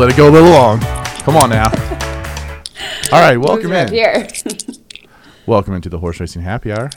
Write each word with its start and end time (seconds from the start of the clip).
let 0.00 0.08
it 0.08 0.16
go 0.16 0.30
a 0.30 0.32
little 0.32 0.48
long. 0.48 0.80
Come 1.20 1.36
on 1.36 1.50
now. 1.50 1.66
All 3.12 3.20
right, 3.20 3.36
welcome 3.36 3.70
Who's 3.70 3.90
in. 3.90 3.92
Here. 3.92 4.26
Welcome 5.46 5.74
into 5.74 5.90
the 5.90 5.98
Horse 5.98 6.18
Racing 6.20 6.40
Happy 6.40 6.72
Hour. 6.72 6.88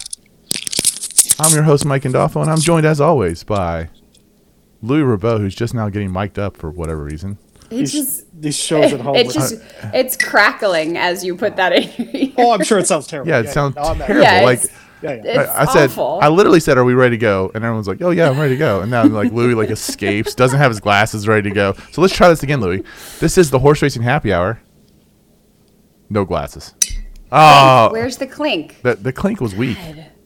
I'm 1.38 1.53
your 1.53 1.63
host, 1.63 1.85
Mike 1.85 2.03
Indolfo, 2.03 2.41
and 2.41 2.49
I'm 2.49 2.59
joined 2.59 2.85
as 2.85 3.02
always 3.02 3.43
by 3.43 3.89
Louis 4.81 5.02
Rabot, 5.02 5.39
who's 5.39 5.53
just 5.53 5.73
now 5.73 5.89
getting 5.89 6.13
mic'd 6.13 6.39
up 6.39 6.55
for 6.55 6.71
whatever 6.71 7.03
reason. 7.03 7.39
It's 7.70 7.91
just 7.91 8.25
these 8.39 8.55
shows 8.55 8.93
at 8.93 9.02
home. 9.02 9.17
it's 9.17 9.35
with- 9.35 9.35
just 9.35 9.93
it's 9.93 10.15
crackling 10.15 10.95
as 10.98 11.26
you 11.26 11.35
put 11.35 11.57
that 11.57 11.73
in 11.73 11.91
your 11.98 12.15
ear. 12.15 12.34
oh, 12.38 12.51
I'm 12.51 12.63
sure 12.63 12.79
it 12.79 12.88
sounds 12.88 13.07
terrible. 13.07 13.29
Yeah, 13.29 13.40
it 13.40 13.49
sounds 13.49 13.76
no, 13.76 13.95
terrible. 13.95 14.21
Yeah, 14.21 14.43
like 14.43 14.63
it's- 14.63 14.79
Yeah, 15.03 15.16
yeah. 15.23 15.41
It's 15.41 15.52
I, 15.52 15.62
I 15.63 15.66
said, 15.66 15.89
awful. 15.89 16.20
I 16.21 16.30
literally 16.30 16.59
said, 16.59 16.77
"Are 16.77 16.84
we 16.85 16.93
ready 16.93 17.17
to 17.17 17.21
go?" 17.21 17.52
And 17.53 17.63
everyone's 17.63 17.88
like, 17.88 18.02
"Oh 18.02 18.12
yeah, 18.12 18.30
I'm 18.30 18.39
ready 18.39 18.55
to 18.55 18.57
go." 18.59 18.81
And 18.81 18.89
now 18.89 19.03
like 19.05 19.31
Louis 19.31 19.53
like 19.53 19.70
escapes, 19.70 20.34
doesn't 20.35 20.57
have 20.57 20.71
his 20.71 20.79
glasses, 20.79 21.27
ready 21.27 21.49
to 21.49 21.53
go. 21.55 21.73
So 21.91 22.02
let's 22.02 22.16
try 22.16 22.29
this 22.29 22.43
again, 22.43 22.62
Louis. 22.62 22.84
This 23.20 23.38
is 23.38 23.52
the 23.52 23.59
Horse 23.59 23.81
Racing 23.81 24.02
Happy 24.03 24.31
Hour. 24.34 24.62
No 26.09 26.26
glasses. 26.26 26.73
Oh, 27.31 27.89
Where's 27.91 28.17
the 28.17 28.27
clink? 28.27 28.81
the 28.84 28.95
the 28.95 29.12
clink 29.12 29.41
was 29.41 29.55
weak. 29.55 29.77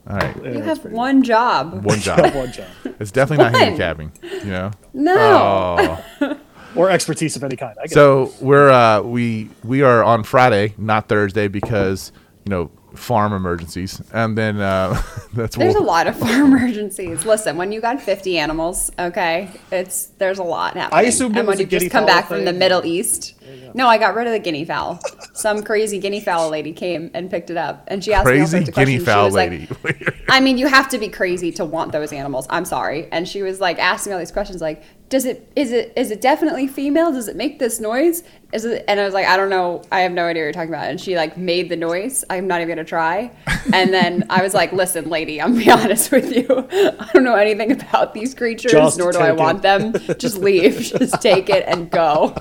All 0.09 0.15
right, 0.15 0.35
You 0.45 0.61
have 0.61 0.85
one 0.85 1.21
job. 1.23 1.83
one 1.83 1.99
job. 1.99 2.19
One 2.35 2.51
job. 2.51 2.67
It's 2.99 3.11
definitely 3.11 3.43
not 3.43 3.55
handicapping. 3.55 4.11
You 4.21 4.45
know. 4.45 4.71
No. 4.93 5.97
Oh. 6.21 6.39
Or 6.75 6.89
expertise 6.89 7.35
of 7.35 7.43
any 7.43 7.55
kind. 7.55 7.75
I 7.77 7.83
get 7.83 7.91
it. 7.91 7.95
So 7.95 8.33
we're 8.39 8.69
uh, 8.69 9.01
we 9.01 9.49
we 9.63 9.81
are 9.81 10.03
on 10.03 10.23
Friday, 10.23 10.75
not 10.77 11.09
Thursday, 11.09 11.47
because 11.47 12.11
you 12.45 12.49
know 12.51 12.71
farm 12.95 13.33
emergencies, 13.33 14.01
and 14.13 14.37
then 14.37 14.59
uh, 14.59 15.01
that's 15.33 15.55
There's 15.55 15.75
a 15.75 15.79
lot 15.79 16.07
of 16.07 16.17
farm 16.17 16.53
emergencies. 16.53 17.25
Listen, 17.25 17.57
when 17.57 17.71
you 17.71 17.81
got 17.81 18.01
50 18.01 18.37
animals, 18.37 18.91
okay, 18.97 19.49
it's 19.71 20.07
there's 20.17 20.39
a 20.39 20.43
lot 20.43 20.75
happening. 20.75 20.99
assumed 21.07 21.35
it 21.35 21.39
and 21.39 21.47
was 21.47 21.57
when 21.57 21.67
a 21.67 21.69
you 21.69 21.79
just 21.79 21.91
come 21.91 22.05
fowl 22.05 22.15
back 22.15 22.27
from 22.27 22.45
the. 22.45 22.57
Middle 22.57 22.85
East. 22.85 23.35
No, 23.73 23.87
I 23.87 23.97
got 23.97 24.15
rid 24.15 24.27
of 24.27 24.33
the 24.33 24.39
guinea 24.39 24.65
fowl. 24.65 24.99
Some 25.33 25.63
crazy 25.63 25.99
guinea 25.99 26.19
fowl 26.19 26.49
lady 26.49 26.73
came 26.73 27.11
and 27.13 27.29
picked 27.29 27.49
it 27.49 27.57
up, 27.57 27.83
and 27.87 28.03
she 28.03 28.13
asked 28.13 28.25
me 28.25 28.31
all 28.31 28.37
crazy 28.39 28.57
sorts 28.57 28.69
of 28.69 28.75
guinea 28.75 28.97
questions. 28.97 29.03
She 29.03 29.05
fowl 29.05 29.25
was 29.25 29.33
like, 29.35 29.49
lady. 29.51 30.15
I 30.29 30.39
mean, 30.39 30.57
you 30.57 30.67
have 30.67 30.89
to 30.89 30.97
be 30.97 31.07
crazy 31.07 31.51
to 31.53 31.65
want 31.65 31.91
those 31.91 32.11
animals. 32.11 32.47
I'm 32.49 32.65
sorry. 32.65 33.07
And 33.11 33.27
she 33.27 33.43
was 33.43 33.61
like 33.61 33.79
asking 33.79 34.11
me 34.11 34.13
all 34.15 34.19
these 34.19 34.31
questions, 34.31 34.61
like, 34.61 34.83
does 35.09 35.25
it 35.25 35.51
is 35.55 35.71
it 35.71 35.93
is 35.95 36.11
it 36.11 36.19
definitely 36.21 36.67
female? 36.67 37.11
Does 37.11 37.27
it 37.27 37.35
make 37.35 37.59
this 37.59 37.79
noise? 37.79 38.23
Is 38.53 38.65
it? 38.65 38.83
And 38.87 38.99
I 38.99 39.05
was 39.05 39.13
like, 39.13 39.25
I 39.25 39.35
don't 39.37 39.49
know. 39.49 39.81
I 39.91 40.01
have 40.01 40.11
no 40.11 40.25
idea 40.25 40.41
what 40.41 40.45
you're 40.45 40.51
talking 40.53 40.69
about. 40.69 40.89
And 40.89 40.99
she 40.99 41.15
like 41.15 41.37
made 41.37 41.69
the 41.69 41.75
noise. 41.77 42.23
I'm 42.29 42.47
not 42.47 42.61
even 42.61 42.69
gonna 42.75 42.85
try. 42.85 43.31
And 43.73 43.93
then 43.93 44.23
I 44.29 44.41
was 44.43 44.53
like, 44.53 44.71
listen, 44.71 45.09
lady, 45.09 45.41
I'm 45.41 45.51
gonna 45.51 45.65
be 45.65 45.71
honest 45.83 46.09
with 46.09 46.31
you. 46.33 46.45
I 46.71 47.09
don't 47.13 47.25
know 47.25 47.35
anything 47.35 47.73
about 47.73 48.13
these 48.13 48.33
creatures, 48.33 48.71
Just 48.71 48.97
nor 48.97 49.11
do 49.11 49.19
I 49.19 49.31
take 49.31 49.39
want 49.39 49.57
it. 49.59 49.61
them. 49.63 50.17
Just 50.17 50.37
leave. 50.37 50.77
Just 50.97 51.21
take 51.21 51.49
it 51.49 51.65
and 51.67 51.91
go. 51.91 52.33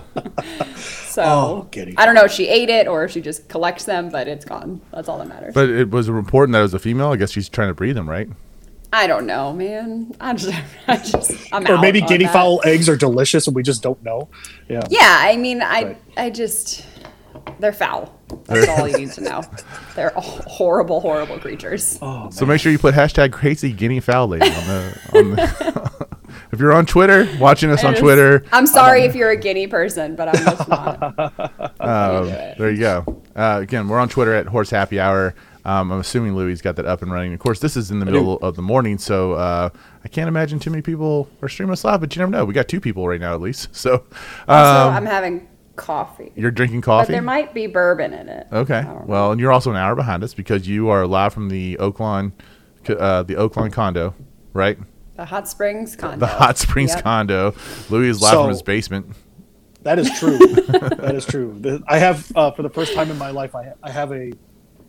So 1.06 1.22
Oh, 1.24 1.68
I 1.96 2.06
don't 2.06 2.14
know 2.14 2.24
if 2.24 2.30
she 2.30 2.46
ate 2.46 2.68
it 2.68 2.86
or 2.86 3.02
if 3.04 3.10
she 3.10 3.20
just 3.20 3.48
collects 3.48 3.84
them, 3.86 4.10
but 4.10 4.28
it's 4.28 4.44
gone. 4.44 4.80
That's 4.92 5.08
all 5.08 5.18
that 5.18 5.26
matters. 5.28 5.54
But 5.54 5.68
it 5.70 5.90
was 5.90 6.08
important 6.08 6.52
that 6.52 6.60
it 6.60 6.62
was 6.62 6.74
a 6.74 6.78
female. 6.78 7.12
I 7.12 7.16
guess 7.16 7.30
she's 7.32 7.48
trying 7.48 7.68
to 7.68 7.74
breed 7.74 7.92
them, 7.94 8.08
right? 8.08 8.28
I 8.96 9.06
don't 9.06 9.26
know, 9.26 9.52
man. 9.52 10.14
I 10.20 10.32
just, 10.32 10.54
I 10.88 10.96
just, 10.96 11.30
I'm 11.52 11.66
or 11.66 11.72
out 11.74 11.80
maybe 11.82 12.00
on 12.00 12.08
guinea 12.08 12.24
that. 12.24 12.32
fowl 12.32 12.62
eggs 12.64 12.88
are 12.88 12.96
delicious 12.96 13.46
and 13.46 13.54
we 13.54 13.62
just 13.62 13.82
don't 13.82 14.02
know. 14.02 14.28
Yeah. 14.68 14.80
Yeah, 14.88 15.18
I 15.20 15.36
mean, 15.36 15.60
I, 15.60 15.82
Right. 15.82 15.98
I 16.16 16.30
just, 16.30 16.86
they're 17.58 17.74
foul. 17.74 18.18
That's 18.46 18.66
all 18.68 18.88
you 18.88 18.96
need 18.96 19.12
to 19.12 19.20
know. 19.20 19.42
They're 19.94 20.12
horrible, 20.16 21.00
horrible 21.00 21.38
creatures. 21.38 21.98
Oh, 22.00 22.30
So 22.30 22.46
make 22.46 22.58
sure 22.60 22.72
you 22.72 22.78
put 22.78 22.94
hashtag 22.94 23.32
crazy 23.32 23.70
guinea 23.72 24.00
fowl 24.00 24.28
lady 24.28 24.46
on 24.46 24.52
the. 24.66 25.00
On 25.14 25.30
the 25.32 26.06
if 26.52 26.58
you're 26.58 26.72
on 26.72 26.86
Twitter, 26.86 27.28
watching 27.38 27.70
us 27.70 27.84
I 27.84 27.88
on 27.88 27.92
just- 27.94 28.02
Twitter, 28.02 28.44
I'm 28.50 28.66
sorry 28.66 29.02
if 29.04 29.14
you're 29.14 29.30
a 29.30 29.36
guinea 29.36 29.66
person, 29.66 30.16
but 30.16 30.28
I'm 30.28 30.44
just 30.44 30.68
not. 30.68 31.18
um, 31.80 32.26
there 32.58 32.70
you 32.70 32.78
go. 32.80 33.22
Uh, 33.36 33.58
again, 33.62 33.88
we're 33.88 33.98
on 34.00 34.08
Twitter 34.08 34.34
at 34.34 34.46
Horse 34.46 34.70
Happy 34.70 34.98
Hour. 34.98 35.34
Um, 35.66 35.90
I'm 35.90 35.98
assuming 35.98 36.36
Louis 36.36 36.60
got 36.62 36.76
that 36.76 36.86
up 36.86 37.02
and 37.02 37.10
running. 37.10 37.32
Of 37.34 37.40
course, 37.40 37.58
this 37.58 37.76
is 37.76 37.90
in 37.90 37.98
the 37.98 38.06
middle 38.06 38.38
of 38.38 38.54
the 38.54 38.62
morning, 38.62 38.98
so 38.98 39.32
uh, 39.32 39.68
I 40.04 40.08
can't 40.08 40.28
imagine 40.28 40.60
too 40.60 40.70
many 40.70 40.80
people 40.82 41.28
are 41.42 41.48
streaming 41.48 41.72
us 41.72 41.82
live. 41.84 42.00
But 42.00 42.14
you 42.14 42.20
never 42.20 42.30
know. 42.30 42.44
We 42.44 42.54
got 42.54 42.68
two 42.68 42.80
people 42.80 43.08
right 43.08 43.20
now 43.20 43.34
at 43.34 43.40
least. 43.40 43.74
So 43.74 44.04
Also, 44.46 44.88
um, 44.88 44.94
I'm 44.94 45.06
having 45.06 45.48
coffee. 45.74 46.30
you're 46.36 46.52
drinking 46.52 46.80
But 46.82 46.86
coffee. 46.86 47.12
there 47.14 47.20
might 47.22 47.52
be 47.52 47.66
bourbon 47.66 48.12
in 48.14 48.28
it. 48.28 48.46
Okay. 48.52 48.78
I 48.78 48.82
don't 48.82 48.94
know. 49.00 49.04
Well, 49.06 49.32
and 49.32 49.40
you're 49.40 49.50
also 49.50 49.70
an 49.72 49.76
hour 49.76 49.96
behind 49.96 50.22
us 50.22 50.34
because 50.34 50.68
you 50.68 50.88
are 50.88 51.04
live 51.06 51.34
from 51.34 51.48
the 51.48 51.76
Oaklawn, 51.80 52.30
uh, 52.88 53.24
the 53.24 53.34
Oaklawn 53.34 53.72
condo, 53.72 54.14
right? 54.52 54.78
The 55.16 55.24
Hot 55.24 55.48
Springs 55.48 55.96
condo. 55.96 56.18
The 56.18 56.26
Hot 56.28 56.58
Springs 56.58 56.92
Yep. 56.94 57.02
condo. 57.02 57.54
Louis 57.90 58.08
is 58.10 58.22
live 58.22 58.30
So- 58.32 58.42
from 58.42 58.50
his 58.50 58.62
basement. 58.62 59.16
That 59.82 59.98
is 59.98 60.10
true. 60.18 60.38
that 60.68 61.14
is 61.14 61.24
true. 61.26 61.82
I 61.88 61.98
have, 61.98 62.30
uh, 62.36 62.50
for 62.52 62.62
the 62.62 62.70
first 62.70 62.92
time 62.94 63.10
in 63.10 63.18
my 63.18 63.30
life, 63.30 63.54
I, 63.54 63.72
I 63.82 63.90
have 63.90 64.12
a 64.12 64.32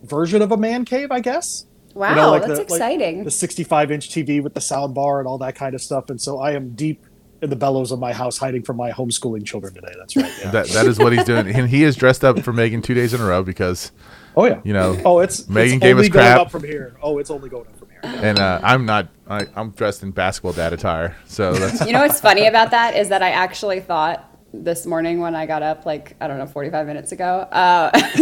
version 0.02 0.42
of 0.42 0.52
a 0.52 0.56
man 0.56 0.84
cave, 0.84 1.10
I 1.10 1.20
guess. 1.20 1.66
Wow, 1.94 2.38
that's 2.38 2.46
the- 2.46 2.54
like 2.54 2.62
exciting. 2.62 3.24
the 3.24 3.30
65 3.30 3.90
inch 3.90 4.10
TV 4.10 4.42
with 4.42 4.54
the 4.54 4.60
sound 4.60 4.94
bar 4.94 5.18
and 5.18 5.26
all 5.26 5.38
that 5.38 5.54
kind 5.54 5.74
of 5.74 5.80
stuff. 5.80 6.10
And 6.10 6.20
so 6.20 6.38
I 6.38 6.52
am 6.52 6.70
deep 6.74 7.04
in 7.40 7.50
the 7.50 7.56
bellows 7.56 7.92
of 7.92 7.98
my 7.98 8.12
house, 8.12 8.38
hiding 8.38 8.62
from 8.62 8.76
my 8.76 8.90
homeschooling 8.90 9.44
children 9.44 9.74
today. 9.74 9.94
That's 9.96 10.16
right. 10.16 10.32
Yeah. 10.40 10.50
That 10.50 10.68
that 10.68 10.86
is 10.86 10.98
what 10.98 11.12
he's 11.12 11.24
doing, 11.24 11.46
and 11.48 11.68
he 11.68 11.84
is 11.84 11.96
dressed 11.96 12.24
up 12.24 12.40
for 12.40 12.52
Megan 12.52 12.82
two 12.82 12.94
days 12.94 13.14
in 13.14 13.20
a 13.20 13.26
row 13.26 13.42
because 13.42 13.92
oh 14.36 14.44
yeah. 14.44 14.60
you 14.64 14.72
know. 14.72 15.00
Oh, 15.04 15.20
it's 15.20 15.48
Megan 15.48 15.74
it's 15.74 15.82
gave 15.82 15.96
only 15.96 16.08
us 16.08 16.12
going 16.12 16.24
crap. 16.24 16.40
up 16.40 16.50
from 16.50 16.64
here. 16.64 16.96
Oh, 17.02 17.18
it's 17.18 17.30
only 17.30 17.48
going 17.48 17.66
up 17.66 17.78
from 17.78 17.88
here. 17.90 18.00
And 18.02 18.38
uh, 18.38 18.60
I'm 18.62 18.86
not. 18.86 19.08
I, 19.28 19.46
I'm 19.54 19.70
dressed 19.70 20.02
in 20.02 20.10
basketball 20.10 20.52
dad 20.52 20.72
attire, 20.72 21.16
so 21.26 21.52
that's 21.52 21.86
You 21.86 21.92
know 21.92 22.00
what's 22.00 22.20
funny 22.20 22.46
about 22.46 22.70
that 22.70 22.96
is 22.96 23.08
that 23.10 23.22
I 23.22 23.30
actually 23.30 23.80
thought 23.80 24.27
this 24.52 24.86
morning 24.86 25.20
when 25.20 25.34
I 25.34 25.46
got 25.46 25.62
up, 25.62 25.84
like, 25.86 26.16
I 26.20 26.26
don't 26.28 26.38
know, 26.38 26.46
45 26.46 26.86
minutes 26.86 27.12
ago, 27.12 27.40
uh, 27.52 27.90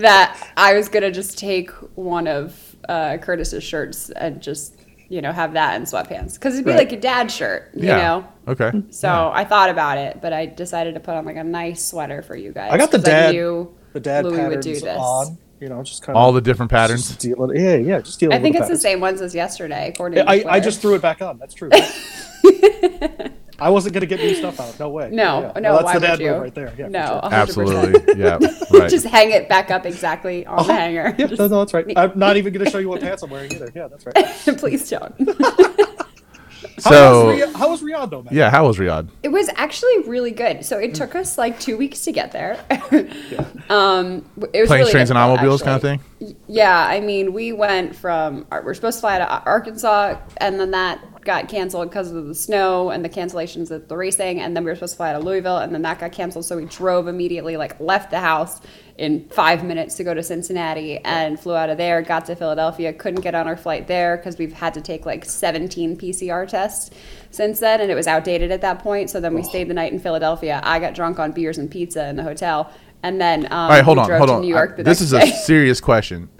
that 0.00 0.50
I 0.56 0.74
was 0.74 0.88
going 0.88 1.02
to 1.02 1.10
just 1.10 1.38
take 1.38 1.70
one 1.96 2.26
of 2.26 2.76
uh, 2.88 3.18
Curtis's 3.18 3.62
shirts 3.62 4.10
and 4.10 4.40
just, 4.40 4.74
you 5.08 5.20
know, 5.20 5.32
have 5.32 5.52
that 5.52 5.76
in 5.76 5.82
sweatpants. 5.82 6.34
Because 6.34 6.54
it'd 6.54 6.64
be 6.64 6.70
Right. 6.72 6.78
like 6.78 6.92
a 6.92 7.00
dad 7.00 7.30
shirt, 7.30 7.70
you 7.74 7.88
yeah. 7.88 7.96
know? 7.98 8.28
Okay. 8.48 8.72
So 8.90 9.30
I 9.34 9.44
thought 9.44 9.68
about 9.70 9.98
it, 9.98 10.20
but 10.22 10.32
I 10.32 10.46
decided 10.46 10.94
to 10.94 11.00
put 11.00 11.14
on 11.14 11.24
like 11.24 11.36
a 11.36 11.44
nice 11.44 11.84
sweater 11.84 12.22
for 12.22 12.36
you 12.36 12.52
guys. 12.52 12.72
I 12.72 12.78
got 12.78 12.90
the 12.90 12.98
'cause 12.98 13.08
I 13.08 13.10
dad, 13.10 13.34
knew 13.34 13.74
the 13.92 14.00
dad 14.00 14.24
Louis 14.24 14.32
would 14.38 14.42
patterns 14.46 14.64
do 14.64 14.74
this. 14.80 14.98
on. 14.98 15.38
You 15.60 15.68
know, 15.70 15.82
just 15.82 16.02
kind 16.02 16.14
All 16.16 16.24
of 16.24 16.26
all 16.26 16.32
the 16.34 16.40
different 16.42 16.70
patterns. 16.70 17.08
Just 17.08 17.20
deal 17.20 17.50
yeah, 17.54 17.76
yeah, 17.76 18.00
just 18.00 18.20
deal 18.20 18.30
I 18.32 18.38
think 18.38 18.56
the 18.56 18.62
it's 18.62 18.70
the 18.70 18.76
same 18.78 19.00
ones 19.00 19.22
as 19.22 19.34
yesterday, 19.34 19.88
according 19.88 20.18
Yeah, 20.18 20.24
to 20.24 20.48
I, 20.48 20.56
I 20.56 20.60
just 20.60 20.82
threw 20.82 20.94
it 20.94 21.00
back 21.02 21.22
on. 21.22 21.38
That's 21.38 21.54
true. 21.54 21.70
I 23.58 23.70
wasn't 23.70 23.94
gonna 23.94 24.06
get 24.06 24.20
new 24.20 24.34
stuff 24.34 24.60
out. 24.60 24.78
No 24.78 24.90
way. 24.90 25.08
No, 25.10 25.52
Yeah. 25.54 25.60
no, 25.60 25.72
that's 25.74 25.84
why 25.84 25.92
the 25.94 26.00
would 26.00 26.06
dad 26.06 26.20
you? 26.20 26.30
move 26.32 26.40
right 26.42 26.54
there. 26.54 26.72
Yeah, 26.76 26.88
No, 26.88 27.06
sure. 27.22 27.32
Absolutely. 27.32 28.14
Yeah. 28.22 28.38
Right. 28.70 28.90
just 28.90 29.06
hang 29.06 29.30
it 29.30 29.48
back 29.48 29.70
up 29.70 29.86
exactly 29.86 30.44
on 30.46 30.66
the 30.66 30.74
hanger. 30.74 31.14
Yeah, 31.18 31.26
Just- 31.26 31.38
no, 31.40 31.48
no, 31.48 31.58
that's 31.60 31.72
right. 31.74 31.86
I'm 31.96 32.12
not 32.18 32.36
even 32.36 32.52
gonna 32.52 32.68
show 32.70 32.78
you 32.78 32.88
what 32.88 33.00
pants 33.00 33.22
I'm 33.22 33.30
wearing 33.30 33.52
either. 33.52 33.70
Yeah, 33.74 33.88
that's 33.88 34.04
right. 34.06 34.14
Please 34.58 34.88
don't. 34.90 35.14
How 36.84 36.90
so 36.90 37.26
was, 37.26 37.38
Riyadh, 37.40 37.54
how 37.54 37.70
was 37.70 37.82
Riyadh 37.82 38.10
though, 38.10 38.22
man? 38.22 38.34
yeah, 38.34 38.50
how 38.50 38.66
was 38.66 38.76
Riyadh? 38.78 39.08
It 39.22 39.28
was 39.28 39.48
actually 39.56 40.00
really 40.06 40.30
good. 40.30 40.64
So 40.64 40.78
it 40.78 40.94
took 40.94 41.14
us 41.14 41.38
like 41.38 41.58
two 41.58 41.76
weeks 41.76 42.02
to 42.04 42.12
get 42.12 42.32
there. 42.32 42.58
um, 43.70 44.28
it 44.52 44.60
was 44.60 44.68
Planes, 44.68 44.70
really 44.70 44.90
trains, 44.92 45.10
and 45.10 45.16
difficult, 45.16 45.18
automobiles 45.18 45.62
kind 45.62 45.76
of 45.76 45.82
thing. 45.82 46.36
Yeah, 46.48 46.78
I 46.78 47.00
mean, 47.00 47.32
we 47.32 47.52
went 47.52 47.94
from 47.96 48.46
we're 48.50 48.74
supposed 48.74 48.98
to 48.98 49.00
fly 49.00 49.18
to 49.18 49.42
Arkansas, 49.44 50.18
and 50.38 50.58
then 50.60 50.70
that 50.72 51.00
got 51.26 51.48
canceled 51.48 51.90
because 51.90 52.10
of 52.12 52.26
the 52.26 52.34
snow 52.34 52.90
and 52.90 53.04
the 53.04 53.08
cancellations 53.08 53.70
at 53.70 53.88
the 53.88 53.96
racing, 53.96 54.40
and 54.40 54.56
then 54.56 54.64
we 54.64 54.70
were 54.70 54.74
supposed 54.76 54.94
to 54.94 54.96
fly 54.96 55.12
to 55.12 55.18
Louisville, 55.18 55.58
and 55.58 55.74
then 55.74 55.82
that 55.82 55.98
got 55.98 56.12
canceled. 56.12 56.46
So 56.46 56.56
we 56.56 56.64
drove 56.64 57.08
immediately, 57.08 57.56
like 57.58 57.78
left 57.80 58.10
the 58.10 58.20
house 58.20 58.60
in 58.96 59.28
five 59.28 59.62
minutes 59.62 59.96
to 59.96 60.04
go 60.04 60.14
to 60.14 60.22
Cincinnati, 60.22 60.98
and 60.98 61.38
flew 61.38 61.54
out 61.54 61.68
of 61.68 61.76
there. 61.76 62.00
Got 62.00 62.24
to 62.26 62.36
Philadelphia, 62.36 62.92
couldn't 62.94 63.20
get 63.20 63.34
on 63.34 63.46
our 63.46 63.56
flight 63.56 63.86
there 63.86 64.16
because 64.16 64.38
we've 64.38 64.54
had 64.54 64.72
to 64.74 64.80
take 64.80 65.04
like 65.04 65.24
17 65.26 65.98
PCR 65.98 66.48
tests 66.48 66.90
since 67.30 67.58
then, 67.60 67.82
and 67.82 67.90
it 67.90 67.94
was 67.94 68.06
outdated 68.06 68.50
at 68.50 68.62
that 68.62 68.78
point. 68.78 69.10
So 69.10 69.20
then 69.20 69.34
we 69.34 69.42
stayed 69.42 69.68
the 69.68 69.74
night 69.74 69.92
in 69.92 69.98
Philadelphia. 69.98 70.60
I 70.64 70.78
got 70.78 70.94
drunk 70.94 71.18
on 71.18 71.32
beers 71.32 71.58
and 71.58 71.70
pizza 71.70 72.08
in 72.08 72.16
the 72.16 72.22
hotel. 72.22 72.72
And 73.02 73.20
then 73.20 73.44
um, 73.46 73.52
All 73.52 73.68
right, 73.68 73.84
hold 73.84 73.98
on, 73.98 74.06
drove 74.06 74.18
hold 74.18 74.28
to 74.30 74.34
on. 74.36 74.40
New 74.40 74.48
York 74.48 74.76
I- 74.78 74.82
this 74.82 75.00
is 75.02 75.12
a 75.12 75.20
day. 75.20 75.30
serious 75.44 75.80
question. 75.80 76.30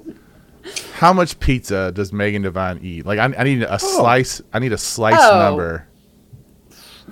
How 0.95 1.13
much 1.13 1.39
pizza 1.41 1.93
does 1.93 2.13
Megan 2.13 2.43
Devine 2.43 2.81
eat? 2.83 3.07
Like, 3.07 3.19
I, 3.19 3.25
I 3.25 3.45
need 3.45 3.63
a 3.63 3.75
oh. 3.75 3.77
slice. 3.77 4.41
I 4.53 4.59
need 4.59 4.73
a 4.73 4.79
slice 4.79 5.15
Oh, 5.19 5.39
number. 5.39 5.87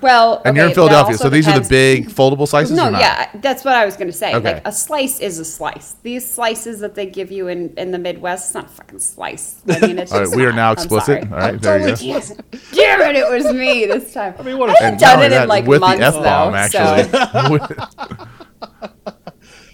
Well, 0.01 0.43
And 0.45 0.57
you're 0.57 0.67
in 0.67 0.75
Philadelphia, 0.75 1.13
also 1.13 1.25
so 1.25 1.31
these 1.31 1.47
are 1.47 1.59
the 1.59 1.69
big 1.69 2.09
foldable 2.09 2.49
slices. 2.49 2.77
No, 2.77 2.89
or 2.89 2.91
not? 2.91 3.01
yeah, 3.01 3.31
that's 3.37 3.65
what 3.65 3.75
I 3.75 3.85
was 3.87 3.97
going 3.97 4.09
to 4.09 4.13
say. 4.13 4.35
Okay. 4.35 4.55
Like 4.55 4.67
a 4.67 4.73
slice 4.73 5.21
is 5.21 5.39
a 5.39 5.45
slice. 5.45 5.95
These 6.03 6.29
slices 6.31 6.81
that 6.81 6.95
they 6.97 7.07
give 7.07 7.31
you 7.31 7.47
in, 7.49 7.73
in 7.79 7.93
the 7.93 7.99
Midwest, 7.99 8.47
it's 8.49 8.55
not 8.55 8.67
a 8.67 8.69
fucking 8.69 8.99
slice. 8.99 9.63
I 9.69 9.87
mean, 9.87 9.99
it's 9.99 10.13
All 10.13 10.19
right, 10.19 10.25
just 10.25 10.37
we 10.37 10.45
are 10.45 10.51
not. 10.51 10.57
now 10.57 10.69
I'm 10.71 10.73
explicit. 10.75 11.23
sorry. 11.23 11.33
All 11.33 11.39
right, 11.39 11.61
there 11.63 11.89
you 11.89 11.97
go. 11.97 12.03
Yes. 12.03 12.37
Damn 12.73 13.01
it, 13.03 13.17
it 13.17 13.31
was 13.31 13.53
me 13.55 13.87
this 13.87 14.13
time. 14.13 14.35
I 14.39 14.43
mean, 14.43 14.59
what 14.59 14.71
a- 14.71 14.73
haven't 14.73 15.01
done 15.01 15.23
it 15.23 15.29
that, 15.31 15.45
in 15.45 15.49
like 15.49 15.65
with 15.65 15.81
months 15.81 16.01
the 16.01 16.07
f 16.07 16.15
bomb, 16.15 16.53
though. 16.53 16.59
actually. 16.59 17.11
So 17.11 18.27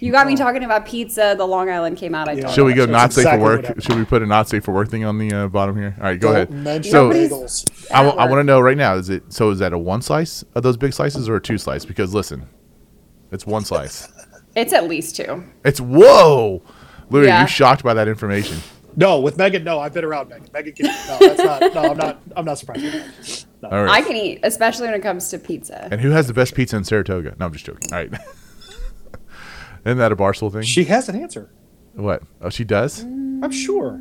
you 0.01 0.11
got 0.13 0.27
me 0.27 0.35
talking 0.37 0.65
about 0.65 0.87
pizza. 0.87 1.35
The 1.37 1.47
Long 1.47 1.71
Island 1.71 1.97
came 1.97 2.15
out. 2.15 2.29
I 2.29 2.33
Yeah. 2.33 2.43
told 2.43 2.55
Should 2.55 2.65
we 2.65 2.75
go 2.75 2.87
That's 2.87 2.93
not 2.93 3.13
safe 3.13 3.23
exactly 3.23 3.39
for 3.39 3.43
what 3.43 3.57
work? 3.59 3.65
happened. 3.67 3.85
Should 3.85 3.97
we 3.97 4.05
put 4.05 4.23
a 4.23 4.27
not 4.27 4.49
safe 4.49 4.65
for 4.65 4.73
work 4.73 4.89
thing 4.89 5.05
on 5.05 5.19
the 5.19 5.33
uh, 5.33 5.49
bottom 5.49 5.77
here? 5.77 5.95
All 5.99 6.05
right, 6.05 6.19
go 6.19 6.29
Don't 6.29 6.37
ahead. 6.37 6.51
mention 6.51 6.91
So 6.91 7.11
bagels. 7.11 7.91
I, 7.93 8.03
want 8.03 8.41
to 8.41 8.45
know 8.45 8.61
right 8.61 8.77
now. 8.77 8.95
Is 8.95 9.09
it 9.11 9.25
so? 9.33 9.51
Is 9.51 9.59
that 9.61 9.73
a 9.73 9.79
one 9.79 10.03
slice 10.03 10.43
of 10.55 10.63
those 10.63 10.77
big 10.77 10.93
slices 10.93 11.29
or 11.29 11.37
a 11.37 11.41
two 11.41 11.59
slice? 11.59 11.85
Because 11.85 12.15
listen, 12.15 12.49
It's 13.33 13.47
one 13.47 13.65
slice. 13.65 14.09
It's 14.57 14.73
at 14.73 14.89
least 14.89 15.15
two. 15.17 15.45
It's 15.65 15.81
whoa, 15.81 16.63
Louis. 17.11 17.27
Yeah. 17.29 17.43
You 17.43 17.47
shocked 17.47 17.85
by 17.85 17.95
that 17.95 18.09
information? 18.09 18.59
No, 18.97 19.21
with 19.21 19.39
Megan, 19.39 19.63
no, 19.63 19.79
I've 19.79 19.95
been 19.95 20.05
around 20.05 20.29
Megan. 20.31 20.49
Megan 20.53 20.73
can 20.73 20.87
no, 20.87 21.19
that's 21.21 21.39
not 21.45 21.61
no, 21.75 21.91
I'm 21.93 21.97
not 21.97 22.23
I'm 22.37 22.45
not 22.45 22.59
surprised. 22.59 23.47
No. 23.63 23.69
All 23.69 23.85
right. 23.85 23.91
I 23.91 24.03
can 24.03 24.17
eat, 24.17 24.41
especially 24.43 24.87
when 24.87 24.95
it 24.95 25.03
comes 25.03 25.29
to 25.29 25.39
pizza. 25.39 25.87
and 25.93 26.01
who 26.01 26.11
has 26.11 26.27
the 26.27 26.35
best 26.35 26.55
pizza 26.55 26.77
in 26.77 26.83
Saratoga? 26.83 27.37
No, 27.39 27.47
I'm 27.47 27.53
just 27.53 27.65
joking. 27.65 27.93
All 27.93 27.99
right. 28.01 28.11
Isn't 29.85 29.99
that 29.99 30.13
a 30.13 30.17
Barstool 30.17 30.53
thing? 30.53 30.63
She 30.63 30.85
has 30.85 31.09
an 31.09 31.17
answer. 31.21 31.51
what? 31.95 32.23
Oh, 32.41 32.51
she 32.51 32.65
does. 32.65 33.05
Mm. 33.05 33.45
I'm 33.45 33.51
sure. 33.51 34.01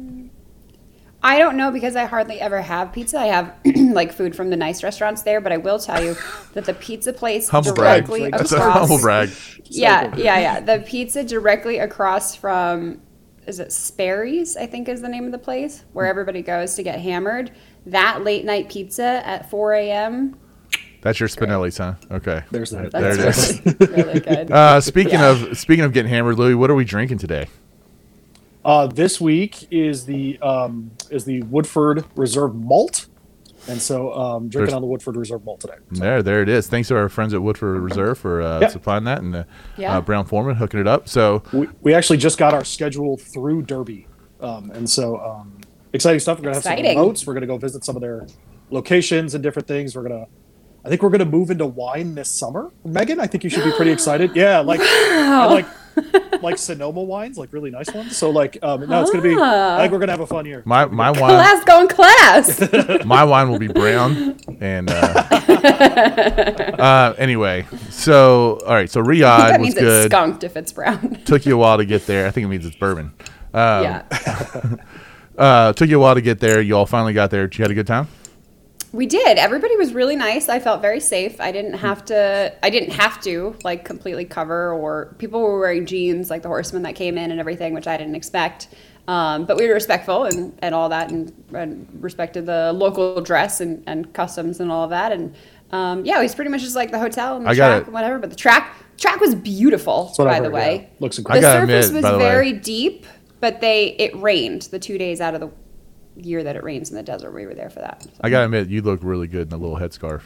I 1.22 1.38
don't 1.38 1.58
know 1.58 1.70
because 1.72 1.96
I 1.96 2.06
hardly 2.06 2.40
ever 2.40 2.62
have 2.62 2.94
pizza. 2.94 3.20
I 3.20 3.26
have 3.26 3.54
like 3.66 4.14
food 4.14 4.36
from 4.36 4.50
the 4.50 4.56
nice 4.56 4.84
restaurants 4.84 5.24
there, 5.24 5.42
but 5.42 5.52
I 5.52 5.58
will 5.58 5.80
tell 5.80 6.04
you 6.04 6.16
that 6.54 6.66
the 6.66 6.74
pizza 6.74 7.12
place 7.12 7.50
Humble 7.50 7.74
brag. 7.74 8.06
directly 8.06 8.30
That's 8.30 8.52
across. 8.52 8.76
a 8.76 8.80
humble 8.80 9.00
brag. 9.00 9.30
Yeah, 9.66 10.16
yeah, 10.16 10.40
yeah. 10.40 10.60
The 10.62 10.84
pizza 10.86 11.24
directly 11.24 11.80
across 11.80 12.36
from 12.36 13.02
is 13.48 13.60
it 13.60 13.72
Sperry's? 13.72 14.56
I 14.56 14.68
think 14.68 14.88
is 14.88 15.02
the 15.02 15.10
name 15.10 15.26
of 15.26 15.32
the 15.32 15.40
place 15.40 15.84
where 15.94 16.06
everybody 16.06 16.42
goes 16.42 16.76
to 16.76 16.84
get 16.84 17.00
hammered. 17.00 17.52
That 17.86 18.24
late 18.24 18.46
night 18.46 18.70
pizza 18.70 19.22
at 19.26 19.50
4 19.50 19.74
a.m. 19.74 20.38
That's 21.02 21.20
your 21.20 21.30
Spinelli's, 21.30 21.78
huh? 21.78 21.96
Okay. 22.12 22.44
There's 22.52 22.72
that. 22.72 22.92
There 22.92 23.12
it 23.12 23.18
That's 23.18 23.50
is. 23.52 23.66
really, 23.66 24.04
really 24.04 24.20
good. 24.20 24.52
Uh, 24.52 24.82
speaking 24.82 25.14
Yeah. 25.14 25.30
of 25.32 25.58
speaking 25.58 25.86
of 25.86 25.94
getting 25.94 26.10
hammered, 26.10 26.38
Louis, 26.38 26.56
what 26.56 26.70
are 26.70 26.76
we 26.76 26.84
drinking 26.86 27.20
today? 27.20 27.48
Uh, 28.66 28.88
this 28.88 29.22
week 29.22 29.68
is 29.72 30.06
the 30.06 30.38
um, 30.40 30.92
is 31.10 31.24
the 31.26 31.42
Woodford 31.44 32.04
Reserve 32.18 32.54
Malt, 32.54 33.08
and 33.70 33.82
so 33.82 34.14
um, 34.14 34.50
drinking 34.50 34.60
There's- 34.60 34.74
on 34.74 34.82
the 34.82 34.88
Woodford 34.88 35.16
Reserve 35.16 35.46
Malt 35.46 35.62
today. 35.62 35.76
So, 35.94 36.02
There, 36.02 36.22
there 36.22 36.42
it 36.42 36.50
is. 36.50 36.68
Thanks 36.68 36.90
to 36.90 36.98
our 36.98 37.08
friends 37.08 37.34
at 37.34 37.42
Woodford 37.42 37.80
Reserve 37.82 38.18
for 38.18 38.42
uh, 38.42 38.60
Yeah. 38.60 38.68
supplying 38.68 39.06
that, 39.06 39.22
and 39.22 39.34
uh, 39.34 39.44
Yeah. 39.78 39.98
uh, 39.98 40.02
Brown-Forman 40.02 40.58
hooking 40.58 40.82
it 40.82 40.88
up. 40.88 41.08
So 41.08 41.42
we, 41.54 41.70
we 41.82 41.94
actually 41.94 42.18
just 42.18 42.38
got 42.38 42.54
our 42.54 42.66
schedule 42.66 43.16
through 43.16 43.62
Derby, 43.64 44.08
um, 44.42 44.70
and 44.72 44.88
so 44.90 45.18
um, 45.22 45.58
exciting 45.94 46.20
stuff. 46.20 46.40
We're 46.40 46.44
gonna 46.44 46.56
have 46.56 46.64
Exciting. 46.64 46.86
some 46.98 47.06
remotes. 47.06 47.26
We're 47.26 47.34
gonna 47.36 47.48
go 47.48 47.58
visit 47.58 47.86
some 47.86 47.96
of 47.96 48.02
their 48.02 48.28
locations 48.72 49.34
and 49.36 49.42
different 49.42 49.70
things. 49.70 49.96
We're 49.96 50.04
gonna. 50.04 50.26
I 50.84 50.90
think 50.90 51.04
we're 51.04 51.10
gonna 51.10 51.26
move 51.26 51.52
into 51.52 51.66
wine 51.66 52.16
this 52.16 52.30
summer. 52.32 52.72
Megan, 52.86 53.20
I 53.20 53.28
think 53.28 53.44
you 53.44 53.50
should 53.50 53.64
be 53.64 53.72
pretty 53.72 53.92
excited. 53.92 54.36
Yeah, 54.36 54.60
like 54.66 54.80
I 54.82 55.46
like 55.46 55.66
like 56.42 56.58
Sonoma 56.58 57.02
wines, 57.02 57.38
like 57.38 57.52
really 57.52 57.72
nice 57.72 57.92
ones. 57.94 58.16
So 58.16 58.30
like, 58.30 58.58
um, 58.62 58.88
no, 58.88 59.02
it's 59.02 59.12
gonna 59.12 59.24
be. 59.24 59.36
I 59.36 59.80
think 59.82 59.92
we're 59.92 60.00
gonna 60.00 60.14
have 60.14 60.22
a 60.22 60.28
fun 60.28 60.46
year. 60.46 60.64
my 60.66 60.86
my 60.86 61.12
wine 61.12 61.32
Class 61.32 61.64
going 61.66 61.88
class. 61.88 63.06
my 63.06 63.24
wine 63.24 63.50
will 63.50 63.60
be 63.60 63.68
brown 63.68 64.40
and 64.62 64.90
uh, 64.90 64.94
uh, 66.80 67.14
anyway. 67.18 67.66
So 67.90 68.60
all 68.66 68.74
right, 68.74 68.90
so 68.90 69.02
Riyadh 69.02 69.50
that 69.50 69.60
was 69.60 69.76
means 69.76 69.78
it's 69.78 70.06
skunked 70.06 70.44
if 70.44 70.56
it's 70.56 70.72
brown. 70.72 71.22
Took 71.26 71.46
you 71.46 71.56
a 71.56 71.58
while 71.58 71.78
to 71.78 71.86
get 71.86 72.06
there. 72.06 72.28
I 72.28 72.32
think 72.32 72.46
it 72.46 72.48
means 72.48 72.66
it's 72.66 72.76
bourbon. 72.76 73.14
Um, 73.54 73.84
yeah. 73.84 74.76
Uh, 75.38 75.72
took 75.72 75.88
you 75.88 75.96
a 75.96 76.02
while 76.02 76.16
to 76.16 76.22
get 76.22 76.42
there. 76.42 76.60
You 76.60 76.76
all 76.76 76.86
finally 76.86 77.14
got 77.14 77.32
there. 77.32 77.44
You 77.44 77.64
had 77.64 77.72
a 77.72 77.74
good 77.74 77.88
time. 77.88 78.10
We 78.92 79.06
did. 79.06 79.38
Everybody 79.38 79.76
was 79.76 79.94
really 79.94 80.16
nice. 80.16 80.50
I 80.50 80.60
felt 80.60 80.82
very 80.82 81.00
safe. 81.00 81.40
I 81.40 81.52
didn't 81.52 81.74
have 81.76 82.06
to. 82.06 82.54
I 82.64 82.70
didn't 82.70 82.92
have 82.94 83.22
to 83.22 83.56
like 83.64 83.86
completely 83.86 84.26
cover, 84.26 84.74
or 84.74 85.14
people 85.20 85.42
were 85.42 85.60
wearing 85.60 85.86
jeans, 85.86 86.30
like 86.30 86.42
the 86.42 86.48
horsemen 86.48 86.82
that 86.84 86.96
came 86.96 87.18
in 87.18 87.30
and 87.32 87.40
everything, 87.40 87.74
which 87.74 87.88
I 87.88 87.98
didn't 87.98 88.16
expect. 88.16 88.70
Um, 89.08 89.46
but 89.46 89.58
we 89.58 89.68
were 89.68 89.74
respectful 89.74 90.26
and, 90.26 90.58
and 90.62 90.76
all 90.76 90.90
that, 90.90 91.12
and, 91.12 91.32
and 91.54 91.88
respected 92.00 92.46
the 92.46 92.72
local 92.74 93.22
dress 93.22 93.60
and, 93.60 93.84
and 93.88 94.14
customs 94.14 94.60
and 94.60 94.72
all 94.72 94.84
of 94.84 94.92
that. 94.92 95.12
And 95.12 95.34
um, 95.72 96.06
yeah, 96.06 96.20
it 96.20 96.24
was 96.24 96.36
pretty 96.36 96.52
much 96.52 96.62
just 96.62 96.76
like 96.76 96.92
the 96.92 97.00
hotel 97.00 97.38
and 97.38 97.46
the 97.46 97.50
I 97.50 97.56
track 97.56 97.84
and 97.86 97.94
whatever. 97.94 98.20
But 98.20 98.30
the 98.32 98.36
track 98.36 98.76
track 98.98 99.20
was 99.20 99.34
beautiful, 99.36 100.12
by 100.18 100.40
the 100.40 100.50
way. 100.52 100.82
yeah. 100.82 100.98
Looks 101.00 101.18
incredible. 101.18 101.42
gotta 101.48 101.62
surface 101.68 101.88
admit, 101.90 102.04
was 102.04 102.12
the 102.12 102.18
way- 102.18 102.24
very 102.24 102.54
deep, 102.54 103.06
but 103.40 103.62
they 103.62 103.90
it 104.00 104.16
rained 104.16 104.64
the 104.64 104.80
two 104.80 104.98
days 104.98 105.22
out 105.22 105.34
of 105.36 105.42
the 105.42 105.50
year 106.24 106.44
that 106.44 106.56
it 106.56 106.64
rains 106.64 106.90
in 106.90 106.96
the 106.96 107.04
desert. 107.04 107.32
We 107.32 107.46
were 107.46 107.54
there 107.56 107.70
for 107.70 107.80
that. 107.80 108.06
I 108.22 108.30
gotta 108.30 108.46
admit, 108.46 108.70
you 108.70 108.82
look 108.82 109.00
really 109.04 109.28
good 109.28 109.44
in 109.44 109.50
the 109.50 109.58
little 109.58 109.78
headscarf. 109.78 110.22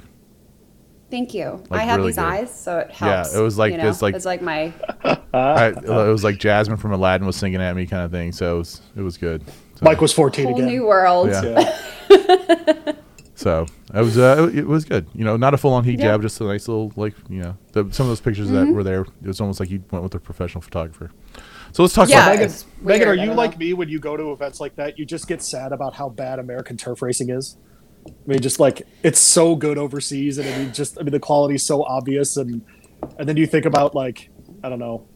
Thank 1.12 1.34
you. 1.36 1.64
Like, 1.70 1.82
I 1.82 1.84
have 1.84 1.98
really 1.98 2.10
these 2.10 2.16
good. 2.16 2.26
eyes, 2.26 2.60
so 2.60 2.80
it 2.80 2.90
helps. 2.92 3.34
Yeah, 3.34 3.40
it 3.40 3.44
was 3.44 3.58
like 3.58 3.72
you 3.72 3.78
know? 3.78 3.84
this, 3.86 4.02
like- 4.02 4.16
it's 4.16 4.26
like 4.26 4.42
my 4.42 4.74
I, 5.34 5.68
it 5.68 5.86
was 5.86 6.24
like 6.24 6.38
Jasmine 6.40 6.78
from 6.78 6.92
Aladdin 6.92 7.28
was 7.28 7.36
singing 7.36 7.62
at 7.62 7.76
me, 7.76 7.86
kind 7.86 8.04
of 8.04 8.12
thing. 8.12 8.32
So 8.32 8.56
it 8.56 8.58
was, 8.60 8.82
it 8.96 9.02
was 9.02 9.18
good. 9.18 9.44
So, 9.48 9.82
Mike 9.84 10.02
was 10.02 10.12
14 10.14 10.46
whole 10.46 10.56
again. 10.56 10.68
new 10.68 10.86
world. 10.86 11.30
Yeah. 11.30 11.78
Yeah. 12.10 12.94
So 13.36 13.66
it 13.94 14.00
was 14.00 14.18
uh, 14.18 14.50
it 14.54 14.66
was 14.66 14.86
good. 14.86 15.08
You 15.14 15.26
know, 15.26 15.36
not 15.36 15.54
a 15.54 15.58
full 15.58 15.74
on 15.74 15.84
heat 15.84 16.00
Yeah. 16.00 16.06
jab, 16.12 16.22
just 16.22 16.40
a 16.40 16.46
nice 16.46 16.68
little 16.68 16.94
like 16.96 17.14
you 17.30 17.42
know 17.42 17.58
the, 17.74 17.84
some 17.92 18.06
of 18.06 18.10
those 18.12 18.22
pictures 18.22 18.50
that 18.52 18.68
were 18.68 18.84
there. 18.84 19.02
It 19.02 19.28
was 19.28 19.42
almost 19.42 19.60
like 19.60 19.70
you 19.70 19.84
went 19.92 20.04
with 20.04 20.14
a 20.16 20.20
professional 20.20 20.62
photographer. 20.62 21.12
So 21.74 21.82
let's 21.82 21.96
talk 21.96 22.08
Yeah, 22.08 22.28
about 22.28 22.40
Megan, 22.40 22.56
Megan, 22.82 23.08
are 23.08 23.16
you 23.16 23.34
like 23.34 23.54
know. 23.54 23.58
me 23.58 23.74
when 23.74 23.90
you 23.90 24.00
go 24.00 24.16
to 24.16 24.32
events 24.32 24.60
like 24.60 24.76
that? 24.76 25.00
You 25.00 25.06
just 25.06 25.28
get 25.28 25.42
sad 25.42 25.72
about 25.72 25.96
how 25.96 26.08
bad 26.08 26.38
American 26.38 26.78
turf 26.78 27.02
racing 27.02 27.32
is. 27.32 27.58
I 28.08 28.12
mean, 28.28 28.42
just 28.42 28.60
like 28.60 28.84
it's 29.02 29.20
so 29.20 29.56
good 29.56 29.80
overseas, 29.80 30.38
and 30.38 30.48
I 30.48 30.58
mean, 30.60 30.72
just 30.72 31.00
I 31.00 31.04
mean, 31.04 31.12
the 31.12 31.20
quality's 31.20 31.64
so 31.64 31.84
obvious, 31.84 32.38
and 32.38 32.62
and 33.18 33.28
then 33.28 33.38
you 33.38 33.48
think 33.48 33.66
about 33.66 33.96
like 33.96 34.30
I 34.64 34.70
don't 34.70 34.78
know, 34.78 35.08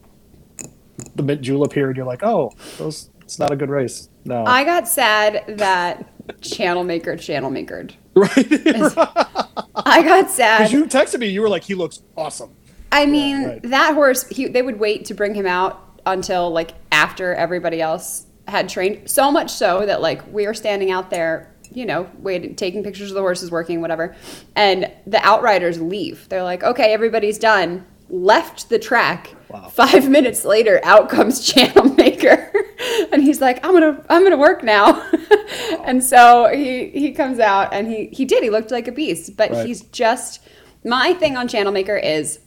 the 1.15 1.21
mint 1.21 1.42
julep 1.42 1.74
here, 1.74 1.89
and 1.89 1.95
you're 1.95 2.07
like, 2.07 2.24
oh, 2.24 2.51
those 2.80 3.12
it's 3.21 3.38
not 3.38 3.51
a 3.51 3.56
good 3.56 3.69
race. 3.69 4.09
No, 4.25 4.44
I 4.45 4.63
got 4.63 4.88
sad 4.88 5.44
that 5.59 6.42
Channel 6.42 6.83
Maker 6.83 7.15
Channel 7.18 7.51
Makered. 7.51 7.94
right? 8.15 8.31
I 9.75 10.01
got 10.01 10.31
sad. 10.31 10.57
Because 10.57 10.74
you 10.74 10.86
texted 10.86 11.19
me, 11.19 11.27
you 11.27 11.42
were 11.42 11.50
like, 11.50 11.63
he 11.63 11.75
looks 11.75 12.01
awesome. 12.15 12.56
I 12.92 13.06
mean, 13.06 13.44
right. 13.44 13.62
that 13.63 13.94
horse, 13.94 14.27
he, 14.30 14.48
they 14.48 14.62
would 14.62 14.80
wait 14.80 15.06
to 15.06 15.13
bring 15.13 15.36
him 15.36 15.45
out 15.45 15.87
until 16.12 16.50
like 16.51 16.74
after 16.92 17.33
everybody 17.36 17.81
else 17.81 18.25
had 18.48 18.69
trained. 18.69 19.09
So 19.09 19.31
much 19.31 19.51
so 19.51 19.86
that 19.86 20.01
like 20.01 20.21
we 20.31 20.45
were 20.48 20.54
standing 20.54 20.89
out 20.92 21.09
there, 21.09 21.54
you 21.71 21.86
know, 21.86 22.09
waiting, 22.19 22.56
taking 22.56 22.83
pictures 22.83 23.12
of 23.12 23.15
the 23.15 23.21
horses 23.21 23.51
working, 23.51 23.81
whatever. 23.81 24.15
And 24.56 24.92
the 25.06 25.19
outriders 25.25 25.81
leave. 25.81 26.27
They're 26.30 26.44
like, 26.44 26.63
okay, 26.63 26.94
everybody's 26.94 27.38
done. 27.38 27.86
Left 28.09 28.69
the 28.69 28.80
track. 28.80 29.36
Wow. 29.50 29.68
Five 29.68 30.09
minutes 30.18 30.45
later, 30.45 30.80
out 30.83 31.09
comes 31.09 31.45
Channel 31.45 31.94
Maker, 31.95 32.52
and 33.11 33.21
he's 33.21 33.42
like, 33.42 33.66
"I'm 33.66 33.73
gonna, 33.73 34.02
I'm 34.09 34.23
gonna 34.23 34.37
work 34.37 34.64
now." 34.64 35.06
and 35.83 36.02
so 36.02 36.47
he 36.47 36.87
he 36.90 37.11
comes 37.11 37.37
out, 37.40 37.73
and 37.73 37.85
he 37.90 38.07
he 38.14 38.23
did. 38.23 38.44
He 38.44 38.49
looked 38.49 38.71
like 38.71 38.87
a 38.87 38.94
beast, 38.94 39.35
but 39.35 39.52
Right. 39.52 39.66
he's 39.66 39.81
just 39.81 40.42
my 40.85 41.14
thing 41.16 41.35
on 41.35 41.49
Channel 41.49 41.73
Maker 41.73 41.97
is 41.97 42.40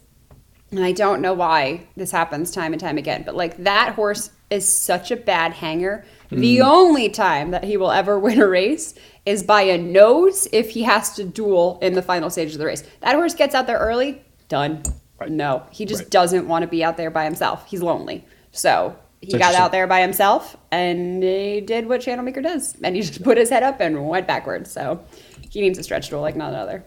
and 0.71 0.83
I 0.83 0.93
don't 0.93 1.21
know 1.21 1.33
why 1.33 1.87
this 1.95 2.11
happens 2.11 2.51
time 2.51 2.73
and 2.73 2.79
time 2.79 2.97
again, 2.97 3.23
but 3.25 3.35
like 3.35 3.57
that 3.63 3.93
horse 3.95 4.31
is 4.49 4.67
such 4.67 5.11
a 5.11 5.15
bad 5.15 5.53
hanger. 5.53 6.05
The 6.29 6.57
hmm. 6.57 6.63
only 6.63 7.09
time 7.09 7.51
that 7.51 7.65
he 7.65 7.77
will 7.77 7.91
ever 7.91 8.17
win 8.25 8.39
a 8.39 8.47
race 8.47 8.93
is 9.25 9.43
by 9.43 9.63
a 9.63 9.77
nose 9.77 10.47
if 10.51 10.71
he 10.71 10.83
has 10.83 11.13
to 11.15 11.23
duel 11.23 11.77
in 11.81 11.93
the 11.93 12.01
final 12.01 12.29
stage 12.29 12.53
of 12.53 12.57
the 12.57 12.65
race. 12.65 12.83
That 13.01 13.15
horse 13.15 13.35
gets 13.35 13.53
out 13.53 13.67
there 13.67 13.77
early, 13.77 14.21
done. 14.47 14.83
Right. 15.19 15.29
No, 15.29 15.63
he 15.71 15.85
just 15.85 16.03
Right. 16.03 16.11
doesn't 16.11 16.47
want 16.47 16.63
to 16.63 16.67
be 16.67 16.83
out 16.83 16.97
there 16.97 17.11
by 17.11 17.25
himself. 17.25 17.67
He's 17.67 17.83
lonely. 17.83 18.25
So 18.51 18.95
he 19.19 19.37
got 19.37 19.53
out 19.53 19.71
there 19.71 19.85
by 19.85 20.01
himself 20.01 20.57
and 20.71 21.21
he 21.21 21.61
did 21.61 21.87
what 21.87 22.01
Channel 22.01 22.25
Maker 22.25 22.41
does. 22.41 22.75
And 22.83 22.95
he 22.95 23.01
just 23.03 23.23
put 23.23 23.37
his 23.37 23.49
head 23.49 23.61
up 23.61 23.79
and 23.79 24.07
went 24.07 24.25
backwards. 24.25 24.71
So 24.71 25.03
he 25.49 25.61
needs 25.61 25.77
a 25.77 25.83
stretch 25.83 26.09
duel 26.09 26.21
like 26.21 26.35
none 26.35 26.55
other. 26.55 26.83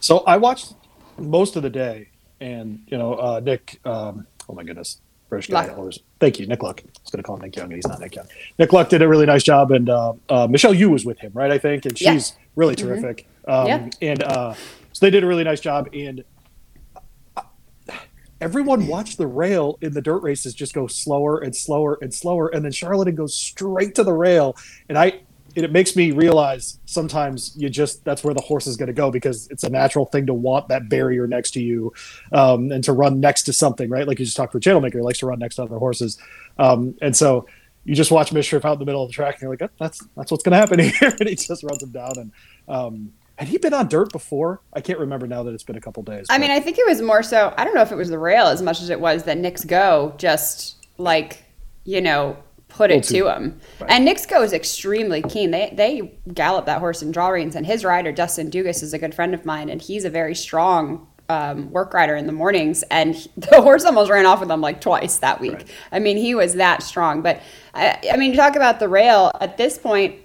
So 0.00 0.18
I 0.26 0.36
watched 0.36 0.74
most 1.16 1.56
of 1.56 1.62
the 1.62 1.70
day, 1.70 2.09
and 2.40 2.82
you 2.86 2.98
know, 2.98 3.14
uh, 3.14 3.40
Nick. 3.42 3.80
Um, 3.84 4.26
oh 4.48 4.54
my 4.54 4.62
goodness, 4.62 5.00
British 5.28 5.48
guy. 5.48 5.66
Thank 6.18 6.38
you, 6.38 6.46
Nick 6.46 6.62
Luck. 6.62 6.80
I 6.84 6.88
was 7.02 7.10
going 7.10 7.22
to 7.22 7.26
call 7.26 7.36
him 7.36 7.42
Nick 7.42 7.56
Young, 7.56 7.66
and 7.66 7.74
he's 7.74 7.86
not 7.86 8.00
Nick 8.00 8.14
Young. 8.14 8.26
Nick 8.58 8.72
Luck 8.72 8.88
did 8.88 9.02
a 9.02 9.08
really 9.08 9.26
nice 9.26 9.42
job, 9.42 9.70
and 9.70 9.88
uh, 9.88 10.12
uh, 10.28 10.46
Michelle 10.48 10.74
Yu 10.74 10.90
was 10.90 11.04
with 11.04 11.18
him, 11.18 11.32
right? 11.34 11.50
I 11.50 11.58
think, 11.58 11.84
and 11.86 12.00
Yeah. 12.00 12.12
she's 12.14 12.34
really 12.56 12.74
terrific. 12.74 13.26
Um, 13.46 13.66
Yeah. 13.66 13.88
And 14.02 14.22
uh, 14.22 14.54
so 14.92 15.06
they 15.06 15.10
did 15.10 15.22
a 15.24 15.26
really 15.26 15.44
nice 15.44 15.60
job, 15.60 15.88
and 15.94 16.24
uh, 17.36 17.42
everyone 18.40 18.86
watched 18.86 19.18
the 19.18 19.26
rail 19.26 19.78
in 19.80 19.92
the 19.92 20.02
dirt 20.02 20.22
races 20.22 20.54
just 20.54 20.74
go 20.74 20.86
slower 20.86 21.38
and 21.38 21.54
slower 21.54 21.98
and 22.00 22.12
slower, 22.12 22.48
and 22.48 22.64
then 22.64 22.72
Charlatan 22.72 23.14
goes 23.14 23.34
straight 23.34 23.94
to 23.96 24.04
the 24.04 24.12
rail, 24.14 24.56
and 24.88 24.98
I. 24.98 25.20
It, 25.54 25.64
it 25.64 25.72
makes 25.72 25.96
me 25.96 26.12
realize 26.12 26.78
sometimes 26.84 27.54
you 27.56 27.68
just 27.68 28.04
that's 28.04 28.22
where 28.22 28.34
the 28.34 28.40
horse 28.40 28.66
is 28.66 28.76
going 28.76 28.88
to 28.88 28.92
go 28.92 29.10
because 29.10 29.48
it's 29.48 29.64
a 29.64 29.70
natural 29.70 30.06
thing 30.06 30.26
to 30.26 30.34
want 30.34 30.68
that 30.68 30.88
barrier 30.88 31.26
next 31.26 31.52
to 31.52 31.62
you 31.62 31.92
um, 32.32 32.70
and 32.72 32.84
to 32.84 32.92
run 32.92 33.20
next 33.20 33.44
to 33.44 33.52
something 33.52 33.90
right? 33.90 34.06
Like 34.06 34.18
you 34.18 34.24
just 34.24 34.36
talked 34.36 34.54
maker 34.54 34.98
he 34.98 35.04
likes 35.04 35.18
to 35.20 35.26
run 35.26 35.38
next 35.38 35.56
to 35.56 35.62
other 35.62 35.78
horses. 35.78 36.18
Um, 36.58 36.96
and 37.00 37.16
so 37.16 37.46
you 37.84 37.94
just 37.94 38.10
watch 38.10 38.30
Mishriff 38.30 38.64
out 38.64 38.74
in 38.74 38.78
the 38.78 38.84
middle 38.84 39.02
of 39.02 39.08
the 39.08 39.14
track 39.14 39.34
and 39.34 39.42
you're 39.42 39.50
like 39.50 39.62
"Oh, 39.62 39.70
that's 39.78 40.06
that's 40.16 40.30
what's 40.30 40.44
going 40.44 40.52
to 40.52 40.58
happen 40.58 40.78
here 41.00 41.16
and 41.18 41.28
he 41.28 41.34
just 41.34 41.62
runs 41.62 41.82
him 41.82 41.90
down. 41.90 42.12
And 42.16 42.32
um, 42.68 43.12
had 43.36 43.48
he 43.48 43.58
been 43.58 43.72
on 43.72 43.88
dirt 43.88 44.12
before? 44.12 44.60
I 44.72 44.80
can't 44.80 44.98
remember 44.98 45.26
now 45.26 45.42
that 45.42 45.54
it's 45.54 45.62
been 45.62 45.76
a 45.76 45.80
couple 45.80 46.02
days 46.02 46.26
I 46.28 46.38
mean, 46.38 46.50
I 46.50 46.60
think 46.60 46.78
it 46.78 46.86
was 46.86 47.00
more 47.00 47.22
so. 47.22 47.54
I 47.56 47.64
don't 47.64 47.74
know 47.74 47.82
if 47.82 47.92
it 47.92 47.96
was 47.96 48.10
the 48.10 48.18
rail 48.18 48.46
as 48.46 48.60
much 48.62 48.82
as 48.82 48.90
it 48.90 49.00
was 49.00 49.24
that 49.24 49.38
Knicks 49.38 49.64
Go 49.64 50.14
just 50.18 50.76
like 50.98 51.44
you 51.84 52.00
know 52.00 52.36
put 52.70 52.90
it 52.90 53.02
to- 53.04 53.28
him. 53.28 53.60
right. 53.80 53.90
And 53.90 54.04
Knicks 54.04 54.24
Go 54.26 54.42
is 54.42 54.52
extremely 54.52 55.20
keen. 55.22 55.50
They 55.50 55.72
they 55.76 56.18
gallop 56.32 56.66
that 56.66 56.78
horse 56.78 57.02
in 57.02 57.10
draw 57.12 57.28
reins, 57.28 57.54
and 57.56 57.66
his 57.66 57.84
rider 57.84 58.12
Dustin 58.12 58.50
Dugas 58.50 58.82
is 58.82 58.94
a 58.94 58.98
good 58.98 59.14
friend 59.14 59.34
of 59.34 59.44
mine, 59.44 59.68
and 59.68 59.82
he's 59.82 60.04
a 60.04 60.10
very 60.10 60.34
strong 60.34 61.06
um, 61.28 61.70
work 61.70 61.94
rider 61.94 62.16
in 62.16 62.26
the 62.26 62.32
mornings, 62.32 62.82
and 62.90 63.14
he- 63.14 63.30
the 63.36 63.60
horse 63.60 63.84
almost 63.84 64.10
ran 64.10 64.26
off 64.26 64.40
with 64.40 64.50
him 64.50 64.60
like 64.60 64.80
twice 64.80 65.18
that 65.18 65.40
week. 65.40 65.66
I 65.92 65.98
mean, 65.98 66.16
he 66.16 66.34
was 66.34 66.54
that 66.54 66.82
strong. 66.82 67.22
But 67.22 67.40
I, 67.74 67.98
I 68.12 68.16
mean, 68.16 68.30
you 68.30 68.36
talk 68.36 68.56
about 68.56 68.80
the 68.80 68.88
rail 68.88 69.30
at 69.40 69.56
this 69.56 69.78
point. 69.78 70.16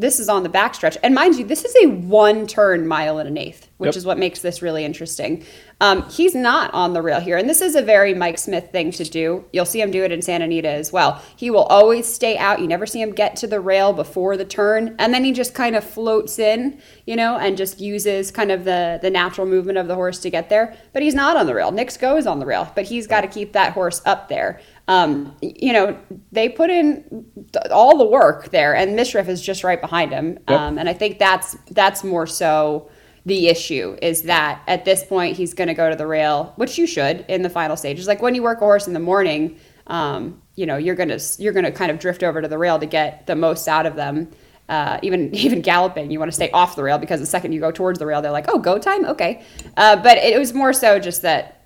This 0.00 0.18
is 0.18 0.30
on 0.30 0.44
the 0.44 0.48
backstretch, 0.48 0.96
and 1.02 1.14
mind 1.14 1.36
you, 1.36 1.44
this 1.44 1.62
is 1.62 1.76
a 1.82 1.88
one-turn 1.88 2.88
mile 2.88 3.18
and 3.18 3.28
an 3.28 3.36
eighth, 3.36 3.68
which 3.76 3.88
Yep. 3.88 3.96
is 3.96 4.06
what 4.06 4.18
makes 4.18 4.40
this 4.40 4.62
really 4.62 4.82
interesting. 4.82 5.44
Um, 5.82 6.08
he's 6.08 6.34
not 6.34 6.72
on 6.72 6.94
the 6.94 7.02
rail 7.02 7.20
here, 7.20 7.36
and 7.36 7.48
this 7.48 7.60
is 7.60 7.74
a 7.74 7.82
very 7.82 8.14
Mike 8.14 8.38
Smith 8.38 8.70
thing 8.72 8.92
to 8.92 9.04
do. 9.04 9.44
You'll 9.52 9.66
see 9.66 9.80
him 9.82 9.90
do 9.90 10.02
it 10.02 10.10
in 10.10 10.22
Santa 10.22 10.46
Anita 10.46 10.70
as 10.70 10.90
well. 10.90 11.20
He 11.36 11.50
will 11.50 11.64
always 11.64 12.06
stay 12.06 12.38
out. 12.38 12.60
You 12.60 12.66
never 12.66 12.86
see 12.86 13.02
him 13.02 13.12
get 13.12 13.36
to 13.36 13.46
the 13.46 13.60
rail 13.60 13.92
before 13.92 14.38
the 14.38 14.44
turn, 14.46 14.94
and 14.98 15.12
then 15.12 15.22
he 15.22 15.32
just 15.32 15.54
kind 15.54 15.76
of 15.76 15.84
floats 15.84 16.38
in, 16.38 16.78
you 17.06 17.14
know, 17.14 17.36
and 17.36 17.58
just 17.58 17.78
uses 17.78 18.30
kind 18.30 18.50
of 18.50 18.64
the 18.64 18.98
the 19.02 19.10
natural 19.10 19.46
movement 19.46 19.76
of 19.76 19.86
the 19.86 19.94
horse 19.96 20.18
to 20.20 20.30
get 20.30 20.48
there. 20.48 20.74
But 20.94 21.02
he's 21.02 21.14
not 21.14 21.36
on 21.36 21.46
the 21.46 21.54
rail. 21.54 21.72
Knicks 21.72 21.98
Go 21.98 22.16
is 22.16 22.26
on 22.26 22.38
the 22.38 22.46
rail, 22.46 22.72
but 22.74 22.86
he's 22.86 23.06
got 23.06 23.20
to 23.20 23.28
keep 23.28 23.52
that 23.52 23.74
horse 23.74 24.00
up 24.06 24.28
there. 24.30 24.60
Um, 24.90 25.36
you 25.40 25.72
know, 25.72 25.96
they 26.32 26.48
put 26.48 26.68
in 26.68 27.24
all 27.70 27.96
the 27.96 28.04
work 28.04 28.50
there, 28.50 28.74
and 28.74 28.98
Mishriff 28.98 29.28
is 29.28 29.40
just 29.40 29.62
right 29.62 29.80
behind 29.80 30.10
him. 30.10 30.36
Yep. 30.48 30.60
Um, 30.60 30.78
and 30.78 30.88
I 30.88 30.92
think 30.94 31.20
that's 31.20 31.56
that's 31.70 32.02
more 32.02 32.26
so 32.26 32.90
the 33.24 33.46
issue 33.46 33.96
is 34.02 34.22
that 34.22 34.62
at 34.66 34.84
this 34.84 35.04
point 35.04 35.36
he's 35.36 35.54
going 35.54 35.68
to 35.68 35.74
go 35.74 35.90
to 35.90 35.94
the 35.94 36.08
rail, 36.08 36.54
which 36.56 36.76
you 36.76 36.88
should 36.88 37.24
in 37.28 37.42
the 37.42 37.48
final 37.48 37.76
stages. 37.76 38.08
Like 38.08 38.20
when 38.20 38.34
you 38.34 38.42
work 38.42 38.60
a 38.60 38.64
horse 38.64 38.88
in 38.88 38.92
the 38.92 38.98
morning, 38.98 39.60
um, 39.86 40.42
you 40.56 40.66
know 40.66 40.76
you're 40.76 40.96
gonna 40.96 41.20
you're 41.38 41.52
gonna 41.52 41.70
kind 41.70 41.92
of 41.92 42.00
drift 42.00 42.24
over 42.24 42.42
to 42.42 42.48
the 42.48 42.58
rail 42.58 42.80
to 42.80 42.86
get 42.86 43.28
the 43.28 43.36
most 43.36 43.68
out 43.68 43.86
of 43.86 43.94
them. 43.94 44.28
Uh, 44.68 44.98
even 45.02 45.32
even 45.36 45.60
galloping, 45.60 46.10
you 46.10 46.18
want 46.18 46.32
to 46.32 46.34
stay 46.34 46.50
off 46.50 46.74
the 46.74 46.82
rail 46.82 46.98
because 46.98 47.20
the 47.20 47.26
second 47.26 47.52
you 47.52 47.60
go 47.60 47.70
towards 47.70 48.00
the 48.00 48.06
rail, 48.06 48.20
they're 48.20 48.32
like, 48.32 48.46
"Oh, 48.48 48.58
go 48.58 48.76
time, 48.76 49.04
okay." 49.04 49.44
Uh, 49.76 49.94
but 49.94 50.18
it 50.18 50.36
was 50.36 50.52
more 50.52 50.72
so 50.72 50.98
just 50.98 51.22
that 51.22 51.59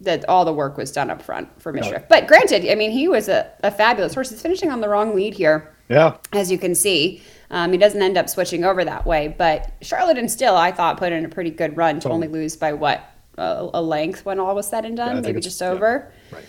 that 0.00 0.28
all 0.28 0.44
the 0.44 0.52
work 0.52 0.76
was 0.76 0.92
done 0.92 1.10
up 1.10 1.22
front 1.22 1.48
for 1.60 1.72
Mishriff. 1.72 2.06
But 2.08 2.26
granted, 2.26 2.70
I 2.70 2.74
mean, 2.74 2.90
he 2.90 3.08
was 3.08 3.28
a, 3.28 3.50
a 3.62 3.70
fabulous 3.70 4.14
horse. 4.14 4.30
He's 4.30 4.42
finishing 4.42 4.70
on 4.70 4.80
the 4.80 4.88
wrong 4.88 5.14
lead 5.14 5.32
here 5.34 5.72
Yeah. 5.88 6.16
as 6.32 6.50
you 6.50 6.58
can 6.58 6.74
see. 6.74 7.22
Um, 7.50 7.72
he 7.72 7.78
doesn't 7.78 8.02
end 8.02 8.18
up 8.18 8.28
switching 8.28 8.64
over 8.64 8.84
that 8.84 9.06
way, 9.06 9.28
but 9.28 9.72
Charlatan 9.80 10.28
Still, 10.28 10.56
I 10.56 10.70
thought, 10.72 10.98
put 10.98 11.12
in 11.12 11.24
a 11.24 11.28
pretty 11.28 11.50
good 11.50 11.76
run 11.76 12.00
to 12.00 12.10
only 12.10 12.28
lose 12.28 12.56
by 12.56 12.72
what 12.74 13.08
a, 13.38 13.68
a 13.72 13.80
length 13.82 14.24
when 14.26 14.38
all 14.40 14.54
was 14.54 14.68
said 14.68 14.84
and 14.84 14.96
done, 14.96 15.14
think 15.14 15.26
maybe 15.26 15.38
it's- 15.38 15.44
just 15.44 15.60
yeah. 15.60 15.68
over. 15.68 16.12
Right. 16.32 16.44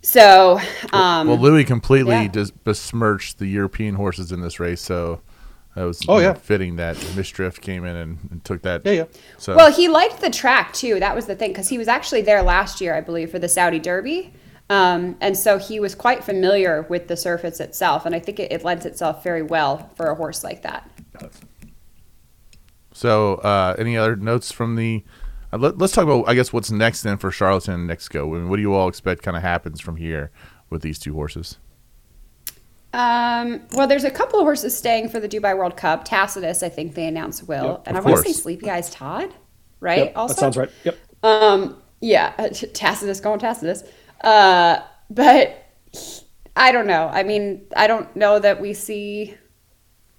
So, 0.00 0.60
um, 0.92 1.26
well, 1.28 1.38
Louis 1.38 1.64
completely 1.64 2.12
yeah. 2.12 2.28
dis- 2.28 2.50
besmirched 2.52 3.38
the 3.38 3.46
European 3.46 3.94
horses 3.96 4.30
in 4.32 4.40
this 4.40 4.58
race, 4.60 4.80
so 4.80 5.20
that 5.78 5.84
was 5.84 6.02
Oh, 6.08 6.18
yeah. 6.18 6.34
fitting 6.34 6.76
that 6.76 6.96
Mishriff 6.96 7.60
came 7.60 7.84
in 7.84 7.94
and, 7.94 8.18
and 8.30 8.44
took 8.44 8.62
that. 8.62 8.84
Yeah, 8.84 8.92
yeah. 8.92 9.04
So 9.38 9.54
well, 9.54 9.72
he 9.72 9.88
liked 9.88 10.20
the 10.20 10.30
track 10.30 10.72
too. 10.72 10.98
That 10.98 11.14
was 11.14 11.26
the 11.26 11.36
thing 11.36 11.50
because 11.50 11.68
he 11.68 11.78
was 11.78 11.86
actually 11.86 12.22
there 12.22 12.42
last 12.42 12.80
year, 12.80 12.94
I 12.94 13.00
believe, 13.00 13.30
for 13.30 13.38
the 13.38 13.48
Saudi 13.48 13.78
Derby. 13.78 14.32
Um, 14.70 15.16
and 15.20 15.36
so 15.36 15.56
he 15.56 15.78
was 15.78 15.94
quite 15.94 16.24
familiar 16.24 16.82
with 16.88 17.06
the 17.08 17.16
surface 17.16 17.60
itself, 17.60 18.04
and 18.04 18.14
I 18.14 18.18
think 18.18 18.38
it, 18.40 18.52
it 18.52 18.64
lends 18.64 18.84
itself 18.84 19.22
very 19.22 19.42
well 19.42 19.90
for 19.94 20.06
a 20.06 20.14
horse 20.14 20.44
like 20.44 20.62
that. 20.62 20.90
So, 22.92 23.36
uh, 23.36 23.76
any 23.78 23.96
other 23.96 24.16
notes 24.16 24.50
from 24.50 24.74
the? 24.74 25.04
Uh, 25.52 25.58
let, 25.58 25.80
us 25.80 25.92
talk 25.92 26.04
about, 26.04 26.28
I 26.28 26.34
guess, 26.34 26.52
what's 26.52 26.70
next 26.70 27.02
then 27.02 27.16
for 27.16 27.30
Charlotte 27.30 27.68
and 27.68 27.86
Knicks 27.86 28.08
Go. 28.08 28.34
I 28.34 28.38
mean, 28.38 28.48
what 28.48 28.56
do 28.56 28.62
you 28.62 28.74
all 28.74 28.88
expect 28.88 29.22
kind 29.22 29.36
of 29.36 29.42
happens 29.42 29.80
from 29.80 29.96
here 29.96 30.30
with 30.68 30.82
these 30.82 30.98
two 30.98 31.14
horses? 31.14 31.58
Um, 32.92 33.62
well, 33.72 33.86
there's 33.86 34.04
a 34.04 34.10
couple 34.10 34.38
of 34.38 34.44
horses 34.44 34.76
staying 34.76 35.10
for 35.10 35.20
the 35.20 35.28
Dubai 35.28 35.56
World 35.56 35.76
Cup. 35.76 36.04
Tacitus, 36.04 36.62
I 36.62 36.68
think 36.68 36.94
they 36.94 37.06
announced 37.06 37.46
will, 37.46 37.64
Yep, 37.64 37.82
and 37.86 37.96
I 37.96 38.00
want 38.00 38.16
to 38.16 38.22
say. 38.22 38.32
Sleepy 38.32 38.70
Eyes 38.70 38.90
Todd, 38.90 39.34
right? 39.80 40.06
Yep, 40.06 40.12
also, 40.16 40.34
that 40.34 40.40
sounds 40.40 40.56
right. 40.56 40.70
Yep. 40.84 40.98
Um, 41.22 41.82
yeah, 42.00 42.30
Tacitus 42.72 43.20
going 43.20 43.40
Tacitus. 43.40 43.84
Uh, 44.22 44.80
but 45.10 45.66
I 46.56 46.72
don't 46.72 46.86
know. 46.86 47.08
I 47.12 47.22
mean, 47.22 47.66
I 47.76 47.86
don't 47.86 48.14
know 48.16 48.38
that 48.38 48.60
we 48.60 48.72
see 48.72 49.34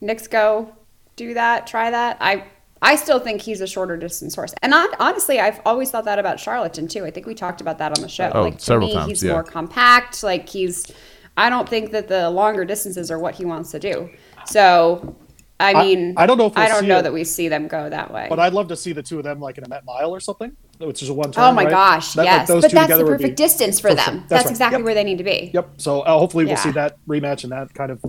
Knicks 0.01 0.27
Go 0.27 0.75
do 1.15 1.33
that, 1.33 1.67
try 1.67 1.91
that. 1.91 2.17
I 2.21 2.45
I 2.81 2.95
still 2.95 3.19
think 3.19 3.41
he's 3.41 3.59
a 3.59 3.67
shorter 3.67 3.97
distance 3.97 4.35
horse, 4.35 4.53
and 4.61 4.73
on, 4.73 4.88
honestly, 4.99 5.39
I've 5.39 5.59
always 5.65 5.91
thought 5.91 6.05
that 6.05 6.17
about 6.17 6.39
Charlatan 6.39 6.88
too. 6.88 7.03
I 7.03 7.11
think 7.11 7.25
we 7.25 7.33
talked 7.33 7.61
about 7.61 7.77
that 7.79 7.97
on 7.97 8.01
the 8.01 8.07
show. 8.07 8.31
Oh, 8.33 8.43
like 8.43 8.57
to 8.57 8.63
several 8.63 8.88
me, 8.88 8.93
times, 8.93 9.09
he's 9.09 9.23
yeah. 9.23 9.33
more 9.33 9.43
compact. 9.43 10.23
Like 10.23 10.47
he's. 10.47 10.85
I 11.38 11.50
don't 11.50 11.67
think 11.67 11.91
that 11.91 12.07
the 12.07 12.29
longer 12.29 12.65
distances 12.65 13.09
are 13.12 13.19
what 13.19 13.36
he 13.36 13.45
wants 13.45 13.71
to 13.71 13.79
do. 13.79 14.09
So, 14.45 15.15
I 15.59 15.74
I- 15.74 15.83
mean, 15.83 16.13
I 16.17 16.25
don't 16.25 16.38
know 16.38 16.45
if 16.48 16.55
we'll 16.55 16.63
I 16.65 16.67
don't 16.67 16.88
know 16.88 17.00
it. 17.00 17.03
that 17.03 17.13
we 17.13 17.24
see 17.24 17.48
them 17.50 17.67
go 17.67 17.89
that 17.89 18.13
way. 18.13 18.27
But 18.29 18.39
I'd 18.39 18.53
love 18.53 18.67
to 18.69 18.75
see 18.75 18.93
the 18.93 19.03
two 19.03 19.17
of 19.17 19.24
them 19.24 19.39
like 19.39 19.57
in 19.57 19.63
a 19.63 19.69
Met 19.69 19.83
Mile 19.86 20.12
or 20.13 20.19
something, 20.19 20.51
which 20.79 21.03
is 21.03 21.09
a 21.09 21.13
one 21.13 21.31
turn. 21.31 21.43
Oh 21.43 21.51
my 21.51 21.63
right? 21.63 21.69
gosh, 21.71 22.13
That- 22.13 22.25
yes. 22.25 22.48
those 22.48 22.62
but 22.63 22.69
two 22.71 22.75
that's 22.75 22.88
the 22.89 22.93
together 22.98 23.12
perfect 23.17 23.38
distance 23.38 23.79
for 23.79 23.89
for 23.89 23.95
them. 23.95 24.17
That's, 24.19 24.29
That's 24.29 24.45
right. 24.45 24.51
exactly 24.51 24.77
Yep. 24.79 24.86
where 24.86 24.93
they 24.93 25.03
need 25.03 25.17
to 25.17 25.24
be. 25.24 25.51
Yep. 25.53 25.69
So 25.77 26.01
uh, 26.01 26.17
hopefully 26.17 26.45
we'll 26.45 26.51
Yeah. 26.53 26.57
see 26.63 26.71
that 26.71 26.98
rematch 27.07 27.43
in 27.43 27.50
that 27.51 27.74
kind 27.74 27.91
of 27.91 28.01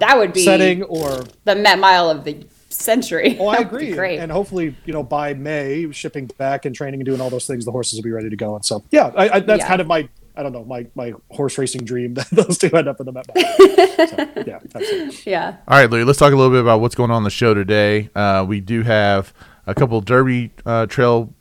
That 0.00 0.16
would 0.18 0.32
be 0.32 0.44
setting 0.44 0.82
or 0.84 1.24
the 1.44 1.56
Met 1.56 1.78
Mile 1.78 2.08
of 2.10 2.24
the 2.24 2.46
century. 2.70 3.36
Oh, 3.40 3.48
I 3.48 3.56
That 3.62 3.72
would 3.72 3.78
be 3.80 3.86
agree. 3.86 3.96
Great. 3.96 4.18
And 4.18 4.30
hopefully, 4.30 4.76
you 4.84 4.92
know, 4.92 5.02
by 5.02 5.32
May, 5.34 5.90
shipping 5.92 6.26
back 6.38 6.66
and 6.66 6.74
training 6.74 7.00
and 7.00 7.06
doing 7.06 7.20
all 7.20 7.30
those 7.30 7.46
things, 7.46 7.64
the 7.64 7.72
horses 7.72 7.98
will 7.98 8.04
be 8.04 8.10
ready 8.12 8.28
to 8.30 8.36
go. 8.36 8.54
And 8.56 8.64
so, 8.64 8.84
yeah, 8.90 9.10
I, 9.16 9.28
I, 9.36 9.40
that's 9.40 9.60
Yeah. 9.62 9.68
kind 9.68 9.80
of 9.80 9.86
my, 9.86 10.08
I 10.38 10.42
don't 10.44 10.52
know, 10.52 10.64
my 10.64 10.86
my 10.94 11.12
horse 11.30 11.58
racing 11.58 11.84
dream 11.84 12.14
that 12.14 12.30
those 12.30 12.56
two 12.58 12.70
end 12.74 12.86
up 12.88 13.00
in 13.00 13.06
the 13.06 13.12
Met. 13.12 13.26
Mile. 13.34 13.44
so, 14.36 14.42
yeah, 14.46 14.60
absolutely. 14.74 15.18
yeah. 15.32 15.56
All 15.66 15.78
right, 15.78 15.90
Louis, 15.90 16.04
let's 16.04 16.18
talk 16.18 16.32
a 16.32 16.36
little 16.36 16.52
bit 16.52 16.60
about 16.60 16.80
what's 16.80 16.94
going 16.94 17.10
on 17.10 17.18
in 17.18 17.24
the 17.24 17.30
show 17.30 17.52
today. 17.54 18.08
Uh, 18.14 18.44
we 18.48 18.60
do 18.60 18.82
have 18.82 19.34
a 19.66 19.74
couple 19.74 20.00
Derby 20.00 20.52
uh, 20.64 20.86
Trail 20.86 21.34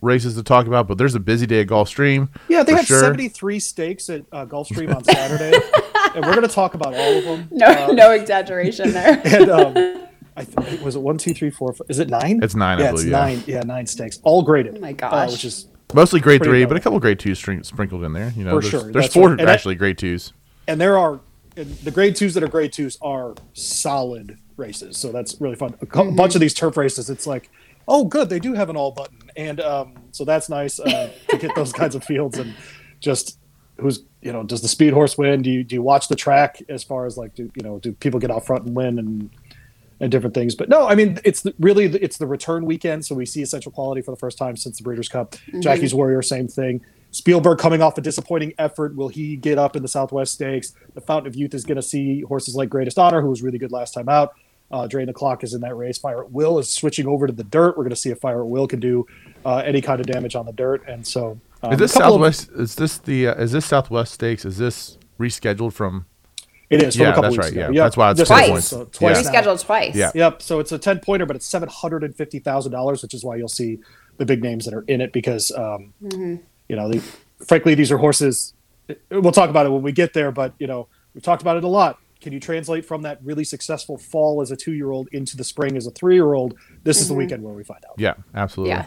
races 0.00 0.34
to 0.36 0.42
talk 0.42 0.66
about, 0.66 0.88
but 0.88 0.96
there's 0.98 1.14
a 1.14 1.20
busy 1.20 1.46
day 1.46 1.60
at 1.60 1.66
Gulfstream. 1.66 2.28
Yeah, 2.48 2.62
they 2.62 2.72
for 2.72 2.76
have 2.78 2.86
sure. 2.86 3.00
73 3.00 3.60
stakes 3.60 4.08
at 4.08 4.22
uh, 4.32 4.46
Gulfstream 4.46 4.94
on 4.94 5.04
Saturday, 5.04 5.54
and 6.14 6.24
we're 6.24 6.34
going 6.34 6.48
to 6.48 6.54
talk 6.54 6.74
about 6.74 6.94
all 6.94 7.18
of 7.18 7.24
them. 7.24 7.48
No, 7.50 7.66
Uh, 7.66 7.92
no 7.92 8.10
exaggeration 8.12 8.92
there. 8.92 9.20
and 9.24 9.50
um, 9.50 10.06
I 10.36 10.44
th- 10.44 10.80
was 10.80 10.96
it 10.96 11.00
one, 11.02 11.18
two, 11.18 11.34
three, 11.34 11.50
four, 11.50 11.72
five, 11.74 11.86
is 11.90 11.98
it 11.98 12.08
nine? 12.08 12.40
It's 12.42 12.54
nine, 12.54 12.78
I 12.78 12.84
Yeah, 12.84 12.90
believe, 12.92 13.06
it's 13.06 13.12
yeah. 13.12 13.18
nine. 13.18 13.42
Yeah, 13.46 13.60
nine 13.60 13.86
stakes, 13.86 14.18
all 14.22 14.42
graded. 14.42 14.76
Oh 14.78 14.80
my 14.80 14.90
uh, 14.90 14.92
gosh. 14.94 15.32
which 15.32 15.44
is 15.44 15.66
Mostly 15.94 16.20
grade 16.20 16.42
three, 16.42 16.62
low. 16.62 16.68
but 16.68 16.76
a 16.76 16.80
couple 16.80 16.98
grade 17.00 17.18
twos 17.18 17.38
sprinkled 17.38 18.04
in 18.04 18.12
there. 18.12 18.32
You 18.36 18.44
know, 18.44 18.56
For 18.56 18.60
there's, 18.60 18.82
sure, 18.82 18.92
there's 18.92 19.12
four 19.12 19.30
right. 19.34 19.48
Actually 19.48 19.76
grade 19.76 19.96
twos. 19.98 20.32
and 20.66 20.80
there 20.80 20.98
are 20.98 21.20
and 21.56 21.70
the 21.78 21.90
grade 21.90 22.16
twos 22.16 22.34
that 22.34 22.42
are 22.42 22.48
grade 22.48 22.72
twos 22.72 22.98
are 23.00 23.34
solid 23.52 24.38
races 24.56 24.96
so 24.96 25.10
that's 25.12 25.40
really 25.40 25.56
fun 25.56 25.74
a 25.80 25.86
cou- 25.86 26.10
bunch 26.12 26.34
of 26.34 26.40
these 26.40 26.54
turf 26.54 26.76
races 26.76 27.10
it's 27.10 27.26
like 27.26 27.48
oh 27.88 28.04
good 28.04 28.28
they 28.28 28.38
do 28.40 28.54
have 28.54 28.70
an 28.70 28.76
all 28.76 28.90
button 28.90 29.18
and 29.36 29.60
um, 29.60 29.94
so 30.10 30.24
that's 30.24 30.48
nice 30.48 30.78
uh, 30.80 31.10
to 31.28 31.36
get 31.36 31.54
those 31.54 31.72
kinds 31.80 31.94
of 31.94 32.02
fields 32.04 32.38
and 32.38 32.54
just 33.00 33.38
who's 33.78 34.02
you 34.20 34.32
know 34.32 34.42
does 34.42 34.62
the 34.62 34.68
speed 34.68 34.92
horse 34.92 35.16
win 35.18 35.42
do 35.42 35.50
you 35.50 35.62
do 35.64 35.74
you 35.76 35.82
watch 35.82 36.08
the 36.08 36.16
track 36.16 36.60
as 36.68 36.82
far 36.84 37.06
as 37.06 37.16
like 37.16 37.34
do 37.34 37.50
you 37.56 37.62
know 37.62 37.78
do 37.80 37.92
people 37.92 38.18
get 38.20 38.30
out 38.30 38.44
front 38.46 38.64
and 38.64 38.74
win 38.74 38.98
and 38.98 39.30
and 40.00 40.10
different 40.10 40.34
things 40.34 40.54
but 40.54 40.68
no 40.68 40.86
i 40.88 40.94
mean 40.94 41.18
it's 41.24 41.42
the, 41.42 41.54
really 41.58 41.86
the- 41.86 42.02
it's 42.02 42.18
the 42.18 42.26
return 42.26 42.64
weekend 42.66 43.04
so 43.04 43.14
we 43.14 43.24
see 43.24 43.42
essential 43.42 43.70
quality 43.72 44.02
for 44.02 44.10
the 44.10 44.16
first 44.16 44.36
time 44.38 44.56
since 44.56 44.76
the 44.78 44.82
breeders 44.82 45.08
cup 45.08 45.36
jackie's 45.60 45.94
warrior 45.94 46.20
same 46.22 46.48
thing 46.48 46.80
spielberg 47.12 47.58
coming 47.58 47.80
off 47.80 47.96
a 47.96 48.00
disappointing 48.00 48.52
effort 48.58 48.96
will 48.96 49.08
he 49.08 49.36
get 49.36 49.56
up 49.58 49.76
in 49.76 49.82
the 49.82 49.88
southwest 49.88 50.32
stakes 50.34 50.72
the 50.94 51.00
fountain 51.00 51.26
of 51.28 51.36
youth 51.36 51.54
is 51.54 51.64
going 51.64 51.76
to 51.76 51.82
see 51.82 52.22
horses 52.22 52.54
like 52.56 52.68
greatest 52.68 52.98
honor 52.98 53.20
who 53.22 53.28
was 53.28 53.42
really 53.42 53.58
good 53.58 53.70
last 53.72 53.92
time 53.94 54.08
out 54.08 54.34
uh, 54.72 54.86
drain 54.88 55.06
the 55.06 55.12
clock 55.12 55.44
is 55.44 55.54
in 55.54 55.60
that 55.60 55.76
race 55.76 55.98
fire 55.98 56.24
at 56.24 56.30
will 56.32 56.58
is 56.58 56.68
switching 56.70 57.06
over 57.06 57.26
to 57.28 57.32
the 57.32 57.44
dirt 57.44 57.76
we're 57.76 57.84
going 57.84 57.90
to 57.90 57.96
see 57.96 58.10
if 58.10 58.18
fire 58.18 58.40
at 58.42 58.48
will 58.48 58.66
can 58.66 58.80
do 58.80 59.06
uh, 59.44 59.58
any 59.58 59.80
kind 59.80 60.00
of 60.00 60.06
damage 60.06 60.34
on 60.34 60.44
the 60.46 60.52
dirt 60.52 60.82
and 60.88 61.06
so 61.06 61.38
um, 61.62 61.72
Is 61.74 61.78
this 61.78 61.94
a 61.96 61.98
couple 62.00 62.24
of- 62.24 62.34
Southwest? 62.34 62.60
is 62.60 62.74
this 62.74 62.98
the? 62.98 63.28
Uh, 63.28 63.34
is 63.36 63.52
this 63.52 63.64
Southwest 63.64 64.12
Stakes? 64.12 64.44
Is 64.44 64.58
this 64.58 64.98
rescheduled 65.18 65.72
from? 65.72 66.04
It 66.70 66.82
is 66.82 66.96
from 66.96 67.02
Yeah, 67.02 67.08
a 67.10 67.14
couple 67.14 67.22
that's 67.30 67.32
weeks 67.36 67.44
right, 67.46 67.52
ago. 67.66 67.72
yeah. 67.72 67.82
That's 67.84 67.96
why 67.96 68.10
it's 68.10 68.18
Just 68.18 68.28
four 68.30 68.38
Twice. 68.38 68.50
points. 68.50 68.66
so 68.68 68.84
twice 68.86 69.24
Yeah. 69.24 69.42
Rescheduled 69.42 69.64
twice. 69.64 69.94
Yeah. 69.94 70.10
Yep. 70.14 70.42
So 70.42 70.60
it's 70.60 70.72
a 70.72 70.78
ten 70.78 70.98
pointer, 71.00 71.26
but 71.26 71.36
it's 71.36 71.46
seven 71.46 71.68
hundred 71.68 72.04
and 72.04 72.16
fifty 72.16 72.38
thousand 72.38 72.72
dollars, 72.72 73.02
which 73.02 73.14
is 73.14 73.22
why 73.24 73.36
you'll 73.36 73.48
see 73.48 73.78
the 74.16 74.24
big 74.24 74.42
names 74.42 74.64
that 74.64 74.74
are 74.74 74.82
in 74.82 75.00
it 75.00 75.12
because, 75.12 75.50
um, 75.52 75.92
Mm-hmm. 76.02 76.36
you 76.68 76.76
know, 76.76 76.88
the, 76.90 77.02
frankly, 77.46 77.74
these 77.74 77.90
are 77.92 77.98
horses. 77.98 78.54
We'll 79.10 79.32
talk 79.32 79.50
about 79.50 79.66
it 79.66 79.70
when 79.70 79.82
we 79.82 79.92
get 79.92 80.12
there, 80.14 80.30
but 80.32 80.54
you 80.58 80.66
know, 80.66 80.88
we've 81.14 81.22
talked 81.22 81.42
about 81.42 81.56
it 81.56 81.64
a 81.64 81.68
lot. 81.68 81.98
Can 82.20 82.32
you 82.32 82.40
translate 82.40 82.86
from 82.86 83.02
that 83.02 83.18
really 83.22 83.44
successful 83.44 83.98
fall 83.98 84.40
as 84.40 84.50
a 84.50 84.56
two-year-old 84.56 85.08
into 85.12 85.36
the 85.36 85.44
spring 85.44 85.76
as 85.76 85.86
a 85.86 85.90
three-year-old? 85.90 86.54
This 86.82 87.00
is 87.00 87.08
the 87.08 87.14
weekend 87.14 87.42
where 87.42 87.52
we 87.52 87.64
find 87.64 87.84
out. 87.84 87.96
Yeah, 87.98 88.14
absolutely. 88.34 88.70
Yeah. 88.76 88.86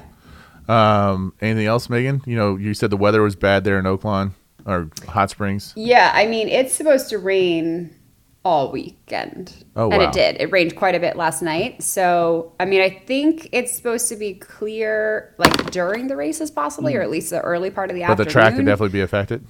Um, 0.68 1.34
anything 1.40 1.66
else, 1.68 1.90
Megan? 1.90 2.22
You 2.26 2.36
know, 2.36 2.56
you 2.58 2.74
said 2.74 2.90
the 2.90 2.98
weather 2.98 3.22
was 3.22 3.36
bad 3.36 3.64
there 3.64 3.78
in 3.80 3.86
Oaklawn 3.86 4.32
or 4.68 4.90
Hot 5.08 5.30
Springs. 5.30 5.74
Yeah, 5.76 6.12
I 6.14 6.28
mean, 6.28 6.50
it's 6.50 6.76
supposed 6.76 7.10
to 7.10 7.18
rain 7.18 7.96
all 8.44 8.72
weekend. 8.72 9.66
Oh, 9.76 9.90
And 9.90 10.02
wow. 10.02 10.08
it 10.08 10.14
did. 10.14 10.38
It 10.40 10.52
rained 10.52 10.76
quite 10.76 10.96
a 10.96 11.00
bit 11.00 11.16
last 11.16 11.42
night. 11.42 11.82
So, 11.82 12.54
I 12.60 12.66
mean, 12.66 12.82
I 12.82 12.90
think 12.90 13.50
it's 13.52 13.76
supposed 13.76 14.08
to 14.10 14.16
be 14.16 14.36
clear 14.36 15.34
like 15.38 15.72
during 15.72 16.08
the 16.08 16.16
races, 16.16 16.52
possibly, 16.52 16.94
hmm. 16.94 17.00
or 17.00 17.02
at 17.02 17.10
least 17.10 17.30
the 17.32 17.42
early 17.42 17.70
part 17.72 17.90
of 17.90 17.96
the 17.96 18.04
afternoon. 18.04 18.18
But 18.18 18.24
the 18.26 18.30
track 18.30 18.56
could 18.56 18.66
definitely 18.66 18.94
be 18.94 19.02
affected. 19.02 19.44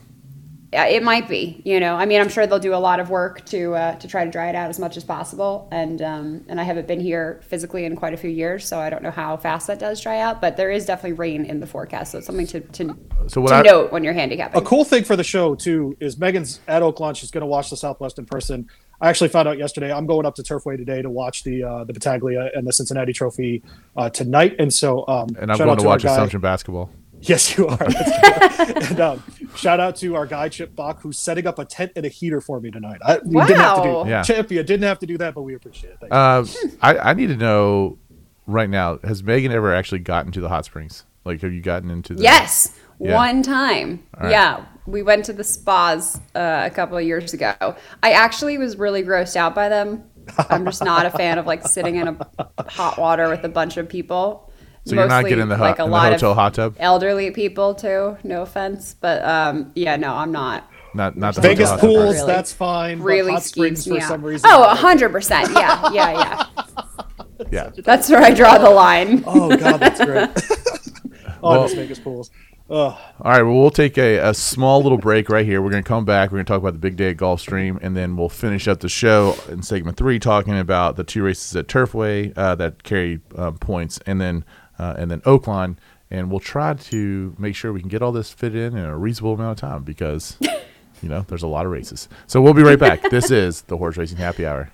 Yeah, 0.73 0.85
it 0.87 1.01
might 1.01 1.29
be. 1.29 1.61
You 1.63 1.79
know, 1.79 1.95
I 1.95 2.05
mean, 2.05 2.19
I'm 2.19 2.27
sure 2.27 2.45
they'll 2.45 2.59
do 2.59 2.73
a 2.73 2.75
lot 2.75 2.99
of 2.99 3.09
work 3.09 3.45
to 3.45 3.73
uh, 3.73 3.95
to 3.95 4.07
try 4.07 4.25
to 4.25 4.31
dry 4.31 4.49
it 4.49 4.55
out 4.55 4.69
as 4.69 4.79
much 4.79 4.97
as 4.97 5.03
possible. 5.05 5.69
And 5.71 6.01
um, 6.01 6.43
and 6.49 6.59
I 6.59 6.63
haven't 6.63 6.87
been 6.87 6.99
here 6.99 7.39
physically 7.47 7.85
in 7.85 7.95
quite 7.95 8.13
a 8.13 8.17
few 8.17 8.29
years, 8.29 8.67
so 8.67 8.77
I 8.77 8.89
don't 8.89 9.01
know 9.01 9.11
how 9.11 9.37
fast 9.37 9.67
that 9.67 9.79
does 9.79 10.01
dry 10.01 10.19
out. 10.19 10.41
But 10.41 10.57
there 10.57 10.69
is 10.69 10.85
definitely 10.85 11.13
rain 11.13 11.45
in 11.45 11.61
the 11.61 11.67
forecast, 11.67 12.11
so 12.11 12.17
it's 12.17 12.27
something 12.27 12.47
to 12.47 12.59
to, 12.59 12.97
So 13.27 13.39
what 13.39 13.49
to 13.49 13.55
I- 13.55 13.61
note 13.61 13.93
when 13.93 14.03
you're 14.03 14.13
handicapping. 14.13 14.61
A 14.61 14.65
cool 14.65 14.83
thing 14.83 15.05
for 15.05 15.15
the 15.15 15.23
show 15.23 15.55
too 15.55 15.95
is 16.01 16.17
Megan's 16.17 16.59
at 16.67 16.81
Oak 16.81 16.99
Lawn. 16.99 17.13
She's 17.13 17.31
going 17.31 17.41
to 17.43 17.47
watch 17.47 17.69
the 17.69 17.77
Southwest 17.77 18.19
in 18.19 18.25
person. 18.25 18.67
I 18.99 19.09
actually 19.09 19.29
found 19.29 19.47
out 19.47 19.57
yesterday. 19.57 19.93
I'm 19.93 20.05
going 20.07 20.25
up 20.25 20.35
to 20.35 20.43
Turfway 20.43 20.75
today 20.75 21.01
to 21.01 21.09
watch 21.09 21.43
the 21.43 21.63
uh, 21.63 21.83
the 21.85 21.93
Battaglia 21.93 22.49
and 22.53 22.67
the 22.67 22.73
Cincinnati 22.73 23.13
Trophy 23.13 23.63
uh, 23.95 24.09
tonight. 24.09 24.55
And 24.59 24.73
so, 24.73 25.07
um, 25.07 25.29
And 25.39 25.49
I'm 25.49 25.57
going 25.57 25.69
out 25.69 25.79
to 25.79 25.85
watch 25.85 26.03
Assumption 26.03 26.41
basketball. 26.41 26.89
Yes, 27.21 27.57
you 27.57 27.67
are. 27.67 27.77
That's 27.77 28.57
good. 28.67 28.91
and, 28.91 28.99
um, 28.99 29.23
shout 29.55 29.79
out 29.79 29.95
to 29.97 30.15
our 30.15 30.25
guy 30.25 30.49
Chip 30.49 30.75
Bach, 30.75 31.01
who's 31.01 31.17
setting 31.17 31.47
up 31.47 31.57
a 31.59 31.65
tent 31.65 31.91
and 31.95 32.05
a 32.05 32.09
heater 32.09 32.39
for 32.41 32.59
me 32.59 32.69
tonight. 32.71 32.99
I, 33.03 33.17
we 33.25 33.41
didn't 33.45 33.57
have 33.57 33.83
to 33.83 33.89
Wow. 33.89 34.03
do 34.03 34.09
Yeah. 34.09 34.21
Chip, 34.23 34.51
you 34.51 34.61
didn't 34.63 34.83
have 34.87 34.99
to 34.99 35.05
do 35.07 35.17
that, 35.17 35.33
but 35.33 35.41
we 35.41 35.55
appreciate 35.55 35.93
it. 35.93 35.97
Thank 35.99 36.13
you. 36.13 36.17
Uh, 36.17 36.45
I, 36.81 37.09
I 37.09 37.13
need 37.13 37.27
to 37.27 37.35
know 37.37 37.97
right 38.45 38.69
now. 38.69 38.99
Has 39.03 39.23
Megan 39.23 39.51
ever 39.51 39.73
actually 39.73 39.99
gotten 39.99 40.31
to 40.33 40.41
the 40.41 40.49
hot 40.49 40.65
springs? 40.65 41.05
Like, 41.25 41.41
have 41.41 41.51
you 41.53 41.61
gotten 41.61 41.89
into 41.89 42.13
the? 42.13 42.21
Yes, 42.23 42.77
Yeah. 42.99 43.15
one 43.15 43.41
time. 43.43 44.03
right. 44.19 44.31
Yeah, 44.31 44.65
we 44.85 45.01
went 45.03 45.25
to 45.25 45.33
the 45.33 45.43
spas 45.43 46.21
uh, 46.35 46.63
a 46.65 46.69
couple 46.69 46.97
of 46.97 47.03
years 47.03 47.33
ago. 47.33 47.53
I 48.03 48.11
actually 48.11 48.57
was 48.57 48.77
really 48.77 49.03
grossed 49.03 49.35
out 49.35 49.53
by 49.55 49.69
them. 49.69 50.03
I'm 50.49 50.65
just 50.65 50.83
not 50.83 51.05
a 51.05 51.09
fan 51.09 51.37
of 51.39 51.45
like 51.47 51.65
sitting 51.67 51.95
in 51.95 52.07
a 52.37 52.69
hot 52.69 52.97
water 52.99 53.27
with 53.29 53.43
a 53.43 53.49
bunch 53.49 53.77
of 53.77 53.89
people. 53.89 54.51
So 54.87 54.95
you're 54.95 55.07
not 55.07 55.25
getting 55.25 55.47
the, 55.49 55.57
hot, 55.57 55.79
in 55.79 55.89
the 55.91 55.99
hotel 55.99 56.33
hot 56.33 56.53
tub. 56.53 56.75
elderly 56.79 57.31
people 57.31 57.75
too. 57.75 58.17
No 58.23 58.41
offense, 58.43 58.95
but 58.99 59.23
um, 59.23 59.71
yeah, 59.75 59.95
no, 59.97 60.13
I'm 60.13 60.31
not. 60.31 60.69
Not 60.93 61.17
not 61.17 61.35
the 61.35 61.41
Vegas 61.41 61.69
hotel 61.69 61.75
hot 61.77 61.81
tub. 61.81 61.89
pools, 61.89 62.15
Really- 62.15 62.27
that's 62.27 62.53
fine. 62.53 62.99
Really 63.01 63.31
hot 63.33 63.43
springs 63.43 63.87
me 63.87 63.97
for 63.97 64.03
out. 64.03 64.07
some 64.07 64.21
reason. 64.23 64.49
Oh, 64.51 64.63
hundred 64.75 65.09
percent. 65.11 65.49
Yeah, 65.53 65.89
yeah, 65.93 66.11
yeah. 66.11 66.45
Yeah. 67.51 67.69
That's 67.83 68.09
where 68.09 68.21
I 68.21 68.33
draw 68.33 68.57
the 68.57 68.69
line. 68.69 69.23
Oh 69.27 69.55
god, 69.55 69.77
that's 69.79 70.03
great. 70.03 70.29
oh, 71.43 71.51
Well- 71.51 71.67
Vegas 71.67 71.99
pools. 71.99 72.31
Oh, 72.69 72.99
All 73.21 73.31
right, 73.31 73.43
well, 73.43 73.53
we'll 73.53 73.69
take 73.69 73.97
a, 73.97 74.17
a 74.17 74.33
small 74.33 74.83
little 74.83 74.97
break 74.97 75.29
right 75.29 75.45
here. 75.45 75.61
We're 75.61 75.69
going 75.69 75.83
to 75.83 75.87
come 75.87 76.03
back. 76.03 76.31
We're 76.31 76.39
going 76.39 76.47
to 76.47 76.51
talk 76.51 76.59
about 76.59 76.73
the 76.73 76.79
big 76.79 76.97
day 76.97 77.11
at 77.11 77.15
Gulfstream, 77.15 77.79
and 77.81 77.95
then 77.95 78.17
we'll 78.17 78.27
finish 78.27 78.67
up 78.67 78.81
the 78.81 78.89
show 78.89 79.37
in 79.47 79.63
segment 79.63 79.95
three, 79.95 80.19
talking 80.19 80.59
about 80.59 80.97
the 80.97 81.05
two 81.05 81.23
races 81.23 81.55
at 81.55 81.67
Turfway 81.67 82.33
uh, 82.37 82.55
that 82.55 82.83
carry 82.83 83.21
um, 83.37 83.57
points, 83.57 84.01
and 84.05 84.19
then 84.19 84.43
uh, 84.79 84.95
and 84.97 85.09
then 85.11 85.21
Oaklawn. 85.21 85.77
And 86.09 86.31
we'll 86.31 86.39
try 86.39 86.73
to 86.73 87.35
make 87.37 87.53
sure 87.55 87.73
we 87.73 87.81
can 87.81 87.89
get 87.89 88.01
all 88.01 88.13
this 88.13 88.31
fit 88.31 88.55
in 88.55 88.77
in 88.77 88.85
a 88.85 88.97
reasonable 88.97 89.33
amount 89.33 89.61
of 89.61 89.69
time 89.69 89.83
because, 89.83 90.37
you 91.01 91.09
know, 91.09 91.25
there's 91.27 91.43
a 91.43 91.47
lot 91.47 91.65
of 91.65 91.71
races. 91.71 92.07
So 92.27 92.41
we'll 92.41 92.53
be 92.53 92.63
right 92.63 92.79
back. 92.79 93.09
this 93.09 93.29
is 93.29 93.63
the 93.63 93.75
Horse 93.75 93.97
Racing 93.97 94.17
Happy 94.17 94.45
Hour. 94.45 94.71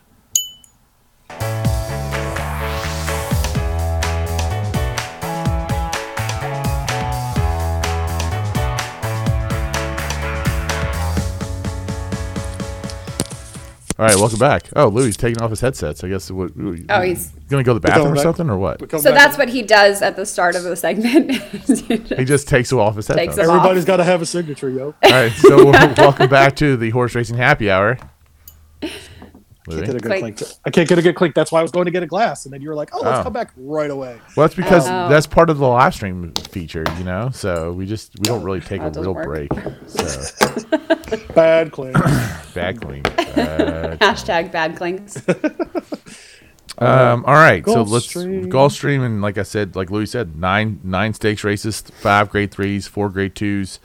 All 14.00 14.06
right, 14.08 14.16
welcome 14.16 14.40
back. 14.40 14.64
Oh, 14.76 14.88
Louis 14.88 15.16
taking 15.16 15.40
off 15.44 15.52
his 15.52 15.62
headsets. 15.62 16.04
I 16.04 16.10
guess. 16.10 16.32
What, 16.32 16.52
Oh, 16.90 17.02
he's- 17.02 17.30
going 17.48 17.64
to 17.64 17.68
go 17.68 17.74
to 17.76 17.80
the 17.80 17.88
bathroom 17.88 18.14
or 18.14 18.16
back. 18.16 18.24
something, 18.24 18.50
or 18.50 18.58
what? 18.58 18.80
So 18.90 19.12
back 19.12 19.14
that's 19.14 19.38
what 19.38 19.50
he 19.50 19.62
does 19.62 20.02
at 20.02 20.16
the 20.16 20.26
start 20.26 20.56
of 20.56 20.64
the 20.64 20.76
segment. 20.76 21.32
He 22.18 22.26
just 22.26 22.48
takes 22.48 22.74
off 22.74 22.96
his 22.96 23.08
headphones. 23.08 23.28
Takes 23.28 23.36
them 23.36 23.50
off. 23.52 23.58
Everybody's 23.58 23.86
got 23.86 23.98
to 23.98 24.04
have 24.04 24.22
a 24.22 24.26
signature, 24.26 24.70
yo. 24.70 24.96
All 25.04 25.12
right, 25.12 25.32
so 25.32 25.66
welcome 25.98 26.30
back 26.30 26.56
to 26.58 26.76
the 26.76 26.90
horse 26.90 27.14
racing 27.14 27.38
happy 27.38 27.70
hour. 27.70 27.98
Can't 29.70 29.86
get 29.86 29.90
a 29.96 30.00
good 30.00 30.04
Clink. 30.20 30.38
clink. 30.38 30.52
I 30.66 30.70
can't 30.72 30.90
get 30.90 30.98
a 31.00 31.02
good 31.02 31.16
clink. 31.16 31.36
That's 31.36 31.52
why 31.52 31.60
I 31.60 31.62
was 31.62 31.72
going 31.72 31.86
to 31.86 31.92
get 31.92 32.04
a 32.04 32.08
glass, 32.08 32.46
and 32.46 32.54
then 32.54 32.62
you 32.62 32.68
were 32.70 32.76
like, 32.76 32.90
"Oh, 32.94 33.02
let's 33.02 33.20
Oh. 33.20 33.24
come 33.24 33.34
back 33.34 33.52
right 33.56 33.90
away." 33.90 34.18
Well, 34.36 34.46
that's 34.48 34.56
because 34.56 34.86
Oh. 34.88 35.08
that's 35.10 35.26
part 35.26 35.50
of 35.50 35.58
the 35.58 35.68
live 35.68 35.94
stream 35.94 36.34
feature, 36.50 36.84
you 36.98 37.04
know. 37.06 37.30
So 37.34 37.72
we 37.72 37.86
just 37.86 38.12
we 38.20 38.24
don't 38.24 38.44
really 38.44 38.60
take 38.60 38.82
a 38.82 38.86
That 38.86 38.94
doesn't 38.94 39.04
real 39.04 39.14
work. 39.16 39.50
break. 39.50 39.52
So 39.88 40.58
Bad 41.36 41.72
clink. 41.72 41.96
bad 42.54 42.82
clean. 42.82 43.04
Bad. 43.04 44.00
Hashtag 44.00 44.52
bad 44.52 44.76
clinks. 44.76 45.22
Um, 46.80 47.24
all 47.26 47.36
right, 47.36 47.64
so 47.66 47.84
let's 47.84 48.08
Gulfstream. 48.08 48.48
Gulfstream, 48.48 49.06
and 49.06 49.22
like 49.22 49.38
I 49.38 49.44
said, 49.44 49.76
like 49.76 49.92
Louis 49.92 50.08
said, 50.08 50.36
nine 50.36 50.80
nine 50.84 51.14
stakes 51.14 51.44
races, 51.44 51.82
five 51.82 52.30
grade 52.32 52.50
threes, 52.52 52.88
four 52.88 53.10
grade 53.10 53.36
twos, 53.36 53.80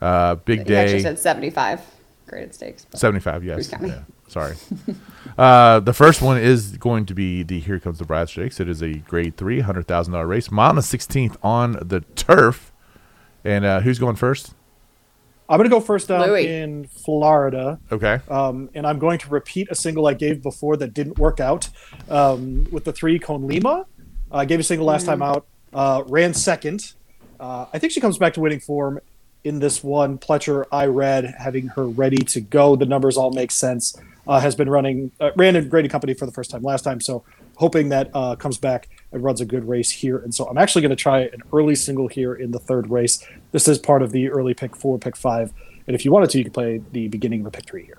uh, 0.00 0.34
big 0.34 0.66
He 0.66 0.74
actually 0.74 0.96
day. 0.98 1.02
said 1.04 1.18
75 1.20 1.80
graded 2.26 2.52
stakes. 2.52 2.84
75 2.94 3.44
yes 3.44 3.56
Who's 3.58 3.68
counting? 3.68 3.90
yeah, 3.90 4.00
sorry 4.26 4.56
uh, 5.38 5.80
the 5.80 5.92
first 5.92 6.22
one 6.22 6.38
is 6.38 6.76
going 6.76 7.06
to 7.06 7.14
be 7.14 7.42
the 7.42 7.60
here 7.60 7.78
comes 7.78 7.98
the 7.98 8.04
bride 8.04 8.28
stakes 8.28 8.60
it 8.60 8.68
is 8.68 8.82
a 8.82 8.94
grade 8.94 9.36
three 9.36 9.60
hundred 9.60 9.86
thousand 9.86 10.12
dollar 10.12 10.26
race 10.26 10.50
mile 10.50 10.70
on 10.70 10.76
the 10.76 10.82
16th 10.82 11.36
on 11.42 11.72
the 11.80 12.00
turf 12.16 12.72
and 13.44 13.64
uh, 13.64 13.80
who's 13.80 13.98
going 13.98 14.16
first 14.16 14.54
I'm 15.48 15.58
going 15.58 15.68
to 15.68 15.74
go 15.74 15.80
first 15.80 16.10
out 16.10 16.28
Louis. 16.28 16.46
in 16.46 16.86
Florida. 16.86 17.78
okay 17.90 18.20
um, 18.28 18.70
and 18.74 18.86
I'm 18.86 18.98
going 18.98 19.18
to 19.18 19.28
repeat 19.28 19.68
a 19.70 19.74
single 19.74 20.06
I 20.06 20.14
gave 20.14 20.42
before 20.42 20.76
that 20.78 20.94
didn't 20.94 21.18
work 21.18 21.40
out 21.40 21.68
um, 22.08 22.66
with 22.70 22.84
the 22.84 22.92
three 22.92 23.18
Con 23.18 23.46
Lima. 23.46 23.86
I 24.30 24.46
gave 24.46 24.60
a 24.60 24.62
single 24.62 24.86
last 24.86 25.04
time 25.04 25.20
out, 25.20 25.46
uh, 25.74 26.04
ran 26.06 26.32
second. 26.32 26.94
Uh, 27.38 27.66
I 27.72 27.78
think 27.78 27.92
she 27.92 28.00
comes 28.00 28.16
back 28.16 28.32
to 28.34 28.40
winning 28.40 28.60
form 28.60 28.98
in 29.44 29.58
this 29.58 29.84
one. 29.84 30.16
Pletcher, 30.16 30.64
I 30.72 30.86
read, 30.86 31.34
having 31.38 31.66
her 31.68 31.86
ready 31.86 32.24
to 32.24 32.40
go. 32.40 32.76
The 32.76 32.86
numbers 32.86 33.16
all 33.16 33.30
make 33.32 33.50
sense. 33.50 33.94
Uh, 34.24 34.38
has 34.38 34.54
been 34.54 34.70
running, 34.70 35.10
uh, 35.18 35.30
ran 35.34 35.56
in 35.56 35.68
graded 35.68 35.90
company 35.90 36.14
for 36.14 36.26
the 36.26 36.32
first 36.32 36.48
time 36.48 36.62
last 36.62 36.82
time. 36.82 37.00
So 37.00 37.24
hoping 37.56 37.88
that 37.88 38.08
uh, 38.14 38.36
comes 38.36 38.56
back 38.56 38.88
and 39.10 39.20
runs 39.20 39.40
a 39.40 39.44
good 39.44 39.66
race 39.66 39.90
here. 39.90 40.18
And 40.18 40.32
so 40.32 40.46
I'm 40.46 40.56
actually 40.58 40.82
going 40.82 40.90
to 40.90 40.96
try 40.96 41.22
an 41.22 41.42
early 41.52 41.74
single 41.74 42.06
here 42.06 42.32
in 42.32 42.52
the 42.52 42.60
third 42.60 42.88
race. 42.88 43.26
This 43.50 43.66
is 43.66 43.80
part 43.80 44.00
of 44.00 44.12
the 44.12 44.30
early 44.30 44.54
pick 44.54 44.76
four, 44.76 44.96
pick 44.96 45.16
five. 45.16 45.52
And 45.88 45.96
if 45.96 46.04
you 46.04 46.12
wanted 46.12 46.30
to, 46.30 46.38
you 46.38 46.44
could 46.44 46.54
play 46.54 46.80
the 46.92 47.08
beginning 47.08 47.40
of 47.40 47.46
a 47.46 47.50
pick 47.50 47.66
three 47.66 47.84
here. 47.84 47.98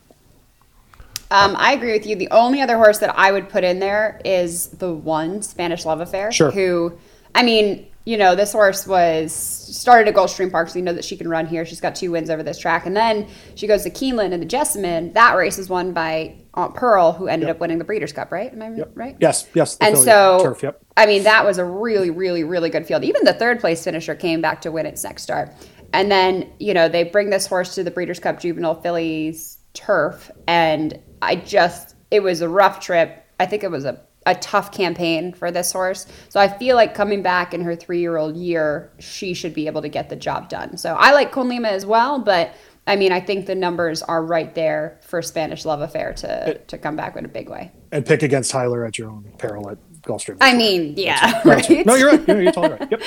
Um, 1.30 1.56
I 1.58 1.74
agree 1.74 1.92
with 1.92 2.06
you. 2.06 2.16
The 2.16 2.30
only 2.30 2.62
other 2.62 2.78
horse 2.78 3.00
that 3.00 3.18
I 3.18 3.32
would 3.32 3.50
put 3.50 3.66
in 3.66 3.80
there 3.80 4.22
is 4.24 4.68
the 4.68 4.94
one 4.94 5.42
Spanish 5.42 5.84
Love 5.84 6.00
Affair. 6.00 6.32
Sure. 6.32 6.52
Who, 6.52 6.98
I 7.36 7.44
mean, 7.44 7.88
you 8.06 8.18
know, 8.18 8.36
this 8.36 8.52
horse 8.52 8.86
was 8.86 9.32
started 9.34 10.10
at 10.10 10.16
Gulfstream 10.16 10.52
Park, 10.52 10.70
so 10.70 10.78
you 10.80 10.84
know 10.84 10.94
that 10.94 11.06
she 11.06 11.16
can 11.16 11.28
run 11.28 11.48
here. 11.48 11.66
She's 11.66 11.80
got 11.80 11.96
two 11.96 12.12
wins 12.12 12.30
over 12.30 12.44
this 12.44 12.58
track, 12.58 12.86
and 12.86 12.96
then 12.96 13.28
she 13.56 13.66
goes 13.68 13.84
to 13.84 13.90
Keeneland 13.90 14.34
and 14.34 14.42
the 14.42 14.46
Jessamine. 14.46 15.14
That 15.14 15.36
race 15.36 15.58
is 15.58 15.70
won 15.70 15.94
by 15.94 16.36
Aunt 16.56 16.76
Pearl, 16.76 17.14
who 17.14 17.28
ended 17.28 17.48
Yep. 17.48 17.56
up 17.56 17.62
winning 17.62 17.78
the 17.78 17.86
Breeders' 17.86 18.12
Cup. 18.12 18.32
Right? 18.32 18.52
Am 18.52 18.62
I 18.62 18.70
Yep. 18.72 18.92
right? 18.96 19.16
Yes, 19.20 19.48
yes. 19.54 19.78
And 19.80 19.98
so, 19.98 20.40
turf. 20.44 20.62
Yep. 20.64 20.80
I 20.98 21.06
mean, 21.06 21.24
that 21.24 21.46
was 21.46 21.58
a 21.58 21.66
really, 21.66 22.10
really, 22.10 22.44
really 22.44 22.70
good 22.70 22.86
field. 22.86 23.04
Even 23.04 23.24
the 23.24 23.34
third 23.34 23.60
place 23.60 23.84
finisher 23.84 24.16
came 24.16 24.42
back 24.42 24.62
to 24.62 24.72
win 24.72 24.86
its 24.86 25.04
next 25.04 25.24
start. 25.24 25.52
And 25.94 26.12
then, 26.12 26.52
you 26.60 26.74
know, 26.74 26.90
they 26.90 27.04
bring 27.04 27.30
this 27.30 27.46
horse 27.48 27.76
to 27.76 27.84
the 27.84 27.92
Breeders' 27.92 28.20
Cup 28.20 28.40
Juvenile 28.40 28.82
Fillies 28.82 29.60
turf. 29.74 30.30
And 30.48 31.00
I 31.22 31.36
just, 31.36 31.96
it 32.12 32.22
was 32.22 32.42
a 32.42 32.50
rough 32.50 32.80
trip. 32.80 33.24
I 33.40 33.46
think 33.46 33.64
it 33.64 33.72
was 33.72 33.86
a, 33.86 34.02
a 34.26 34.36
tough 34.36 34.72
campaign 34.72 35.34
for 35.34 35.52
this 35.52 35.72
horse. 35.72 36.06
So 36.30 36.40
I 36.40 36.48
feel 36.48 36.76
like 36.76 36.94
coming 36.94 37.22
back 37.22 37.54
in 37.54 37.62
her 37.62 37.76
three 37.76 38.00
year 38.00 38.18
old 38.18 38.36
year, 38.36 38.92
she 39.00 39.34
should 39.34 39.54
be 39.54 39.68
able 39.68 39.82
to 39.82 39.90
get 39.90 40.10
the 40.10 40.16
job 40.16 40.50
done. 40.50 40.78
So 40.78 40.96
I 40.96 41.12
like 41.12 41.32
Conlima 41.32 41.70
as 41.70 41.86
well, 41.86 42.20
but. 42.20 42.54
I 42.86 42.98
mean, 42.98 43.14
I 43.14 43.22
think 43.22 43.46
the 43.46 43.56
numbers 43.56 44.02
are 44.02 44.22
right 44.22 44.54
there 44.54 45.00
for 45.04 45.22
Spanish 45.22 45.64
Love 45.64 45.80
Affair 45.80 46.12
to, 46.16 46.58
to 46.58 46.78
come 46.78 46.98
back 46.98 47.16
in 47.16 47.24
a 47.24 47.30
big 47.30 47.48
way. 47.48 47.72
And 47.94 48.06
pick 48.06 48.24
against 48.24 48.52
Tyler 48.52 48.86
at 48.86 48.98
your 48.98 49.10
own 49.10 49.32
peril 49.38 49.70
at 49.70 49.78
Gulfstream. 50.04 50.38
I 50.42 50.54
mean, 50.54 50.94
yeah, 50.98 51.42
No, 51.46 51.56
that's 51.56 51.70
right? 51.70 51.86
No, 51.86 51.96
you're 51.96 52.12
right. 52.12 52.28
You're, 52.28 52.42
you're 52.44 52.52
totally 52.52 52.78
right. 52.80 52.92
Yep. 52.92 53.02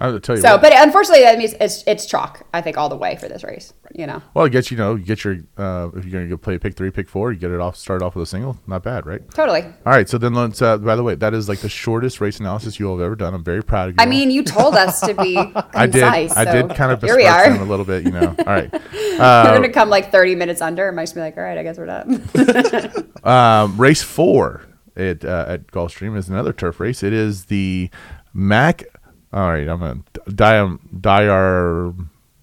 i 0.00 0.04
have 0.06 0.14
to 0.14 0.20
tell 0.20 0.36
you 0.36 0.42
So, 0.42 0.52
what, 0.52 0.62
but 0.62 0.72
unfortunately, 0.74 1.22
that 1.24 1.36
means 1.38 1.54
it's 1.60 1.84
it's 1.86 2.06
chalk. 2.06 2.46
I 2.54 2.60
think 2.62 2.76
all 2.78 2.88
the 2.88 2.96
way 2.96 3.16
for 3.16 3.28
this 3.28 3.44
race. 3.44 3.72
You 3.92 4.06
know, 4.06 4.22
well 4.34 4.44
it 4.44 4.50
gets 4.50 4.70
you 4.70 4.76
know 4.76 4.94
you 4.94 5.04
get 5.04 5.24
your 5.24 5.38
uh, 5.58 5.88
if 5.96 6.04
you're 6.04 6.12
gonna 6.12 6.28
go 6.28 6.36
play 6.36 6.56
pick 6.58 6.76
three 6.76 6.92
pick 6.92 7.08
four 7.08 7.32
you 7.32 7.38
get 7.40 7.50
it 7.50 7.58
off 7.58 7.74
start 7.76 8.02
off 8.02 8.14
with 8.14 8.22
a 8.22 8.26
single 8.26 8.56
not 8.68 8.84
bad 8.84 9.04
right 9.04 9.20
totally. 9.34 9.62
all 9.62 9.72
right 9.92 10.08
so 10.08 10.16
then 10.16 10.32
let's 10.32 10.62
uh, 10.62 10.78
by 10.78 10.94
the 10.94 11.02
way 11.02 11.16
that 11.16 11.34
is 11.34 11.48
like 11.48 11.58
the 11.58 11.68
shortest 11.68 12.20
race 12.20 12.38
analysis 12.38 12.78
you 12.78 12.88
all 12.88 12.96
have 12.96 13.04
ever 13.04 13.16
done 13.16 13.34
i'm 13.34 13.42
very 13.42 13.64
proud 13.64 13.88
of 13.88 13.94
you 13.94 13.96
I 13.98 14.04
all. 14.04 14.08
mean, 14.08 14.30
you 14.30 14.44
told 14.44 14.76
us 14.76 15.00
to 15.00 15.12
be 15.14 15.34
concise. 15.34 15.66
I 15.74 15.86
did. 15.88 16.02
I 16.04 16.28
so 16.28 16.52
did 16.68 16.76
kind 16.76 16.92
of 16.92 17.02
here 17.02 17.16
we 17.16 17.26
are. 17.26 17.50
them 17.50 17.62
a 17.62 17.64
little 17.64 17.84
bit, 17.84 18.04
you 18.04 18.12
know. 18.12 18.28
All 18.38 18.44
right. 18.44 18.72
We're 18.72 19.16
Uh, 19.20 19.52
gonna 19.54 19.68
come 19.72 19.90
like 19.90 20.12
30 20.12 20.36
minutes 20.36 20.60
under. 20.62 20.88
and 20.88 20.96
just 20.98 21.14
be 21.16 21.20
like, 21.20 21.36
all 21.36 21.42
right, 21.42 21.58
I 21.58 21.62
guess 21.64 21.76
we're 21.76 21.86
done. 21.86 23.10
um, 23.24 23.76
race 23.76 24.02
four 24.02 24.62
at 24.96 25.24
uh, 25.24 25.44
at 25.48 25.66
Gulfstream 25.68 26.16
is 26.16 26.28
another 26.28 26.52
turf 26.52 26.80
race. 26.80 27.02
It 27.02 27.12
is 27.12 27.46
the 27.46 27.90
Mac. 28.34 28.84
All 29.32 29.48
right, 29.50 29.68
I'm 29.68 29.78
gonna 29.80 30.00
Diam 30.28 30.78
Diar 31.00 31.94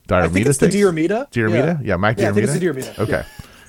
I 0.09 0.27
think 0.29 0.45
Diarmida 0.45 0.49
it's 0.49 0.57
the 0.59 0.71
Stakes? 0.71 0.75
Diarmida. 0.75 1.31
Diarmida, 1.31 1.79
yeah, 1.85 1.97
Mac 1.97 2.17
Yeah, 2.17 2.29
I 2.29 2.33
think 2.33 2.45
it's 2.45 2.53
the 2.57 2.65
Diarmida. 2.65 2.97
Okay, 2.99 3.23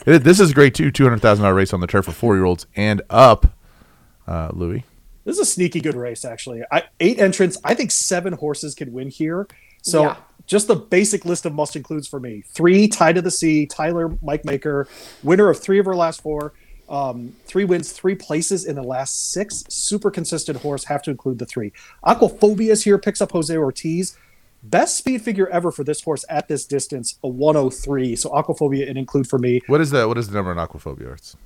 It- 0.06 0.22
this 0.24 0.38
is 0.40 0.52
great 0.52 0.74
too. 0.74 0.90
Two 0.90 1.04
hundred 1.04 1.20
thousand 1.20 1.42
dollar 1.42 1.54
race 1.54 1.72
on 1.72 1.80
the 1.80 1.86
turf 1.88 2.04
for 2.04 2.12
four 2.12 2.36
year 2.36 2.44
olds 2.44 2.66
and 2.76 3.02
up. 3.10 3.54
Uh, 4.26 4.50
Louis, 4.52 4.84
This 5.24 5.36
is 5.36 5.40
a 5.40 5.44
sneaky 5.50 5.80
good 5.80 5.94
race, 5.96 6.24
actually. 6.24 6.62
I, 6.70 6.82
eight 7.00 7.18
entrants. 7.18 7.56
I 7.64 7.74
think 7.74 7.90
seven 7.90 8.34
horses 8.34 8.74
can 8.74 8.92
win 8.92 9.08
here. 9.08 9.48
So 9.82 10.02
Yeah. 10.02 10.16
just 10.46 10.68
the 10.68 10.76
basic 10.76 11.24
list 11.24 11.46
of 11.46 11.54
must 11.54 11.76
includes 11.76 12.06
for 12.06 12.20
me. 12.20 12.42
Three, 12.46 12.88
Tide 12.88 13.16
of 13.16 13.24
the 13.24 13.30
Sea, 13.30 13.64
Tyler 13.66 14.16
Mike 14.22 14.44
Maker, 14.44 14.86
winner 15.22 15.48
of 15.48 15.58
three 15.58 15.78
of 15.78 15.86
her 15.86 15.96
last 15.96 16.20
four. 16.20 16.52
Um, 16.88 17.34
three 17.44 17.64
wins, 17.64 17.92
three 17.92 18.14
places 18.14 18.64
in 18.64 18.74
the 18.76 18.82
last 18.82 19.32
six. 19.32 19.64
Super 19.68 20.10
consistent 20.10 20.60
horse. 20.60 20.84
Have 20.84 21.02
to 21.02 21.10
include 21.10 21.38
the 21.38 21.46
three. 21.46 21.72
Aquaphobias 22.04 22.84
here 22.84 22.98
picks 22.98 23.20
up 23.20 23.32
Jose 23.32 23.54
Ortiz. 23.56 24.16
Best 24.62 24.96
speed 24.96 25.22
figure 25.22 25.48
ever 25.50 25.70
for 25.70 25.84
this 25.84 26.02
horse 26.02 26.24
at 26.28 26.48
this 26.48 26.64
distance, 26.66 27.18
a 27.22 27.28
103. 27.28 28.16
So 28.16 28.30
Aquaphobia 28.30 28.88
and 28.88 28.98
include 28.98 29.28
for 29.28 29.38
me. 29.38 29.60
What 29.68 29.80
is 29.80 29.90
the 29.90 30.08
what 30.08 30.18
is 30.18 30.28
the 30.28 30.34
number 30.34 30.50
in 30.50 30.58
Aquaphobia? 30.58 31.12
It's 31.12 31.36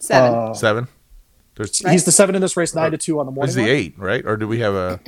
Seven. 0.00 0.34
Uh, 0.38 0.54
seven. 0.54 0.88
There's 1.56 1.78
He's 1.80 2.04
the 2.04 2.12
seven 2.12 2.34
in 2.36 2.40
this 2.40 2.56
race, 2.56 2.74
nine 2.74 2.92
to 2.92 2.98
two 2.98 3.18
on 3.18 3.26
the 3.26 3.32
morning. 3.32 3.48
He's 3.48 3.56
the 3.56 3.62
line. 3.62 3.70
eight, 3.70 3.98
right? 3.98 4.24
Or 4.24 4.36
do 4.36 4.46
we 4.46 4.60
have 4.60 4.74
a? 4.74 5.00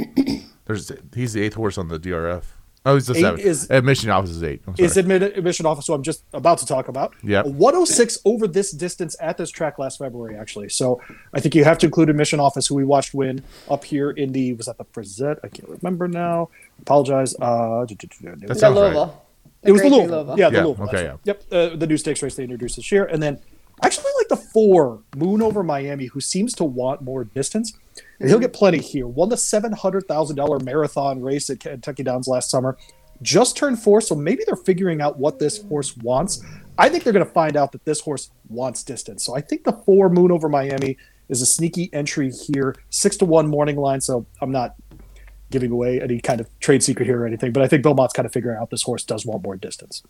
There's 0.67 0.91
he's 1.15 1.33
the 1.33 1.43
eighth 1.43 1.55
horse 1.55 1.79
on 1.79 1.89
the 1.89 1.99
DRF. 1.99 2.43
Oh, 2.87 2.95
he's 2.95 3.07
the 3.07 3.15
Eight 3.15 3.21
seven. 3.21 3.41
is- 3.41 3.71
Admission 3.71 4.09
office 4.11 4.31
is 4.31 4.43
eight. 4.43 4.63
Is 4.79 4.97
admit, 4.97 5.23
admission 5.23 5.67
office, 5.67 5.87
who 5.87 5.93
I'm 5.93 6.03
just 6.03 6.25
about 6.33 6.59
to 6.59 6.67
talk 6.67 6.89
about. 6.89 7.13
Yeah. 7.23 7.43
106 7.43 8.19
over 8.25 8.49
this 8.49 8.71
distance 8.71 9.15
at 9.21 9.37
this 9.37 9.51
track 9.51 9.79
last 9.79 9.99
February, 9.99 10.35
actually. 10.37 10.71
So 10.71 11.01
I 11.35 11.41
think 11.41 11.55
you 11.55 11.65
have 11.65 11.77
to 11.79 11.87
include 11.87 12.09
admission 12.09 12.41
office, 12.41 12.67
who 12.69 12.75
we 12.75 12.85
watched 12.85 13.13
win 13.13 13.43
up 13.69 13.85
here 13.85 14.11
in 14.11 14.33
the 14.33 14.55
was 14.55 14.65
that 14.67 14.79
the 14.79 14.87
Frazette? 14.87 15.39
I 15.45 15.49
can't 15.49 15.69
remember 15.69 16.09
now. 16.09 16.49
Apologize. 16.81 17.35
Uh, 17.35 17.85
That 17.87 18.57
sounds 18.59 18.63
right. 18.63 18.75
Louisville. 18.75 19.23
it 19.63 19.73
was 19.73 19.83
the 19.83 19.89
Grade 19.91 20.09
Louisville. 20.11 20.35
Yeah, 20.39 20.49
the 20.49 20.57
Yeah, 20.57 20.65
Louisville. 20.65 20.89
okay, 20.89 21.03
yeah. 21.05 21.17
Yep. 21.25 21.43
Uh, 21.53 21.77
the 21.77 21.87
new 21.87 21.99
stakes 21.99 22.23
race 22.23 22.35
they 22.37 22.45
introduced 22.45 22.77
this 22.77 22.91
year, 22.91 23.05
and 23.05 23.23
then 23.23 23.39
actually 23.83 24.11
like 24.19 24.29
the 24.29 24.37
four 24.37 25.01
Moon 25.17 25.43
over 25.43 25.63
Miami, 25.63 26.07
who 26.07 26.21
seems 26.21 26.55
to 26.55 26.65
want 26.65 27.03
more 27.03 27.25
distance. 27.25 27.75
He'll 28.21 28.39
get 28.39 28.53
plenty 28.53 28.79
here. 28.79 29.07
Won 29.07 29.31
the 29.31 29.37
seven 29.37 29.73
hundred 29.73 30.07
thousand 30.07 30.37
dollar 30.37 30.59
marathon 30.59 31.23
race 31.23 31.49
at 31.49 31.61
Kentucky 31.61 32.03
Downs 32.03 32.29
last 32.29 32.51
summer. 32.51 32.77
Just 33.23 33.57
turned 33.57 33.79
four, 33.79 34.01
so 34.01 34.15
maybe 34.15 34.43
they're 34.47 34.57
figuring 34.57 35.01
out 35.01 35.19
what 35.19 35.39
this 35.39 35.63
horse 35.63 35.97
wants. 35.99 36.43
I 36.79 36.89
think 36.89 37.05
they're 37.05 37.13
going 37.13 37.25
to 37.25 37.33
find 37.33 37.57
out 37.57 37.73
that 37.73 37.85
this 37.85 38.01
horse 38.01 38.31
wants 38.49 38.83
distance. 38.83 39.25
So 39.25 39.35
I 39.35 39.41
think 39.41 39.65
the 39.65 39.73
four 39.73 40.09
Moon 40.09 40.31
over 40.31 40.49
Miami 40.49 40.97
is 41.29 41.43
a 41.43 41.47
sneaky 41.47 41.91
entry 41.93 42.31
here. 42.31 42.77
Six 42.91 43.17
to 43.19 43.25
one 43.25 43.47
morning 43.47 43.77
line. 43.77 44.01
So 44.01 44.27
I'm 44.41 44.51
not 44.51 44.75
giving 45.51 45.71
away 45.71 46.01
any 46.01 46.21
kind 46.21 46.41
of 46.41 46.49
trade 46.61 46.83
secret 46.83 47.07
here 47.07 47.23
or 47.23 47.27
anything, 47.27 47.53
but 47.53 47.63
I 47.63 47.69
think 47.69 47.83
Belmont's 47.83 48.13
kind 48.13 48.25
of 48.25 48.33
figuring 48.33 48.59
out 48.59 48.71
this 48.71 48.83
horse 48.83 49.05
does 49.05 49.27
want 49.27 49.43
more 49.43 49.57
distance. 49.57 50.03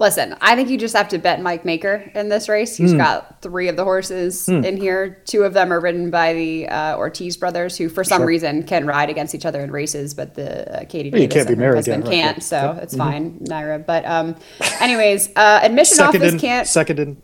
Listen, 0.00 0.34
I 0.40 0.56
think 0.56 0.70
you 0.70 0.76
just 0.76 0.96
have 0.96 1.08
to 1.10 1.18
bet 1.18 1.40
Mike 1.40 1.64
Maker 1.64 2.10
in 2.16 2.28
this 2.28 2.48
race. 2.48 2.76
He's 2.76 2.92
got 2.92 3.40
three 3.42 3.68
of 3.68 3.76
the 3.76 3.84
horses 3.84 4.48
in 4.48 4.76
here. 4.76 5.22
Two 5.24 5.44
of 5.44 5.54
them 5.54 5.72
are 5.72 5.78
ridden 5.78 6.10
by 6.10 6.34
the 6.34 6.66
uh, 6.68 6.96
Ortiz 6.96 7.36
brothers, 7.36 7.78
who 7.78 7.88
for 7.88 8.02
some 8.02 8.18
Sure. 8.18 8.26
reason 8.26 8.64
can 8.64 8.86
ride 8.88 9.08
against 9.08 9.36
each 9.36 9.46
other 9.46 9.60
in 9.60 9.70
races, 9.70 10.12
but 10.12 10.34
the 10.34 10.80
uh, 10.82 10.84
Katie 10.86 11.10
you 11.10 11.28
Davis 11.28 11.34
can't 11.34 11.48
be 11.48 11.54
married, 11.54 11.76
husband 11.76 12.02
yeah, 12.04 12.10
right, 12.10 12.16
can't. 12.16 12.36
yeah. 12.38 12.42
So 12.42 12.78
it's 12.82 12.96
fine, 12.96 13.38
Naira. 13.48 13.86
But 13.86 14.04
um, 14.04 14.34
anyways, 14.80 15.28
uh, 15.36 15.60
admission 15.62 15.96
Second 15.96 16.22
office 16.22 16.32
in, 16.34 16.38
can't. 16.40 16.66
second 16.66 16.98
in. 16.98 17.22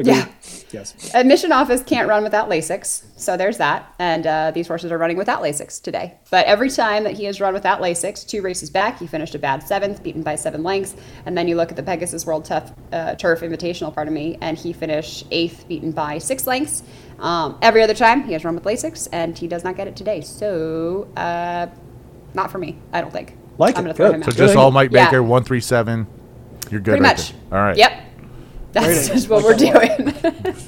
Agreed. 0.00 0.14
Yeah. 0.16 0.28
Yes. 0.72 1.14
Admission 1.14 1.52
office 1.52 1.82
can't 1.82 2.08
run 2.08 2.22
without 2.22 2.48
Lasix, 2.48 3.02
so 3.16 3.36
there's 3.36 3.58
that. 3.58 3.92
And 3.98 4.26
uh, 4.26 4.50
these 4.52 4.68
horses 4.68 4.92
are 4.92 4.98
running 4.98 5.16
without 5.16 5.42
Lasix 5.42 5.80
today. 5.82 6.14
But 6.30 6.46
every 6.46 6.70
time 6.70 7.04
that 7.04 7.14
he 7.14 7.24
has 7.24 7.40
run 7.40 7.54
without 7.54 7.80
Lasix, 7.80 8.26
two 8.26 8.40
races 8.42 8.70
back, 8.70 8.98
he 8.98 9.06
finished 9.06 9.34
a 9.34 9.38
bad 9.38 9.62
seventh, 9.62 10.02
beaten 10.02 10.22
by 10.22 10.36
seven 10.36 10.62
lengths. 10.62 10.94
And 11.26 11.36
then 11.36 11.48
you 11.48 11.56
look 11.56 11.70
at 11.70 11.76
the 11.76 11.82
Pegasus 11.82 12.24
World 12.26 12.44
Tough, 12.44 12.72
uh, 12.92 13.14
Turf 13.16 13.40
Invitational, 13.40 13.92
pardon 13.92 14.14
me, 14.14 14.38
and 14.40 14.56
he 14.56 14.72
finished 14.72 15.26
eighth, 15.30 15.66
beaten 15.68 15.90
by 15.92 16.18
six 16.18 16.46
lengths. 16.46 16.82
Um, 17.18 17.58
every 17.62 17.82
other 17.82 17.94
time 17.94 18.22
he 18.24 18.32
has 18.34 18.44
run 18.44 18.54
with 18.54 18.64
Lasix, 18.64 19.08
and 19.12 19.36
he 19.36 19.48
does 19.48 19.64
not 19.64 19.76
get 19.76 19.88
it 19.88 19.96
today. 19.96 20.20
So, 20.20 21.08
uh, 21.16 21.66
not 22.34 22.50
for 22.50 22.58
me, 22.58 22.78
I 22.92 23.00
don't 23.00 23.12
think. 23.12 23.36
Like 23.58 23.76
I'm 23.76 23.84
it, 23.86 23.88
going 23.88 23.94
to 23.94 23.96
throw 23.96 24.06
good. 24.08 24.14
him 24.14 24.22
So 24.22 24.28
out. 24.30 24.36
just 24.36 24.56
all 24.56 24.70
Mike 24.70 24.90
Yeah. 24.92 25.06
Baker, 25.06 25.22
one 25.22 25.42
three 25.44 25.60
seven. 25.60 26.06
You're 26.70 26.80
good. 26.80 26.92
Pretty 26.92 27.02
right 27.02 27.16
much. 27.16 27.32
there. 27.50 27.58
All 27.58 27.66
right. 27.66 27.76
Yep. 27.76 28.04
That's 28.72 29.08
Great. 29.08 29.14
just 29.16 29.28
what 29.28 29.42
we're 29.42 29.56
that 29.56 29.96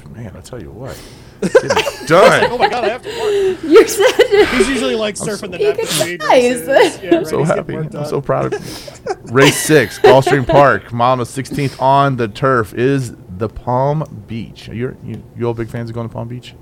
doing. 0.03 0.13
Man, 0.13 0.35
I 0.35 0.41
tell 0.41 0.61
you 0.61 0.71
what. 0.71 0.99
Get 1.41 1.53
done. 2.07 2.51
Oh 2.51 2.57
my 2.57 2.69
god, 2.69 2.83
I 2.85 2.89
have 2.89 3.01
to 3.03 3.09
work. 3.09 3.63
you 3.63 3.87
said 3.87 4.47
He's 4.57 4.69
usually 4.69 4.95
like 4.95 5.15
surfing 5.15 5.51
the 5.51 5.57
He 5.57 5.63
net 5.65 5.77
could 5.77 5.89
for 5.89 6.05
weed 6.05 6.23
races. 6.23 6.67
is 6.67 7.01
Yeah, 7.03 7.17
I'm 7.17 7.25
so 7.25 7.39
he's 7.39 7.47
getting 7.49 7.55
happy. 7.57 7.73
work 7.75 7.85
I'm 7.85 7.89
done. 7.91 8.05
so 8.05 8.21
proud 8.21 8.53
of 8.53 8.99
you. 9.25 9.33
Race 9.33 9.57
six, 9.61 9.99
Gulfstream 9.99 10.47
Park, 10.47 10.93
mile 10.93 11.17
number 11.17 11.29
16th 11.29 11.81
on 11.81 12.15
the 12.17 12.27
turf 12.29 12.73
is 12.73 13.13
the 13.37 13.49
Palm 13.49 14.23
Beach. 14.27 14.69
Are 14.69 14.75
you 14.75 14.97
you, 15.03 15.23
you 15.37 15.45
all 15.45 15.53
big 15.53 15.69
fans 15.69 15.89
of 15.89 15.95
going 15.95 16.07
to 16.07 16.13
Palm 16.13 16.27
Beach? 16.27 16.55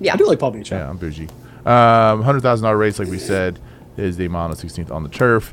yeah. 0.00 0.14
I 0.14 0.16
do 0.16 0.26
like 0.26 0.38
Palm 0.38 0.52
Beach. 0.52 0.70
Yeah, 0.70 0.88
I'm 0.88 0.98
bougie. 0.98 1.28
Um, 1.64 2.22
hundred 2.22 2.42
thousand 2.42 2.62
dollar 2.64 2.76
race, 2.76 2.98
like 3.00 3.08
we 3.08 3.18
said, 3.18 3.58
is 3.96 4.16
the 4.16 4.28
mile 4.28 4.48
number 4.48 4.62
16th 4.62 4.90
on 4.92 5.02
the 5.02 5.08
turf. 5.08 5.52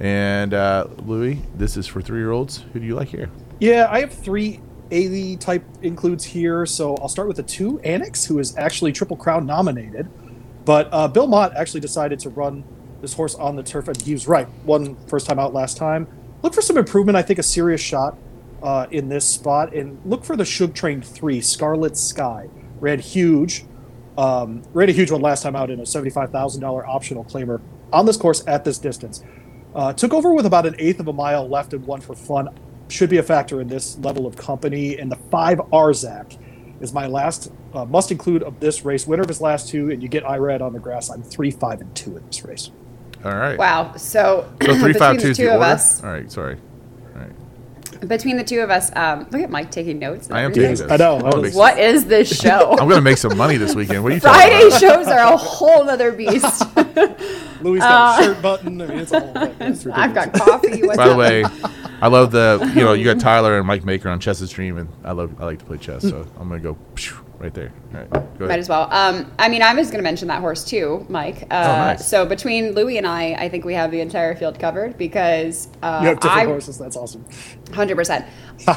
And 0.00 0.54
uh, 0.54 0.88
Louis, 1.04 1.40
this 1.54 1.76
is 1.76 1.86
for 1.86 2.02
three 2.02 2.18
year 2.18 2.32
olds. 2.32 2.64
Who 2.72 2.80
do 2.80 2.86
you 2.86 2.96
like 2.96 3.08
here? 3.08 3.30
Yeah, 3.60 3.88
I 3.90 4.00
have 4.00 4.12
three 4.12 4.60
A 4.90 5.36
type 5.36 5.64
includes 5.82 6.24
here. 6.24 6.66
So 6.66 6.96
I'll 6.96 7.08
start 7.08 7.28
with 7.28 7.36
the 7.36 7.42
two 7.42 7.78
Annex, 7.80 8.24
who 8.24 8.38
is 8.38 8.56
actually 8.56 8.92
Triple 8.92 9.16
Crown 9.16 9.46
nominated. 9.46 10.08
But 10.64 10.88
uh, 10.92 11.08
Bill 11.08 11.26
Mott 11.26 11.56
actually 11.56 11.80
decided 11.80 12.18
to 12.20 12.30
run 12.30 12.64
this 13.00 13.14
horse 13.14 13.34
on 13.34 13.56
the 13.56 13.62
turf, 13.62 13.88
and 13.88 14.00
he 14.00 14.12
was 14.12 14.28
right. 14.28 14.48
One 14.64 14.96
first 15.06 15.26
time 15.26 15.38
out 15.38 15.52
last 15.52 15.76
time. 15.76 16.06
Look 16.42 16.54
for 16.54 16.62
some 16.62 16.76
improvement. 16.76 17.16
I 17.16 17.22
think 17.22 17.38
a 17.38 17.42
serious 17.42 17.80
shot 17.80 18.16
uh, 18.62 18.86
in 18.90 19.08
this 19.08 19.28
spot, 19.28 19.74
and 19.74 20.00
look 20.04 20.24
for 20.24 20.36
the 20.36 20.44
Shug 20.44 20.74
Train 20.74 21.02
three 21.02 21.40
Scarlet 21.40 21.96
Sky. 21.96 22.48
Ran 22.80 22.98
huge, 22.98 23.64
um, 24.18 24.62
ran 24.72 24.88
a 24.88 24.92
huge 24.92 25.10
one 25.10 25.20
last 25.20 25.42
time 25.42 25.56
out 25.56 25.70
in 25.70 25.80
a 25.80 25.86
seventy-five 25.86 26.30
thousand 26.30 26.60
dollar 26.60 26.86
optional 26.86 27.24
claimer 27.24 27.60
on 27.92 28.06
this 28.06 28.16
course 28.16 28.44
at 28.46 28.64
this 28.64 28.78
distance. 28.78 29.24
Uh, 29.74 29.92
took 29.92 30.12
over 30.12 30.34
with 30.34 30.46
about 30.46 30.66
an 30.66 30.74
eighth 30.78 31.00
of 31.00 31.08
a 31.08 31.12
mile 31.12 31.48
left 31.48 31.72
and 31.72 31.86
one 31.86 32.00
for 32.00 32.14
fun. 32.14 32.48
Should 32.92 33.08
be 33.10 33.16
a 33.16 33.22
factor 33.22 33.60
in 33.62 33.68
this 33.68 33.96
level 34.00 34.26
of 34.26 34.36
company. 34.36 34.98
And 34.98 35.10
the 35.10 35.16
five 35.30 35.58
Arzak 35.72 36.36
is 36.82 36.92
my 36.92 37.06
last 37.06 37.50
uh, 37.72 37.86
must 37.86 38.10
include 38.10 38.42
of 38.42 38.60
this 38.60 38.84
race. 38.84 39.06
Winner 39.06 39.22
of 39.22 39.28
his 39.28 39.40
last 39.40 39.68
two, 39.68 39.90
and 39.90 40.02
you 40.02 40.08
get 40.08 40.24
Irad 40.24 40.60
on 40.60 40.74
the 40.74 40.78
grass. 40.78 41.08
I'm 41.08 41.22
three, 41.22 41.50
five, 41.50 41.80
and 41.80 41.94
two 41.96 42.16
in 42.18 42.26
this 42.26 42.44
race. 42.44 42.70
All 43.24 43.34
right. 43.34 43.56
Wow. 43.58 43.94
So, 43.96 44.52
So 44.62 44.74
three 44.78 44.92
between 44.92 45.16
the 45.16 45.28
is 45.30 45.36
two 45.38 45.44
the 45.44 45.50
of 45.54 45.60
order. 45.60 45.64
us, 45.72 46.04
All 46.04 46.10
right. 46.10 46.30
Sorry. 46.30 46.56
All 47.14 47.22
right. 47.22 48.08
between 48.08 48.36
the 48.36 48.44
two 48.44 48.60
of 48.60 48.68
us, 48.68 48.94
um, 48.94 49.20
look 49.30 49.40
at 49.40 49.48
Mike 49.50 49.70
taking 49.70 49.98
notes. 49.98 50.30
I 50.30 50.40
am 50.40 50.50
everything. 50.50 50.74
taking 50.76 50.88
this. 50.88 50.92
I 50.92 50.96
know, 51.02 51.14
I'm 51.16 51.24
I 51.26 51.30
gonna 51.30 51.36
was- 51.36 51.42
make 51.44 51.52
some- 51.52 51.58
What 51.60 51.78
is 51.78 52.04
this 52.06 52.40
show? 52.42 52.72
I'm 52.78 52.88
gonna 52.90 53.00
make 53.00 53.16
some 53.18 53.38
money 53.38 53.56
this 53.56 53.74
weekend. 53.74 54.02
What 54.02 54.12
are 54.12 54.14
you 54.16 54.20
talking 54.20 54.38
Friday 54.50 54.66
about? 54.66 54.80
shows 54.80 55.06
are 55.06 55.32
a 55.32 55.36
whole 55.36 55.84
nother 55.86 56.12
beast. 56.12 56.62
Louis 57.62 57.78
got 57.78 58.20
a 58.20 58.24
shirt 58.24 58.42
button. 58.42 58.82
I 58.82 58.86
mean, 58.86 58.98
it's 58.98 59.12
a 59.12 59.20
whole 59.20 59.32
thing. 59.32 59.54
It's 59.60 59.86
Uh, 59.86 59.92
I've 59.94 60.14
got 60.14 60.32
coffee. 60.34 60.82
What's 60.82 60.96
By 60.98 61.08
the 61.08 61.14
way, 61.16 61.44
I 62.02 62.08
love 62.08 62.32
the 62.32 62.72
you 62.74 62.82
know 62.82 62.92
you 62.94 63.04
got 63.04 63.20
Tyler 63.20 63.56
and 63.58 63.66
Mike 63.66 63.84
Maker 63.84 64.08
on 64.08 64.18
Chess's 64.18 64.50
Dream, 64.50 64.76
and 64.76 64.88
I 65.04 65.12
love 65.12 65.40
I 65.40 65.44
like 65.44 65.60
to 65.60 65.64
play 65.64 65.78
chess, 65.78 66.02
so 66.02 66.26
I'm 66.38 66.48
gonna 66.48 66.60
go 66.60 66.76
right 67.38 67.54
there. 67.54 67.72
All 67.94 68.00
right, 68.00 68.38
go 68.38 68.46
Might 68.48 68.58
as 68.58 68.68
well. 68.68 68.92
Um, 68.92 69.30
I 69.38 69.48
mean, 69.48 69.62
I 69.62 69.74
was 69.74 69.88
going 69.88 69.98
to 69.98 70.02
mention 70.02 70.28
that 70.28 70.40
horse 70.40 70.64
too, 70.64 71.04
Mike. 71.08 71.42
Uh, 71.42 71.62
Oh, 71.62 71.76
nice. 71.86 72.06
So 72.06 72.24
between 72.24 72.72
Louis 72.72 72.98
and 72.98 73.06
I, 73.06 73.32
I 73.34 73.48
think 73.48 73.64
we 73.64 73.74
have 73.74 73.90
the 73.90 74.00
entire 74.00 74.34
field 74.36 74.58
covered 74.58 74.96
because 74.96 75.68
uh, 75.82 76.00
You 76.02 76.08
have 76.08 76.20
different 76.20 76.42
I, 76.42 76.44
horses. 76.46 76.78
That's 76.78 76.96
awesome. 76.96 77.24
Hundred 77.72 77.96
percent. 77.96 78.24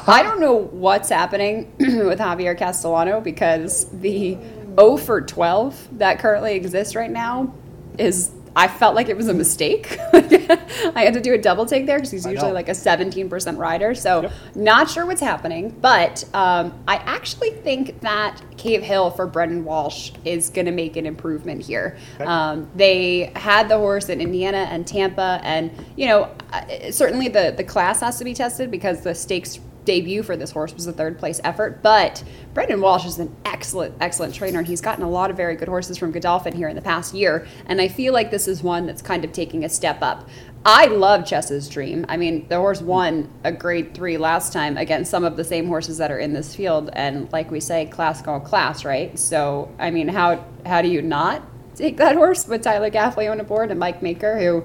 I 0.08 0.24
don't 0.24 0.40
know 0.40 0.54
what's 0.56 1.10
happening 1.10 1.74
with 1.80 2.20
Javier 2.20 2.58
Castellano 2.58 3.22
because 3.22 3.86
the 4.02 4.38
O 4.78 4.98
for 4.98 5.22
twelve 5.22 5.88
that 5.98 6.20
currently 6.20 6.56
exists 6.56 6.96
right 6.96 7.12
now 7.12 7.54
is. 7.98 8.32
I 8.56 8.68
felt 8.68 8.96
like 8.96 9.10
it 9.10 9.18
was 9.18 9.28
a 9.28 9.34
mistake. 9.34 9.98
I 10.14 11.04
had 11.04 11.14
to 11.16 11.22
do 11.22 11.34
a 11.34 11.38
double 11.38 11.66
take 11.66 11.86
there 11.86 11.98
because 11.98 12.12
he's 12.12 12.26
I 12.26 12.32
usually 12.32 12.50
know. 12.50 12.54
like 12.56 12.70
a 12.70 12.74
17% 12.74 13.58
rider. 13.58 13.94
So, 13.94 14.22
Yep. 14.24 14.32
not 14.56 14.90
sure 14.90 15.06
what's 15.06 15.22
happening. 15.22 15.72
But 15.82 16.24
um, 16.34 16.74
I 16.88 16.96
actually 16.98 17.52
think 17.52 18.00
that 18.02 18.42
Cave 18.58 18.82
Hill 18.82 19.12
for 19.12 19.28
Brendan 19.28 19.66
Walsh 19.66 20.12
is 20.24 20.50
going 20.50 20.66
to 20.68 20.72
make 20.72 20.96
an 20.96 21.06
improvement 21.06 21.64
here. 21.64 21.98
Okay. 22.16 22.24
Um, 22.24 22.70
they 22.76 23.32
had 23.36 23.68
the 23.68 23.78
horse 23.78 24.08
in 24.10 24.22
Indiana 24.22 24.68
and 24.70 24.88
Tampa, 24.88 25.40
and 25.44 25.72
you 25.98 26.08
know, 26.08 26.32
uh, 26.54 26.92
certainly 26.92 27.28
the 27.28 27.54
the 27.56 27.64
class 27.64 28.00
has 28.02 28.18
to 28.20 28.24
be 28.24 28.34
tested 28.34 28.72
because 28.72 29.02
the 29.02 29.14
stakes 29.14 29.60
debut 29.86 30.24
for 30.24 30.36
this 30.36 30.52
horse 30.52 30.74
was 30.74 30.88
a 30.88 30.94
third 30.94 31.18
place 31.18 31.40
effort. 31.44 31.82
But 31.82 32.24
Brendan 32.54 32.82
Walsh 32.82 33.06
is 33.06 33.20
an 33.20 33.36
excellent, 33.46 33.96
excellent 34.02 34.34
trainer, 34.34 34.60
and 34.60 34.68
he's 34.68 34.82
gotten 34.82 35.04
a 35.04 35.10
lot 35.10 35.32
of 35.32 35.38
very 35.38 35.56
good 35.56 35.68
horses 35.68 35.98
from 35.98 36.12
Godolphin 36.12 36.54
here 36.54 36.68
in 36.68 36.76
the 36.76 36.82
past 36.82 37.14
year. 37.14 37.48
And 37.66 37.80
I 37.80 37.88
feel 37.88 38.14
like 38.14 38.32
this 38.32 38.48
is 38.48 38.62
one 38.64 38.86
that's 38.86 39.02
kind 39.02 39.24
of 39.24 39.32
taking 39.32 39.64
a 39.64 39.70
step 39.70 40.02
up. 40.02 40.28
I 40.68 40.88
love 40.88 41.28
Chess's 41.28 41.70
Dream. 41.70 42.06
I 42.10 42.18
mean, 42.18 42.48
the 42.48 42.58
horse 42.58 42.82
won 42.82 43.32
a 43.44 43.52
grade 43.52 43.94
three 43.94 44.18
last 44.18 44.52
time 44.52 44.78
against 44.78 45.12
some 45.12 45.24
of 45.24 45.38
the 45.38 45.44
same 45.44 45.68
horses 45.68 46.00
that 46.00 46.12
are 46.12 46.18
in 46.18 46.34
this 46.34 46.56
field, 46.56 46.90
and 46.94 47.32
like 47.32 47.52
we 47.52 47.60
say, 47.60 47.86
class 47.86 48.22
called 48.22 48.46
class, 48.46 48.84
right? 48.84 49.18
So, 49.20 49.72
I 49.78 49.92
mean, 49.92 50.08
how 50.08 50.44
how 50.66 50.82
do 50.82 50.88
you 50.88 51.04
not 51.04 51.44
take 51.76 51.98
that 51.98 52.16
horse 52.16 52.48
with 52.48 52.64
Tyler 52.64 52.90
Gaffalione 52.90 53.40
on 53.40 53.46
board 53.46 53.72
and 53.72 53.80
Mike 53.80 54.02
Maker, 54.02 54.40
who, 54.40 54.64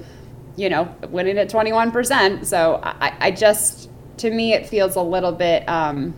you 0.57 0.69
know, 0.69 0.95
winning 1.11 1.39
at 1.39 1.51
21%. 1.51 2.47
So 2.47 2.81
I, 2.83 3.17
I 3.21 3.31
just, 3.31 3.91
to 4.21 4.31
me, 4.31 4.53
it 4.53 4.67
feels 4.67 4.97
a 4.97 5.03
little 5.03 5.33
bit, 5.33 5.69
um, 5.69 6.15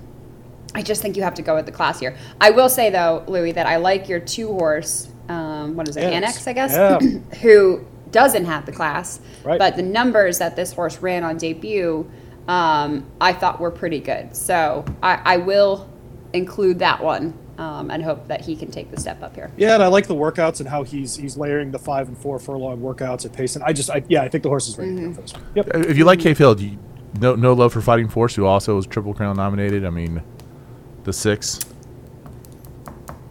I 0.74 0.82
just 0.82 1.02
think 1.02 1.16
you 1.16 1.22
have 1.22 1.34
to 1.34 1.42
go 1.42 1.54
with 1.54 1.66
the 1.66 1.72
class 1.72 2.00
here. 2.00 2.16
I 2.40 2.50
will 2.50 2.68
say, 2.68 2.90
though, 2.90 3.24
Louis, 3.26 3.52
that 3.52 3.66
I 3.66 3.76
like 3.76 4.08
your 4.08 4.20
two 4.20 4.48
horse, 4.48 5.08
um, 5.28 5.76
what 5.76 5.88
is 5.88 5.96
it, 5.96 6.04
Annex. 6.04 6.46
Annex, 6.46 6.46
I 6.46 6.52
guess, 6.52 6.72
Yeah. 6.72 6.98
who 7.42 7.84
doesn't 8.10 8.44
have 8.44 8.66
the 8.66 8.72
class. 8.72 9.20
Right. 9.44 9.58
But 9.58 9.76
the 9.76 9.82
numbers 9.82 10.38
that 10.38 10.56
this 10.56 10.72
horse 10.72 10.98
ran 10.98 11.24
on 11.24 11.36
debut, 11.36 12.10
um, 12.48 13.06
I 13.20 13.32
thought 13.32 13.60
were 13.60 13.70
pretty 13.70 14.00
good. 14.00 14.34
So 14.36 14.84
I, 15.02 15.20
I 15.24 15.36
will 15.38 15.88
include 16.32 16.78
that 16.80 17.02
one 17.02 17.38
um, 17.58 17.90
and 17.90 18.02
hope 18.02 18.26
that 18.28 18.40
he 18.40 18.56
can 18.56 18.70
take 18.70 18.90
the 18.90 18.98
step 18.98 19.22
up 19.22 19.34
here. 19.34 19.52
Yeah, 19.56 19.74
and 19.74 19.82
I 19.82 19.86
like 19.86 20.06
the 20.06 20.14
workouts 20.14 20.60
and 20.60 20.68
how 20.68 20.82
he's 20.82 21.16
he's 21.16 21.36
layering 21.36 21.70
the 21.70 21.78
five 21.78 22.08
and 22.08 22.16
four 22.18 22.38
furlong 22.38 22.80
workouts 22.80 23.24
at 23.24 23.32
Payson. 23.32 23.62
I 23.64 23.72
just, 23.72 23.90
I, 23.90 24.02
yeah, 24.08 24.22
I 24.22 24.28
think 24.28 24.42
the 24.42 24.48
horse 24.48 24.68
is 24.68 24.76
ready 24.78 24.96
to 24.96 25.02
go 25.02 25.12
for 25.12 25.20
this. 25.20 25.34
Yep. 25.54 25.68
If 25.74 25.96
you 25.98 26.04
like 26.04 26.18
K 26.18 26.34
Field, 26.34 26.60
you 26.60 26.78
no 27.20 27.34
no 27.34 27.52
love 27.52 27.72
for 27.72 27.80
Fighting 27.80 28.08
Force, 28.08 28.34
who 28.34 28.46
also 28.46 28.76
was 28.76 28.86
Triple 28.86 29.14
Crown 29.14 29.36
nominated. 29.36 29.84
I 29.84 29.90
mean, 29.90 30.22
the 31.04 31.12
six. 31.12 31.60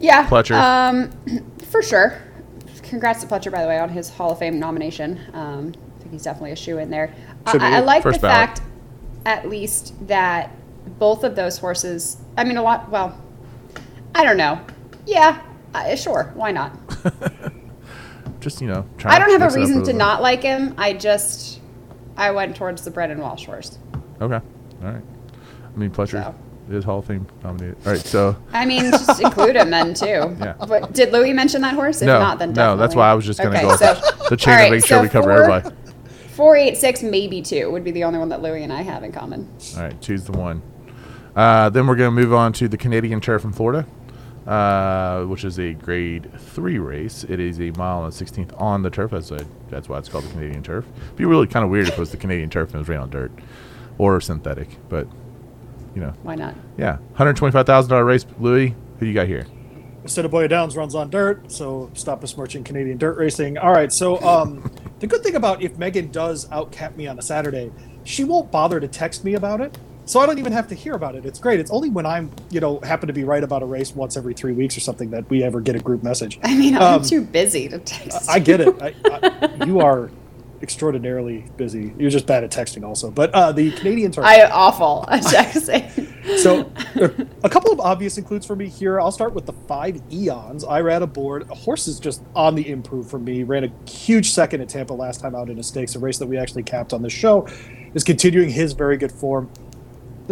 Yeah. 0.00 0.26
Pletcher. 0.28 0.56
Um, 0.56 1.52
for 1.70 1.82
sure. 1.82 2.20
Congrats 2.82 3.22
to 3.22 3.26
Pletcher, 3.26 3.50
by 3.50 3.62
the 3.62 3.68
way, 3.68 3.78
on 3.78 3.88
his 3.88 4.10
Hall 4.10 4.32
of 4.32 4.38
Fame 4.38 4.58
nomination. 4.58 5.18
Um, 5.32 5.72
I 5.96 5.98
think 6.00 6.12
he's 6.12 6.22
definitely 6.22 6.52
a 6.52 6.56
shoe 6.56 6.78
in 6.78 6.90
there. 6.90 7.14
I. 7.46 7.76
I 7.76 7.80
like 7.80 8.02
First 8.02 8.20
the 8.20 8.26
ballot. 8.26 8.58
fact, 8.58 8.62
at 9.24 9.48
least, 9.48 9.94
that 10.08 10.50
both 10.98 11.24
of 11.24 11.34
those 11.34 11.58
horses. 11.58 12.18
I 12.36 12.44
mean, 12.44 12.56
a 12.58 12.62
lot. 12.62 12.90
Well, 12.90 13.18
I 14.14 14.24
don't 14.24 14.36
know. 14.36 14.60
Yeah, 15.06 15.40
uh, 15.74 15.96
sure. 15.96 16.32
Why 16.34 16.52
not? 16.52 16.76
Just 18.40 18.60
you 18.60 18.66
know, 18.66 18.84
trying 18.98 19.14
I 19.14 19.18
don't 19.18 19.40
have 19.40 19.52
a 19.52 19.56
reason 19.56 19.84
to 19.84 19.92
not 19.92 20.20
like 20.20 20.42
him. 20.42 20.74
I 20.76 20.94
just 20.94 21.60
I 22.16 22.30
went 22.30 22.56
towards 22.56 22.82
the 22.84 22.90
Brendan 22.90 23.18
Walsh 23.20 23.46
horse. 23.46 23.78
Okay, 24.20 24.34
all 24.82 24.90
right. 24.92 25.02
I 25.74 25.78
mean, 25.78 25.90
Pletcher 25.90 26.22
So. 26.24 26.34
is 26.70 26.84
Hall 26.84 26.98
of 26.98 27.06
Fame 27.06 27.26
nominated. 27.42 27.76
All 27.86 27.92
right, 27.92 28.00
so 28.00 28.36
I 28.52 28.64
mean, 28.66 28.90
just 28.90 29.20
include 29.20 29.56
him 29.56 29.70
then 29.70 29.94
too. 29.94 30.06
Yeah. 30.40 30.54
But 30.66 30.92
did 30.92 31.12
Louis 31.12 31.32
mention 31.32 31.62
that 31.62 31.74
horse? 31.74 32.02
If 32.02 32.06
no, 32.06 32.18
not, 32.20 32.38
then 32.38 32.52
no, 32.52 32.76
that's 32.76 32.94
why 32.94 33.10
I 33.10 33.14
was 33.14 33.24
just 33.24 33.40
gonna 33.40 33.56
Okay, 33.56 33.62
go 33.62 33.76
so- 33.76 33.94
the 34.28 34.36
chain 34.36 34.54
all 34.54 34.58
to 34.58 34.62
right, 34.64 34.70
make 34.72 34.84
sure 34.84 34.98
so 34.98 35.02
we 35.02 35.08
cover 35.08 35.30
four- 35.34 35.52
everybody. 35.54 35.76
Four 36.34 36.56
eight 36.56 36.76
six 36.78 37.02
maybe 37.02 37.42
two 37.42 37.70
would 37.70 37.84
be 37.84 37.90
the 37.90 38.04
only 38.04 38.18
one 38.18 38.28
that 38.30 38.40
Louis 38.42 38.62
and 38.64 38.72
I 38.72 38.82
have 38.82 39.02
in 39.04 39.12
common. 39.12 39.48
All 39.76 39.82
right, 39.82 40.00
choose 40.00 40.24
the 40.24 40.32
one. 40.32 40.62
Uh, 41.36 41.68
then 41.70 41.86
we're 41.86 41.96
going 41.96 42.08
to 42.14 42.14
move 42.14 42.32
on 42.34 42.52
to 42.54 42.68
the 42.68 42.76
Canadian 42.76 43.20
Chair 43.20 43.38
from 43.38 43.52
Florida, 43.52 43.86
uh, 44.46 45.24
which 45.24 45.44
is 45.44 45.58
a 45.58 45.72
Grade 45.74 46.30
Three 46.38 46.78
race. 46.78 47.24
It 47.24 47.40
is 47.40 47.60
a 47.60 47.70
mile 47.72 48.04
and 48.04 48.12
sixteenth 48.14 48.52
on 48.56 48.82
the 48.82 48.90
turf. 48.90 49.10
That's 49.12 49.30
a, 49.30 49.44
that's 49.68 49.88
why 49.88 49.98
it's 49.98 50.08
called 50.08 50.24
the 50.24 50.30
Canadian 50.30 50.62
Turf. 50.62 50.84
It'd 51.04 51.16
be 51.16 51.24
really 51.24 51.46
kind 51.46 51.64
of 51.64 51.70
weird 51.70 51.88
if 51.88 51.94
it 51.94 51.98
was 51.98 52.10
the 52.10 52.16
Canadian 52.16 52.50
Turf 52.50 52.68
and 52.70 52.76
it 52.76 52.78
was 52.78 52.88
ran 52.88 53.00
on 53.00 53.10
dirt 53.10 53.32
or 53.98 54.20
synthetic, 54.20 54.68
but 54.88 55.06
you 55.94 56.00
know, 56.00 56.14
Why 56.22 56.34
not? 56.34 56.54
yeah, 56.78 56.98
hundred 57.14 57.36
twenty-five 57.36 57.66
thousand 57.66 57.90
dollar 57.90 58.04
race. 58.04 58.24
Louis, 58.38 58.74
who 58.98 59.06
you 59.06 59.14
got 59.14 59.26
here? 59.26 59.46
Boya 60.04 60.48
Downs 60.48 60.76
runs 60.76 60.94
on 60.96 61.10
dirt, 61.10 61.52
so 61.52 61.90
stop 61.94 62.22
besmirching 62.22 62.64
Canadian 62.64 62.98
dirt 62.98 63.16
racing. 63.18 63.58
All 63.58 63.70
right, 63.70 63.92
so 63.92 64.20
um, 64.22 64.68
the 64.98 65.06
good 65.06 65.22
thing 65.22 65.36
about 65.36 65.62
if 65.62 65.78
Megan 65.78 66.10
does 66.10 66.48
outcap 66.48 66.96
me 66.96 67.06
on 67.06 67.18
a 67.18 67.22
Saturday, 67.22 67.70
she 68.02 68.24
won't 68.24 68.50
bother 68.50 68.80
to 68.80 68.88
text 68.88 69.22
me 69.24 69.34
about 69.34 69.60
it, 69.60 69.78
so 70.04 70.20
I 70.20 70.26
don't 70.26 70.38
even 70.38 70.52
have 70.52 70.68
to 70.68 70.74
hear 70.74 70.94
about 70.94 71.14
it. 71.14 71.24
It's 71.24 71.38
great. 71.38 71.60
It's 71.60 71.70
only 71.70 71.90
when 71.90 72.06
I'm, 72.06 72.30
you 72.50 72.60
know, 72.60 72.80
happen 72.80 73.06
to 73.06 73.12
be 73.12 73.24
right 73.24 73.42
about 73.42 73.62
a 73.62 73.66
race 73.66 73.94
once 73.94 74.16
every 74.16 74.34
three 74.34 74.52
weeks 74.52 74.76
or 74.76 74.80
something 74.80 75.10
that 75.10 75.28
we 75.30 75.42
ever 75.42 75.60
get 75.60 75.76
a 75.76 75.80
group 75.80 76.02
message. 76.02 76.38
I 76.42 76.56
mean, 76.56 76.74
I'm 76.76 76.82
Um, 76.82 77.02
too 77.02 77.22
busy 77.22 77.68
to 77.68 77.78
text. 77.78 78.28
I 78.28 78.38
get 78.38 78.60
it. 78.60 78.74
I, 78.82 78.94
I, 79.04 79.64
you 79.66 79.80
are 79.80 80.10
extraordinarily 80.60 81.44
busy. 81.56 81.92
You're 81.98 82.10
just 82.10 82.26
bad 82.26 82.44
at 82.44 82.50
texting, 82.52 82.84
also. 82.86 83.10
But 83.10 83.32
uh, 83.34 83.50
the 83.52 83.72
Canadian 83.72 84.12
turf. 84.12 84.24
I 84.24 84.44
awful 84.44 85.04
at 85.08 85.22
texting. 85.22 85.90
So, 86.38 86.70
a 87.42 87.48
couple 87.48 87.72
of 87.72 87.80
obvious 87.80 88.16
includes 88.16 88.46
for 88.46 88.54
me 88.54 88.68
here. 88.68 89.00
I'll 89.00 89.10
start 89.10 89.34
with 89.34 89.44
the 89.46 89.52
five 89.52 90.00
eons. 90.12 90.64
Irad 90.64 91.02
aboard. 91.02 91.50
A 91.50 91.54
horse 91.54 91.88
is 91.88 91.98
just 91.98 92.22
on 92.36 92.54
the 92.54 92.68
improve 92.70 93.10
for 93.10 93.18
me. 93.18 93.42
Ran 93.42 93.64
a 93.64 93.90
huge 93.90 94.30
second 94.30 94.60
at 94.60 94.68
Tampa 94.68 94.92
last 94.94 95.20
time 95.20 95.34
out 95.34 95.50
in 95.50 95.58
a 95.58 95.64
stakes, 95.64 95.96
a 95.96 95.98
race 95.98 96.18
that 96.18 96.26
we 96.28 96.38
actually 96.38 96.62
capped 96.62 96.92
on 96.92 97.02
the 97.02 97.10
show. 97.10 97.48
Is 97.94 98.04
continuing 98.04 98.48
his 98.48 98.72
very 98.72 98.96
good 98.96 99.12
form. 99.12 99.50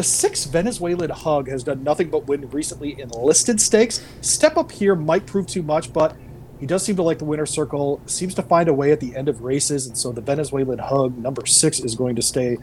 The 0.00 0.04
six 0.04 0.46
Venezuelan 0.46 1.10
hug 1.10 1.50
has 1.50 1.62
done 1.62 1.84
nothing 1.84 2.08
but 2.08 2.26
win 2.26 2.48
recently 2.48 2.98
in 2.98 3.10
listed 3.10 3.60
stakes. 3.60 4.02
Step 4.22 4.56
up 4.56 4.72
here 4.72 4.96
might 4.96 5.26
prove 5.26 5.46
too 5.46 5.62
much, 5.62 5.92
but 5.92 6.16
he 6.58 6.64
does 6.64 6.82
seem 6.82 6.96
to 6.96 7.02
like 7.02 7.18
the 7.18 7.26
winner's 7.26 7.50
circle, 7.50 8.00
seems 8.06 8.34
to 8.36 8.42
find 8.42 8.70
a 8.70 8.72
way 8.72 8.92
at 8.92 9.00
the 9.00 9.14
end 9.14 9.28
of 9.28 9.42
races, 9.42 9.86
and 9.86 9.98
so 9.98 10.10
the 10.10 10.22
Venezuelan 10.22 10.78
hug, 10.78 11.18
number 11.18 11.44
six, 11.44 11.80
is 11.80 11.94
going 11.94 12.16
to 12.16 12.22
stay 12.22 12.56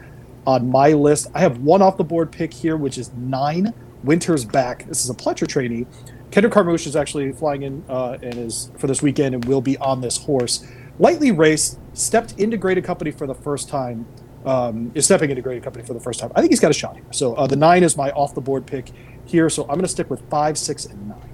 on 0.48 0.68
my 0.68 0.88
list. 0.94 1.28
I 1.32 1.38
have 1.38 1.58
one 1.58 1.80
off 1.80 1.96
the 1.96 2.02
board 2.02 2.32
pick 2.32 2.52
here, 2.52 2.76
which 2.76 2.98
is 2.98 3.12
nine, 3.12 3.72
Winter's 4.02 4.44
Back. 4.44 4.86
This 4.88 5.04
is 5.04 5.08
a 5.08 5.14
Pletcher 5.14 5.46
trainee. 5.46 5.86
Kendrick 6.32 6.52
Carmouche 6.52 6.88
is 6.88 6.96
actually 6.96 7.30
flying 7.30 7.62
in 7.62 7.84
uh, 7.88 8.18
and 8.20 8.34
is 8.34 8.72
for 8.78 8.88
this 8.88 9.00
weekend 9.00 9.36
and 9.36 9.44
will 9.44 9.60
be 9.60 9.78
on 9.78 10.00
this 10.00 10.16
horse. 10.16 10.66
Lightly 10.98 11.30
raced, 11.30 11.78
stepped 11.92 12.32
into 12.36 12.56
graded 12.56 12.82
company 12.82 13.12
for 13.12 13.28
the 13.28 13.34
first 13.36 13.68
time. 13.68 14.08
Um, 14.48 14.92
is 14.94 15.04
stepping 15.04 15.28
into 15.28 15.42
graded 15.42 15.62
company 15.62 15.84
for 15.84 15.92
the 15.92 16.00
first 16.00 16.18
time. 16.20 16.32
I 16.34 16.40
think 16.40 16.50
he's 16.52 16.60
got 16.60 16.70
a 16.70 16.74
shot 16.74 16.94
here. 16.94 17.04
So 17.10 17.34
uh, 17.34 17.46
the 17.46 17.56
nine 17.56 17.82
is 17.82 17.96
my 17.98 18.10
off 18.12 18.34
the 18.34 18.40
board 18.40 18.64
pick 18.66 18.90
here. 19.26 19.50
So 19.50 19.64
I'm 19.64 19.70
going 19.70 19.82
to 19.82 19.88
stick 19.88 20.08
with 20.08 20.22
five, 20.30 20.56
six, 20.56 20.86
and 20.86 21.08
nine. 21.08 21.30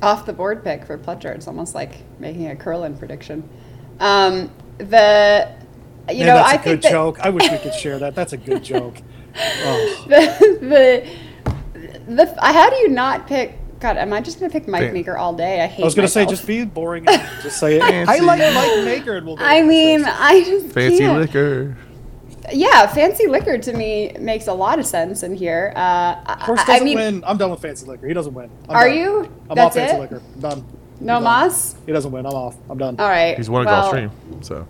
Off 0.00 0.24
the 0.24 0.32
board 0.32 0.62
pick 0.62 0.84
for 0.84 0.96
Pletcher. 0.96 1.34
It's 1.34 1.48
almost 1.48 1.74
like 1.74 1.90
making 2.20 2.46
a 2.48 2.54
curling 2.56 2.96
prediction. 2.96 3.48
Um, 3.98 4.50
the 4.78 5.50
you 6.08 6.18
Man, 6.18 6.26
know 6.26 6.34
that's 6.34 6.48
I 6.50 6.54
a 6.54 6.58
think 6.58 6.64
good 6.64 6.82
that 6.82 6.90
joke. 6.92 7.18
I 7.20 7.30
wish 7.30 7.50
we 7.50 7.58
could 7.58 7.74
share 7.74 7.98
that. 7.98 8.14
That's 8.14 8.32
a 8.32 8.36
good 8.36 8.62
joke. 8.72 8.96
Oh. 9.36 10.04
the, 10.08 11.08
the 12.06 12.14
the 12.14 12.38
how 12.40 12.70
do 12.70 12.76
you 12.76 12.88
not 12.90 13.26
pick? 13.26 13.58
God, 13.80 13.96
am 13.96 14.12
I 14.12 14.20
just 14.20 14.38
gonna 14.38 14.52
pick 14.52 14.68
Mike 14.68 14.82
Fan- 14.82 14.92
Meeker 14.94 15.16
all 15.16 15.34
day? 15.34 15.62
I 15.62 15.66
hate. 15.66 15.82
I 15.82 15.84
was 15.84 15.94
going 15.94 16.06
to 16.06 16.12
say, 16.12 16.24
just 16.26 16.46
be 16.46 16.64
boring. 16.64 17.08
And 17.08 17.20
just 17.42 17.58
say 17.58 17.76
it. 17.76 17.82
I 17.82 18.18
like 18.18 18.38
Mike 18.38 18.84
Maker, 18.84 19.16
and 19.16 19.26
we'll. 19.26 19.36
go 19.36 19.44
I 19.44 19.62
mean. 19.62 20.04
I 20.04 20.44
just 20.44 20.66
Fancy 20.66 20.98
can't. 20.98 21.18
liquor. 21.18 21.76
Yeah, 22.54 22.86
fancy 22.86 23.26
liquor 23.26 23.58
to 23.58 23.72
me 23.72 24.12
makes 24.20 24.46
a 24.46 24.52
lot 24.54 24.78
of 24.78 24.86
sense 24.86 25.22
in 25.22 25.34
here. 25.34 25.72
Uh, 25.76 26.14
Horse 26.44 26.60
I, 26.60 26.64
doesn't 26.66 26.82
I 26.82 26.84
mean, 26.84 26.96
win. 26.96 27.24
I'm 27.26 27.36
done 27.36 27.50
with 27.50 27.60
fancy 27.60 27.84
liquor. 27.86 28.06
He 28.06 28.14
doesn't 28.14 28.32
win. 28.32 28.50
I'm 28.68 28.76
are 28.76 28.88
done. 28.88 28.96
you? 28.98 29.18
I'm 29.50 29.54
That's 29.56 29.66
off 29.66 29.74
fancy 29.74 29.96
it. 29.96 30.00
liquor. 30.00 30.22
I'm 30.36 30.40
done. 30.40 30.64
No 31.00 31.16
I'm 31.16 31.22
done. 31.24 31.42
mas. 31.48 31.74
He 31.86 31.92
doesn't 31.92 32.12
win. 32.12 32.24
I'm 32.26 32.32
off. 32.32 32.56
I'm 32.70 32.78
done. 32.78 32.96
All 33.00 33.08
right. 33.08 33.36
He's 33.36 33.50
won 33.50 33.62
a 33.66 33.70
well, 33.70 33.92
Gulfstream, 33.92 34.10
so 34.44 34.66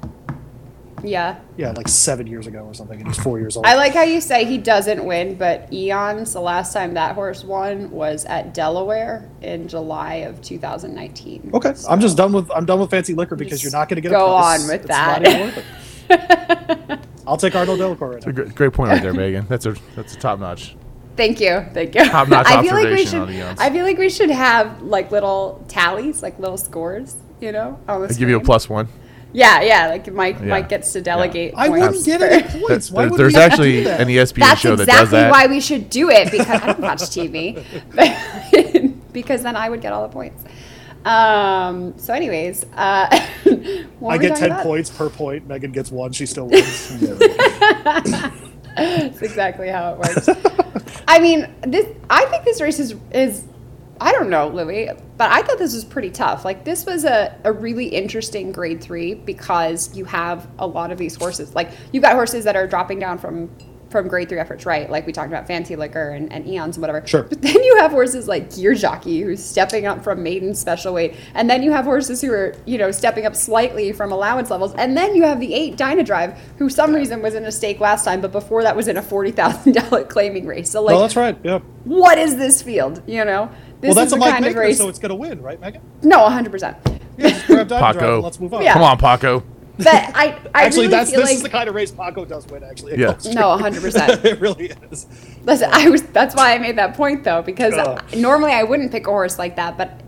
Yeah. 1.03 1.37
Yeah, 1.59 1.73
like 1.73 1.87
seven 1.87 2.27
years 2.27 2.47
ago 2.47 2.61
or 2.61 2.73
something, 2.73 2.99
and 2.99 3.07
he's 3.07 3.19
four 3.19 3.39
years 3.39 3.57
old. 3.57 3.67
I 3.67 3.75
like 3.75 3.93
how 3.93 4.03
you 4.05 4.21
say 4.23 4.47
he 4.47 4.57
doesn't 4.57 5.05
win, 5.05 5.35
but 5.35 5.71
Eons, 5.73 6.33
the 6.33 6.41
last 6.41 6.73
time 6.73 6.95
that 6.95 7.15
horse 7.15 7.45
won 7.45 7.91
was 7.91 8.25
at 8.25 8.55
Delaware 8.55 9.29
in 9.43 9.69
July 9.69 10.15
of 10.27 10.41
2019. 10.41 11.51
Okay, 11.53 11.75
So- 11.75 11.91
I'm 11.91 12.01
just 12.01 12.17
done 12.17 12.33
with 12.33 12.51
I'm 12.51 12.65
done 12.65 12.81
with 12.81 12.91
fancy 12.91 13.13
liquor 13.15 13.37
because 13.37 13.63
you're 13.63 13.73
not 13.73 13.89
going 13.91 13.97
to 13.97 14.01
get 14.01 14.11
go 14.13 14.35
a 14.37 14.41
price. 14.41 14.63
on 14.63 14.69
with 14.69 14.81
It's 14.81 14.89
that. 14.89 15.65
not 17.27 17.27
even 17.27 17.27
worth 17.27 17.27
it. 17.27 17.31
I'll 17.31 17.37
take 17.37 17.55
Arnaud 17.57 17.77
Delacour 17.77 18.09
right 18.09 18.17
it's 18.19 18.27
a 18.27 18.29
now. 18.31 18.35
great, 18.35 18.55
great 18.55 18.73
point 18.73 18.91
right 18.91 19.03
there, 19.03 19.13
Megan. 19.23 19.47
That's 19.49 19.67
a 19.67 19.75
that's 19.97 20.15
a 20.15 20.19
top 20.19 20.39
notch. 20.39 20.77
Thank 21.17 21.41
you, 21.41 21.65
thank 21.73 21.95
you. 21.95 22.05
Top-notch 22.07 22.47
I 22.49 22.61
feel 22.63 22.75
like 22.75 22.87
we 22.89 23.07
should. 23.07 23.21
on 23.21 23.29
the 23.29 23.35
Eons. 23.35 23.61
I 23.61 23.71
feel 23.71 23.85
like 23.85 23.99
we 23.99 24.11
should 24.11 24.31
have 24.31 24.83
like 24.83 25.13
little 25.13 25.65
tallies, 25.69 26.23
like 26.25 26.39
little 26.41 26.57
scores. 26.57 27.17
You 27.41 27.53
know, 27.53 27.79
on 27.89 28.01
the 28.03 28.09
I 28.09 28.13
give 28.17 28.29
you 28.29 28.37
a 28.37 28.41
plus 28.41 28.69
one. 28.69 28.89
Yeah, 29.33 29.61
yeah. 29.63 29.89
Like 29.89 30.13
Mike, 30.13 30.37
Yeah. 30.41 30.47
Mike 30.47 30.69
gets 30.69 30.93
to 30.93 31.01
delegate. 31.03 31.55
I 31.57 31.69
points 31.69 31.87
wouldn't 31.89 32.05
get 32.07 32.21
for- 32.21 32.27
any 32.27 32.67
points. 32.67 32.91
Why 32.93 33.03
There- 33.03 33.11
would 33.11 33.19
there's 33.21 33.35
we 33.35 33.41
actually 33.41 33.73
do 33.79 33.85
that? 33.85 34.01
an 34.01 34.09
ESPN 34.09 34.39
That's 34.41 34.61
show 34.61 34.77
that 34.77 34.87
does 34.87 35.11
that. 35.11 35.31
why 35.31 35.47
we 35.49 35.61
should 35.61 35.91
do 35.91 36.09
it 36.11 36.31
because 36.31 36.49
I 36.49 36.67
don't 36.67 36.81
watch 36.81 37.01
TV, 37.01 37.63
because 39.13 39.43
then 39.43 39.57
I 39.57 39.69
would 39.69 39.81
get 39.81 39.93
all 39.93 40.03
the 40.07 40.13
points. 40.13 40.43
Um. 41.05 41.99
So, 41.99 42.15
anyways, 42.15 42.65
uh, 42.75 43.09
I 43.11 44.19
get 44.19 44.37
ten 44.37 44.53
about? 44.53 44.63
points 44.63 44.91
per 44.91 45.11
point. 45.11 45.47
Megan 45.47 45.73
gets 45.73 45.91
one. 45.91 46.13
She 46.13 46.25
still 46.27 46.49
wins. 46.49 46.99
That's 48.77 49.23
exactly 49.23 49.69
how 49.69 49.93
it 49.93 49.99
works. 49.99 50.29
I 51.07 51.19
mean, 51.21 51.53
this. 51.63 51.87
I 52.09 52.25
think 52.27 52.45
this 52.45 52.61
race 52.61 52.79
is 52.79 52.95
is. 53.13 53.45
I 54.01 54.11
don't 54.13 54.29
know, 54.29 54.49
Louis, 54.49 54.91
but 55.17 55.31
I 55.31 55.43
thought 55.43 55.59
this 55.59 55.73
was 55.75 55.85
pretty 55.85 56.11
tough. 56.11 56.45
Like 56.45 56.65
this 56.65 56.85
was 56.85 57.05
a, 57.05 57.39
a 57.45 57.53
really 57.53 57.87
interesting 57.87 58.51
grade 58.51 58.83
three 58.83 59.15
because 59.15 59.95
you 59.97 60.05
have 60.07 60.49
a 60.59 60.67
lot 60.67 60.91
of 60.91 60.99
these 60.99 61.15
horses. 61.15 61.55
Like 61.55 61.71
you've 61.93 62.03
got 62.03 62.15
horses 62.15 62.45
that 62.45 62.57
are 62.57 62.67
dropping 62.67 62.99
down 62.99 63.19
from 63.19 63.49
from 63.95 64.09
grade 64.09 64.29
three 64.29 64.41
efforts, 64.41 64.67
right? 64.67 64.91
Like 64.91 65.07
we 65.07 65.13
talked 65.13 65.29
about 65.29 65.47
Fancy 65.47 65.77
Liquor 65.77 66.11
and, 66.11 66.33
and 66.33 66.45
Eons 66.49 66.77
and 66.77 66.83
whatever. 66.83 67.07
Sure. 67.07 67.23
But 67.23 67.43
then 67.43 67.63
you 67.63 67.77
have 67.77 67.93
horses 67.93 68.27
like 68.27 68.53
Gear 68.53 68.75
Jockey 68.75 69.21
who's 69.21 69.41
stepping 69.41 69.87
up 69.87 70.03
from 70.03 70.21
maiden 70.21 70.53
special 70.57 70.93
weight. 70.93 71.15
And 71.35 71.49
then 71.49 71.63
you 71.63 71.71
have 71.71 71.85
horses 71.85 72.21
who 72.21 72.33
are, 72.33 72.57
you 72.67 72.77
know, 72.77 72.91
stepping 72.91 73.25
up 73.25 73.37
slightly 73.37 73.93
from 73.93 74.11
allowance 74.11 74.51
levels. 74.51 74.75
And 74.75 74.97
then 74.97 75.15
you 75.15 75.23
have 75.23 75.39
the 75.39 75.55
eight 75.55 75.77
Dynadrive, 75.77 76.37
who 76.59 76.69
some 76.69 76.93
reason 76.93 77.23
was 77.23 77.37
in 77.37 77.45
a 77.45 77.53
stake 77.53 77.79
last 77.79 78.05
time, 78.05 78.21
but 78.21 78.33
before 78.33 78.65
that 78.65 78.75
was 78.75 78.89
in 78.89 78.97
a 78.97 79.03
forty 79.03 79.31
thousand 79.31 79.75
dollar 79.75 80.03
claiming 80.15 80.45
race. 80.45 80.69
So 80.71 80.83
like 80.83 80.95
no, 80.95 81.01
that's 81.01 81.15
right. 81.15 81.39
Yeah. 81.45 81.61
what 81.85 82.19
is 82.19 82.35
this 82.37 82.63
field? 82.63 83.01
You 83.07 83.25
know? 83.25 83.49
This 83.81 83.95
Well, 83.95 83.95
that's 83.95 84.07
is 84.09 84.13
a 84.15 84.17
the 84.17 84.21
Mike 84.21 84.31
kind 84.33 84.47
of 84.47 84.55
race. 84.57 84.79
so 84.79 84.89
it's 84.89 84.99
going 84.99 85.11
to 85.11 85.15
win, 85.15 85.41
right, 85.41 85.61
Megan? 85.61 85.83
no, 86.03 86.29
hundred 86.29 86.51
percent. 86.51 86.77
Yeah, 87.17 87.29
just 87.29 87.47
grab 87.47 87.69
Diamond 87.69 87.69
Drive 87.69 87.95
Paco. 87.95 88.15
and 88.17 88.25
let's 88.25 88.41
move 88.41 88.55
on. 88.55 88.63
Yeah. 88.63 88.73
Come 88.73 88.83
on, 88.83 88.99
Paco. 88.99 89.45
But 89.79 89.89
I, 89.89 90.39
I 90.55 90.65
Actually, 90.67 90.87
really 90.87 90.89
that's 90.89 91.11
feel 91.11 91.21
this 91.21 91.31
like 91.31 91.37
is 91.37 91.43
the 91.43 91.49
kind 91.49 91.69
of 91.69 91.75
race 91.75 91.91
Paco 91.91 92.25
does 92.25 92.47
win. 92.47 92.63
Actually, 92.63 92.99
Yeah. 92.99 93.17
no, 93.33 93.57
hundred 93.57 93.83
percent. 93.83 94.25
it 94.25 94.41
really 94.41 94.73
is. 94.91 95.07
Listen, 95.43 95.71
I 95.73 95.89
was. 95.89 96.03
That's 96.03 96.35
why 96.35 96.55
I 96.55 96.59
made 96.59 96.77
that 96.79 96.95
point 96.95 97.25
though, 97.25 97.43
because 97.43 97.75
Ugh. 97.75 98.03
normally 98.17 98.53
I 98.53 98.63
wouldn't 98.63 98.93
pick 98.93 99.07
a 99.07 99.11
horse 99.11 99.39
like 99.39 99.57
that, 99.57 99.77
but 99.77 100.01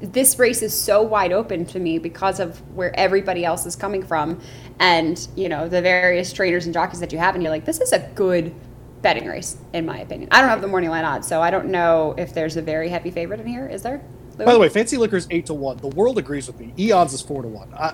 this 0.00 0.38
race 0.38 0.62
is 0.62 0.78
so 0.78 1.02
wide 1.02 1.32
open 1.32 1.66
to 1.66 1.78
me 1.78 1.98
because 1.98 2.40
of 2.40 2.58
where 2.74 2.96
everybody 2.98 3.44
else 3.44 3.66
is 3.66 3.76
coming 3.76 4.02
from, 4.02 4.40
and 4.78 5.28
you 5.36 5.48
know 5.48 5.68
the 5.68 5.82
various 5.82 6.32
trainers 6.32 6.64
and 6.64 6.74
jockeys 6.74 7.00
that 7.00 7.12
you 7.12 7.18
have, 7.18 7.34
and 7.34 7.42
you're 7.42 7.52
like, 7.52 7.64
this 7.64 7.80
is 7.80 7.92
a 7.92 7.98
good 8.14 8.54
betting 9.02 9.26
race 9.26 9.56
in 9.72 9.86
my 9.86 9.98
opinion. 9.98 10.28
I 10.30 10.40
don't 10.40 10.50
have 10.50 10.60
the 10.60 10.68
morning 10.68 10.90
line 10.90 11.04
odds, 11.04 11.26
so 11.26 11.40
I 11.42 11.50
don't 11.50 11.66
know 11.68 12.14
if 12.16 12.32
there's 12.34 12.56
a 12.56 12.62
very 12.62 12.88
heavy 12.88 13.10
favorite 13.10 13.40
in 13.40 13.46
here. 13.46 13.66
Is 13.66 13.82
there? 13.82 14.02
By 14.38 14.54
the 14.54 14.58
way, 14.58 14.70
Fancy 14.70 14.96
Liquor's 14.96 15.26
eight 15.30 15.46
to 15.46 15.54
one. 15.54 15.76
The 15.78 15.88
world 15.88 16.16
agrees 16.16 16.46
with 16.46 16.58
me. 16.58 16.72
Eons 16.78 17.12
is 17.12 17.20
four 17.20 17.42
to 17.42 17.48
one. 17.48 17.72
I, 17.74 17.92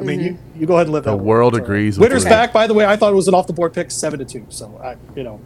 I 0.00 0.04
mean, 0.04 0.20
you, 0.20 0.30
Mm-hmm. 0.32 0.60
you 0.60 0.66
go 0.66 0.74
ahead 0.74 0.86
and 0.86 0.92
live 0.94 1.04
The 1.04 1.10
that 1.12 1.16
one. 1.16 1.26
world 1.26 1.54
It's 1.54 1.62
agrees 1.64 1.98
with 1.98 2.08
Winner's 2.08 2.24
Louis. 2.24 2.30
back. 2.30 2.52
By 2.52 2.66
the 2.66 2.74
way, 2.74 2.86
I 2.86 2.96
thought 2.96 3.12
it 3.12 3.16
was 3.16 3.28
an 3.28 3.34
off 3.34 3.46
the 3.46 3.52
board 3.52 3.72
pick, 3.72 3.90
seven 3.90 4.18
to 4.18 4.24
two. 4.24 4.46
So 4.48 4.80
I, 4.82 4.96
you 5.16 5.22
know, 5.22 5.40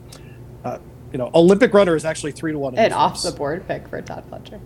uh, 0.65 0.79
you 1.13 1.19
know, 1.19 1.31
Olympic 1.35 1.73
runner 1.75 1.95
is 1.97 2.05
actually 2.05 2.33
three 2.33 2.53
to 2.53 2.59
one. 2.59 2.77
An 2.77 2.93
off 2.93 3.23
the 3.23 3.33
board 3.33 3.67
pick 3.69 3.87
for 3.89 4.01
Todd 4.03 4.25
Pletcher. 4.31 4.61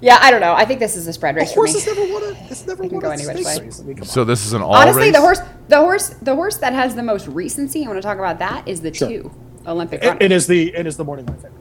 Yeah, 0.00 0.18
I 0.20 0.30
don't 0.30 0.40
know. 0.42 0.52
I 0.52 0.64
think 0.66 0.78
this 0.80 0.94
is 0.96 1.06
a 1.06 1.12
spread 1.12 1.36
The 1.36 1.40
race 1.40 1.52
for 1.54 1.64
me. 1.64 1.70
horse 1.72 1.84
has 1.84 1.96
never 1.96 2.12
won 2.12 2.22
a. 2.24 2.46
It's 2.50 2.66
never 2.66 2.82
It 2.84 2.88
can 2.88 2.96
won 2.96 3.02
go 3.02 3.10
a 3.10 3.14
any 3.14 3.26
which 3.26 3.44
way. 3.46 3.56
I 3.56 3.82
mean, 3.82 4.04
So 4.04 4.24
this 4.24 4.44
is 4.44 4.52
an 4.52 4.60
all 4.62 4.74
Honestly, 4.74 5.04
race? 5.04 5.12
the 5.14 5.20
horse, 5.20 5.40
the 5.68 5.78
horse, 5.80 6.08
the 6.20 6.34
horse 6.34 6.56
that 6.58 6.72
has 6.74 6.94
the 6.94 7.02
most 7.02 7.26
recency. 7.28 7.84
I 7.84 7.88
want 7.88 7.96
to 7.98 8.02
talk 8.02 8.18
about 8.18 8.38
that 8.40 8.68
is 8.68 8.82
the 8.82 8.92
Sure. 8.92 9.08
two 9.08 9.30
Olympic 9.66 10.02
It- 10.04 10.06
runner. 10.08 10.18
it 10.20 10.32
is 10.32 10.46
the 10.46 10.74
it 10.76 10.86
is 10.86 10.96
the 10.98 11.04
morning 11.04 11.24
line 11.26 11.36
favorite. 11.36 11.52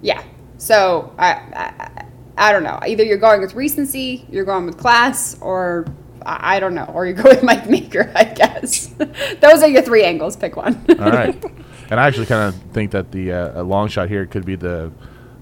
Yeah. 0.00 0.22
So 0.56 1.12
I, 1.18 1.32
I, 1.32 2.04
I 2.38 2.52
don't 2.52 2.62
know. 2.62 2.78
Either 2.86 3.02
you're 3.04 3.18
going 3.18 3.42
with 3.42 3.54
recency, 3.54 4.26
you're 4.30 4.44
going 4.46 4.64
with 4.64 4.78
class, 4.78 5.36
or 5.42 5.84
I, 6.26 6.56
I 6.56 6.60
don't 6.60 6.74
know, 6.74 6.84
or 6.94 7.06
you 7.06 7.12
go 7.14 7.22
with 7.28 7.42
Mike 7.42 7.68
Maker. 7.68 8.10
I 8.14 8.24
guess 8.24 8.86
those 9.40 9.62
are 9.62 9.68
your 9.68 9.82
three 9.82 10.04
angles. 10.04 10.36
Pick 10.36 10.56
one. 10.56 10.84
All 10.98 11.10
right. 11.10 11.42
And 11.90 12.00
I 12.00 12.06
actually 12.08 12.24
kind 12.24 12.48
of 12.48 12.54
think 12.72 12.92
that 12.92 13.12
the 13.12 13.30
uh, 13.30 13.60
a 13.60 13.62
long 13.62 13.88
shot 13.88 14.08
here 14.08 14.24
could 14.24 14.46
be 14.46 14.56
the 14.56 14.90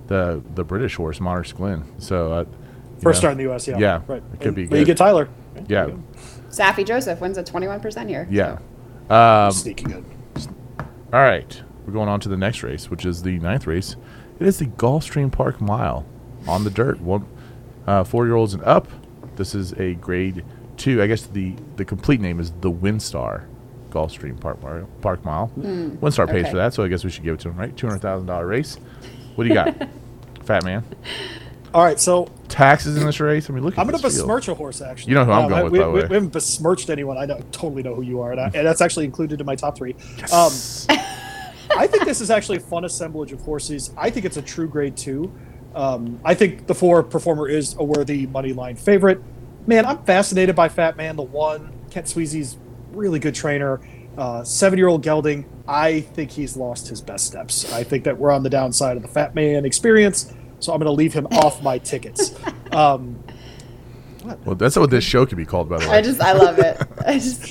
the 0.09 0.43
the 0.57 0.65
British 0.65 0.97
horse, 0.97 1.21
Monarch's 1.21 1.53
Glen. 1.53 1.85
So 2.01 2.33
uh, 2.33 2.45
First 2.97 3.05
know, 3.05 3.13
start 3.13 3.33
in 3.33 3.39
the 3.39 3.45
U.S. 3.45 3.69
Yeah, 3.69 3.79
Yeah, 3.79 4.01
right. 4.09 4.23
it 4.35 4.41
could 4.41 4.57
be 4.57 4.67
But 4.67 4.81
you 4.81 4.85
get 4.85 4.97
Tyler. 4.97 5.29
Yeah, 5.69 5.91
Saffie 6.51 6.85
Joseph 6.85 7.21
wins 7.21 7.39
at 7.39 7.47
21 7.47 7.79
percent 7.79 8.09
here. 8.11 8.27
yeah. 8.29 8.59
Um, 9.09 9.53
Sneaky 9.53 9.85
good. 9.85 10.05
all 11.13 11.21
right, 11.21 11.63
we're 11.87 11.93
going 11.93 12.09
on 12.09 12.19
to 12.21 12.29
the 12.29 12.37
next 12.37 12.65
race, 12.65 12.91
which 12.91 13.07
is 13.07 13.23
the 13.23 13.39
ninth 13.39 13.69
race. 13.69 13.95
It 14.41 14.47
is 14.47 14.59
the 14.59 14.67
Gulfstream 14.67 15.31
Park 15.31 15.61
Mile 15.61 16.05
on 16.49 16.65
the 16.65 16.71
dirt. 16.71 17.01
One 17.01 17.25
uh, 17.87 18.03
four 18.03 18.27
year 18.27 18.35
olds 18.35 18.53
and 18.53 18.65
up. 18.65 18.89
This 19.37 19.55
is 19.55 19.73
a 19.75 19.95
grade 19.95 20.45
two. 20.83 21.03
I 21.03 21.07
guess 21.07 21.23
the 21.27 21.55
the 21.77 21.85
complete 21.85 22.21
name 22.21 22.41
is 22.41 22.51
the 22.61 22.71
Windstar 22.71 23.45
Gulfstream 23.91 24.39
Park 24.41 24.63
Mile. 24.63 24.89
Park 25.01 25.25
Mile. 25.25 25.51
Windstar 25.57 26.29
pays 26.29 26.49
for 26.49 26.57
that, 26.57 26.75
so 26.75 26.83
I 26.83 26.89
guess 26.89 27.05
we 27.05 27.11
should 27.11 27.25
give 27.25 27.35
it 27.35 27.41
to 27.41 27.49
him, 27.51 27.57
right? 27.57 27.77
Two 27.77 27.87
hundred 27.87 28.01
thousand 28.01 28.27
dollar 28.27 28.47
race. 28.47 28.77
What 29.35 29.45
do 29.45 29.49
you 29.49 29.55
got, 29.55 29.75
Fat 30.45 30.65
Man? 30.65 30.85
All 31.75 31.83
right, 31.83 31.99
so 31.99 32.31
Taxes 32.49 32.99
in 32.99 33.07
this 33.07 33.19
race. 33.19 33.49
I 33.49 33.55
mean, 33.55 33.65
look. 33.65 33.79
I'm 33.79 33.87
going 33.87 33.97
to 33.97 34.03
this 34.03 34.17
field. 34.17 34.27
besmirch 34.29 34.49
a 34.49 34.55
horse. 34.55 34.83
Actually, 34.83 35.11
You 35.11 35.15
know 35.15 35.25
who 35.25 35.33
I'm 35.33 35.45
Um, 35.45 35.49
going 35.49 35.61
I- 35.61 35.65
with, 35.65 35.73
we, 35.73 35.79
by 35.79 35.89
we- 35.89 36.01
way. 36.03 36.07
we 36.09 36.15
haven't 36.17 36.33
besmirched 36.33 36.91
anyone. 36.91 37.17
I 37.17 37.25
know, 37.25 37.41
totally 37.51 37.83
know 37.83 37.95
who 37.95 38.03
you 38.03 38.21
are, 38.21 38.33
and, 38.33 38.41
I, 38.41 38.45
and 38.53 38.67
that's 38.67 38.83
actually 38.83 39.07
included 39.07 39.41
in 39.41 39.47
my 39.47 39.57
top 39.57 39.77
three. 39.79 39.95
Um, 40.33 40.53
I 41.75 41.87
think 41.87 42.05
this 42.05 42.21
is 42.21 42.31
actually 42.31 42.59
a 42.59 42.61
fun 42.61 42.85
assemblage 42.85 43.33
of 43.33 43.41
horses. 43.41 43.91
I 43.97 44.11
think 44.11 44.27
it's 44.27 44.37
a 44.37 44.43
true 44.43 44.69
grade 44.69 44.97
two. 44.99 45.33
Um, 45.75 46.21
I 46.23 46.35
think 46.35 46.67
the 46.67 46.75
four 46.75 47.03
performer 47.03 47.49
is 47.49 47.75
a 47.79 47.85
worthy 47.85 48.27
money 48.27 48.53
line 48.53 48.77
favorite. 48.77 49.23
Man, 49.67 49.87
I'm 49.87 50.03
fascinated 50.05 50.57
by 50.57 50.69
Fat 50.69 50.97
Man, 50.97 51.17
the 51.17 51.23
one. 51.23 51.73
Kent 51.91 52.07
Sweezey's 52.07 52.57
really 52.93 53.19
good 53.19 53.35
trainer. 53.35 53.81
Uh, 54.19 54.43
Seven 54.45 54.79
year 54.79 54.89
old 54.89 55.03
Gelding, 55.03 55.47
I 55.67 56.01
think 56.01 56.31
he's 56.31 56.57
lost 56.57 56.89
his 56.89 57.01
best 57.01 57.27
steps. 57.27 57.73
I 57.73 57.83
think 57.85 58.05
that 58.05 58.19
we're 58.19 58.31
on 58.33 58.43
the 58.43 58.51
downside 58.51 58.97
of 58.97 59.03
the 59.03 59.09
Fat 59.09 59.35
Man 59.35 59.65
experience, 59.65 60.33
so 60.61 60.73
I'm 60.73 60.79
going 60.81 60.87
to 60.87 60.93
leave 60.93 61.15
him 61.15 61.27
off 61.33 61.63
my 61.63 61.79
tickets. 61.79 62.35
Um, 62.73 63.23
Well, 64.45 64.55
that's 64.57 64.77
what 64.77 64.91
this 64.91 65.05
show 65.05 65.25
could 65.27 65.39
be 65.39 65.47
called, 65.47 65.69
by 65.69 65.79
the 65.79 65.89
way. 65.89 65.97
I 65.99 66.03
just 66.03 66.21
I 66.21 66.33
love 66.33 66.59
it. 66.59 66.77
I 67.07 67.15
just 67.15 67.43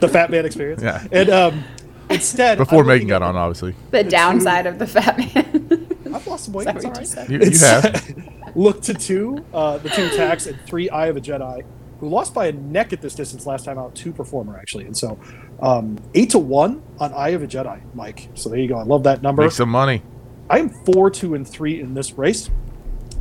the 0.00 0.08
Fat 0.08 0.30
Man 0.30 0.44
experience. 0.44 0.82
Yeah. 0.82 1.06
And 1.10 1.30
um, 1.30 1.64
instead, 2.10 2.58
Before 2.58 2.80
I'm 2.82 2.86
Megan 2.88 3.08
got 3.08 3.22
on, 3.22 3.36
obviously. 3.36 3.74
the 3.90 4.04
downside 4.04 4.66
of 4.66 4.78
the 4.78 4.86
fat 4.86 5.16
man. 5.18 5.86
I've 6.14 6.26
lost 6.26 6.46
some 6.46 6.54
weight. 6.54 6.64
Sorry, 6.64 6.78
It's 6.78 7.16
all 7.16 7.22
right. 7.22 7.30
You, 7.30 7.38
you 7.38 7.58
have. 7.58 8.14
look 8.54 8.82
to 8.82 8.94
two, 8.94 9.44
uh, 9.52 9.78
the 9.78 9.88
two 9.90 10.04
attacks, 10.06 10.46
and 10.46 10.58
three 10.62 10.88
Eye 10.90 11.06
of 11.06 11.16
a 11.16 11.20
Jedi, 11.20 11.62
who 12.00 12.08
lost 12.08 12.32
by 12.34 12.46
a 12.46 12.52
neck 12.52 12.92
at 12.92 13.00
this 13.02 13.14
distance 13.14 13.46
last 13.46 13.64
time 13.64 13.78
out. 13.78 13.94
Two 13.94 14.12
performer 14.12 14.56
actually, 14.58 14.84
and 14.86 14.96
so 14.96 15.18
um, 15.60 15.98
eight 16.14 16.30
to 16.30 16.38
one 16.38 16.82
on 16.98 17.12
Eye 17.14 17.30
of 17.30 17.42
a 17.42 17.46
Jedi, 17.46 17.80
Mike. 17.94 18.28
So 18.34 18.48
there 18.48 18.58
you 18.58 18.68
go. 18.68 18.76
I 18.78 18.82
love 18.84 19.02
that 19.04 19.22
number. 19.22 19.42
Make 19.42 19.52
some 19.52 19.68
money. 19.70 20.02
I 20.48 20.58
am 20.58 20.70
four, 20.84 21.10
two, 21.10 21.34
and 21.34 21.46
three 21.46 21.80
in 21.80 21.94
this 21.94 22.12
race. 22.14 22.50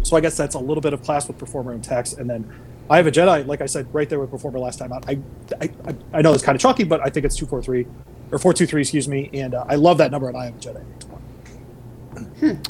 So 0.01 0.15
I 0.15 0.21
guess 0.21 0.35
that's 0.37 0.55
a 0.55 0.59
little 0.59 0.81
bit 0.81 0.93
of 0.93 1.03
class 1.03 1.27
with 1.27 1.37
performer 1.37 1.73
and 1.73 1.83
tax, 1.83 2.13
and 2.13 2.29
then 2.29 2.49
Eye 2.89 2.99
of 2.99 3.05
a 3.07 3.11
Jedi, 3.11 3.45
like 3.45 3.61
I 3.61 3.67
said, 3.67 3.93
right 3.93 4.09
there 4.09 4.19
with 4.19 4.31
performer 4.31 4.57
last 4.59 4.79
time 4.79 4.91
out. 4.93 5.07
I, 5.07 5.19
I, 5.61 5.69
I- 5.85 5.95
I 6.13 6.21
know 6.23 6.33
it's 6.33 6.41
kind 6.43 6.55
of 6.55 6.61
chalky, 6.61 6.83
but 6.85 7.01
I 7.05 7.09
think 7.09 7.25
it's 7.25 7.35
two, 7.35 7.45
four, 7.45 7.61
three, 7.61 7.85
or 8.31 8.39
four, 8.39 8.51
two, 8.53 8.65
three, 8.65 8.81
excuse 8.81 9.07
me, 9.07 9.29
and 9.33 9.53
uh, 9.53 9.65
I 9.67 9.75
love 9.75 9.97
that 9.99 10.09
number, 10.09 10.27
and 10.29 10.35
Eye 10.37 10.47
of 10.47 10.55
a 10.55 10.59
Jedi. 10.59 10.81
eight 10.81 10.99
to 11.01 11.07
one. 11.07 12.61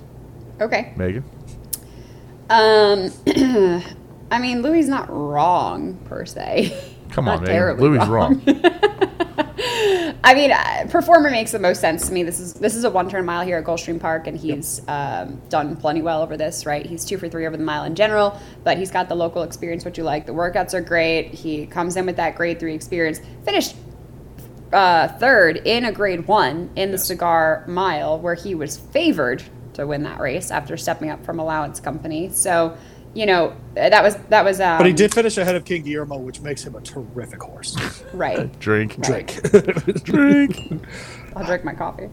okay. 0.61 0.93
Megan. 0.97 1.23
Um, 2.49 3.11
I 4.31 4.39
mean, 4.39 4.61
Louis 4.61 4.87
not 4.87 5.09
wrong 5.09 5.95
per 6.05 6.25
se. 6.25 6.95
Come 7.09 7.27
on, 7.27 7.43
terribly 7.43 7.89
Louis 7.89 8.07
wrong. 8.07 8.41
I 10.23 10.33
mean, 10.33 10.51
uh, 10.51 10.85
performer 10.89 11.31
makes 11.31 11.51
the 11.51 11.59
most 11.59 11.81
sense 11.81 12.07
to 12.07 12.13
me. 12.13 12.23
This 12.23 12.39
is 12.39 12.53
this 12.53 12.75
is 12.75 12.83
a 12.83 12.89
one 12.89 13.09
turn 13.09 13.25
mile 13.25 13.43
here 13.43 13.57
at 13.57 13.63
Gulfstream 13.63 13.99
Park, 13.99 14.27
and 14.27 14.37
he's 14.37 14.81
um, 14.87 15.41
done 15.49 15.75
plenty 15.75 16.01
well 16.01 16.21
over 16.21 16.37
this. 16.37 16.65
Right, 16.65 16.85
he's 16.85 17.03
two 17.03 17.17
for 17.17 17.27
three 17.27 17.47
over 17.47 17.57
the 17.57 17.63
mile 17.63 17.83
in 17.85 17.95
general, 17.95 18.39
but 18.63 18.77
he's 18.77 18.91
got 18.91 19.09
the 19.09 19.15
local 19.15 19.43
experience, 19.43 19.85
which 19.85 19.97
you 19.97 20.03
like. 20.03 20.25
The 20.25 20.33
workouts 20.33 20.73
are 20.73 20.81
great. 20.81 21.33
He 21.33 21.65
comes 21.65 21.95
in 21.95 22.05
with 22.05 22.17
that 22.17 22.35
grade 22.35 22.59
three 22.59 22.75
experience. 22.75 23.21
Finished 23.43 23.75
uh, 24.71 25.07
third 25.07 25.61
in 25.65 25.85
a 25.85 25.91
grade 25.91 26.27
one 26.27 26.69
in 26.75 26.91
the 26.91 26.97
cigar 26.97 27.63
mile, 27.67 28.19
where 28.19 28.35
he 28.35 28.53
was 28.53 28.77
favored 28.77 29.43
to 29.79 29.87
win 29.87 30.03
that 30.03 30.19
race 30.19 30.51
after 30.51 30.77
stepping 30.77 31.09
up 31.09 31.23
from 31.25 31.39
allowance 31.39 31.79
company. 31.79 32.29
So, 32.29 32.77
you 33.13 33.25
know, 33.25 33.55
that 33.73 34.03
was 34.03 34.15
that 34.29 34.45
was. 34.45 34.61
Um, 34.61 34.77
But 34.77 34.87
he 34.87 34.93
did 34.93 35.13
finish 35.13 35.37
ahead 35.37 35.55
of 35.55 35.65
King 35.65 35.83
Guillermo, 35.83 36.17
which 36.17 36.41
makes 36.41 36.63
him 36.63 36.75
a 36.75 36.81
terrific 36.81 37.41
horse. 37.41 37.75
right. 38.13 38.57
Drink. 38.59 38.95
Right. 39.09 39.27
Drink. 40.03 40.81
I'll 41.35 41.45
drink 41.45 41.63
my 41.63 41.73
coffee. 41.73 42.09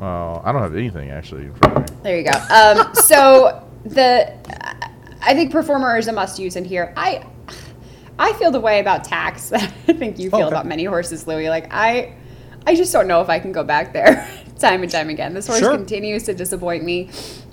Oh, 0.00 0.42
I 0.44 0.52
don't 0.52 0.60
have 0.62 0.74
anything 0.74 1.10
actually 1.10 1.44
in 1.44 1.54
front 1.54 1.76
of 1.90 1.90
me. 1.96 2.00
There 2.02 2.18
you 2.18 2.24
go. 2.24 2.38
Um, 2.50 2.94
so 2.94 3.66
the 3.84 4.32
I 5.22 5.34
think 5.34 5.52
performer 5.52 5.96
is 5.96 6.08
a 6.08 6.12
must 6.12 6.38
use 6.38 6.56
in 6.56 6.64
here. 6.64 6.92
I 6.96 7.24
I 8.18 8.32
feel 8.34 8.50
the 8.50 8.60
way 8.60 8.80
about 8.80 9.04
tax 9.04 9.48
that 9.50 9.62
I 9.88 9.92
think 9.92 10.18
you 10.18 10.30
feel 10.30 10.40
Okay. 10.40 10.48
about 10.48 10.66
many 10.66 10.84
horses, 10.84 11.26
Louis. 11.26 11.48
Like 11.48 11.72
I 11.72 12.14
I 12.66 12.74
just 12.74 12.92
don't 12.92 13.06
know 13.08 13.20
if 13.20 13.28
I 13.28 13.38
can 13.38 13.52
go 13.52 13.62
back 13.62 13.92
there 13.92 14.28
time 14.64 14.82
and 14.82 14.90
time 14.90 15.10
again. 15.10 15.34
This 15.34 15.46
horse 15.46 15.58
Sure. 15.60 15.76
continues 15.76 16.24
to 16.24 16.34
disappoint 16.34 16.84
me. 16.84 17.10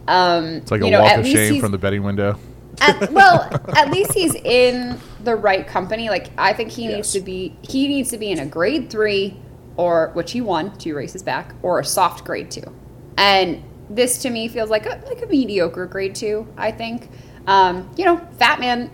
Um, 0.08 0.46
It's 0.56 0.72
like 0.72 0.82
a 0.82 0.86
you 0.86 0.92
know, 0.92 1.02
walk 1.02 1.18
of 1.20 1.28
shame 1.28 1.60
from 1.62 1.72
the 1.72 1.78
betting 1.78 2.04
window. 2.04 2.38
at, 2.80 3.12
well, 3.20 3.48
at 3.76 3.92
least 3.92 4.14
he's 4.14 4.34
in 4.36 4.98
the 5.24 5.36
right 5.36 5.68
company. 5.68 6.10
Like 6.10 6.30
I 6.38 6.54
think 6.54 6.72
he 6.72 6.88
needs 6.88 7.12
to 7.14 7.20
be 7.22 7.56
he 7.62 7.88
needs 7.88 8.10
to 8.12 8.18
be 8.18 8.32
in 8.32 8.40
a 8.40 8.46
grade 8.46 8.90
three 8.90 9.38
or 9.78 10.10
which 10.14 10.32
he 10.32 10.42
won 10.42 10.78
two 10.78 10.96
races 10.96 11.24
back, 11.24 11.54
or 11.62 11.80
a 11.80 11.86
soft 11.86 12.26
grade 12.26 12.50
two. 12.52 12.74
And 13.18 13.64
this 13.90 14.22
to 14.24 14.30
me 14.30 14.48
feels 14.48 14.70
like 14.70 14.86
a 14.86 15.02
like 15.06 15.22
a 15.22 15.28
mediocre 15.28 15.86
grade 15.86 16.16
two, 16.16 16.48
I 16.58 16.72
think. 16.72 17.10
Um, 17.48 17.90
you 17.98 18.06
know, 18.06 18.18
Fat 18.38 18.60
Man 18.60 18.90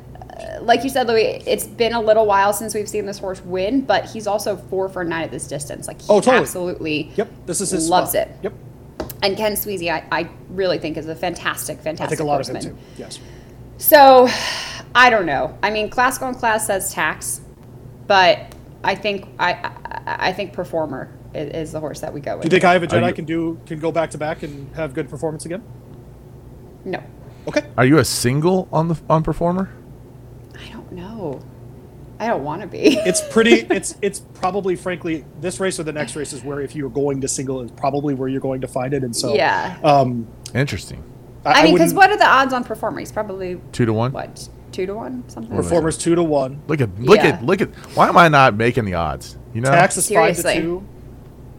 like 0.62 0.84
you 0.84 0.90
said, 0.90 1.08
Louis, 1.08 1.42
it's 1.46 1.66
been 1.66 1.94
a 1.94 2.02
little 2.02 2.26
while 2.26 2.54
since 2.54 2.74
we've 2.76 2.90
seen 2.90 3.06
this 3.06 3.18
horse 3.20 3.42
win, 3.42 3.82
but 3.82 4.06
he's 4.06 4.28
also 4.28 4.56
four 4.58 4.90
for 4.90 5.04
nine 5.04 5.24
at 5.24 5.32
this 5.32 5.48
distance. 5.48 5.88
Like 5.88 6.02
he 6.02 6.08
Oh, 6.10 6.20
totally. 6.20 6.38
absolutely 6.38 7.12
Yep, 7.16 7.30
this 7.46 7.62
is 7.62 7.70
his 7.72 7.90
loves 7.90 8.12
spot. 8.12 8.28
it. 8.28 8.36
Yep, 8.44 8.54
And 9.24 9.38
Kent 9.38 9.58
Sweezey, 9.58 9.92
I, 9.92 10.04
I 10.12 10.30
really 10.50 10.78
think 10.80 10.98
is 10.98 11.08
a 11.08 11.16
fantastic, 11.16 11.80
I 11.80 11.82
fantastic 11.82 12.18
think 12.20 12.28
a 12.28 12.30
lot 12.30 12.42
of 12.42 12.48
him 12.48 12.56
horseman. 12.56 12.76
too. 12.76 12.82
Yes. 12.98 13.20
So, 13.78 14.28
I 14.96 15.10
don't 15.10 15.26
know. 15.26 15.58
I 15.62 15.70
mean, 15.70 15.90
class 15.90 16.22
on 16.22 16.34
class 16.36 16.68
says 16.68 16.92
tax, 16.94 17.42
but 18.08 18.40
I 18.84 18.96
think 18.96 19.28
I 19.40 19.54
I, 19.54 20.28
I 20.30 20.34
think 20.34 20.54
performer 20.54 21.10
is, 21.34 21.50
is 21.68 21.72
the 21.74 21.80
horse 21.80 22.00
that 22.02 22.14
we 22.14 22.20
go 22.22 22.34
with. 22.38 22.44
Do 22.44 22.46
you 22.48 22.50
think 22.52 22.64
I 22.64 22.74
have 22.74 22.84
a 22.84 22.86
Are 22.86 22.90
Jedi 23.02 23.08
you- 23.10 23.14
can 23.14 23.26
do 23.26 23.60
can 23.66 23.80
go 23.80 23.92
back 23.92 24.12
to 24.12 24.18
back 24.18 24.44
and 24.44 24.74
have 24.76 24.94
good 24.94 25.10
performance 25.10 25.46
again? 25.46 25.64
no, 26.86 27.02
Okay. 27.48 27.62
Are 27.78 27.86
you 27.86 27.98
a 28.00 28.06
single 28.06 28.68
on 28.74 28.88
the 28.88 28.96
on 29.10 29.24
performer? 29.24 29.70
I 31.18 31.20
don't. 31.20 31.44
I 32.20 32.28
don't 32.28 32.44
want 32.44 32.62
to 32.64 32.68
be. 32.68 32.98
It's 32.98 33.22
pretty. 33.30 33.54
it's 33.70 33.96
it's 34.02 34.20
probably 34.20 34.76
frankly 34.76 35.24
this 35.40 35.60
race 35.60 35.80
or 35.80 35.84
the 35.84 35.94
next 35.94 36.16
race 36.16 36.34
is 36.34 36.44
where 36.44 36.62
if 36.62 36.76
you're 36.76 36.90
going 36.90 37.22
to 37.22 37.28
single 37.28 37.62
is 37.62 37.72
probably 37.72 38.14
where 38.16 38.28
you're 38.28 38.42
going 38.42 38.62
to 38.62 38.68
find 38.68 38.94
it. 38.94 39.04
And 39.04 39.16
so 39.16 39.36
yeah. 39.36 39.78
um, 39.84 40.28
Interesting. 40.56 41.04
I 41.46 41.64
mean, 41.64 41.74
because 41.76 41.94
what 41.94 42.10
are 42.10 42.18
the 42.18 42.28
odds 42.28 42.54
on 42.54 42.64
performer? 42.64 43.00
He's 43.00 43.12
probably 43.12 43.62
Two 43.72 43.86
to 43.86 43.94
one. 43.94 44.12
what 44.12 44.50
two 44.72 44.86
to 44.86 44.94
one 44.96 45.28
something. 45.30 45.56
performers 45.56 45.98
two 45.98 46.16
to 46.16 46.24
one. 46.24 46.62
Look 46.68 46.82
at 46.82 47.00
look 47.00 47.18
Yeah. 47.18 47.28
at 47.28 47.44
look 47.46 47.62
at. 47.62 47.70
Why 47.96 48.08
am 48.10 48.18
I 48.18 48.28
not 48.28 48.56
making 48.56 48.86
the 48.86 48.96
odds? 48.96 49.38
You 49.54 49.62
know. 49.62 49.70
Tax 49.70 49.96
is 49.98 50.10
five 50.10 50.36
to 50.36 50.42
Seriously. 50.42 50.62
two. 50.62 50.88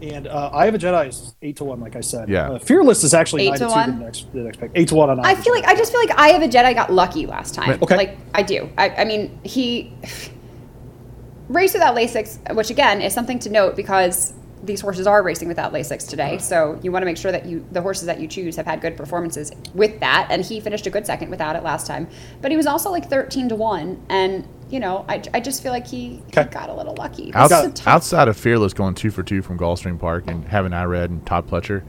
And 0.01 0.27
uh, 0.29 0.51
Eye 0.53 0.67
of 0.67 0.75
a 0.75 0.79
Jedi 0.79 1.09
is 1.09 1.35
eight 1.43 1.57
to 1.57 1.65
one, 1.65 1.81
like 1.81 1.97
I 1.97 2.01
said. 2.01 2.29
Yeah. 2.29 2.51
Uh, 2.51 2.59
Fearless 2.59 3.03
is 3.05 3.15
actually 3.15 3.47
Eight 3.47 3.51
nine 3.51 3.59
to 3.59 3.65
to, 3.67 3.71
one? 3.71 3.93
two. 3.93 3.99
The 3.99 4.05
next, 4.05 4.33
the 4.33 4.39
next 4.41 4.61
pick. 4.61 4.71
Eight 4.75 4.89
to 4.89 4.95
one 4.95 5.11
on. 5.11 5.21
I 5.21 5.35
feel 5.35 5.53
like 5.53 5.65
I 5.65 5.75
just 5.75 5.93
feel 5.93 6.01
like 6.01 6.17
Eye 6.19 6.31
of 6.31 6.43
a 6.43 6.49
Jedi 6.49 6.75
got 6.75 6.93
lucky 6.93 7.27
last 7.27 7.55
time. 7.55 7.79
Okay. 7.83 7.97
Like 7.97 8.19
I 8.35 8.43
do. 8.43 8.71
I, 8.79 8.91
I 8.91 9.05
mean 9.05 9.39
he 9.43 9.93
race 11.49 11.73
without 11.73 11.97
Lasix, 11.97 12.55
which 12.55 12.71
again 12.71 13.01
is 13.03 13.13
something 13.13 13.39
to 13.41 13.51
note 13.51 13.75
because 13.77 14.35
these 14.63 14.81
horses 14.81 15.07
are 15.07 15.23
racing 15.23 15.49
without 15.49 15.73
Lasix 15.73 16.09
today. 16.09 16.39
So 16.39 16.79
you 16.83 16.91
want 16.93 17.03
to 17.03 17.07
make 17.07 17.17
sure 17.17 17.33
that 17.33 17.47
you 17.47 17.67
the 17.73 17.81
horses 17.83 18.07
that 18.07 18.21
you 18.21 18.27
choose 18.29 18.57
have 18.57 18.67
had 18.67 18.81
good 18.81 18.97
performances 18.97 19.53
with 19.75 20.01
that. 20.01 20.29
And 20.31 20.45
he 20.45 20.61
finished 20.61 20.87
a 20.87 20.91
good 20.91 21.07
second 21.07 21.31
without 21.31 21.57
it 21.57 21.63
last 21.63 21.87
time. 21.87 22.09
But 22.41 22.51
he 22.51 22.57
was 22.57 22.67
also 22.67 22.91
like 22.91 23.09
thirteen 23.09 23.49
to 23.51 23.57
one, 23.57 24.03
and 24.09 24.47
you 24.71 24.81
know 24.81 25.05
I, 25.09 25.23
I 25.35 25.41
just 25.41 25.63
feel 25.63 25.73
like 25.73 25.87
he, 25.87 26.23
he 26.27 26.33
got 26.33 26.69
a 26.69 26.75
little 26.75 26.95
lucky. 26.97 27.33
Outs- 27.35 27.51
This 27.51 27.61
is 27.61 27.67
a 27.67 27.73
tough- 27.73 27.87
outside 27.87 28.29
of 28.29 28.37
Fearless 28.37 28.73
going 28.75 28.95
two 28.95 29.11
for 29.11 29.23
two 29.23 29.43
from 29.43 29.59
Gulfstream 29.59 29.99
Park 29.99 30.25
and 30.29 30.45
having 30.47 30.73
Irad 30.73 31.07
and 31.07 31.25
Todd 31.27 31.47
Pletcher, 31.49 31.83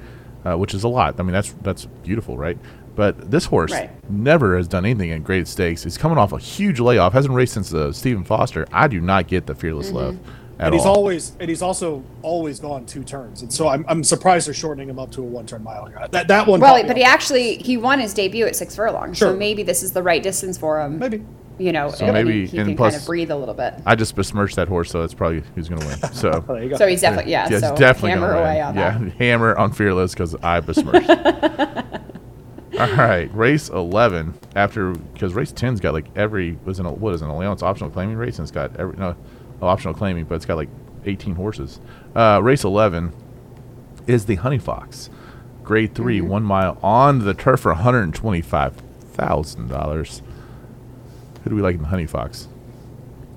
uh, 0.46 0.56
which 0.58 0.74
is 0.74 0.84
a 0.84 0.88
lot. 0.88 1.20
I 1.20 1.24
mean, 1.24 1.34
that's 1.34 1.54
that's 1.62 1.86
beautiful, 1.86 2.38
right? 2.38 2.58
But 2.96 3.32
this 3.32 3.46
horse 3.46 3.72
Right. 3.72 3.90
never 4.12 4.58
has 4.58 4.68
done 4.68 4.84
anything 4.86 5.10
in 5.12 5.24
great 5.24 5.48
stakes. 5.48 5.84
He's 5.84 5.98
coming 5.98 6.18
off 6.18 6.34
a 6.34 6.38
huge 6.38 6.82
layoff. 6.82 7.14
Hasn't 7.14 7.34
raced 7.34 7.54
since 7.54 7.74
uh, 7.74 7.94
Stephen 7.94 8.26
Foster. 8.26 8.68
I 8.74 8.88
do 8.90 9.00
not 9.00 9.28
get 9.28 9.46
the 9.46 9.56
Fearless 9.56 9.88
Mm-hmm. 9.88 9.96
love 9.96 10.18
at 10.18 10.49
and 10.60 10.74
he's 10.74 10.86
all. 10.86 10.96
always 10.98 11.32
and 11.40 11.50
he's 11.50 11.62
also 11.62 12.04
always 12.22 12.60
gone 12.60 12.86
two 12.86 13.04
turns, 13.04 13.42
and 13.42 13.52
so 13.52 13.68
I'm, 13.70 13.86
I'm 13.88 14.04
surprised 14.04 14.48
they're 14.48 14.54
shortening 14.54 14.90
him 14.90 15.00
up 15.00 15.12
to 15.14 15.22
a 15.22 15.26
one 15.26 15.46
turn 15.46 15.64
mile. 15.64 15.90
That 16.12 16.28
that 16.28 16.48
one. 16.48 16.60
well, 16.60 16.82
but 16.86 16.98
he 16.98 17.04
off. 17.04 17.10
actually 17.10 17.56
he 17.58 17.78
won 17.78 18.00
his 18.00 18.14
debut 18.14 18.46
at 18.46 18.56
six 18.56 18.76
furlongs, 18.76 19.18
Sure. 19.18 19.30
so 19.32 19.38
maybe 19.38 19.64
this 19.64 19.82
is 19.84 19.94
the 19.94 20.04
right 20.04 20.22
distance 20.22 20.58
for 20.58 20.82
him. 20.82 21.00
maybe. 21.00 21.24
you 21.58 21.72
know, 21.72 21.90
So 21.90 22.12
maybe- 22.12 22.42
he, 22.42 22.46
he 22.48 22.58
and 22.60 22.68
can 22.70 22.78
plus- 22.78 22.94
kind 22.94 23.02
of 23.02 23.08
breathe 23.08 23.32
a 23.32 23.36
little 23.36 23.54
bit. 23.54 23.74
I 23.86 23.96
just 23.96 24.16
besmirched 24.16 24.56
that 24.58 24.68
horse, 24.70 24.90
so 24.92 25.02
that's 25.02 25.14
probably 25.14 25.44
who's 25.56 25.68
going 25.70 25.82
to 25.82 25.88
win. 25.88 25.98
So 26.14 26.44
Oh, 26.48 26.54
there 26.54 26.64
you 26.64 26.70
go. 26.70 26.78
So 26.78 26.88
he's 26.88 27.02
definitely 27.02 27.32
yeah. 27.32 27.48
Yeah, 27.50 27.60
so 27.60 27.70
it's 27.72 27.80
definitely 27.80 28.12
hammer 28.12 28.32
away 28.34 28.56
win. 28.56 28.64
on 28.64 28.76
yeah, 28.76 28.98
that. 28.98 29.12
hammer 29.14 29.58
on 29.58 29.72
Fearless 29.74 30.14
because 30.14 30.36
I 30.36 30.60
besmirched. 30.62 31.10
All 32.80 32.88
right, 32.96 33.30
race 33.34 33.68
eleven. 33.70 34.36
After 34.56 34.92
because 34.94 35.34
race 35.34 35.52
10's 35.52 35.80
got 35.82 35.94
like 35.94 36.06
every 36.16 36.58
was 36.64 36.80
an 36.80 36.86
what 36.86 37.14
is 37.14 37.22
an 37.22 37.28
allowance 37.30 37.62
optional 37.62 37.90
claiming 37.90 38.16
race 38.16 38.38
and 38.40 38.44
it's 38.46 38.52
got 38.52 38.76
every 38.78 38.96
no 38.96 39.16
oh, 39.62 39.68
optional 39.68 39.94
claiming, 39.94 40.26
but 40.26 40.36
it's 40.36 40.46
got 40.46 40.58
like 40.58 40.70
eighteen 41.06 41.36
horses. 41.36 41.80
Uh, 42.16 42.40
race 42.44 42.64
eleven 42.64 43.14
is 44.08 44.26
the 44.26 44.36
Honey 44.36 44.58
Fox, 44.58 45.10
Grade 45.64 45.94
3 45.94 46.20
Mm-hmm. 46.20 46.28
one 46.28 46.44
mile 46.44 46.78
on 46.82 47.20
the 47.20 47.34
turf 47.34 47.60
for 47.62 47.72
one 47.74 47.82
hundred 47.84 48.04
and 48.04 48.16
twenty 48.16 48.42
five 48.42 48.76
thousand 49.14 49.68
dollars. 49.70 50.22
Who 51.44 51.52
do 51.52 51.56
we 51.56 51.62
like 51.62 51.76
in 51.76 51.82
the 51.82 51.88
Honey 51.88 52.06
Fox? 52.08 52.48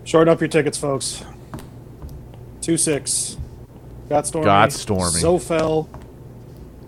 Shorten 0.05 0.33
up 0.33 0.41
your 0.41 0.49
tickets, 0.49 0.77
folks. 0.79 1.23
Two 2.61 2.77
six. 2.77 3.37
Got 4.09 4.27
Stormy. 4.27 4.45
Got 4.45 4.73
Stormy. 4.73 5.21
Zofelle. 5.21 5.89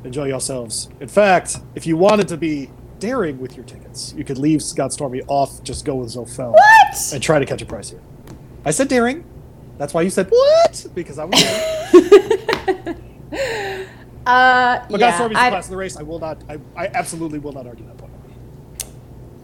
Enjoy 0.04 0.24
yourselves. 0.26 0.88
In 1.00 1.08
fact, 1.08 1.58
if 1.74 1.86
you 1.86 1.96
wanted 1.96 2.28
to 2.28 2.36
be 2.36 2.70
daring 2.98 3.38
with 3.38 3.56
your 3.56 3.64
tickets, 3.64 4.12
you 4.16 4.24
could 4.24 4.38
leave 4.38 4.62
Got 4.76 4.92
Stormy 4.92 5.22
off. 5.28 5.62
Just 5.62 5.84
go 5.84 5.94
with 5.96 6.08
Zofelle. 6.10 6.52
What? 6.52 7.12
And 7.12 7.22
try 7.22 7.38
to 7.38 7.46
catch 7.46 7.62
a 7.62 7.66
price 7.66 7.90
here. 7.90 8.00
I 8.64 8.70
said 8.70 8.88
daring. 8.88 9.24
That's 9.78 9.92
why 9.92 10.02
you 10.02 10.10
said 10.10 10.28
what? 10.30 10.86
Because 10.94 11.18
I 11.18 11.24
was. 11.24 11.40
daring. 11.42 12.96
Uh, 14.26 14.86
But 14.88 15.00
yeah, 15.00 15.14
Stormy's 15.16 15.36
the 15.36 15.42
I, 15.42 15.50
class 15.50 15.64
of 15.66 15.70
the 15.70 15.76
race. 15.76 15.96
I 15.96 16.02
will 16.02 16.18
not. 16.18 16.42
I, 16.48 16.58
I 16.76 16.86
absolutely 16.88 17.38
will 17.38 17.52
not 17.52 17.66
argue 17.66 17.84
that 17.86 17.98
point. 17.98 18.12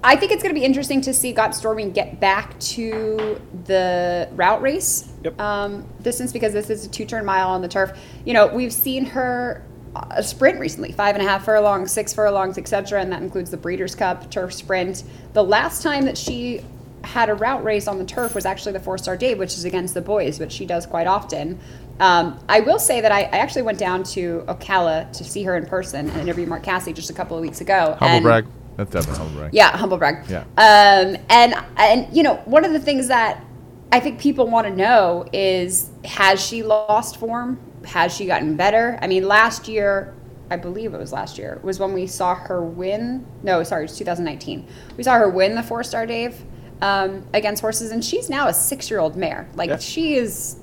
I 0.02 0.16
think 0.16 0.32
it's 0.32 0.42
going 0.42 0.54
to 0.54 0.58
be 0.58 0.64
interesting 0.64 1.02
to 1.02 1.12
see 1.12 1.32
Got 1.32 1.54
Stormy 1.54 1.90
get 1.90 2.20
back 2.20 2.58
to 2.60 3.38
the 3.66 4.30
route 4.32 4.62
race 4.62 5.12
Yep. 5.24 5.38
um, 5.38 5.86
distance 6.00 6.32
because 6.32 6.54
this 6.54 6.70
is 6.70 6.86
a 6.86 6.88
two-turn 6.88 7.26
mile 7.26 7.48
on 7.50 7.60
the 7.60 7.68
turf. 7.68 7.98
You 8.24 8.32
know, 8.32 8.46
we've 8.46 8.72
seen 8.72 9.04
her 9.04 9.62
uh, 9.94 10.22
sprint 10.22 10.58
recently, 10.58 10.92
five 10.92 11.16
and 11.16 11.22
a 11.26 11.28
half 11.28 11.44
furlongs, 11.44 11.92
six 11.92 12.14
furlongs, 12.14 12.56
etc., 12.56 13.02
and 13.02 13.12
that 13.12 13.20
includes 13.20 13.50
the 13.50 13.58
Breeders' 13.58 13.94
Cup 13.94 14.30
turf 14.30 14.54
sprint. 14.54 15.02
The 15.34 15.44
last 15.44 15.82
time 15.82 16.06
that 16.06 16.16
she 16.16 16.62
had 17.04 17.28
a 17.30 17.34
route 17.34 17.64
race 17.64 17.88
on 17.88 17.98
the 17.98 18.04
turf 18.04 18.34
was 18.34 18.44
actually 18.44 18.72
the 18.72 18.80
Fourstardave, 18.80 19.38
which 19.38 19.54
is 19.54 19.64
against 19.64 19.94
the 19.94 20.00
boys, 20.00 20.38
which 20.38 20.52
she 20.52 20.66
does 20.66 20.86
quite 20.86 21.06
often. 21.06 21.58
Um, 21.98 22.38
I 22.48 22.60
will 22.60 22.78
say 22.78 23.00
that 23.00 23.12
I, 23.12 23.22
I 23.22 23.38
actually 23.38 23.62
went 23.62 23.78
down 23.78 24.02
to 24.04 24.44
Ocala 24.48 25.12
to 25.12 25.24
see 25.24 25.42
her 25.44 25.56
in 25.56 25.66
person 25.66 26.08
and 26.10 26.20
interview 26.20 26.46
Mark 26.46 26.62
Casse 26.62 26.92
just 26.92 27.10
a 27.10 27.12
couple 27.12 27.36
of 27.36 27.42
weeks 27.42 27.60
ago. 27.60 27.96
Humble 27.98 28.06
and- 28.06 28.22
brag. 28.22 28.46
That's 28.76 28.92
definitely 28.92 29.18
humble 29.18 29.40
brag. 29.40 29.52
yeah, 29.52 29.76
humble 29.76 29.98
brag. 29.98 30.26
Yeah. 30.30 30.44
Um, 30.56 31.16
and 31.28 31.54
and 31.76 32.16
you 32.16 32.22
know, 32.22 32.36
one 32.46 32.64
of 32.64 32.72
the 32.72 32.78
things 32.78 33.08
that 33.08 33.44
I 33.92 34.00
think 34.00 34.18
people 34.18 34.46
want 34.46 34.66
to 34.68 34.74
know 34.74 35.26
is 35.34 35.90
has 36.04 36.40
she 36.40 36.62
lost 36.62 37.18
form? 37.18 37.60
Has 37.84 38.14
she 38.14 38.24
gotten 38.24 38.56
better? 38.56 38.98
I 39.02 39.06
mean, 39.06 39.28
last 39.28 39.68
year, 39.68 40.14
I 40.50 40.56
believe 40.56 40.94
it 40.94 40.98
was 40.98 41.12
last 41.12 41.36
year, 41.36 41.60
was 41.62 41.78
when 41.78 41.92
we 41.92 42.06
saw 42.06 42.34
her 42.34 42.62
win. 42.62 43.26
No, 43.42 43.62
sorry, 43.64 43.84
it's 43.84 43.98
2019. 43.98 44.66
We 44.96 45.02
saw 45.02 45.14
her 45.18 45.28
win 45.28 45.56
the 45.56 45.62
Fourstardave 45.62 46.36
um, 46.82 47.24
against 47.34 47.60
horses, 47.60 47.90
and 47.90 48.04
she's 48.04 48.28
now 48.30 48.48
a 48.48 48.54
six 48.54 48.90
year 48.90 49.00
old 49.00 49.16
mare. 49.16 49.48
Like 49.54 49.70
Yeah. 49.70 49.78
she 49.78 50.14
is 50.14 50.56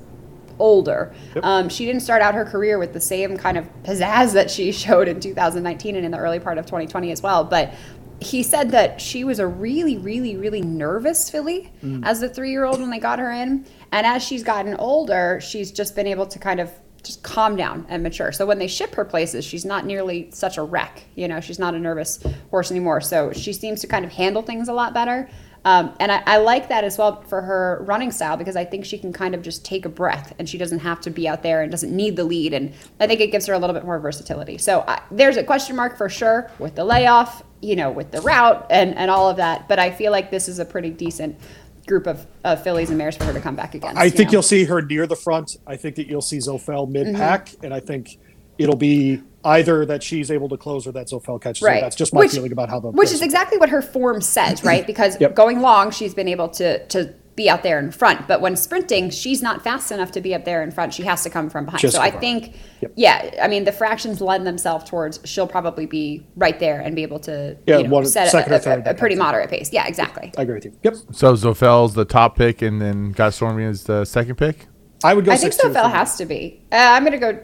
older. 0.58 1.14
Yep. 1.36 1.44
Um, 1.44 1.68
she 1.68 1.86
didn't 1.86 2.00
start 2.02 2.20
out 2.22 2.34
her 2.34 2.44
career 2.44 2.78
with 2.78 2.92
the 2.92 3.00
same 3.00 3.36
kind 3.36 3.56
of 3.56 3.68
pizzazz 3.84 4.32
that 4.32 4.50
she 4.50 4.72
showed 4.84 5.06
in 5.08 5.20
2019 5.20 5.94
and 5.96 6.04
in 6.04 6.10
the 6.10 6.18
early 6.18 6.40
part 6.40 6.58
of 6.58 6.66
2020 6.66 7.12
as 7.12 7.22
well. 7.22 7.44
But 7.44 7.72
he 8.20 8.42
said 8.42 8.70
that 8.72 9.00
she 9.00 9.22
was 9.22 9.38
a 9.38 9.46
really, 9.46 9.96
really, 9.96 10.36
really 10.36 10.60
nervous 10.60 11.30
filly 11.30 11.70
as 12.02 12.20
a 12.20 12.28
three 12.28 12.50
year 12.50 12.64
old 12.64 12.80
when 12.80 12.90
they 12.90 12.98
got 12.98 13.20
her 13.20 13.30
in. 13.30 13.64
And 13.92 14.04
as 14.06 14.24
she's 14.24 14.42
gotten 14.42 14.74
older, 14.74 15.38
she's 15.40 15.70
just 15.70 15.94
been 15.94 16.08
able 16.08 16.26
to 16.26 16.38
kind 16.40 16.58
of 16.58 16.72
just 17.04 17.22
calm 17.22 17.54
down 17.54 17.86
and 17.88 18.02
mature. 18.02 18.32
So 18.32 18.44
when 18.44 18.58
they 18.58 18.66
ship 18.66 18.96
her 18.96 19.04
places, 19.04 19.44
she's 19.44 19.64
not 19.64 19.86
nearly 19.86 20.30
such 20.32 20.58
a 20.58 20.62
wreck. 20.64 21.04
You 21.14 21.28
know, 21.28 21.40
she's 21.40 21.60
not 21.60 21.74
a 21.74 21.78
nervous 21.78 22.18
horse 22.50 22.72
anymore. 22.72 23.00
So 23.00 23.32
she 23.32 23.52
seems 23.52 23.80
to 23.82 23.86
kind 23.86 24.04
of 24.04 24.10
handle 24.10 24.42
things 24.42 24.68
a 24.68 24.72
lot 24.72 24.92
better. 24.94 25.30
Um, 25.64 25.92
and 26.00 26.10
I, 26.10 26.22
I 26.24 26.36
like 26.38 26.68
that 26.68 26.84
as 26.84 26.96
well 26.96 27.20
for 27.22 27.42
her 27.42 27.84
running 27.86 28.10
style 28.10 28.36
because 28.36 28.56
I 28.56 28.64
think 28.64 28.84
she 28.84 28.96
can 28.96 29.12
kind 29.12 29.34
of 29.34 29.42
just 29.42 29.64
take 29.64 29.84
a 29.84 29.88
breath 29.88 30.34
and 30.38 30.48
she 30.48 30.56
doesn't 30.56 30.78
have 30.78 31.00
to 31.02 31.10
be 31.10 31.28
out 31.28 31.42
there 31.42 31.62
and 31.62 31.70
doesn't 31.70 31.94
need 31.94 32.16
the 32.16 32.24
lead. 32.24 32.54
And 32.54 32.72
I 33.00 33.06
think 33.06 33.20
it 33.20 33.30
gives 33.32 33.46
her 33.46 33.54
a 33.54 33.58
little 33.58 33.74
bit 33.74 33.84
more 33.84 33.98
versatility. 33.98 34.56
So 34.58 34.84
I, 34.86 35.02
there's 35.10 35.36
a 35.36 35.44
question 35.44 35.76
mark 35.76 35.98
for 35.98 36.08
sure 36.08 36.50
with 36.58 36.74
the 36.76 36.84
layoff, 36.84 37.42
you 37.60 37.76
know, 37.76 37.90
with 37.90 38.12
the 38.12 38.20
route 38.22 38.66
and, 38.70 38.94
and 38.96 39.10
all 39.10 39.28
of 39.28 39.36
that. 39.38 39.68
But 39.68 39.78
I 39.78 39.90
feel 39.90 40.12
like 40.12 40.30
this 40.30 40.48
is 40.48 40.58
a 40.58 40.64
pretty 40.64 40.90
decent 40.90 41.38
group 41.86 42.06
of, 42.06 42.26
of 42.44 42.62
fillies 42.62 42.88
and 42.90 42.98
mares 42.98 43.16
for 43.16 43.24
her 43.24 43.32
to 43.32 43.40
come 43.40 43.56
back 43.56 43.74
again. 43.74 43.96
I 43.98 44.04
you 44.04 44.10
think 44.10 44.28
know? 44.28 44.34
you'll 44.34 44.42
see 44.42 44.64
her 44.64 44.80
near 44.80 45.06
the 45.06 45.16
front. 45.16 45.56
I 45.66 45.76
think 45.76 45.96
that 45.96 46.06
you'll 46.06 46.20
see 46.22 46.38
Zofelle 46.38 46.88
mid 46.88 47.14
pack, 47.16 47.46
Mm-hmm. 47.46 47.64
and 47.64 47.74
I 47.74 47.80
think 47.80 48.18
it'll 48.58 48.76
be 48.76 49.22
either 49.44 49.86
that 49.86 50.02
she's 50.02 50.30
able 50.30 50.48
to 50.48 50.56
close 50.56 50.86
or 50.86 50.92
that 50.92 51.06
Zofelle 51.08 51.40
catches 51.40 51.66
her. 51.66 51.80
That's 51.80 51.96
just 51.96 52.12
my 52.12 52.20
Which- 52.20 52.32
feeling 52.32 52.52
about 52.52 52.68
how 52.68 52.80
the 52.80 52.88
Which 52.90 53.12
is 53.12 53.22
exactly 53.22 53.58
what 53.58 53.68
her 53.70 53.82
form 53.82 54.20
says, 54.20 54.64
right? 54.70 54.86
Because 54.86 55.20
Yep. 55.20 55.34
going 55.34 55.60
long, 55.60 55.90
she's 55.90 56.14
been 56.14 56.28
able 56.28 56.48
to 56.50 56.84
to 56.88 57.14
be 57.36 57.48
out 57.48 57.62
there 57.62 57.78
in 57.78 57.92
front, 57.92 58.26
but 58.26 58.40
when 58.40 58.56
sprinting, 58.56 59.10
she's 59.10 59.40
not 59.40 59.62
fast 59.62 59.92
enough 59.92 60.10
to 60.10 60.20
be 60.20 60.34
up 60.34 60.44
there 60.44 60.60
in 60.60 60.72
front. 60.72 60.92
She 60.92 61.04
has 61.04 61.22
to 61.22 61.30
come 61.30 61.48
from 61.48 61.66
behind. 61.66 61.80
Just 61.80 61.94
so 61.94 62.02
I 62.02 62.10
from 62.10 62.18
think, 62.18 62.56
Yep. 62.80 62.92
yeah, 62.96 63.30
I 63.40 63.46
mean, 63.46 63.62
the 63.62 63.70
fractions 63.70 64.20
lend 64.20 64.44
themselves 64.44 64.90
towards 64.90 65.20
she'll 65.22 65.46
probably 65.46 65.86
be 65.86 66.26
right 66.34 66.58
there 66.58 66.80
and 66.80 66.96
be 66.96 67.04
able 67.04 67.20
to 67.20 67.56
Yeah, 67.64 67.76
you 67.78 67.84
know, 67.84 67.90
one- 67.90 68.06
set 68.06 68.32
second 68.32 68.52
a, 68.52 68.56
or 68.56 68.58
third, 68.58 68.78
a, 68.78 68.80
a 68.80 68.84
that 68.86 68.98
pretty 68.98 69.14
moderate 69.14 69.50
pace. 69.50 69.72
Yeah, 69.72 69.86
exactly. 69.86 70.32
I 70.36 70.42
agree 70.42 70.56
with 70.56 70.64
you. 70.64 70.72
Yep. 70.82 70.94
So 71.12 71.34
Zofelle's 71.34 71.94
the 71.94 72.04
top 72.04 72.36
pick, 72.36 72.60
and 72.60 72.82
then 72.82 73.12
got 73.12 73.32
Stormy 73.34 73.66
as 73.66 73.84
the 73.84 74.04
second 74.04 74.34
pick. 74.34 74.66
I 75.04 75.14
would 75.14 75.24
go 75.24 75.30
I 75.30 75.36
think 75.36 75.54
Zofelle 75.54 75.92
has 75.92 76.16
to 76.16 76.26
be. 76.26 76.60
Uh, 76.72 76.76
I'm 76.76 77.04
gonna 77.04 77.18
go. 77.18 77.38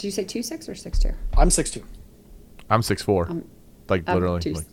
Do 0.00 0.06
you 0.06 0.10
say 0.10 0.24
two 0.24 0.42
six 0.42 0.66
or 0.66 0.74
six 0.74 0.98
two? 0.98 1.12
I'm 1.36 1.50
six 1.50 1.70
two. 1.70 1.84
I'm 2.70 2.80
six 2.80 3.02
four, 3.02 3.28
like 3.90 4.04
I'm 4.08 4.14
literally. 4.14 4.40
two- 4.40 4.54
Like, 4.54 4.64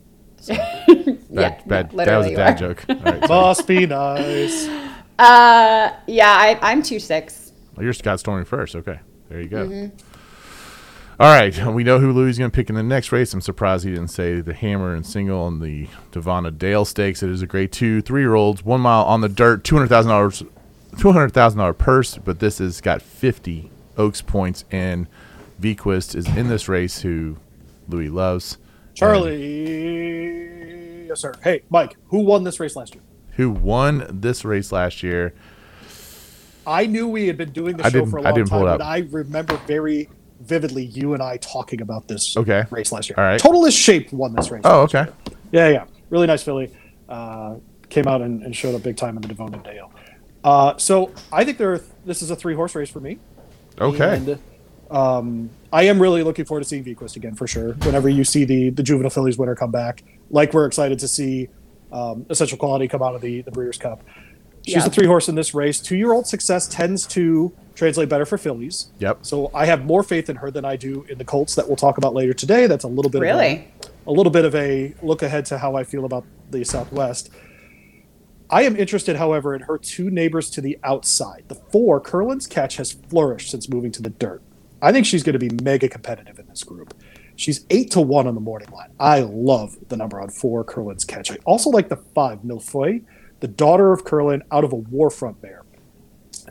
yeah, 0.47 1.59
bad, 1.65 1.91
no, 1.91 1.97
bad. 1.97 2.07
that 2.07 2.17
was 2.17 2.27
a 2.27 2.35
dad 2.35 2.57
joke. 2.57 2.85
All 2.89 2.95
right, 2.95 3.25
sorry. 3.25 3.27
Must 3.27 3.67
be 3.67 3.85
nice. 3.85 4.69
Uh, 5.19 5.91
yeah, 6.05 6.29
I, 6.29 6.59
I'm 6.61 6.83
two 6.83 6.99
six. 6.99 7.51
Well, 7.75 7.83
you're 7.83 7.93
Got 8.03 8.19
Stormy 8.19 8.45
first. 8.45 8.75
Okay, 8.75 8.99
there 9.29 9.41
you 9.41 9.49
go. 9.49 9.67
Mm-hmm. 9.67 9.97
All 11.19 11.27
right, 11.33 11.73
we 11.73 11.83
know 11.83 11.97
who 11.99 12.13
Louis 12.13 12.29
is 12.29 12.37
going 12.37 12.51
to 12.51 12.55
pick 12.55 12.69
in 12.69 12.75
the 12.75 12.83
next 12.83 13.11
race. 13.11 13.33
I'm 13.33 13.41
surprised 13.41 13.83
he 13.83 13.89
didn't 13.89 14.09
say 14.09 14.41
the 14.41 14.53
hammer 14.53 14.93
and 14.93 15.03
single 15.03 15.41
on 15.41 15.59
the 15.59 15.87
Davona 16.11 16.55
Dale 16.55 16.85
Stakes. 16.85 17.23
It 17.23 17.31
is 17.31 17.41
a 17.41 17.47
grade 17.47 17.71
two, 17.71 17.99
three 18.01 18.21
year 18.21 18.35
olds, 18.35 18.63
one 18.63 18.79
mile 18.81 19.05
on 19.05 19.21
the 19.21 19.27
dirt, 19.27 19.63
two 19.63 19.75
hundred 19.75 19.87
thousand 19.87 20.11
dollars, 20.11 20.43
two 20.99 21.11
hundred 21.11 21.33
thousand 21.33 21.57
dollar 21.57 21.73
purse. 21.73 22.15
But 22.19 22.39
this 22.39 22.59
has 22.59 22.79
got 22.79 23.01
fifty 23.01 23.71
Oaks 23.97 24.21
points, 24.21 24.65
and 24.69 25.07
Vequist 25.61 26.15
is 26.15 26.27
in 26.35 26.47
this 26.49 26.67
race, 26.69 27.01
who 27.01 27.37
Louis 27.87 28.09
loves. 28.09 28.57
Charlie. 28.93 31.07
Yes, 31.07 31.21
sir. 31.21 31.33
Hey, 31.43 31.61
Mike, 31.69 31.95
who 32.07 32.19
won 32.19 32.43
this 32.43 32.59
race 32.59 32.75
last 32.75 32.93
year? 32.95 33.03
who 33.31 33.51
won 33.51 34.03
this 34.09 34.43
race 34.43 34.71
last 34.71 35.03
year. 35.03 35.31
I 36.65 36.87
knew 36.87 37.07
we 37.07 37.27
had 37.27 37.37
been 37.37 37.51
doing 37.51 37.77
the 37.77 37.85
I 37.85 37.89
show 37.89 37.99
didn't- 37.99 38.09
for 38.09 38.17
a 38.17 38.21
long 38.23 38.33
didn't 38.33 38.49
pull 38.49 38.61
time, 38.61 38.67
it 38.67 38.71
up. 38.71 38.79
but 38.79 38.85
I 38.85 38.97
remember 39.11 39.57
very 39.67 40.09
vividly 40.41 40.85
you 40.85 41.13
and 41.13 41.21
I 41.21 41.37
talking 41.37 41.81
about 41.81 42.07
this 42.07 42.35
Okay. 42.35 42.63
race 42.71 42.91
last 42.91 43.09
year. 43.09 43.15
All 43.15 43.23
right. 43.23 43.39
Tonalist's 43.39 43.79
Shape 43.79 44.11
won 44.11 44.33
this 44.33 44.49
race. 44.49 44.63
Oh, 44.65 44.81
okay. 44.81 45.05
Yeah, 45.51 45.69
yeah. 45.69 45.85
Really 46.09 46.25
nice 46.25 46.41
filly. 46.41 46.71
Uh, 47.07 47.57
came 47.89 48.07
out 48.07 48.23
and, 48.23 48.41
and 48.41 48.55
showed 48.55 48.73
up 48.73 48.81
big 48.81 48.97
time 48.97 49.15
in 49.17 49.21
the 49.21 49.27
Davona 49.27 49.63
Dale. 49.63 49.91
Uh, 50.43 50.75
so 50.77 51.11
I 51.31 51.43
think 51.45 51.59
there. 51.59 51.73
Are, 51.73 51.81
this 52.07 52.23
is 52.23 52.31
a 52.31 52.35
three 52.35 52.55
horse 52.55 52.73
race 52.73 52.89
for 52.89 53.01
me. 53.01 53.19
Okay. 53.79 54.15
And 54.15 54.39
Um, 54.89 55.49
I 55.73 55.83
am 55.83 56.01
really 56.01 56.23
looking 56.23 56.45
forward 56.45 56.61
to 56.63 56.67
seeing 56.69 56.83
Vequist 56.83 57.15
again 57.15 57.35
for 57.35 57.47
sure. 57.47 57.73
Whenever 57.73 58.07
you 58.09 58.23
see 58.23 58.45
the 58.45 58.69
the 58.69 58.83
juvenile 58.83 59.09
fillies 59.09 59.37
winner 59.37 59.55
come 59.55 59.71
back, 59.71 60.03
like 60.29 60.53
we're 60.53 60.65
excited 60.65 60.99
to 60.99 61.07
see 61.07 61.49
um, 61.91 62.25
essential 62.29 62.57
quality 62.57 62.87
come 62.87 63.03
out 63.03 63.15
of 63.15 63.21
the 63.21 63.41
the 63.41 63.51
Breeders' 63.51 63.77
Cup. 63.77 64.01
She's 64.65 64.75
Yeah. 64.75 64.85
a 64.85 64.89
three 64.89 65.07
horse 65.07 65.29
in 65.29 65.35
this 65.35 65.53
race. 65.53 65.79
Two 65.79 65.95
year 65.97 66.11
old 66.13 66.27
success 66.27 66.67
tends 66.67 67.05
to 67.07 67.53
translate 67.75 68.09
better 68.09 68.25
for 68.25 68.37
fillies. 68.37 68.89
Yep. 68.99 69.19
So 69.21 69.51
I 69.53 69.65
have 69.65 69.85
more 69.85 70.03
faith 70.03 70.29
in 70.29 70.37
her 70.37 70.49
than 70.51 70.65
I 70.65 70.75
do 70.77 71.05
in 71.09 71.17
the 71.17 71.23
Colts 71.25 71.55
that 71.55 71.67
we'll 71.67 71.75
talk 71.77 71.97
about 71.97 72.13
later 72.13 72.33
today. 72.33 72.65
That's 72.67 72.83
a 72.83 72.87
little 72.87 73.11
bit 73.11 73.21
Really? 73.21 73.67
of 73.81 73.89
a, 74.07 74.09
a 74.09 74.13
little 74.13 74.31
bit 74.31 74.45
of 74.45 74.55
a 74.55 74.93
look 75.01 75.21
ahead 75.21 75.45
to 75.47 75.57
how 75.57 75.75
I 75.75 75.83
feel 75.83 76.03
about 76.05 76.25
the 76.49 76.63
Southwest. 76.65 77.29
I 78.49 78.63
am 78.63 78.75
interested, 78.77 79.17
however, 79.17 79.53
in 79.53 79.61
her 79.63 79.77
two 79.77 80.09
neighbors 80.09 80.49
to 80.51 80.61
the 80.61 80.79
outside. 80.83 81.43
The 81.49 81.55
four, 81.55 81.99
Curlin's 81.99 82.47
Catch 82.47 82.77
has 82.77 82.93
flourished 82.93 83.51
since 83.51 83.69
moving 83.69 83.91
to 83.91 84.01
the 84.01 84.09
dirt. 84.09 84.41
I 84.81 84.91
think 84.91 85.05
she's 85.05 85.23
going 85.23 85.37
to 85.37 85.39
be 85.39 85.49
mega 85.63 85.89
competitive 85.89 86.39
in 86.39 86.47
this 86.47 86.63
group. 86.63 86.93
She's 87.35 87.65
eight 87.69 87.91
to 87.91 88.01
one 88.01 88.27
on 88.27 88.35
the 88.35 88.41
morning 88.41 88.69
line. 88.69 88.89
I 88.99 89.21
love 89.21 89.77
the 89.89 89.97
number 89.97 90.19
on 90.19 90.29
four, 90.29 90.63
Curlin's 90.63 91.05
Catch. 91.05 91.31
I 91.31 91.37
also 91.45 91.69
like 91.69 91.89
the 91.89 91.97
five, 91.97 92.39
Milfoy, 92.39 93.03
the 93.39 93.47
daughter 93.47 93.91
of 93.91 94.03
Curlin, 94.05 94.43
out 94.51 94.63
of 94.63 94.73
a 94.73 94.77
Warfront 94.77 95.39
bear. 95.41 95.63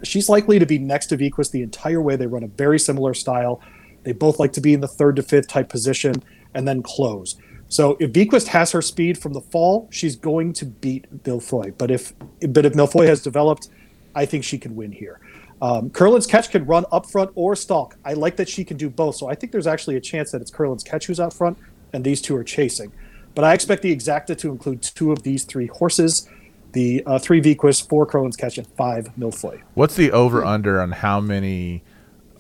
She's 0.04 0.28
likely 0.28 0.58
to 0.58 0.66
be 0.66 0.78
next 0.78 1.06
to 1.06 1.16
Vequist 1.16 1.50
the 1.50 1.62
entire 1.62 2.00
way. 2.00 2.16
They 2.16 2.26
run 2.26 2.44
a 2.44 2.48
very 2.48 2.78
similar 2.78 3.14
style. 3.14 3.60
They 4.04 4.12
both 4.12 4.38
like 4.38 4.52
to 4.52 4.60
be 4.60 4.74
in 4.74 4.80
the 4.80 4.88
third 4.88 5.16
to 5.16 5.22
fifth 5.22 5.48
type 5.48 5.68
position 5.68 6.22
and 6.54 6.68
then 6.68 6.82
close. 6.82 7.36
So 7.68 7.96
if 7.98 8.12
Vequist 8.12 8.46
has 8.48 8.70
her 8.72 8.82
speed 8.82 9.18
from 9.18 9.32
the 9.32 9.40
fall, 9.40 9.88
she's 9.90 10.14
going 10.14 10.52
to 10.54 10.66
beat 10.66 11.24
Milfoy. 11.24 11.76
But 11.76 11.90
if 11.90 12.12
but 12.48 12.64
if 12.64 12.74
Milfoy 12.74 13.06
has 13.08 13.22
developed, 13.22 13.68
I 14.14 14.24
think 14.24 14.44
she 14.44 14.58
can 14.58 14.76
win 14.76 14.92
here. 14.92 15.20
Um, 15.62 15.88
Curlin's 15.90 16.26
catch 16.26 16.50
can 16.50 16.66
run 16.66 16.84
up 16.92 17.06
front 17.10 17.30
or 17.34 17.56
stalk. 17.56 17.96
I 18.04 18.12
like 18.12 18.36
that 18.36 18.48
she 18.48 18.64
can 18.64 18.76
do 18.76 18.90
both. 18.90 19.16
So 19.16 19.28
I 19.28 19.34
think 19.34 19.52
there's 19.52 19.66
actually 19.66 19.96
a 19.96 20.00
chance 20.00 20.30
that 20.32 20.42
it's 20.42 20.50
Curlin's 20.50 20.82
catch 20.84 21.06
who's 21.06 21.18
out 21.18 21.32
front 21.32 21.56
and 21.92 22.04
these 22.04 22.20
two 22.20 22.36
are 22.36 22.44
chasing. 22.44 22.92
But 23.34 23.44
I 23.44 23.54
expect 23.54 23.82
the 23.82 23.94
exacta 23.94 24.36
to 24.38 24.50
include 24.50 24.82
two 24.82 25.12
of 25.12 25.22
these 25.22 25.44
three 25.44 25.66
horses: 25.66 26.28
the 26.72 27.02
uh, 27.06 27.18
three 27.18 27.40
Vequist, 27.40 27.88
four 27.88 28.06
Curlin's 28.06 28.36
catch, 28.36 28.58
and 28.58 28.66
five 28.66 29.08
Milfoy. 29.18 29.62
What's 29.74 29.94
the 29.94 30.10
over 30.12 30.44
under 30.44 30.80
on 30.80 30.92
how 30.92 31.20
many 31.20 31.82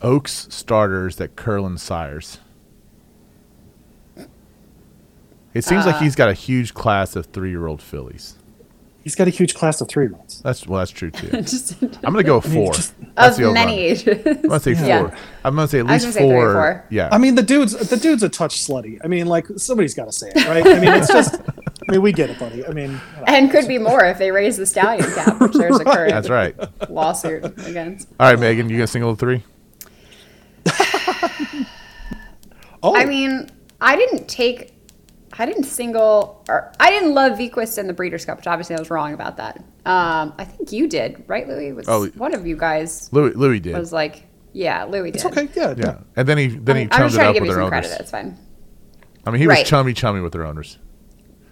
Oaks 0.02 0.46
starters 0.50 1.16
that 1.16 1.36
Curlin 1.36 1.78
sires? 1.78 2.38
It 5.54 5.64
seems 5.64 5.84
Uh, 5.84 5.92
like 5.92 6.02
he's 6.02 6.14
got 6.16 6.28
a 6.28 6.34
huge 6.34 6.74
class 6.74 7.16
of 7.16 7.26
three 7.26 7.50
year 7.50 7.66
old 7.66 7.80
fillies. 7.80 8.36
He's 9.06 9.14
got 9.14 9.28
a 9.28 9.30
huge 9.30 9.54
class 9.54 9.80
of 9.80 9.86
three 9.86 10.08
year. 10.08 10.42
That's 10.42 10.66
well, 10.66 10.80
that's 10.80 10.90
true 10.90 11.12
too. 11.12 11.28
Just 11.42 11.80
I'm 11.80 11.90
gonna 12.12 12.24
go 12.24 12.40
four. 12.40 12.72
just- 12.72 12.92
That's 13.14 13.38
of 13.38 13.44
the 13.44 13.52
many 13.52 13.92
over-under. 13.92 14.20
ages. 14.20 14.26
I'm 14.26 14.48
gonna 14.48 14.58
say 14.60 14.74
four. 14.74 15.16
I'm 15.44 15.54
gonna 15.54 15.68
say 15.68 15.78
at 15.78 15.86
I 15.86 15.92
was 15.92 16.04
least 16.04 16.18
say 16.18 16.26
three 16.28 16.36
or 16.36 16.44
four. 16.46 16.52
four. 16.54 16.84
Yeah. 16.90 17.08
I 17.12 17.18
mean, 17.18 17.36
the 17.36 17.42
dude's 17.44 17.88
the 17.88 17.96
dude's 17.96 18.24
a 18.24 18.28
touch 18.28 18.56
slutty. 18.66 18.98
I 19.04 19.06
mean, 19.06 19.26
like 19.28 19.46
somebody's 19.58 19.94
got 19.94 20.06
to 20.06 20.12
say 20.12 20.32
it, 20.34 20.48
right? 20.48 20.66
I 20.66 20.80
mean, 20.80 20.92
it's 20.92 21.06
just. 21.06 21.36
I 21.88 21.92
mean, 21.92 22.02
we 22.02 22.10
get 22.12 22.30
it, 22.30 22.38
buddy. 22.40 22.66
I 22.66 22.70
mean, 22.72 22.90
you 22.90 22.96
know. 22.96 23.24
And 23.28 23.48
could 23.48 23.68
be 23.68 23.78
more 23.78 24.04
if 24.06 24.18
they 24.18 24.32
raise 24.32 24.56
the 24.56 24.66
stallion 24.66 25.08
cap, 25.14 25.40
which 25.40 25.52
there's 25.52 25.78
a 25.78 25.84
current 25.92 26.10
that's 26.10 26.28
right. 26.28 26.56
lawsuit 26.90 27.44
against. 27.64 28.08
All 28.18 28.28
right, 28.28 28.40
Megan, 28.40 28.68
you 28.68 28.76
gonna 28.76 28.88
single 28.88 29.10
of 29.12 29.20
three? 29.20 29.44
oh, 32.82 32.96
I 32.96 33.04
mean, 33.04 33.50
I 33.80 33.94
didn't 33.94 34.26
take, 34.28 34.74
I 35.38 35.46
didn't 35.46 35.64
single, 35.64 36.44
or 36.48 36.72
I 36.80 36.90
didn't 36.90 37.12
love 37.14 37.38
Vequist 37.38 37.78
in 37.78 37.86
the 37.86 37.92
Breeders' 37.92 38.24
Cup, 38.24 38.38
which 38.38 38.46
obviously 38.46 38.76
I 38.76 38.78
was 38.78 38.90
wrong 38.90 39.12
about 39.12 39.36
that. 39.36 39.58
Um, 39.84 40.32
I 40.38 40.44
think 40.44 40.72
you 40.72 40.88
did, 40.88 41.22
right, 41.26 41.46
Louis? 41.46 41.72
Was 41.72 41.86
Oh. 41.88 42.06
one 42.16 42.34
of 42.34 42.46
you 42.46 42.56
guys 42.56 43.08
Louis, 43.12 43.32
Louis 43.34 43.60
did. 43.60 43.76
was 43.76 43.92
like, 43.92 44.24
yeah, 44.52 44.84
Louis 44.84 45.10
did. 45.10 45.16
it's 45.16 45.24
okay. 45.26 45.48
Yeah, 45.54 45.74
yeah, 45.76 45.98
and 46.16 46.26
then 46.26 46.38
he 46.38 46.46
then 46.48 46.76
he 46.76 46.82
I'm, 46.84 46.88
I'm 46.92 46.98
chummed 46.98 47.02
just 47.10 47.14
it 47.14 47.18
trying 47.18 47.28
up 47.28 47.34
to 47.34 47.34
give 47.34 47.42
with 47.42 47.48
their 47.50 47.56
some 47.56 47.64
owners. 47.74 47.86
credit. 47.88 48.00
It's 48.00 48.10
fine. 48.10 48.38
I 49.26 49.30
mean, 49.30 49.40
he 49.40 49.46
was 49.46 49.62
chummy, 49.64 49.92
chummy 49.92 50.20
with 50.20 50.32
their 50.32 50.46
owners. 50.46 50.78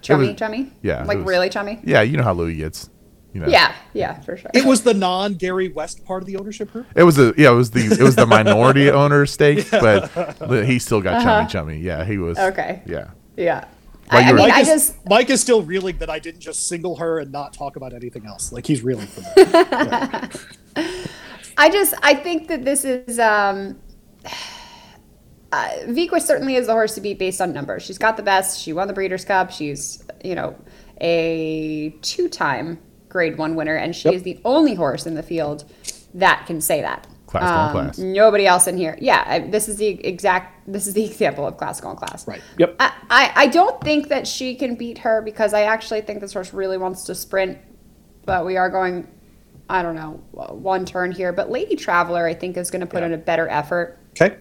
Chummy, 0.01 0.27
was- 0.29 0.35
chummy. 0.37 0.71
yeah, 0.81 1.03
like 1.03 1.17
was- 1.19 1.27
really 1.27 1.49
chummy. 1.49 1.79
Yeah, 1.83 2.01
you 2.01 2.17
know 2.17 2.23
how 2.23 2.33
Louis 2.33 2.55
gets. 2.55 2.89
You 3.33 3.41
know. 3.41 3.47
Yeah, 3.47 3.73
yeah, 3.93 4.21
for 4.21 4.37
sure. 4.37 4.49
It 4.53 4.63
was 4.63 4.83
the 4.83 4.93
non 4.93 5.33
Gary 5.33 5.67
West 5.67 6.05
part 6.05 6.23
of 6.23 6.27
the 6.27 6.37
ownership 6.37 6.71
group. 6.71 6.85
It 6.95 7.03
was 7.03 7.17
the 7.17 7.33
yeah, 7.37 7.51
it 7.51 7.55
was 7.55 7.69
the 7.71 7.81
it 7.85 7.99
was 8.01 8.15
the 8.15 8.25
minority 8.25 8.89
owner 8.91 9.25
stake, 9.25 9.69
but 9.71 10.09
he 10.65 10.79
still 10.79 11.01
got 11.01 11.21
chummy 11.21 11.47
chummy. 11.49 11.77
Yeah, 11.79 12.05
he 12.05 12.17
was. 12.17 12.37
Uh-huh. 12.37 12.47
Okay. 12.47 12.81
Yeah. 12.85 13.09
yeah. 13.35 13.65
While 14.09 14.23
I, 14.23 14.25
I 14.29 14.33
mean, 14.33 14.35
Mike 14.37 14.53
I 14.53 14.61
is, 14.61 14.67
just 14.67 14.95
Mike 15.09 15.29
is 15.29 15.41
still 15.41 15.61
reeling 15.63 15.97
that 15.97 16.09
I 16.09 16.19
didn't 16.19 16.41
just 16.41 16.67
single 16.67 16.95
her 16.97 17.19
and 17.19 17.31
not 17.31 17.53
talk 17.53 17.75
about 17.75 17.93
anything 17.93 18.25
else. 18.25 18.51
Like 18.51 18.65
he's 18.67 18.83
reeling 18.83 19.07
from 19.07 19.23
that. 19.35 20.39
I 21.57 21.69
just 21.69 21.93
I 22.03 22.13
think 22.13 22.47
that 22.49 22.63
this 22.65 22.85
is 22.85 23.17
um 23.19 23.79
uh, 25.51 25.69
Vequist 25.85 26.23
certainly 26.23 26.55
is 26.55 26.67
the 26.67 26.73
horse 26.73 26.95
to 26.95 27.01
beat 27.01 27.17
based 27.17 27.39
on 27.39 27.53
numbers. 27.53 27.83
She's 27.83 27.97
got 27.97 28.17
the 28.17 28.23
best. 28.23 28.59
She 28.61 28.73
won 28.73 28.87
the 28.87 28.93
Breeders' 28.93 29.23
Cup. 29.25 29.51
She's 29.51 30.03
you 30.23 30.35
know 30.35 30.55
a 31.01 31.89
two-time 32.01 32.77
Grade 33.09 33.37
One 33.37 33.55
winner, 33.55 33.75
and 33.75 33.95
she 33.95 34.09
Yep. 34.09 34.15
is 34.15 34.23
the 34.23 34.39
only 34.45 34.75
horse 34.75 35.05
in 35.05 35.15
the 35.15 35.23
field 35.23 35.63
that 36.13 36.45
can 36.45 36.59
say 36.61 36.81
that. 36.81 37.07
Classical 37.39 37.61
Um, 37.61 37.71
class. 37.71 37.97
Nobody 37.97 38.45
else 38.47 38.67
in 38.67 38.77
here. 38.77 38.97
Yeah, 39.01 39.23
I, 39.25 39.39
this 39.39 39.67
is 39.69 39.77
the 39.77 39.87
exact. 40.05 40.71
This 40.71 40.87
is 40.87 40.93
the 40.93 41.05
example 41.11 41.45
of 41.47 41.57
classical 41.57 41.91
and 41.91 41.99
class. 41.99 42.27
right. 42.27 42.41
Yep. 42.57 42.75
I, 42.79 42.91
I, 43.09 43.31
I 43.35 43.47
don't 43.47 43.79
think 43.81 44.07
that 44.09 44.27
she 44.27 44.55
can 44.55 44.75
beat 44.75 44.99
her 44.99 45.21
because 45.21 45.53
I 45.53 45.63
actually 45.63 46.01
think 46.01 46.21
this 46.21 46.33
horse 46.33 46.53
really 46.53 46.77
wants 46.77 47.03
to 47.05 47.15
sprint, 47.15 47.57
but 48.25 48.45
we 48.45 48.57
are 48.57 48.69
going, 48.69 49.07
I 49.69 49.81
don't 49.81 49.95
know, 49.95 50.21
one 50.31 50.85
turn 50.85 51.11
here. 51.11 51.31
But 51.33 51.49
Lady 51.49 51.75
Traveler, 51.75 52.25
I 52.25 52.33
think, 52.33 52.57
is 52.57 52.71
going 52.71 52.81
to 52.81 52.87
put 52.87 53.01
Yeah. 53.01 53.07
in 53.07 53.13
a 53.13 53.17
better 53.17 53.47
effort 53.47 53.99
Okay. 54.19 54.37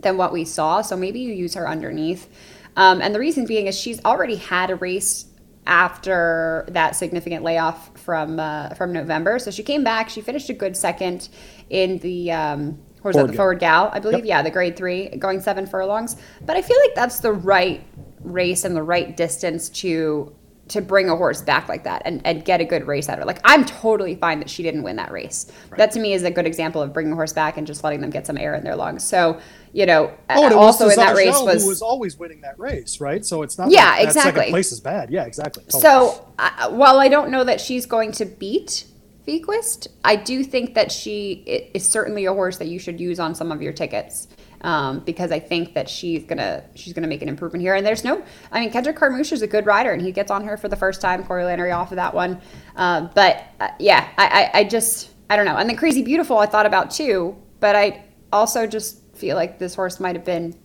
than 0.00 0.16
what 0.16 0.32
we 0.32 0.44
saw. 0.44 0.80
So 0.82 0.96
maybe 0.96 1.20
you 1.20 1.32
use 1.32 1.54
her 1.54 1.68
underneath. 1.68 2.28
Um, 2.76 3.00
and 3.02 3.14
the 3.14 3.18
reason 3.18 3.44
being 3.46 3.66
is 3.66 3.78
she's 3.78 4.04
already 4.04 4.36
had 4.36 4.70
a 4.70 4.76
race 4.76 5.24
after 5.68 6.64
that 6.68 6.96
significant 6.96 7.44
layoff 7.44 7.96
from 7.96 8.40
uh, 8.40 8.70
from 8.70 8.92
November. 8.92 9.38
So 9.38 9.50
she 9.52 9.62
came 9.62 9.84
back. 9.84 10.08
She 10.08 10.20
finished 10.20 10.48
a 10.48 10.54
good 10.54 10.76
second 10.76 11.28
in 11.70 11.98
the 11.98 12.32
um, 12.32 12.78
was 13.04 13.14
that, 13.14 13.28
the 13.28 13.32
forward 13.34 13.60
gal, 13.60 13.90
I 13.92 14.00
believe. 14.00 14.24
Yep. 14.24 14.26
Yeah, 14.26 14.42
the 14.42 14.50
grade 14.50 14.76
three, 14.76 15.08
going 15.10 15.40
seven 15.40 15.66
furlongs. 15.66 16.16
But 16.44 16.56
I 16.56 16.62
feel 16.62 16.78
like 16.80 16.94
that's 16.94 17.20
the 17.20 17.32
right 17.32 17.84
race 18.20 18.64
and 18.64 18.74
the 18.74 18.82
right 18.82 19.16
distance 19.16 19.68
to 19.68 20.34
to 20.68 20.80
bring 20.82 21.08
a 21.08 21.16
horse 21.16 21.40
back 21.42 21.68
like 21.68 21.84
that 21.84 22.02
and, 22.04 22.20
and 22.26 22.44
get 22.44 22.60
a 22.60 22.64
good 22.64 22.86
race 22.86 23.08
out 23.08 23.14
of 23.14 23.20
her. 23.20 23.24
Like 23.24 23.40
I'm 23.44 23.64
totally 23.64 24.14
fine 24.14 24.38
that 24.40 24.50
she 24.50 24.62
didn't 24.62 24.82
win 24.82 24.96
that 24.96 25.10
race. 25.10 25.50
That 25.76 25.90
to 25.92 26.00
me 26.00 26.12
is 26.12 26.22
a 26.24 26.30
good 26.30 26.46
example 26.46 26.82
of 26.82 26.92
bringing 26.92 27.12
a 27.12 27.16
horse 27.16 27.32
back 27.32 27.56
and 27.56 27.66
just 27.66 27.82
letting 27.82 28.00
them 28.00 28.10
get 28.10 28.26
some 28.26 28.36
air 28.36 28.54
in 28.54 28.64
their 28.64 28.76
lungs. 28.76 29.02
So 29.02 29.40
you 29.72 29.86
know, 29.86 30.12
Oh, 30.30 30.44
and 30.44 30.54
also 30.54 30.88
in 30.88 30.96
that 30.96 31.16
race 31.16 31.38
was, 31.40 31.62
who 31.62 31.68
was 31.68 31.82
always 31.82 32.16
winning 32.16 32.40
that 32.40 32.58
race, 32.58 33.00
right? 33.00 33.24
So 33.24 33.42
it's 33.42 33.58
not. 33.58 33.70
Yeah, 33.70 33.90
like 33.90 33.98
that 33.98 34.04
exactly. 34.04 34.40
Second 34.40 34.50
place 34.52 34.72
is 34.72 34.80
bad. 34.80 35.10
Yeah, 35.10 35.24
exactly. 35.24 35.64
Totally. 35.64 35.82
So 35.82 36.28
uh, 36.38 36.70
while 36.70 36.98
I 36.98 37.08
don't 37.08 37.30
know 37.30 37.44
that 37.44 37.60
she's 37.60 37.86
going 37.86 38.12
to 38.12 38.24
beat 38.24 38.86
Vequist, 39.26 39.88
I 40.04 40.16
do 40.16 40.42
think 40.42 40.74
that 40.74 40.90
she 40.90 41.70
is 41.74 41.86
certainly 41.86 42.24
a 42.24 42.32
horse 42.32 42.56
that 42.58 42.68
you 42.68 42.78
should 42.78 42.98
use 42.98 43.20
on 43.20 43.34
some 43.34 43.52
of 43.52 43.60
your 43.60 43.72
tickets. 43.72 44.28
Um, 44.62 45.00
because 45.00 45.30
I 45.30 45.38
think 45.38 45.74
that 45.74 45.88
she's 45.88 46.24
gonna 46.24 46.64
she's 46.74 46.92
gonna 46.92 47.06
make 47.06 47.22
an 47.22 47.28
improvement 47.28 47.62
here, 47.62 47.76
and 47.76 47.86
there's 47.86 48.02
no, 48.02 48.24
I 48.50 48.60
mean 48.60 48.70
Kendrick 48.72 48.96
Carmouche 48.96 49.32
is 49.32 49.42
a 49.42 49.46
good 49.46 49.66
rider, 49.66 49.92
and 49.92 50.02
he 50.02 50.10
gets 50.10 50.30
on 50.32 50.44
her 50.44 50.56
for 50.56 50.68
the 50.68 50.74
first 50.76 51.00
time. 51.00 51.22
Corey 51.24 51.44
Lanerie 51.44 51.72
off 51.76 51.92
of 51.92 51.96
that 51.96 52.12
one, 52.12 52.40
uh, 52.74 53.02
but 53.14 53.44
uh, 53.60 53.68
yeah, 53.78 54.08
I, 54.18 54.26
I 54.54 54.58
I 54.60 54.64
just 54.64 55.10
I 55.30 55.36
don't 55.36 55.46
know. 55.46 55.56
And 55.56 55.68
then 55.68 55.76
Crazy 55.76 56.02
Beautiful 56.02 56.38
I 56.38 56.46
thought 56.46 56.66
about 56.66 56.90
too, 56.90 57.36
but 57.60 57.76
I 57.76 58.04
also 58.32 58.66
just 58.66 59.00
feel 59.16 59.36
like 59.36 59.58
this 59.60 59.76
horse 59.76 60.00
might 60.00 60.16
have 60.16 60.24
been 60.24 60.56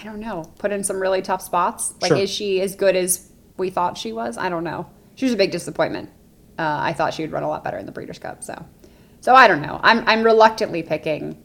I 0.00 0.04
don't 0.04 0.20
know, 0.20 0.50
put 0.58 0.72
in 0.72 0.82
some 0.82 1.00
really 1.00 1.22
tough 1.22 1.42
spots. 1.42 1.94
Like, 2.00 2.08
Sure. 2.08 2.18
is 2.18 2.28
she 2.30 2.60
as 2.60 2.74
good 2.74 2.96
as 2.96 3.30
we 3.56 3.70
thought 3.70 3.96
she 3.96 4.12
was? 4.12 4.36
I 4.36 4.48
don't 4.48 4.64
know. 4.64 4.88
She 5.14 5.26
was 5.26 5.34
a 5.34 5.36
big 5.36 5.52
disappointment. 5.52 6.10
Uh, 6.58 6.78
I 6.80 6.92
thought 6.92 7.14
she 7.14 7.22
would 7.22 7.30
run 7.32 7.44
a 7.44 7.48
lot 7.48 7.62
better 7.62 7.78
in 7.78 7.86
the 7.86 7.92
Breeders' 7.92 8.18
Cup. 8.18 8.42
So, 8.42 8.64
so 9.20 9.34
I 9.34 9.46
don't 9.46 9.62
know. 9.62 9.78
I'm 9.82 10.02
I'm 10.08 10.22
reluctantly 10.22 10.82
picking 10.82 11.42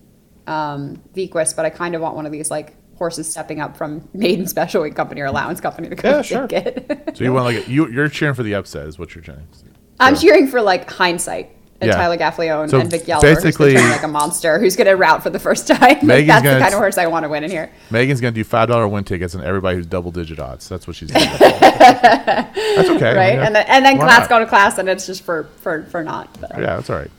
um, 0.48 1.02
Vequist, 1.16 1.56
but 1.56 1.66
I 1.66 1.70
kind 1.70 1.94
of 1.96 2.02
want 2.02 2.16
one 2.16 2.26
of 2.26 2.32
these 2.32 2.50
like 2.50 2.76
horses 2.96 3.30
stepping 3.30 3.60
up 3.62 3.78
from 3.78 4.08
maiden 4.14 4.48
special 4.48 4.82
weight 4.82 4.96
company 4.96 5.22
or 5.22 5.26
allowance 5.26 5.62
company 5.62 5.88
to 5.90 5.96
go 5.96 6.10
Yeah, 6.10 6.18
and 6.18 6.26
sure. 6.26 6.48
take 6.48 6.66
it. 6.66 7.12
So 7.18 7.24
you 7.24 7.32
want 7.34 7.46
like 7.46 7.68
a, 7.68 7.70
you 7.70 7.88
you're 7.90 8.10
cheering 8.10 8.34
for 8.34 8.44
the 8.44 8.56
upset 8.56 8.88
is 8.88 8.98
what 8.98 9.14
you're 9.14 9.24
cheering. 9.24 9.48
I'm 10.00 10.16
cheering 10.16 10.48
for 10.48 10.62
like 10.62 10.90
hindsight. 10.90 11.52
And 11.80 11.90
Yeah. 11.90 11.96
Tyler 11.96 12.18
Gaffalione 12.18 12.72
So 12.72 12.80
and 12.80 12.90
Vic 12.90 13.08
Yeller, 13.08 13.22
basically- 13.22 13.74
gonna 13.74 13.84
turn 13.84 13.92
like 13.92 14.02
a 14.04 14.08
monster, 14.08 14.58
who's 14.58 14.76
going 14.76 14.88
to 14.88 14.96
route 14.96 15.22
for 15.22 15.30
the 15.30 15.38
first 15.38 15.68
time. 15.68 15.80
Like, 15.80 16.04
Megan's 16.04 16.28
that's 16.28 16.42
the 16.42 16.50
gonna- 16.50 16.60
kind 16.62 16.74
of 16.74 16.80
horse 16.80 16.98
I 16.98 17.06
want 17.06 17.22
to 17.26 17.30
win 17.30 17.44
in 17.44 17.52
here. 17.52 17.72
Megan's 17.92 18.20
gonna 18.20 18.32
do 18.32 18.44
five 18.44 18.68
dollar 18.68 18.88
win 18.88 19.04
tickets 19.04 19.36
and 19.36 19.44
everybody 19.44 19.78
who's 19.78 19.86
double 19.86 20.10
digit 20.10 20.40
odds. 20.40 20.68
That's 20.68 20.88
what 20.88 20.96
she's 20.96 21.12
gonna 21.12 21.26
do. 21.26 21.38
That's 21.38 22.90
okay. 22.90 23.16
right? 23.16 23.34
Yeah. 23.36 23.46
And 23.46 23.56
then 23.56 23.66
and 23.68 23.86
then 23.86 23.98
class 23.98 24.22
not? 24.22 24.30
go 24.30 24.40
to 24.40 24.48
class, 24.48 24.80
and 24.80 24.90
it's 24.90 25.06
just 25.06 25.22
for 25.24 25.44
for 25.62 25.84
for 25.84 26.04
not. 26.04 26.36
But. 26.42 26.52
Yeah, 26.54 26.78
that's 26.78 26.90
all 26.90 26.96
right. 26.98 27.12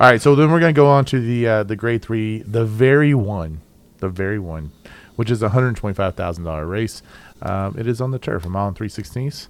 All 0.00 0.08
right, 0.08 0.22
so 0.22 0.36
then 0.36 0.52
we're 0.52 0.60
gonna 0.60 0.72
go 0.72 0.86
on 0.86 1.04
to 1.06 1.20
the 1.20 1.48
uh, 1.48 1.62
the 1.64 1.74
grade 1.74 2.02
three, 2.02 2.42
the 2.42 2.64
very 2.64 3.14
one, 3.14 3.62
the 3.98 4.08
very 4.08 4.38
one, 4.38 4.70
which 5.16 5.28
is 5.28 5.42
a 5.42 5.48
hundred 5.48 5.74
twenty 5.74 5.94
five 5.94 6.14
thousand 6.14 6.44
dollar 6.44 6.66
race. 6.66 7.02
Um, 7.42 7.76
it 7.76 7.88
is 7.88 8.00
on 8.00 8.12
the 8.12 8.18
turf, 8.20 8.44
a 8.44 8.48
mile 8.48 8.68
and 8.68 8.76
three 8.76 8.88
sixteenths. 8.88 9.48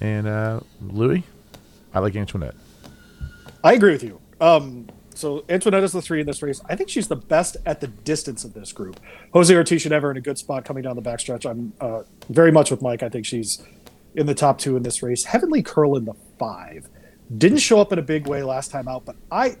And 0.00 0.28
uh, 0.28 0.60
Louis, 0.80 1.24
I 1.92 1.98
like 1.98 2.14
Antoinette. 2.14 2.54
I 3.64 3.72
agree 3.72 3.90
with 3.90 4.04
you. 4.04 4.20
Um, 4.40 4.86
so 5.12 5.44
is 5.48 5.92
the 5.92 6.00
three 6.00 6.20
in 6.20 6.26
this 6.26 6.40
race. 6.40 6.62
I 6.68 6.76
think 6.76 6.88
she's 6.88 7.08
the 7.08 7.16
best 7.16 7.56
at 7.66 7.80
the 7.80 7.88
distance 7.88 8.44
of 8.44 8.54
this 8.54 8.72
group. 8.72 9.00
Jose 9.32 9.52
Ortiz 9.52 9.82
should 9.82 9.92
ever 9.92 10.12
in 10.12 10.16
a 10.16 10.20
good 10.20 10.38
spot 10.38 10.64
coming 10.64 10.84
down 10.84 10.94
the 10.94 11.02
backstretch. 11.02 11.44
I'm 11.44 11.72
uh, 11.80 12.04
very 12.28 12.52
much 12.52 12.70
with 12.70 12.80
Mike. 12.80 13.02
I 13.02 13.08
think 13.08 13.26
she's 13.26 13.60
in 14.14 14.26
the 14.26 14.36
top 14.36 14.58
two 14.58 14.76
in 14.76 14.84
this 14.84 15.02
race. 15.02 15.24
Heavenly 15.24 15.64
Curlin 15.64 16.04
the 16.04 16.14
five. 16.38 16.88
Didn't 17.36 17.58
show 17.58 17.80
up 17.80 17.92
in 17.92 17.98
a 17.98 18.02
big 18.02 18.28
way 18.28 18.44
last 18.44 18.70
time 18.70 18.88
out, 18.88 19.04
but 19.04 19.16
I 19.30 19.56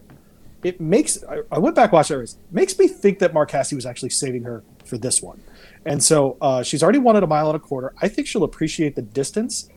it 0.62 0.80
makes 0.80 1.22
I, 1.24 1.40
I 1.50 1.58
went 1.58 1.74
back 1.74 1.92
watched 1.92 2.10
that 2.10 2.18
race. 2.18 2.36
Makes 2.50 2.78
me 2.78 2.88
think 2.88 3.18
that 3.20 3.32
Mark 3.32 3.50
Casse 3.50 3.72
was 3.72 3.86
actually 3.86 4.10
saving 4.10 4.44
her 4.44 4.62
for 4.84 4.98
this 4.98 5.22
one. 5.22 5.42
And 5.86 6.02
so 6.02 6.36
uh, 6.40 6.62
she's 6.62 6.82
already 6.82 6.98
won 6.98 7.16
at 7.16 7.22
a 7.22 7.26
mile 7.26 7.46
and 7.48 7.56
a 7.56 7.58
quarter. 7.58 7.94
I 8.02 8.08
think 8.08 8.26
she'll 8.26 8.44
appreciate 8.44 8.96
the 8.96 9.02
distance. 9.02 9.68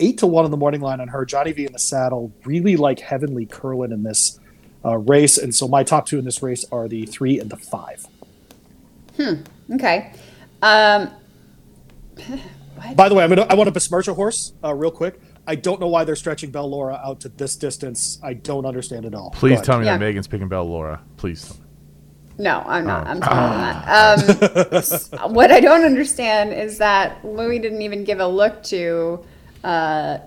Eight 0.00 0.18
to 0.18 0.26
one 0.26 0.44
in 0.44 0.50
the 0.50 0.56
morning 0.56 0.80
line 0.80 1.00
on 1.00 1.08
her. 1.08 1.24
Johnny 1.24 1.52
V 1.52 1.66
in 1.66 1.72
the 1.72 1.78
saddle. 1.78 2.32
Really 2.44 2.76
like 2.76 3.00
Heavenly 3.00 3.46
Curlin 3.46 3.92
in 3.92 4.02
this 4.02 4.40
uh, 4.84 4.96
race. 4.96 5.38
And 5.38 5.54
so 5.54 5.68
my 5.68 5.84
top 5.84 6.06
two 6.06 6.18
in 6.18 6.24
this 6.24 6.42
race 6.42 6.64
are 6.72 6.88
the 6.88 7.06
three 7.06 7.38
and 7.38 7.50
the 7.50 7.56
five. 7.56 8.06
Hmm. 9.16 9.34
Okay. 9.74 10.12
Um, 10.62 11.10
By 12.96 13.08
the 13.08 13.14
way, 13.14 13.24
I'm 13.24 13.30
gonna, 13.30 13.46
I 13.48 13.54
want 13.54 13.68
to 13.68 13.72
besmirch 13.72 14.08
a 14.08 14.14
horse 14.14 14.52
uh, 14.64 14.74
real 14.74 14.90
quick. 14.90 15.20
I 15.46 15.54
don't 15.54 15.80
know 15.80 15.88
why 15.88 16.04
they're 16.04 16.16
stretching 16.16 16.50
Bell 16.50 16.68
Laura 16.68 17.00
out 17.04 17.20
to 17.20 17.28
this 17.28 17.56
distance. 17.56 18.18
I 18.22 18.34
don't 18.34 18.66
understand 18.66 19.04
at 19.06 19.14
all. 19.14 19.30
Please 19.30 19.56
But- 19.58 19.64
tell 19.64 19.78
me 19.78 19.86
Yeah. 19.86 19.92
that 19.98 20.00
Megan's 20.04 20.28
picking 20.28 20.48
Bell 20.48 20.64
Laura. 20.64 21.00
Please. 21.16 21.44
Tell 21.48 21.56
me. 21.56 21.62
no, 22.38 22.62
I'm 22.66 22.86
not. 22.86 23.06
Oh. 23.06 23.10
I'm 23.10 23.20
telling 23.20 24.70
that. 24.70 25.22
Um, 25.22 25.34
what 25.34 25.50
I 25.50 25.60
don't 25.60 25.84
understand 25.84 26.52
is 26.52 26.78
that 26.78 27.24
Louis 27.24 27.58
didn't 27.58 27.82
even 27.82 28.04
give 28.04 28.20
a 28.20 28.26
look 28.26 28.62
to 28.64 29.24
uh, 29.64 30.18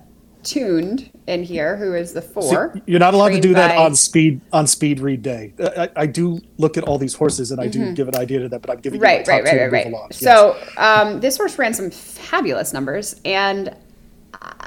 Tuned 0.43 1.09
in 1.25 1.41
here, 1.41 1.77
who 1.77 1.93
is 1.95 2.11
the 2.11 2.21
See, 2.21 2.27
four. 2.33 2.75
you're 2.85 2.99
not 2.99 3.13
allowed 3.13 3.27
to 3.29 3.31
trained 3.35 3.43
do 3.43 3.53
that 3.53 3.77
on 3.77 3.95
speed 3.95 4.41
on 4.51 4.67
speed 4.67 4.99
read 4.99 5.21
day. 5.21 5.53
I, 5.57 5.83
I- 5.85 5.89
I 5.95 6.05
do 6.05 6.41
look 6.57 6.75
at 6.75 6.83
all 6.83 6.97
these 6.97 7.13
horses 7.13 7.51
and 7.51 7.61
I 7.61 7.67
do 7.67 7.93
give 7.93 8.09
an 8.09 8.15
idea 8.17 8.39
to 8.39 8.49
that, 8.49 8.61
but 8.61 8.69
I'm 8.69 8.81
giving 8.81 8.99
you 8.99 9.03
my 9.05 9.07
Mm-hmm. 9.07 9.17
Right, 9.19 9.25
top 9.25 9.45
right, 9.45 9.45
right, 9.45 9.61
right, 9.61 9.71
right. 9.71 9.85
move 9.85 9.93
along. 9.93 10.07
Yes. 10.11 10.19
So 10.19 10.57
um, 10.75 11.21
this 11.21 11.37
horse 11.37 11.57
ran 11.57 11.73
some 11.73 11.89
fabulous 11.91 12.73
numbers, 12.73 13.15
and 13.23 13.73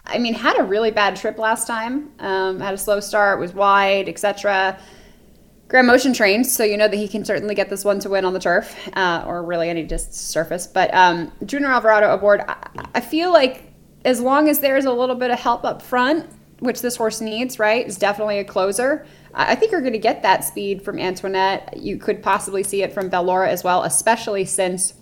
I 0.05 0.19
mean 0.19 0.35
had 0.35 0.59
a 0.59 0.63
really 0.63 0.91
bad 0.91 1.17
trip 1.17 1.39
last 1.39 1.67
time. 1.67 2.11
Um, 2.19 2.61
had 2.61 2.75
a 2.75 2.79
slow 2.79 3.01
start, 3.01 3.39
was 3.39 3.53
wide, 3.53 4.09
etc. 4.09 4.79
Graham 5.69 5.87
Motion 5.87 6.13
trained, 6.13 6.47
so 6.47 6.63
you 6.63 6.77
know 6.77 6.87
that 6.87 6.97
he 6.97 7.09
can 7.09 7.25
certainly 7.25 7.55
get 7.55 7.69
this 7.69 7.85
one 7.85 7.99
to 8.01 8.09
win 8.09 8.25
on 8.25 8.33
the 8.33 8.39
turf, 8.39 8.89
uh, 8.95 9.25
or 9.27 9.43
really 9.43 9.69
any 9.69 9.83
just 9.85 10.15
surface. 10.15 10.67
But 10.67 10.95
um, 10.95 11.33
Junior 11.45 11.69
Alvarado 11.69 12.13
aboard, 12.13 12.43
I, 12.47 12.57
I 12.95 13.01
feel 13.01 13.33
like 13.33 13.73
as 14.05 14.21
long 14.21 14.49
as 14.49 14.61
there's 14.61 14.85
a 14.85 14.93
little 14.93 15.17
bit 15.17 15.33
of 15.33 15.41
help 15.41 15.65
up 15.65 15.83
front, 15.83 16.31
which 16.61 16.83
this 16.83 16.95
horse 16.95 17.21
needs, 17.21 17.59
right, 17.59 17.85
is 17.85 17.99
definitely 17.99 18.39
a 18.39 18.45
closer. 18.45 19.05
I 19.35 19.53
I 19.53 19.55
think 19.57 19.73
you're 19.73 19.81
going 19.81 19.93
to 19.93 19.99
get 19.99 20.23
that 20.23 20.45
speed 20.45 20.83
from 20.83 21.01
Antoinette. 21.01 21.77
You 21.77 21.99
could 21.99 22.23
possibly 22.23 22.63
see 22.63 22.83
it 22.85 22.93
from 22.93 23.11
Bellora 23.11 23.49
as 23.49 23.65
well, 23.65 23.83
especially 23.83 24.45
since 24.45 24.95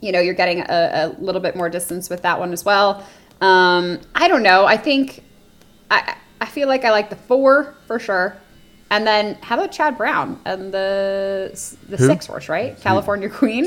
you 0.00 0.12
know 0.12 0.20
you're 0.20 0.34
getting 0.34 0.60
a, 0.60 0.66
a 0.68 1.16
little 1.20 1.42
bit 1.42 1.56
more 1.56 1.68
distance 1.68 2.08
with 2.08 2.22
that 2.22 2.38
one 2.38 2.54
as 2.54 2.64
well. 2.64 3.06
Um, 3.40 4.00
I 4.14 4.28
don't 4.28 4.42
know. 4.42 4.66
I 4.66 4.76
think 4.76 5.22
I 5.90 6.14
I 6.40 6.46
feel 6.46 6.68
like 6.68 6.84
I 6.84 6.90
like 6.90 7.10
the 7.10 7.16
four 7.16 7.74
for 7.86 7.98
sure. 7.98 8.36
And 8.90 9.06
then 9.06 9.38
how 9.40 9.56
about 9.56 9.70
Chad 9.72 9.96
Brown 9.96 10.40
and 10.44 10.72
the 10.74 11.50
the 11.88 11.96
Who? 11.96 12.06
six 12.06 12.26
horse, 12.26 12.48
right? 12.48 12.78
California 12.80 13.28
Queen. 13.40 13.66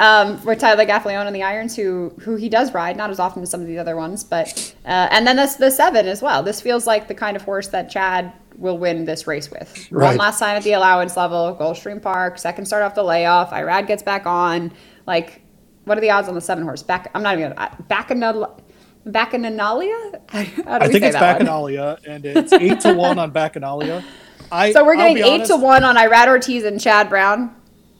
Um, 0.00 0.44
with 0.44 0.60
Tyler 0.60 0.86
Gaffalione 0.86 1.26
and 1.26 1.34
the 1.34 1.42
irons, 1.42 1.74
who 1.74 2.12
who 2.20 2.36
he 2.36 2.48
does 2.48 2.72
ride, 2.72 2.96
not 2.96 3.10
as 3.10 3.18
often 3.18 3.42
as 3.42 3.50
some 3.50 3.60
of 3.60 3.66
the 3.66 3.78
other 3.78 3.96
ones, 3.96 4.22
but 4.22 4.74
uh, 4.84 5.08
and 5.10 5.26
then 5.26 5.34
that's 5.34 5.56
the 5.56 5.72
seven 5.72 6.06
as 6.06 6.22
well. 6.22 6.44
This 6.44 6.60
feels 6.60 6.86
like 6.86 7.08
the 7.08 7.14
kind 7.14 7.36
of 7.36 7.42
horse 7.42 7.66
that 7.68 7.90
Chad 7.90 8.32
will 8.56 8.78
win 8.78 9.06
this 9.06 9.26
race 9.26 9.50
with. 9.50 9.86
One 9.90 10.16
last 10.16 10.38
time 10.38 10.56
at 10.56 10.62
the 10.62 10.72
allowance 10.74 11.16
level, 11.16 11.56
Gulfstream 11.58 12.00
Park, 12.00 12.38
second 12.38 12.66
start 12.66 12.84
off 12.84 12.94
the 12.94 13.02
layoff, 13.02 13.50
Irad 13.50 13.88
gets 13.88 14.04
back 14.04 14.24
on. 14.24 14.72
Like, 15.06 15.40
what 15.84 15.98
are 15.98 16.00
the 16.00 16.10
odds 16.10 16.28
on 16.28 16.34
the 16.36 16.40
seven 16.40 16.62
horse? 16.62 16.82
Back, 16.84 17.10
I'm 17.14 17.22
not 17.24 17.36
even 17.36 17.52
gonna 17.54 17.76
Bacchanal, 17.88 18.60
Bacchanalalia. 19.06 20.20
How 20.30 20.42
do 20.42 20.52
we 20.56 20.62
I 20.66 20.88
think 20.88 21.02
say 21.02 21.08
it's 21.08 21.16
that 21.18 21.38
one? 21.38 21.46
Bacchanalia, 21.46 21.98
and 22.06 22.24
it's 22.26 22.52
eight 22.52 22.80
to 22.80 22.94
one 22.94 23.18
on 23.18 23.32
Bacchanalia. 23.32 24.04
I, 24.50 24.72
So 24.72 24.84
we're 24.84 24.96
getting 24.96 25.18
eight 25.18 25.24
honest, 25.34 25.50
to 25.50 25.56
one 25.56 25.84
on 25.84 25.96
Irad 25.96 26.28
Ortiz 26.28 26.64
and 26.64 26.80
Chad 26.80 27.08
Brown. 27.08 27.54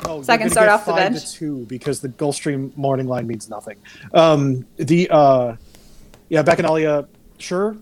Oh, 0.05 0.17
you're 0.17 0.25
Second 0.25 0.45
gonna 0.45 0.51
start 0.53 0.67
get 0.67 0.73
off 0.75 0.87
the 0.87 0.93
bench. 0.93 1.25
to 1.25 1.33
two 1.33 1.67
because 1.67 2.01
the 2.01 2.09
Gulfstream 2.09 2.77
morning 2.77 3.07
line 3.09 3.27
means 3.27 3.49
nothing. 3.51 3.77
Um, 4.15 4.65
the 4.77 5.09
uh, 5.11 5.57
yeah, 6.29 6.43
Bacchanalia, 6.43 7.09
sure. 7.39 7.77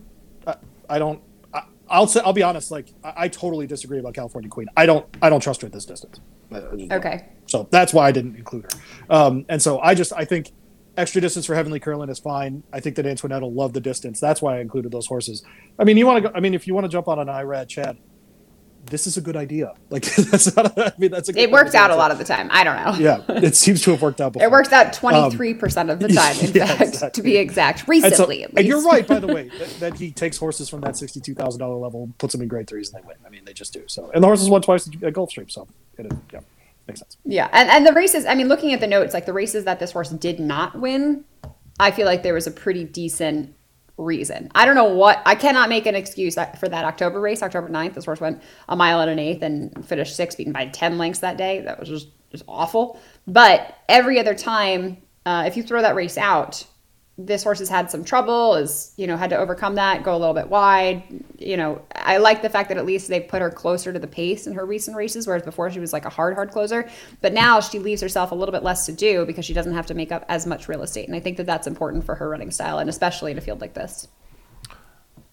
I, 0.47 0.57
I 0.89 0.99
don't. 0.99 1.21
I, 1.53 1.63
I'll 1.91 2.07
say. 2.07 2.21
I'll 2.25 2.33
be 2.33 2.43
honest. 2.43 2.71
Like 2.71 2.87
I, 3.05 3.13
I 3.17 3.29
totally 3.29 3.67
disagree 3.67 3.99
about 3.99 4.15
California 4.15 4.49
Queen. 4.49 4.69
I 4.77 4.87
don't. 4.87 5.07
I 5.21 5.29
don't 5.29 5.41
trust 5.41 5.61
her 5.63 5.67
at 5.67 5.73
this 5.73 5.85
distance. 5.85 6.19
I- 6.51 6.57
I 6.57 6.61
don't. 6.61 6.93
Okay. 6.93 7.27
So 7.47 7.69
that's 7.71 7.93
why 7.93 8.07
I 8.09 8.13
didn't 8.13 8.37
include 8.37 8.65
her. 8.73 8.81
Um, 9.11 9.45
and 9.49 9.61
so 9.61 9.79
I 9.81 9.95
just 9.95 10.13
I 10.15 10.25
think 10.25 10.53
extra 10.97 11.21
distance 11.21 11.47
for 11.47 11.55
Heavenly 11.55 11.81
Curlin 11.81 12.09
is 12.09 12.19
fine. 12.19 12.63
I 12.73 12.81
think 12.81 12.97
that 12.97 13.07
Antoinette 13.07 13.43
will 13.43 13.53
love 13.53 13.73
the 13.73 13.81
distance. 13.81 14.21
That's 14.21 14.43
why 14.43 14.57
I 14.57 14.61
included 14.61 14.93
those 14.93 15.07
horses. 15.07 15.45
I 15.79 15.85
mean, 15.85 15.97
you 15.97 16.07
want 16.07 16.23
to 16.23 16.31
go? 16.31 16.37
I 16.37 16.41
mean, 16.41 16.55
if 16.55 16.67
you 16.67 16.75
want 16.75 16.85
to 16.85 16.89
jump 16.89 17.09
on 17.09 17.19
an 17.19 17.29
IRAD, 17.29 17.69
Chad, 17.69 17.97
this 18.87 19.07
is 19.07 19.17
a 19.17 19.21
good 19.21 19.37
idea. 19.37 19.75
Like 19.89 20.03
that's 20.03 20.55
not. 20.57 20.77
A, 20.77 20.87
I 20.87 20.93
mean, 20.99 21.11
that's 21.11 21.29
a. 21.29 21.33
Good 21.33 21.43
It 21.43 21.51
works 21.51 21.75
out 21.75 21.91
a 21.91 21.97
lot 21.97 22.11
of 22.11 22.19
the 22.19 22.25
time. 22.25 22.49
I 22.51 22.65
don't 22.65 22.77
know. 22.77 22.95
Yeah, 22.99 23.23
it 23.39 23.55
seems 23.55 23.83
to 23.83 23.93
have 23.93 24.03
worked 24.03 24.21
out 24.21 24.33
before. 24.33 24.47
It 24.49 24.51
works 24.51 24.73
out 24.73 24.93
23% 24.93 25.77
um, 25.77 25.91
of 25.91 26.01
the 26.01 26.09
time, 26.15 26.37
in 26.41 26.53
yeah, 26.53 26.67
fact, 26.67 27.15
to 27.15 27.23
be 27.23 27.37
exact. 27.37 27.89
And, 27.89 28.03
so, 28.03 28.09
Recently, 28.09 28.43
at 28.43 28.51
least. 28.51 28.59
and 28.59 28.67
you're 28.67 28.83
right, 28.83 29.07
by 29.07 29.21
the 29.21 29.29
way, 29.29 29.49
that, 29.59 29.69
that 29.81 29.95
he 29.95 30.11
takes 30.11 30.37
horses 30.37 30.69
from 30.69 30.81
that 30.81 30.97
sixty-two 30.97 31.35
thousand 31.35 31.61
dollar 31.61 31.77
level, 31.77 32.13
puts 32.19 32.33
them 32.33 32.43
in 32.43 32.49
grade 32.49 32.67
threes, 32.67 32.93
and 32.93 33.03
they 33.03 33.07
win. 33.07 33.17
I 33.25 33.31
mean, 33.31 33.45
they 33.45 33.53
just 33.53 33.73
do. 33.73 33.85
So, 33.87 34.11
and 34.13 34.23
the 34.23 34.27
horses 34.27 34.51
won 34.51 34.63
twice 34.63 34.89
at 34.89 34.93
Gulfstream, 34.95 35.51
so 35.51 35.69
it, 35.97 36.13
yeah, 36.33 36.41
makes 36.87 37.01
sense. 37.01 37.17
Yeah, 37.25 37.49
and, 37.53 37.69
and 37.69 37.87
the 37.87 37.93
races, 37.93 38.27
I 38.27 38.35
mean, 38.35 38.49
looking 38.49 38.73
at 38.73 38.81
the 38.81 38.87
notes, 38.87 39.15
like 39.15 39.27
the 39.27 39.33
races 39.33 39.65
that 39.65 39.79
this 39.79 39.93
horse 39.93 40.11
did 40.11 40.41
not 40.41 40.79
win, 40.79 41.25
I 41.79 41.91
feel 41.91 42.07
like 42.07 42.23
there 42.23 42.35
was 42.35 42.47
a 42.47 42.51
pretty 42.51 42.85
decent 42.85 43.55
reason. 43.99 44.51
I 44.55 44.65
don't 44.65 44.75
know 44.75 44.93
what, 44.95 45.23
I 45.25 45.35
cannot 45.35 45.69
make 45.69 45.87
an 45.87 45.95
excuse 45.95 46.37
for 46.59 46.69
that 46.69 46.85
October 46.85 47.21
race, 47.21 47.43
October 47.43 47.69
9th. 47.69 47.95
This 47.95 48.05
horse 48.05 48.21
went 48.21 48.43
a 48.69 48.77
mile 48.77 49.01
and 49.01 49.11
an 49.11 49.19
eighth 49.19 49.43
and 49.43 49.87
finished 49.87 50.17
sixth, 50.17 50.39
beaten 50.39 50.53
by 50.53 50.67
10 50.67 50.99
lengths 50.99 51.21
that 51.21 51.37
day. 51.37 51.61
That 51.61 51.81
was 51.81 51.89
just, 51.89 52.09
just 52.31 52.45
awful. 52.47 53.01
But 53.27 53.79
every 53.89 54.19
other 54.19 54.35
time, 54.35 54.99
uh, 55.25 55.45
if 55.47 55.57
you 55.57 55.63
throw 55.63 55.83
that 55.83 55.95
race 55.95 56.19
out, 56.19 56.67
this 57.19 57.43
horse 57.43 57.61
has 57.61 57.71
had 57.71 57.91
some 57.91 58.05
trouble, 58.05 58.55
is, 58.57 58.93
you 58.97 59.07
know, 59.07 59.17
had 59.17 59.31
to 59.31 59.39
overcome 59.39 59.77
that, 59.77 60.03
go 60.03 60.15
a 60.15 60.19
little 60.19 60.35
bit 60.35 60.49
wide. 60.49 61.03
You 61.39 61.57
know, 61.57 61.81
I 61.95 62.19
like 62.19 62.43
the 62.43 62.51
fact 62.51 62.69
that 62.69 62.77
at 62.77 62.85
least 62.85 63.09
they've 63.09 63.27
put 63.27 63.41
her 63.41 63.51
closer 63.51 63.91
to 63.91 63.99
the 63.99 64.07
pace 64.07 64.47
in 64.47 64.53
her 64.53 64.67
recent 64.67 64.97
races, 64.97 65.27
whereas 65.27 65.43
before 65.43 65.71
she 65.71 65.81
was 65.81 65.95
like 65.95 66.05
a 66.05 66.11
hard, 66.11 66.35
hard 66.35 66.51
closer. 66.51 66.89
But 67.23 67.33
now 67.33 67.61
she 67.61 67.79
leaves 67.79 68.03
herself 68.03 68.33
a 68.33 68.35
little 68.35 68.53
bit 68.53 68.63
less 68.63 68.85
to 68.87 68.93
do 68.93 69.25
because 69.25 69.47
she 69.47 69.55
doesn't 69.55 69.73
have 69.73 69.87
to 69.87 69.95
make 69.95 70.13
up 70.13 70.27
as 70.29 70.47
much 70.47 70.69
real 70.69 70.83
estate. 70.83 71.07
And 71.07 71.17
I 71.17 71.21
think 71.21 71.39
that 71.39 71.47
that's 71.47 71.67
important 71.67 72.05
for 72.05 72.15
her 72.17 72.29
running 72.29 72.51
style, 72.51 72.79
and 72.79 72.91
especially 72.91 73.33
in 73.33 73.39
a 73.39 73.41
field 73.41 73.63
like 73.63 73.73
this. 73.73 74.09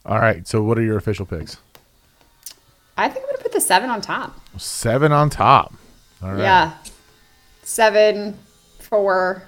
All 0.05 0.19
right. 0.19 0.47
So 0.47 0.63
what 0.63 0.77
are 0.77 0.83
your 0.83 0.97
official 0.97 1.25
picks? 1.25 1.57
I 2.95 3.09
think 3.09 3.25
I'm 3.25 3.29
going 3.29 3.37
to 3.37 3.43
put 3.43 3.51
the 3.51 3.61
seven 3.61 3.89
on 3.89 3.99
top. 3.99 4.39
Seven 4.57 5.11
on 5.11 5.29
top. 5.29 5.73
All 6.21 6.31
right. 6.31 6.39
Yeah. 6.39 6.77
Seven, 7.63 8.37
four, 8.79 9.43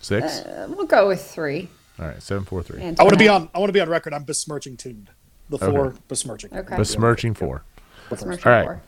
Six. 0.00 0.40
uh, 0.40 0.66
we'll 0.70 0.86
go 0.86 1.08
with 1.08 1.22
three. 1.22 1.68
All 1.98 2.06
right. 2.06 2.22
Seven, 2.22 2.44
four, 2.44 2.62
three. 2.62 2.80
I 2.82 2.86
want 3.02 3.10
to 3.10 3.16
be 3.16 3.28
on. 3.28 3.50
I 3.54 3.58
want 3.58 3.68
to 3.68 3.72
be 3.74 3.80
on 3.80 3.88
record. 3.88 4.14
I'm 4.14 4.24
besmirching 4.24 4.76
tuned. 4.76 5.10
The 5.50 5.58
four 5.58 5.86
Okay. 5.88 5.98
besmirching. 6.08 6.56
Okay. 6.56 6.76
Besmirching 6.76 7.34
four. 7.34 7.62
Besmirching 8.08 8.44
All 8.46 8.52
right. 8.52 8.64
four. 8.64 8.80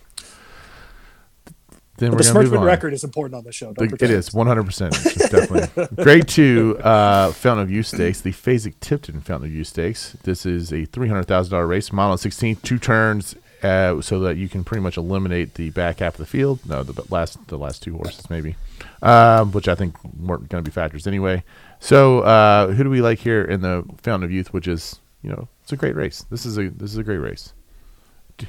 Then 1.98 2.10
The 2.10 2.16
we're 2.16 2.22
gonna 2.22 2.34
move 2.34 2.42
besmirchment 2.50 2.60
on. 2.62 2.66
record 2.66 2.92
is 2.94 3.04
important 3.04 3.34
on 3.36 3.44
this 3.44 3.54
show. 3.54 3.66
Don't 3.66 3.78
The- 3.78 3.84
it 3.84 3.98
pretend. 3.98 4.12
is 4.12 4.30
100%. 4.30 5.30
Definitely. 5.30 5.96
Grade 6.04 6.26
two, 6.26 6.78
uh, 6.80 7.30
Fountain 7.32 7.64
of 7.64 7.70
Youth 7.70 7.86
Stakes, 7.88 8.20
the 8.22 8.32
Fasig-Tipton 8.32 9.20
Fountain 9.20 9.50
of 9.50 9.54
Youth 9.54 9.66
Stakes. 9.68 10.16
This 10.22 10.46
is 10.46 10.72
a 10.72 10.86
$300,000 10.86 11.68
race, 11.68 11.92
mile 11.92 12.10
and 12.12 12.20
16th, 12.20 12.62
two 12.62 12.78
turns, 12.78 13.36
uh, 13.62 14.00
so 14.00 14.20
that 14.20 14.36
you 14.36 14.48
can 14.48 14.64
pretty 14.64 14.82
much 14.82 14.96
eliminate 14.96 15.54
the 15.54 15.70
back 15.70 16.00
half 16.00 16.14
of 16.14 16.18
the 16.18 16.26
field. 16.26 16.60
No, 16.66 16.82
the 16.82 17.04
last 17.10 17.38
the 17.48 17.58
last 17.58 17.82
two 17.82 17.96
horses, 17.96 18.28
maybe, 18.28 18.56
um, 19.02 19.52
which 19.52 19.68
I 19.68 19.74
think 19.74 19.96
weren't 20.18 20.48
going 20.48 20.64
to 20.64 20.68
be 20.68 20.72
factors 20.74 21.06
anyway. 21.06 21.44
So, 21.80 22.20
uh, 22.20 22.68
who 22.68 22.84
do 22.84 22.90
we 22.90 23.00
like 23.00 23.18
here 23.18 23.42
in 23.42 23.60
the 23.60 23.84
Fountain 24.02 24.24
of 24.24 24.30
Youth, 24.32 24.52
which 24.52 24.68
is, 24.68 25.00
you 25.22 25.30
know, 25.30 25.48
it's 25.62 25.72
a 25.72 25.76
great 25.76 25.96
race. 25.96 26.24
This 26.30 26.46
is 26.46 26.58
a 26.58 26.68
this 26.70 26.90
is 26.92 26.98
a 26.98 27.02
great 27.04 27.18
race 27.18 27.52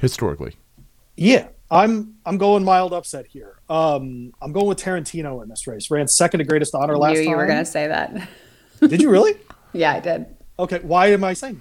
historically. 0.00 0.54
Yeah, 1.16 1.48
I'm. 1.70 2.16
I'm 2.26 2.38
going 2.38 2.64
mild 2.64 2.92
upset 2.92 3.26
here. 3.26 3.56
Um, 3.68 4.32
I'm 4.42 4.52
going 4.52 4.66
with 4.66 4.78
Tarantino 4.78 5.42
in 5.42 5.48
this 5.48 5.66
race. 5.66 5.90
Ran 5.90 6.08
second 6.08 6.38
to 6.38 6.44
greatest 6.44 6.74
honor 6.74 6.94
I 6.94 6.98
last 6.98 7.14
knew 7.14 7.20
you 7.20 7.28
time. 7.28 7.36
were 7.36 7.46
going 7.46 7.58
to 7.58 7.64
say 7.64 7.86
that. 7.86 8.28
Did 8.80 9.00
you 9.00 9.10
really? 9.10 9.34
yeah, 9.72 9.92
I 9.92 10.00
did. 10.00 10.26
Okay. 10.58 10.80
Why 10.80 11.08
am 11.08 11.22
I 11.24 11.34
saying? 11.34 11.60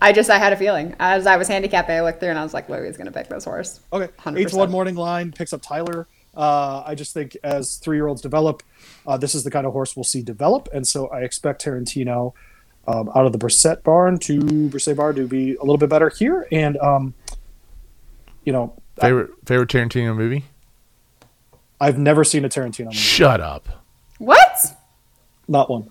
I 0.00 0.12
just 0.12 0.28
I 0.30 0.38
had 0.38 0.52
a 0.52 0.56
feeling 0.56 0.94
as 0.98 1.26
I 1.26 1.36
was 1.36 1.46
handicapping. 1.48 1.94
I 1.94 2.00
looked 2.02 2.20
through 2.20 2.30
and 2.30 2.38
I 2.38 2.42
was 2.42 2.52
like, 2.54 2.68
Louis 2.68 2.88
is 2.88 2.96
going 2.96 3.06
to 3.06 3.12
pick 3.12 3.28
this 3.28 3.44
horse. 3.44 3.80
Okay. 3.92 4.12
100%. 4.22 4.38
Eight 4.38 4.48
to 4.48 4.56
one 4.56 4.70
morning 4.70 4.96
line 4.96 5.30
picks 5.32 5.52
up 5.52 5.62
Tyler. 5.62 6.08
Uh, 6.36 6.82
I 6.84 6.96
just 6.96 7.14
think 7.14 7.36
as 7.44 7.76
three 7.76 7.96
year 7.96 8.08
olds 8.08 8.20
develop, 8.20 8.62
uh, 9.06 9.16
this 9.16 9.34
is 9.36 9.44
the 9.44 9.50
kind 9.52 9.66
of 9.66 9.72
horse 9.72 9.94
we'll 9.96 10.02
see 10.04 10.20
develop, 10.22 10.68
and 10.72 10.84
so 10.86 11.06
I 11.08 11.20
expect 11.20 11.64
Tarantino. 11.64 12.32
um, 12.88 13.08
out 13.14 13.24
of 13.24 13.32
the 13.32 13.38
Brissett 13.38 13.82
barn 13.84 14.18
to 14.18 14.40
Brissett 14.40 14.96
barn 14.96 15.14
to 15.14 15.26
be 15.28 15.54
a 15.54 15.60
little 15.60 15.78
bit 15.78 15.88
better 15.88 16.08
here. 16.10 16.46
And, 16.50 16.76
um, 16.78 17.14
you 18.44 18.52
know, 18.52 18.74
Favorite 19.00 19.30
favorite 19.46 19.68
Tarantino 19.70 20.14
movie? 20.14 20.44
I've 21.80 21.98
never 21.98 22.24
seen 22.24 22.44
a 22.44 22.48
Tarantino 22.48 22.86
movie. 22.86 22.96
Shut 22.96 23.40
up. 23.40 23.68
What? 24.18 24.58
Not 25.48 25.70
one. 25.70 25.90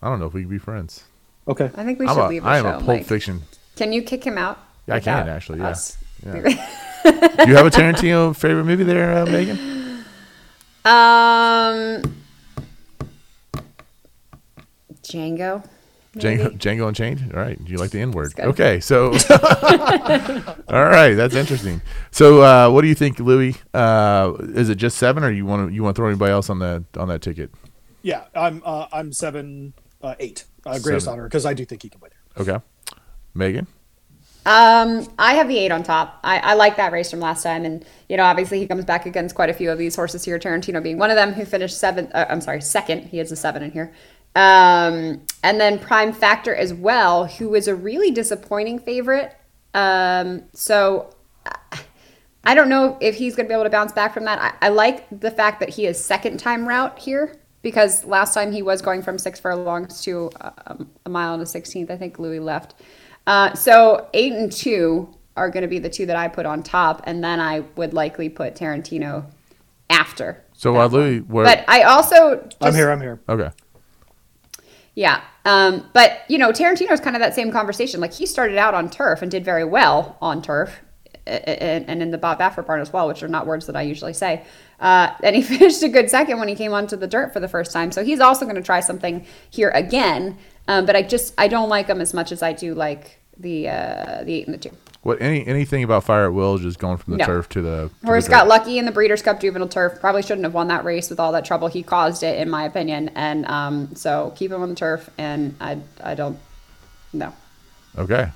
I 0.00 0.08
don't 0.08 0.18
know 0.20 0.26
if 0.26 0.34
we 0.34 0.42
can 0.42 0.50
be 0.50 0.58
friends. 0.58 1.04
Okay. 1.48 1.70
I 1.74 1.84
think 1.84 1.98
we 1.98 2.06
I'm 2.06 2.14
should 2.14 2.24
a, 2.24 2.28
leave 2.28 2.42
the 2.42 2.48
I 2.48 2.58
am 2.58 2.64
show. 2.64 2.68
a 2.68 2.72
Pulp 2.74 2.86
Mike. 2.86 3.06
Fiction. 3.06 3.42
Can 3.76 3.92
you 3.92 4.02
kick 4.02 4.24
him 4.24 4.38
out? 4.38 4.58
Yeah, 4.86 4.96
I 4.96 5.00
can 5.00 5.18
without 5.18 5.34
actually. 5.36 5.58
Yeah. 5.60 5.74
yeah. 6.24 6.42
Do 7.44 7.50
you 7.50 7.56
have 7.56 7.66
a 7.66 7.70
Tarantino 7.70 8.34
favorite 8.36 8.64
movie 8.64 8.84
there, 8.84 9.18
uh, 9.18 9.26
Megan? 9.26 9.58
Um, 10.84 12.02
Django. 15.02 15.66
Django, 16.16 16.44
maybe? 16.44 16.56
Django 16.56 16.88
Unchained. 16.88 17.32
All 17.34 17.40
right, 17.40 17.58
you 17.66 17.78
like 17.78 17.90
the 17.90 18.00
N 18.00 18.10
word? 18.12 18.34
Okay, 18.38 18.80
so 18.80 19.06
all 20.68 20.84
right, 20.84 21.14
that's 21.14 21.34
interesting. 21.34 21.80
So, 22.10 22.42
uh, 22.42 22.70
what 22.70 22.82
do 22.82 22.88
you 22.88 22.94
think, 22.94 23.18
Louis? 23.18 23.56
Uh, 23.72 24.34
is 24.40 24.68
it 24.68 24.74
just 24.76 24.98
seven, 24.98 25.24
or 25.24 25.30
you 25.30 25.46
want 25.46 25.68
to 25.68 25.74
you 25.74 25.82
want 25.82 25.96
to 25.96 26.00
throw 26.00 26.08
anybody 26.08 26.30
else 26.30 26.50
on 26.50 26.58
that 26.58 26.84
on 26.96 27.08
that 27.08 27.22
ticket? 27.22 27.50
Yeah, 28.02 28.24
I'm 28.34 28.62
uh, 28.64 28.86
I'm 28.92 29.12
seven, 29.12 29.72
uh, 30.02 30.14
eight. 30.20 30.44
Uh, 30.64 30.78
greatest 30.78 31.04
Seven. 31.06 31.20
honor 31.20 31.28
because 31.28 31.44
I 31.46 31.54
do 31.54 31.64
think 31.64 31.82
he 31.82 31.88
can 31.88 32.00
win. 32.00 32.10
Okay, 32.38 32.58
Megan. 33.34 33.66
Um, 34.44 35.06
I 35.18 35.34
have 35.34 35.46
the 35.46 35.56
eight 35.56 35.70
on 35.70 35.84
top. 35.84 36.18
I, 36.24 36.38
I 36.38 36.54
like 36.54 36.76
that 36.76 36.90
race 36.92 37.10
from 37.10 37.20
last 37.20 37.42
time, 37.44 37.64
and 37.64 37.84
you 38.08 38.16
know, 38.16 38.24
obviously 38.24 38.58
he 38.58 38.66
comes 38.66 38.84
back 38.84 39.06
against 39.06 39.34
quite 39.34 39.50
a 39.50 39.54
few 39.54 39.70
of 39.70 39.78
these 39.78 39.94
horses 39.94 40.24
here. 40.24 40.38
Tarantino 40.38 40.82
being 40.82 40.98
one 40.98 41.10
of 41.10 41.16
them, 41.16 41.32
who 41.32 41.44
finished 41.44 41.78
seventh. 41.78 42.10
Uh, 42.12 42.26
I'm 42.28 42.40
sorry, 42.40 42.60
second. 42.60 43.04
He 43.06 43.18
has 43.18 43.30
a 43.30 43.36
seven 43.36 43.62
in 43.62 43.70
here. 43.70 43.92
Um, 44.34 45.20
and 45.44 45.60
then 45.60 45.78
Prime 45.78 46.12
Factor 46.12 46.54
as 46.54 46.72
well, 46.74 47.26
who 47.26 47.54
is 47.54 47.68
a 47.68 47.74
really 47.74 48.10
disappointing 48.10 48.78
favorite. 48.78 49.36
Um, 49.74 50.44
so 50.54 51.14
I- 51.46 51.80
I 52.44 52.54
don't 52.56 52.68
know 52.68 52.96
if 53.00 53.14
he's 53.14 53.36
going 53.36 53.46
to 53.46 53.48
be 53.48 53.54
able 53.54 53.64
to 53.64 53.70
bounce 53.70 53.92
back 53.92 54.12
from 54.12 54.24
that. 54.24 54.56
I, 54.60 54.66
I 54.66 54.68
like 54.70 55.06
the 55.20 55.30
fact 55.30 55.60
that 55.60 55.68
he 55.68 55.86
is 55.86 56.02
second 56.02 56.38
time 56.38 56.66
route 56.66 56.98
here 56.98 57.36
because 57.62 58.04
last 58.04 58.34
time 58.34 58.52
he 58.52 58.62
was 58.62 58.82
going 58.82 59.02
from 59.02 59.18
six 59.18 59.40
furlongs 59.40 60.02
to 60.02 60.30
uh, 60.40 60.74
a 61.06 61.08
mile 61.08 61.34
and 61.34 61.42
a 61.42 61.46
sixteenth. 61.46 61.90
I 61.90 61.96
think 61.96 62.18
Louis 62.18 62.40
left. 62.40 62.74
Uh, 63.26 63.54
so 63.54 64.08
eight 64.12 64.32
and 64.32 64.52
two 64.52 65.08
are 65.36 65.48
going 65.48 65.62
to 65.62 65.68
be 65.68 65.78
the 65.78 65.88
two 65.88 66.04
that 66.06 66.16
I 66.16 66.28
put 66.28 66.44
on 66.44 66.62
top, 66.62 67.02
and 67.04 67.24
then 67.24 67.40
I 67.40 67.60
would 67.76 67.94
likely 67.94 68.28
put 68.28 68.54
Tarantino 68.54 69.24
after. 69.88 70.44
So, 70.52 70.76
uh. 70.76 70.86
Louis, 70.86 71.20
where? 71.20 71.44
But 71.44 71.64
I 71.68 71.82
also 71.82 72.36
just, 72.44 72.56
I'm 72.60 72.74
here. 72.74 72.90
I'm 72.90 73.00
here. 73.00 73.20
okay, 73.28 73.50
yeah. 74.94 75.22
Um, 75.44 75.88
but, 75.92 76.20
you 76.28 76.38
know, 76.38 76.52
Tarantino's 76.52 77.00
kind 77.00 77.16
of 77.16 77.20
that 77.20 77.34
same 77.34 77.50
conversation. 77.50 78.00
Like, 78.00 78.12
he 78.12 78.26
started 78.26 78.58
out 78.58 78.74
on 78.74 78.90
turf 78.90 79.22
and 79.22 79.30
did 79.30 79.44
very 79.44 79.64
well 79.64 80.16
on 80.20 80.40
turf 80.40 80.80
a- 81.26 81.30
a- 81.30 81.62
and, 81.62 81.88
and 81.88 82.02
in 82.02 82.10
the 82.12 82.18
Bob 82.18 82.38
Baffert 82.38 82.66
barn 82.66 82.80
as 82.80 82.92
well, 82.92 83.08
which 83.08 83.22
are 83.22 83.28
not 83.28 83.46
words 83.46 83.66
that 83.66 83.74
I 83.74 83.82
usually 83.82 84.12
say. 84.12 84.44
Uh, 84.82 85.14
and 85.22 85.34
he 85.34 85.40
finished 85.56 85.82
a 85.82 85.88
good 85.88 86.10
second 86.10 86.38
when 86.38 86.48
he 86.48 86.54
came 86.54 86.74
onto 86.74 86.96
the 86.96 87.06
dirt 87.06 87.32
for 87.32 87.40
the 87.40 87.48
first 87.48 87.72
time. 87.72 87.90
So 87.92 88.04
he's 88.04 88.20
also 88.20 88.44
going 88.44 88.56
to 88.56 88.62
try 88.62 88.80
something 88.80 89.24
here 89.48 89.70
again. 89.70 90.36
Um, 90.68 90.84
but 90.86 90.94
I 90.96 91.02
just, 91.02 91.32
I 91.38 91.48
don't 91.48 91.68
like 91.70 91.86
him 91.86 92.00
as 92.00 92.12
much 92.12 92.32
as 92.32 92.42
I 92.42 92.52
do 92.52 92.74
like 92.74 93.18
the 93.38 93.68
uh, 93.68 94.24
the 94.24 94.34
eight 94.34 94.46
and 94.46 94.52
the 94.54 94.58
two. 94.58 94.70
what 95.02 95.20
any 95.22 95.44
anything 95.46 95.82
about 95.82 96.04
Fire 96.04 96.26
at 96.26 96.34
Will 96.34 96.58
just 96.58 96.78
going 96.78 96.98
from 96.98 97.12
the 97.12 97.16
No. 97.16 97.24
turf 97.24 97.48
to 97.48 97.62
the 97.62 97.90
to 98.00 98.06
Horse 98.06 98.24
the 98.26 98.30
got 98.30 98.46
lucky 98.46 98.78
in 98.78 98.84
the 98.84 98.92
Breeders' 98.92 99.22
Cup 99.22 99.40
Juvenile 99.40 99.68
Turf. 99.68 99.98
Probably 100.00 100.20
shouldn't 100.22 100.44
have 100.44 100.52
won 100.54 100.68
that 100.68 100.84
race 100.84 101.08
with 101.08 101.18
all 101.18 101.32
that 101.32 101.44
trouble 101.46 101.68
he 101.68 101.82
caused 101.82 102.22
it, 102.22 102.38
in 102.38 102.50
my 102.50 102.64
opinion. 102.64 103.08
And 103.14 103.46
um, 103.46 103.94
so 103.96 104.32
keep 104.36 104.52
him 104.52 104.62
on 104.62 104.68
the 104.68 104.74
turf. 104.74 105.08
And 105.16 105.56
I, 105.60 105.78
I 106.02 106.14
don't, 106.14 106.38
no. 107.12 107.32
Okay, 107.96 108.30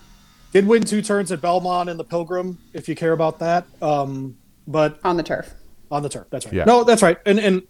Did 0.52 0.66
win 0.66 0.82
two 0.82 1.02
turns 1.02 1.30
at 1.30 1.40
Belmont 1.40 1.88
in 1.88 1.96
the 1.98 2.04
Pilgrim, 2.04 2.58
if 2.72 2.88
you 2.88 2.94
care 2.96 3.12
about 3.12 3.38
that. 3.40 3.66
Um, 3.82 4.36
but 4.66 4.98
On 5.04 5.16
the 5.16 5.22
turf. 5.22 5.54
On 5.90 6.02
the 6.02 6.08
turf, 6.08 6.26
that's 6.30 6.44
right. 6.46 6.54
Yeah. 6.54 6.64
No, 6.64 6.84
that's 6.84 7.02
right. 7.02 7.18
And 7.26 7.38
and 7.38 7.62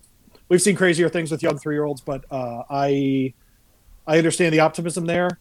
we've 0.49 0.63
seen 0.63 0.77
crazier 0.77 1.09
things 1.09 1.31
with 1.31 1.43
young 1.43 1.59
three 1.59 1.75
year 1.75 1.85
olds, 1.85 2.01
but 2.01 2.25
uh, 2.31 2.63
I 2.71 3.35
I 4.07 4.19
understand 4.19 4.53
the 4.55 4.61
optimism 4.61 5.07
there. 5.07 5.39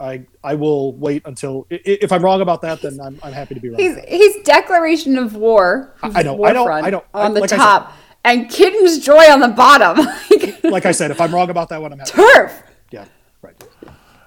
I 0.00 0.26
I 0.42 0.54
will 0.56 0.92
wait 0.94 1.22
until 1.24 1.66
i- 1.70 1.74
i- 1.76 1.98
if 2.02 2.10
I'm 2.10 2.22
wrong 2.22 2.40
about 2.40 2.62
that, 2.62 2.82
then 2.82 3.00
I'm, 3.00 3.18
I'm 3.22 3.32
happy 3.32 3.54
to 3.54 3.60
be 3.60 3.68
wrong. 3.70 3.78
He's 3.78 3.96
he's 4.08 4.42
Declaration 4.44 5.16
of 5.18 5.36
War. 5.36 5.94
I 6.02 6.22
know, 6.24 6.42
I 6.42 6.52
don't- 6.52 6.68
I 6.68 6.90
don't- 6.90 7.04
on 7.14 7.30
I- 7.30 7.34
the 7.34 7.40
like 7.40 7.52
I 7.52 7.56
said- 7.56 7.62
top, 7.62 7.92
and 8.24 8.50
Kitten's 8.50 8.98
Joy 9.04 9.30
on 9.30 9.38
the 9.40 9.48
bottom. 9.48 10.04
Like, 10.30 10.64
like 10.72 10.86
I 10.86 10.92
said, 10.92 11.10
if 11.12 11.20
I'm 11.20 11.32
wrong 11.32 11.48
about 11.50 11.68
that 11.68 11.80
one, 11.80 11.92
I'm 11.92 11.98
happy. 12.00 12.10
turf. 12.10 12.62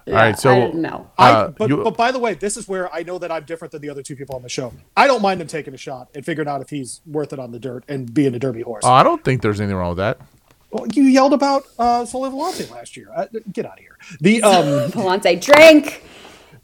Yeah, 0.08 0.14
all 0.14 0.20
right. 0.22 0.39
So, 0.39 0.51
I 0.51 0.60
didn't 0.62 0.82
know. 0.82 1.10
I, 1.18 1.32
uh, 1.32 1.47
but, 1.49 1.70
you- 1.70 1.84
but 1.84 1.97
by 1.97 2.12
the 2.12 2.20
way, 2.20 2.34
this 2.34 2.55
is 2.58 2.68
where 2.68 2.91
I 2.93 3.03
know 3.03 3.18
that 3.20 3.32
I'm 3.32 3.43
different 3.43 3.72
than 3.74 3.82
the 3.82 3.89
other 3.89 4.01
two 4.01 4.16
people 4.16 4.36
on 4.36 4.41
the 4.41 4.49
show. 4.49 4.74
I 4.95 5.05
don't 5.08 5.22
mind 5.22 5.41
him 5.41 5.47
taking 5.47 5.74
a 5.74 5.78
shot 5.78 6.10
and 6.16 6.26
figuring 6.26 6.47
out 6.47 6.62
if 6.62 6.70
he's 6.70 7.01
worth 7.05 7.34
it 7.34 7.39
on 7.39 7.51
the 7.51 7.60
dirt 7.60 7.84
and 7.88 8.14
being 8.14 8.34
a 8.34 8.39
Derby 8.39 8.62
horse. 8.62 8.84
oh, 8.86 8.91
I 8.91 9.03
don't 9.03 9.24
think 9.24 9.41
there's 9.41 9.60
anything 9.60 9.76
wrong 9.78 9.89
with 9.89 9.97
that. 9.97 10.20
Well, 10.72 10.86
you 10.93 11.03
yelled 11.03 11.34
about 11.34 11.64
uh, 11.80 12.05
Sole 12.05 12.30
Volante 12.30 12.70
last 12.72 12.97
year. 12.97 13.10
Uh, 13.16 13.26
get 13.51 13.66
out 13.66 13.74
of 13.74 13.80
here. 13.80 13.97
The 14.22 14.41
um, 14.43 14.91
Volante 14.91 15.39
drink. 15.41 16.03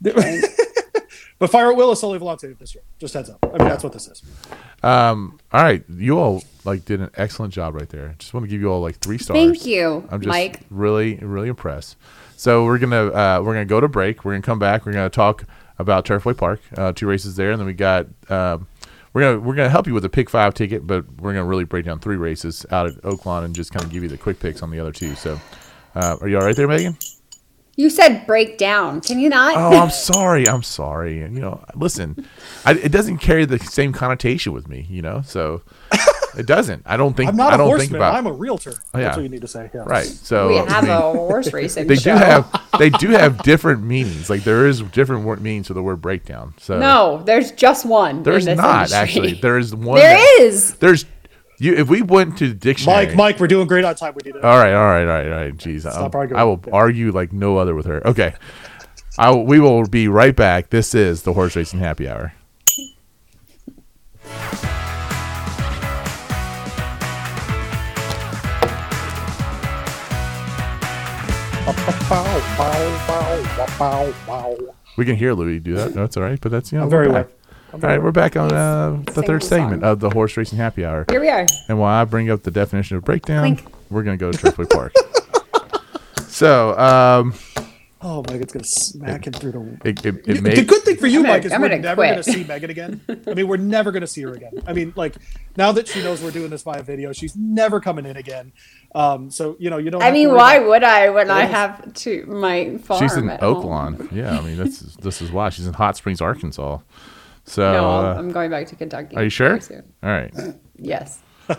but 1.38 1.50
Fire 1.50 1.70
at 1.70 1.76
Will 1.76 1.90
is 1.92 2.00
Sole 2.00 2.18
Volante 2.18 2.56
this 2.58 2.74
year. 2.74 2.84
Just 2.98 3.14
heads 3.14 3.30
up. 3.30 3.38
I 3.42 3.58
mean, 3.58 3.68
that's 3.68 3.82
what 3.84 3.92
this 3.92 4.06
is. 4.08 4.22
Um, 4.82 5.38
all 5.52 5.62
right, 5.62 5.82
you 5.88 6.18
all 6.18 6.42
like 6.64 6.84
did 6.84 7.00
an 7.00 7.10
excellent 7.14 7.54
job 7.54 7.74
right 7.74 7.88
there. 7.88 8.14
Just 8.18 8.34
want 8.34 8.44
to 8.44 8.48
give 8.50 8.60
you 8.60 8.70
all 8.70 8.80
like 8.80 8.96
three 8.98 9.18
stars. 9.18 9.38
Thank 9.38 9.64
you, 9.66 10.06
I'm 10.10 10.20
just 10.20 10.28
Mike. 10.28 10.60
really, 10.70 11.16
really 11.16 11.48
impressed. 11.48 11.96
So 12.36 12.64
we're 12.64 12.78
gonna 12.78 13.06
uh, 13.06 13.40
we're 13.44 13.54
gonna 13.54 13.64
go 13.64 13.80
to 13.80 13.88
break. 13.88 14.24
We're 14.24 14.32
gonna 14.32 14.42
come 14.42 14.58
back. 14.58 14.86
We're 14.86 14.92
gonna 14.92 15.10
talk 15.10 15.44
about 15.78 16.04
Turfway 16.04 16.36
Park, 16.36 16.60
uh, 16.76 16.92
two 16.92 17.06
races 17.06 17.36
there, 17.36 17.50
and 17.50 17.58
then 17.60 17.66
we 17.66 17.72
got 17.72 18.06
um, 18.28 18.66
we're 19.12 19.22
gonna 19.22 19.40
we're 19.40 19.54
gonna 19.54 19.70
help 19.70 19.86
you 19.86 19.94
with 19.94 20.04
a 20.04 20.08
pick 20.08 20.28
five 20.28 20.54
ticket, 20.54 20.86
but 20.86 21.04
we're 21.20 21.32
gonna 21.32 21.44
really 21.44 21.64
break 21.64 21.84
down 21.84 22.00
three 22.00 22.16
races 22.16 22.66
out 22.70 22.86
at 22.86 22.94
Oaklawn 23.02 23.44
and 23.44 23.54
just 23.54 23.72
kind 23.72 23.84
of 23.84 23.90
give 23.90 24.02
you 24.02 24.08
the 24.08 24.18
quick 24.18 24.40
picks 24.40 24.62
on 24.62 24.70
the 24.70 24.80
other 24.80 24.92
two. 24.92 25.14
So, 25.14 25.40
uh, 25.94 26.16
are 26.20 26.28
you 26.28 26.36
all 26.36 26.44
right 26.44 26.56
there, 26.56 26.68
Megan? 26.68 26.96
You 27.76 27.90
said 27.90 28.24
break 28.26 28.56
down. 28.58 29.00
Can 29.00 29.18
you 29.18 29.28
not? 29.28 29.56
Oh, 29.56 29.78
I'm 29.78 29.90
sorry. 30.10 30.48
I'm 30.48 30.62
sorry. 30.62 31.22
And 31.22 31.34
you 31.34 31.40
know, 31.40 31.64
listen, 31.74 32.26
I, 32.64 32.72
it 32.74 32.92
doesn't 32.92 33.18
carry 33.18 33.44
the 33.44 33.58
same 33.58 33.92
connotation 33.92 34.52
with 34.52 34.68
me. 34.68 34.86
You 34.88 35.02
know, 35.02 35.22
so 35.22 35.62
it 36.36 36.46
doesn't. 36.46 36.82
I 36.86 36.96
don't 36.96 37.14
think. 37.16 37.30
I'm 37.30 37.36
not 37.36 37.52
I 37.52 37.54
a 37.54 37.58
don't 37.58 37.68
think 37.68 37.78
horseman. 37.90 37.96
about 38.00 38.14
I'm 38.14 38.26
a 38.26 38.32
realtor. 38.32 38.72
Oh, 38.92 38.98
yeah. 38.98 39.04
That's 39.04 39.16
what 39.16 39.22
you 39.22 39.28
need 39.28 39.40
to 39.42 39.48
say. 39.48 39.70
Yeah. 39.74 39.82
right. 39.86 40.04
So 40.06 40.48
we 40.48 40.58
I 40.58 40.72
have 40.72 40.82
mean, 40.84 40.92
a 40.92 41.00
horse 41.00 41.52
racing 41.52 41.86
they 41.86 41.96
show. 41.96 42.12
do 42.14 42.18
have 42.18 42.68
they 42.78 42.90
do 42.90 43.10
have 43.10 43.42
different 43.42 43.82
meanings. 43.82 44.28
Like 44.30 44.42
there 44.44 44.66
is 44.66 44.80
different 44.82 45.24
word 45.24 45.40
meanings 45.40 45.66
to 45.68 45.74
the 45.74 45.82
word 45.82 46.00
breakdown. 46.00 46.54
So 46.58 46.78
No, 46.78 47.22
there's 47.24 47.52
just 47.52 47.84
one. 47.86 48.22
there's 48.22 48.46
in 48.46 48.56
this 48.56 48.62
not 48.64 48.74
industry. 48.90 48.98
actually. 48.98 49.32
There 49.34 49.58
is 49.58 49.74
one. 49.74 49.98
There 50.00 50.16
that- 50.16 50.38
is. 50.40 50.74
There's 50.74 51.04
you. 51.58 51.74
If 51.74 51.88
we 51.88 52.02
went 52.02 52.38
to 52.38 52.48
the 52.48 52.54
dictionary, 52.54 53.06
Mike, 53.06 53.16
Mike, 53.16 53.40
we're 53.40 53.46
doing 53.46 53.66
great 53.66 53.84
on 53.84 53.94
time. 53.94 54.14
We 54.14 54.22
need 54.30 54.36
it. 54.36 54.44
All 54.44 54.58
right, 54.58 54.72
all 54.74 54.84
right, 54.86 55.02
all 55.02 55.06
right, 55.06 55.26
all 55.32 55.38
right. 55.44 55.56
Jeez, 55.56 55.86
I'll- 55.86 55.92
Stop 55.92 56.14
arguing. 56.14 56.40
I 56.40 56.44
will 56.44 56.60
Yeah. 56.66 56.72
argue 56.72 57.12
like 57.12 57.32
no 57.32 57.56
other 57.58 57.74
with 57.74 57.86
her. 57.86 58.04
Okay, 58.06 58.34
I 59.18 59.30
will, 59.30 59.44
we 59.46 59.60
will 59.60 59.86
be 59.86 60.08
right 60.08 60.34
back. 60.34 60.70
This 60.70 60.94
is 60.94 61.22
the 61.22 61.32
horse 61.34 61.54
racing 61.54 61.78
happy 61.80 62.08
hour. 62.08 62.32
We 74.96 75.04
can 75.04 75.16
hear 75.16 75.32
Louis 75.32 75.58
do 75.60 75.74
that. 75.74 75.94
No, 75.94 76.04
it's 76.04 76.16
all 76.16 76.22
right, 76.22 76.38
but 76.40 76.52
that's 76.52 76.70
you 76.72 76.78
know 76.78 76.84
I'm 76.84 76.90
very 76.90 77.08
well. 77.08 77.24
back. 77.24 77.32
All 77.72 77.80
right, 77.80 78.00
we're 78.02 78.12
back 78.12 78.36
on 78.36 78.52
uh, 78.52 79.00
the 79.06 79.12
Sing 79.14 79.24
third 79.24 79.42
the 79.42 79.46
segment 79.46 79.82
song. 79.82 79.90
of 79.90 80.00
the 80.00 80.10
horse 80.10 80.36
racing 80.36 80.58
happy 80.58 80.84
hour. 80.84 81.04
Here 81.10 81.20
we 81.20 81.28
are. 81.28 81.46
And 81.68 81.80
while 81.80 81.92
I 82.00 82.04
bring 82.04 82.30
up 82.30 82.42
the 82.44 82.50
definition 82.52 82.96
of 82.96 83.04
breakdown, 83.04 83.56
Clink. 83.56 83.72
we're 83.90 84.04
gonna 84.04 84.16
go 84.16 84.30
to 84.30 84.38
Turfway 84.38 84.70
Park. 84.70 84.92
so, 86.28 86.78
um, 86.78 87.34
Oh, 88.06 88.22
Mike, 88.28 88.42
it's 88.42 88.52
gonna 88.52 88.64
smack 88.66 89.26
him 89.26 89.32
through 89.32 89.52
the. 89.52 89.88
it, 89.88 90.04
it, 90.04 90.24
the 90.24 90.32
it 90.32 90.42
may, 90.42 90.62
good 90.62 90.82
thing 90.82 90.96
for 90.98 91.06
you, 91.06 91.20
I'm 91.20 91.22
gonna- 91.22 91.34
Mike, 91.36 91.44
is 91.46 91.52
I'm 91.52 91.62
we're 91.62 91.70
gonna 91.70 91.80
never 91.80 92.02
going 92.02 92.16
to 92.16 92.22
see 92.22 92.44
Megan 92.44 92.68
again. 92.68 93.00
I 93.26 93.32
mean, 93.32 93.48
we're 93.48 93.56
never 93.56 93.92
going 93.92 94.02
to 94.02 94.06
see 94.06 94.20
her 94.22 94.32
again. 94.32 94.52
I 94.66 94.74
mean, 94.74 94.92
like 94.94 95.14
now 95.56 95.72
that 95.72 95.88
she 95.88 96.02
knows 96.02 96.22
we're 96.22 96.30
doing 96.30 96.50
this 96.50 96.62
via 96.64 96.82
video, 96.82 97.12
she's 97.14 97.34
never 97.34 97.80
coming 97.80 98.04
in 98.04 98.18
again. 98.18 98.52
Um, 98.94 99.30
so 99.30 99.56
you 99.58 99.70
know, 99.70 99.78
you 99.78 99.88
don't. 99.90 100.02
I 100.02 100.10
mean, 100.10 100.34
why 100.34 100.56
about- 100.56 100.68
would 100.68 100.84
I 100.84 101.08
when 101.08 101.30
I 101.30 101.46
have 101.46 101.94
to 101.94 102.26
my 102.26 102.76
farm? 102.76 103.00
she's 103.02 103.16
in 103.16 103.30
at 103.30 103.40
home? 103.40 103.64
Oaklawn. 103.64 104.12
Yeah, 104.12 104.38
I 104.38 104.42
mean 104.42 104.58
that's 104.58 104.80
this 104.96 105.22
is 105.22 105.32
why 105.32 105.48
she's 105.48 105.66
in 105.66 105.72
Hot 105.72 105.96
Springs, 105.96 106.20
Arkansas. 106.20 106.80
So, 107.46 107.72
No, 107.72 107.88
uh, 107.88 108.14
I'm 108.18 108.32
going 108.32 108.50
back 108.50 108.66
to 108.66 108.76
Kentucky. 108.76 109.16
are 109.16 109.24
you 109.24 109.30
sure? 109.30 109.58
soon. 109.60 109.82
All 110.02 110.10
right, 110.10 110.30
Yes. 110.76 111.20
all 111.48 111.56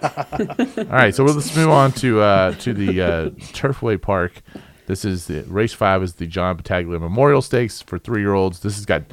right. 0.85 1.13
So 1.15 1.23
let's 1.23 1.55
move 1.55 1.69
on 1.69 1.91
to 1.93 2.21
uh, 2.21 2.51
to 2.55 2.73
the 2.73 3.01
uh, 3.01 3.29
Turfway 3.53 3.99
Park. 3.99 4.43
This 4.87 5.05
is 5.05 5.27
the 5.27 5.43
race 5.43 5.73
five 5.73 6.03
is 6.03 6.15
the 6.15 6.27
John 6.27 6.57
Battaglia 6.57 6.99
Memorial 6.99 7.41
Stakes 7.41 7.81
for 7.81 7.97
three 7.97 8.21
year 8.21 8.33
olds. 8.33 8.59
This 8.59 8.75
has 8.75 8.85
got 8.85 9.03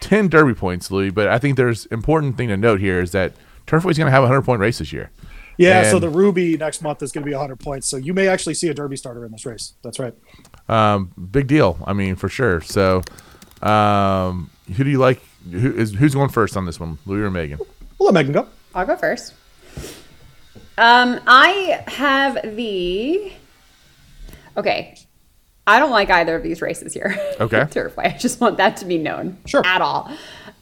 ten 0.00 0.28
Derby 0.28 0.54
points, 0.54 0.90
Louis. 0.90 1.10
But 1.10 1.28
I 1.28 1.38
think 1.38 1.56
there's 1.56 1.86
important 1.86 2.36
thing 2.36 2.48
to 2.48 2.56
note 2.56 2.80
here 2.80 3.00
is 3.00 3.12
that 3.12 3.32
Turfway's 3.66 3.98
going 3.98 4.06
to 4.06 4.12
have 4.12 4.24
a 4.24 4.26
hundred 4.26 4.42
point 4.42 4.60
race 4.60 4.78
this 4.78 4.92
year. 4.92 5.10
Yeah, 5.58 5.90
so 5.90 5.98
the 5.98 6.10
Ruby 6.10 6.56
next 6.56 6.82
month 6.82 7.02
is 7.02 7.12
going 7.12 7.22
to 7.22 7.26
be 7.26 7.32
100 7.32 7.58
points. 7.58 7.86
So 7.86 7.96
you 7.96 8.12
may 8.12 8.28
actually 8.28 8.54
see 8.54 8.68
a 8.68 8.74
Derby 8.74 8.96
starter 8.96 9.24
in 9.24 9.32
this 9.32 9.46
race. 9.46 9.72
That's 9.82 9.98
right. 9.98 10.14
Um, 10.68 11.12
big 11.30 11.46
deal. 11.46 11.78
I 11.86 11.92
mean, 11.92 12.16
for 12.16 12.28
sure. 12.28 12.60
So, 12.60 13.02
um, 13.62 14.50
who 14.76 14.84
do 14.84 14.90
you 14.90 14.98
like? 14.98 15.20
Who 15.50 15.74
is 15.74 15.94
who's 15.94 16.14
going 16.14 16.28
first 16.28 16.56
on 16.56 16.66
this 16.66 16.78
one, 16.78 16.98
Louis 17.06 17.22
or 17.22 17.30
Megan? 17.30 17.58
We'll 17.98 18.12
let 18.12 18.14
Megan 18.14 18.32
go. 18.32 18.48
I'll 18.74 18.86
go 18.86 18.96
first. 18.96 19.32
Um, 20.76 21.20
I 21.26 21.82
have 21.86 22.56
the. 22.56 23.32
Okay, 24.56 24.98
I 25.66 25.78
don't 25.78 25.90
like 25.90 26.10
either 26.10 26.36
of 26.36 26.42
these 26.42 26.62
races 26.62 26.94
here. 26.94 27.18
Okay. 27.40 27.58
Turfway. 27.70 28.14
I 28.14 28.16
just 28.16 28.40
want 28.40 28.56
that 28.56 28.78
to 28.78 28.86
be 28.86 28.96
known. 28.96 29.36
Sure. 29.44 29.62
At 29.66 29.82
all. 29.82 30.10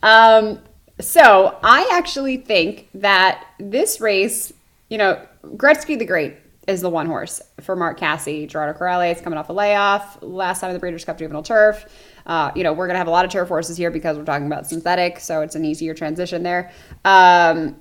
Um, 0.02 0.59
so 1.00 1.57
I 1.62 1.88
actually 1.92 2.36
think 2.38 2.88
that 2.94 3.46
this 3.61 4.00
race, 4.00 4.52
you 4.88 4.98
know, 4.98 5.24
Gretzky 5.44 5.96
the 5.96 6.05
Great 6.05 6.34
is 6.66 6.80
the 6.80 6.90
one 6.90 7.07
horse 7.07 7.40
for 7.61 7.76
Mark 7.76 7.98
Casse. 7.98 8.46
Gerardo 8.48 8.76
Corrales 8.76 9.16
is 9.16 9.20
coming 9.20 9.38
off 9.38 9.48
a 9.50 9.52
layoff. 9.52 10.20
Last 10.22 10.61
time 10.61 10.70
in 10.70 10.74
the 10.74 10.80
Breeders' 10.80 11.05
Cup 11.05 11.18
Juvenile 11.18 11.42
Turf. 11.42 11.86
Uh, 12.26 12.50
you 12.57 12.64
know, 12.64 12.72
we're 12.72 12.86
going 12.86 12.94
to 12.94 12.98
have 12.98 13.07
a 13.07 13.11
lot 13.11 13.24
of 13.24 13.30
turf 13.30 13.48
horses 13.48 13.76
here 13.76 13.90
because 13.90 14.16
we're 14.16 14.24
talking 14.24 14.46
about 14.46 14.66
synthetic, 14.66 15.20
so 15.20 15.42
it's 15.42 15.55
an 15.55 15.64
easier 15.64 15.94
transition 15.94 16.42
there. 16.42 16.72
Um, 17.05 17.76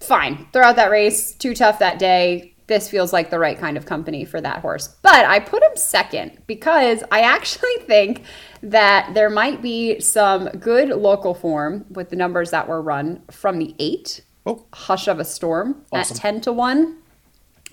fine. 0.00 0.46
Throw 0.52 0.62
out 0.62 0.76
that 0.76 0.90
race. 0.90 1.34
Too 1.34 1.54
tough 1.54 1.80
that 1.80 1.98
day. 1.98 2.54
This 2.66 2.88
feels 2.88 3.12
like 3.12 3.30
the 3.30 3.38
right 3.38 3.58
kind 3.58 3.76
of 3.76 3.86
company 3.86 4.24
for 4.24 4.40
that 4.40 4.60
horse. 4.60 4.88
But 5.02 5.24
I 5.24 5.38
put 5.38 5.62
him 5.62 5.76
second 5.76 6.42
because 6.46 7.04
I 7.10 7.20
actually 7.20 7.76
think 7.86 8.22
that 8.62 9.14
there 9.14 9.30
might 9.30 9.62
be 9.62 10.00
some 10.00 10.48
good 10.48 10.88
local 10.88 11.34
form 11.34 11.86
with 11.90 12.10
the 12.10 12.16
numbers 12.16 12.50
that 12.50 12.68
were 12.68 12.82
run 12.82 13.22
from 13.30 13.58
the 13.58 13.74
eight. 13.78 14.22
Oh. 14.44 14.64
Hush 14.72 15.08
of 15.08 15.18
a 15.18 15.24
Storm 15.24 15.84
Awesome. 15.92 16.14
at 16.14 16.20
10 16.20 16.40
to 16.42 16.52
1 16.52 16.96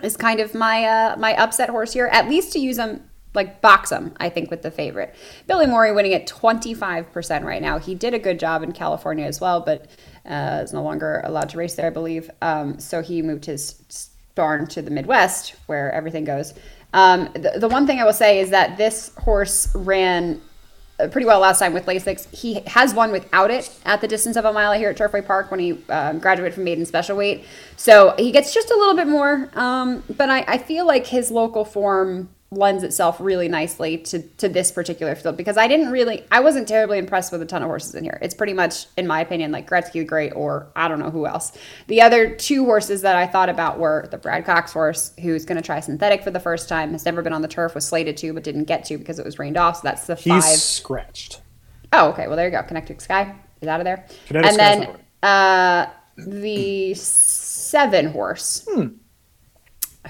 is 0.01 0.17
kind 0.17 0.39
of 0.39 0.55
my 0.55 0.85
uh, 0.85 1.15
my 1.17 1.35
upset 1.35 1.69
horse 1.69 1.93
here. 1.93 2.07
At 2.11 2.27
least 2.27 2.51
to 2.53 2.59
use 2.59 2.77
him 2.77 3.03
like 3.33 3.61
box 3.61 3.91
him, 3.91 4.13
I 4.17 4.29
think 4.29 4.51
with 4.51 4.61
the 4.61 4.71
favorite. 4.71 5.15
Billy 5.47 5.65
Morey 5.65 5.91
winning 5.91 6.13
at 6.13 6.27
25% 6.27 7.43
right 7.43 7.61
now. 7.61 7.79
He 7.79 7.95
did 7.95 8.13
a 8.13 8.19
good 8.19 8.39
job 8.39 8.61
in 8.61 8.71
California 8.71 9.25
as 9.25 9.41
well, 9.41 9.61
but 9.61 9.87
uh, 10.25 10.61
is 10.63 10.73
no 10.73 10.83
longer 10.83 11.21
allowed 11.23 11.49
to 11.49 11.57
race 11.57 11.75
there, 11.75 11.87
I 11.87 11.89
believe. 11.89 12.29
Um, 12.41 12.79
so 12.79 13.01
he 13.01 13.21
moved 13.21 13.45
his 13.45 14.11
barn 14.35 14.67
to 14.67 14.81
the 14.81 14.91
Midwest 14.91 15.55
where 15.67 15.91
everything 15.91 16.23
goes. 16.23 16.53
Um, 16.93 17.29
the, 17.33 17.53
the 17.57 17.67
one 17.67 17.87
thing 17.87 17.99
I 17.99 18.05
will 18.05 18.13
say 18.13 18.39
is 18.39 18.51
that 18.51 18.77
this 18.77 19.11
horse 19.17 19.73
ran 19.75 20.41
uh, 20.99 21.07
pretty 21.07 21.25
well 21.25 21.39
last 21.39 21.59
time 21.59 21.73
with 21.73 21.85
Lasix. 21.85 22.31
He 22.33 22.61
has 22.67 22.93
won 22.93 23.11
without 23.11 23.49
it 23.49 23.69
at 23.83 24.01
the 24.01 24.07
distance 24.07 24.37
of 24.37 24.45
a 24.45 24.53
mile 24.53 24.73
here 24.73 24.89
at 24.89 24.97
Turfway 24.97 25.25
Park 25.25 25.49
when 25.49 25.59
he 25.59 25.83
um, 25.89 26.19
graduated 26.19 26.53
from 26.53 26.65
maiden 26.65 26.85
special 26.85 27.17
weight. 27.17 27.45
So 27.77 28.13
he 28.17 28.31
gets 28.31 28.53
just 28.53 28.69
a 28.69 28.75
little 28.75 28.95
bit 28.95 29.07
more. 29.07 29.49
Um, 29.55 30.03
but 30.17 30.29
I, 30.29 30.45
I 30.47 30.57
feel 30.59 30.85
like 30.85 31.07
his 31.07 31.31
local 31.31 31.65
form 31.65 32.29
lends 32.55 32.83
itself 32.83 33.17
really 33.19 33.47
nicely 33.47 33.97
to, 33.97 34.21
to 34.37 34.47
this 34.49 34.71
particular 34.71 35.15
field 35.15 35.37
because 35.37 35.57
I 35.57 35.67
didn't 35.67 35.91
really, 35.91 36.25
I 36.31 36.39
wasn't 36.39 36.67
terribly 36.67 36.97
impressed 36.97 37.31
with 37.31 37.41
a 37.41 37.45
ton 37.45 37.61
of 37.61 37.67
horses 37.67 37.95
in 37.95 38.03
here. 38.03 38.17
It's 38.21 38.33
pretty 38.35 38.53
much, 38.53 38.85
in 38.97 39.07
my 39.07 39.21
opinion, 39.21 39.51
like 39.51 39.69
Gretzky 39.69 39.93
the 39.93 40.03
Great 40.05 40.33
or 40.35 40.67
I 40.75 40.87
don't 40.87 40.99
know 40.99 41.09
who 41.09 41.25
else. 41.25 41.51
The 41.87 42.01
other 42.01 42.35
two 42.35 42.65
horses 42.65 43.01
that 43.01 43.15
I 43.15 43.27
thought 43.27 43.49
about 43.49 43.79
were 43.79 44.07
the 44.11 44.17
Brad 44.17 44.45
Cox 44.45 44.71
horse, 44.73 45.13
who's 45.21 45.45
going 45.45 45.55
to 45.57 45.61
try 45.61 45.79
synthetic 45.79 46.23
for 46.23 46.31
the 46.31 46.39
first 46.39 46.67
time, 46.69 46.91
has 46.91 47.05
never 47.05 47.21
been 47.21 47.33
on 47.33 47.41
the 47.41 47.47
turf, 47.47 47.75
was 47.75 47.85
slated 47.87 48.17
to, 48.17 48.33
but 48.33 48.43
didn't 48.43 48.65
get 48.65 48.85
to 48.85 48.97
because 48.97 49.19
it 49.19 49.25
was 49.25 49.39
rained 49.39 49.57
off. 49.57 49.77
So 49.77 49.81
that's 49.83 50.07
the 50.07 50.15
He's 50.15 50.25
five. 50.45 50.57
scratched. 50.57 51.41
Oh, 51.91 52.09
okay. 52.09 52.27
Well, 52.27 52.35
there 52.35 52.45
you 52.47 52.51
go. 52.51 52.63
Connected 52.63 53.01
Sky 53.01 53.35
is 53.61 53.67
out 53.67 53.79
of 53.79 53.85
there. 53.85 54.05
And 54.29 54.45
Sky's 54.45 54.57
then 54.57 54.97
uh, 55.21 55.87
the 56.17 56.93
seven 56.95 58.07
horse, 58.07 58.67
Hmm. 58.71 58.87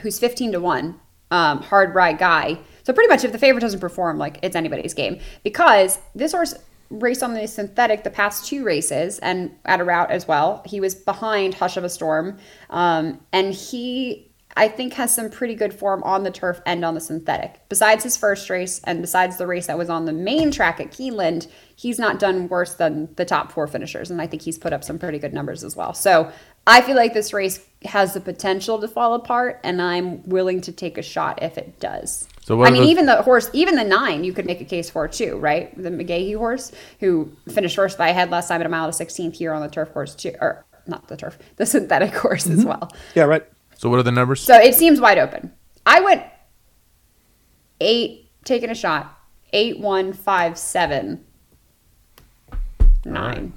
who's 0.02 0.20
15 0.20 0.54
to 0.54 0.60
1, 0.60 1.00
um, 1.34 1.62
hard 1.64 1.96
ride 1.96 2.20
guy. 2.20 2.60
So 2.84 2.94
pretty 2.94 3.10
much 3.10 3.24
if 3.24 3.32
the 3.32 3.40
favorite 3.40 3.62
doesn't 3.62 3.80
perform, 3.80 4.18
like 4.18 4.38
it's 4.44 4.56
anybody's 4.56 4.94
game. 4.94 5.20
Because 5.44 6.00
this 6.14 6.32
horse 6.32 6.54
raced 6.90 7.24
on 7.24 7.34
the 7.34 7.48
synthetic 7.48 8.04
the 8.04 8.12
past 8.12 8.46
two 8.46 8.64
races 8.64 9.18
and 9.20 9.52
at 9.66 9.82
a 9.82 9.84
route 9.84 10.12
as 10.12 10.28
well. 10.28 10.62
He 10.66 10.80
was 10.80 10.94
behind 10.94 11.56
Hush 11.56 11.76
of 11.76 11.84
a 11.84 11.90
Storm. 11.90 12.38
Um, 12.70 13.20
and 13.34 13.52
he 13.54 14.30
I 14.56 14.68
think 14.68 14.94
has 14.94 15.14
some 15.14 15.32
pretty 15.32 15.56
good 15.56 15.74
form 15.74 16.04
on 16.04 16.22
the 16.22 16.30
turf 16.30 16.62
and 16.68 16.86
on 16.86 16.94
the 16.94 17.02
synthetic. 17.02 17.60
Besides 17.70 18.04
his 18.04 18.18
first 18.18 18.50
race 18.52 18.80
and 18.84 19.02
besides 19.02 19.38
the 19.38 19.48
race 19.48 19.66
that 19.66 19.78
was 19.78 19.90
on 19.90 20.06
the 20.06 20.14
main 20.14 20.52
track 20.52 20.80
at 20.80 20.92
Keeneland, 20.92 21.48
he's 21.76 21.98
not 21.98 22.20
done 22.20 22.48
worse 22.48 22.76
than 22.76 23.12
the 23.16 23.26
top 23.26 23.52
four 23.52 23.66
finishers. 23.66 24.12
And 24.12 24.22
I 24.22 24.28
think 24.28 24.44
he's 24.44 24.60
put 24.60 24.72
up 24.72 24.84
some 24.84 25.00
pretty 25.00 25.18
good 25.18 25.34
numbers 25.34 25.64
as 25.64 25.76
well. 25.76 25.96
So 25.96 26.32
I 26.66 26.82
feel 26.82 26.95
like 26.95 27.14
this 27.14 27.34
race 27.34 27.59
has 27.86 28.14
the 28.14 28.22
potential 28.22 28.80
to 28.80 28.88
fall 28.88 29.14
apart, 29.16 29.59
and 29.64 29.82
I'm 29.82 30.24
willing 30.24 30.61
to 30.61 30.72
take 30.72 30.97
a 30.97 31.01
shot 31.01 31.43
if 31.43 31.57
it 31.57 31.80
does. 31.80 32.28
So 32.41 32.55
what 32.55 32.68
I 32.68 32.72
mean, 32.72 32.84
the- 32.84 32.89
even 32.89 33.05
the 33.05 33.22
horse, 33.22 33.49
even 33.53 33.76
the 33.76 33.84
nine, 33.84 34.24
you 34.24 34.34
could 34.34 34.45
make 34.45 34.61
a 34.61 34.66
case 34.66 34.89
for 34.89 35.07
too, 35.07 35.38
right? 35.38 35.76
The 35.82 35.89
McGahee 35.89 36.38
horse, 36.38 36.72
who 36.99 37.32
finished 37.49 37.76
first 37.76 37.97
by 37.97 38.09
a 38.09 38.14
head 38.14 38.32
last 38.32 38.47
time 38.47 38.61
at 38.61 38.66
a 38.66 38.70
mile 38.70 38.91
to 38.91 38.93
16th 38.93 39.36
here 39.36 39.53
on 39.53 39.61
the 39.61 39.70
turf 39.70 39.93
course 39.93 40.16
too, 40.16 40.36
or 40.39 40.66
not 40.88 41.07
the 41.07 41.18
turf, 41.18 41.38
the 41.57 41.66
synthetic 41.66 42.14
course 42.14 42.47
as 42.47 42.59
mm-hmm. 42.59 42.70
well. 42.70 42.91
Yeah, 43.16 43.24
right. 43.24 43.43
So 43.76 43.89
what 43.89 43.99
are 43.99 44.03
the 44.03 44.11
numbers? 44.11 44.41
So 44.41 44.55
it 44.55 44.76
seems 44.76 45.01
wide 45.01 45.18
open. 45.18 45.51
I 45.86 45.99
went 45.99 46.24
eight, 47.82 48.30
taking 48.45 48.70
a 48.70 48.76
shot. 48.76 49.20
Eight, 49.51 49.80
one, 49.80 50.14
five, 50.14 50.57
seven, 50.57 51.26
nine. 53.05 53.53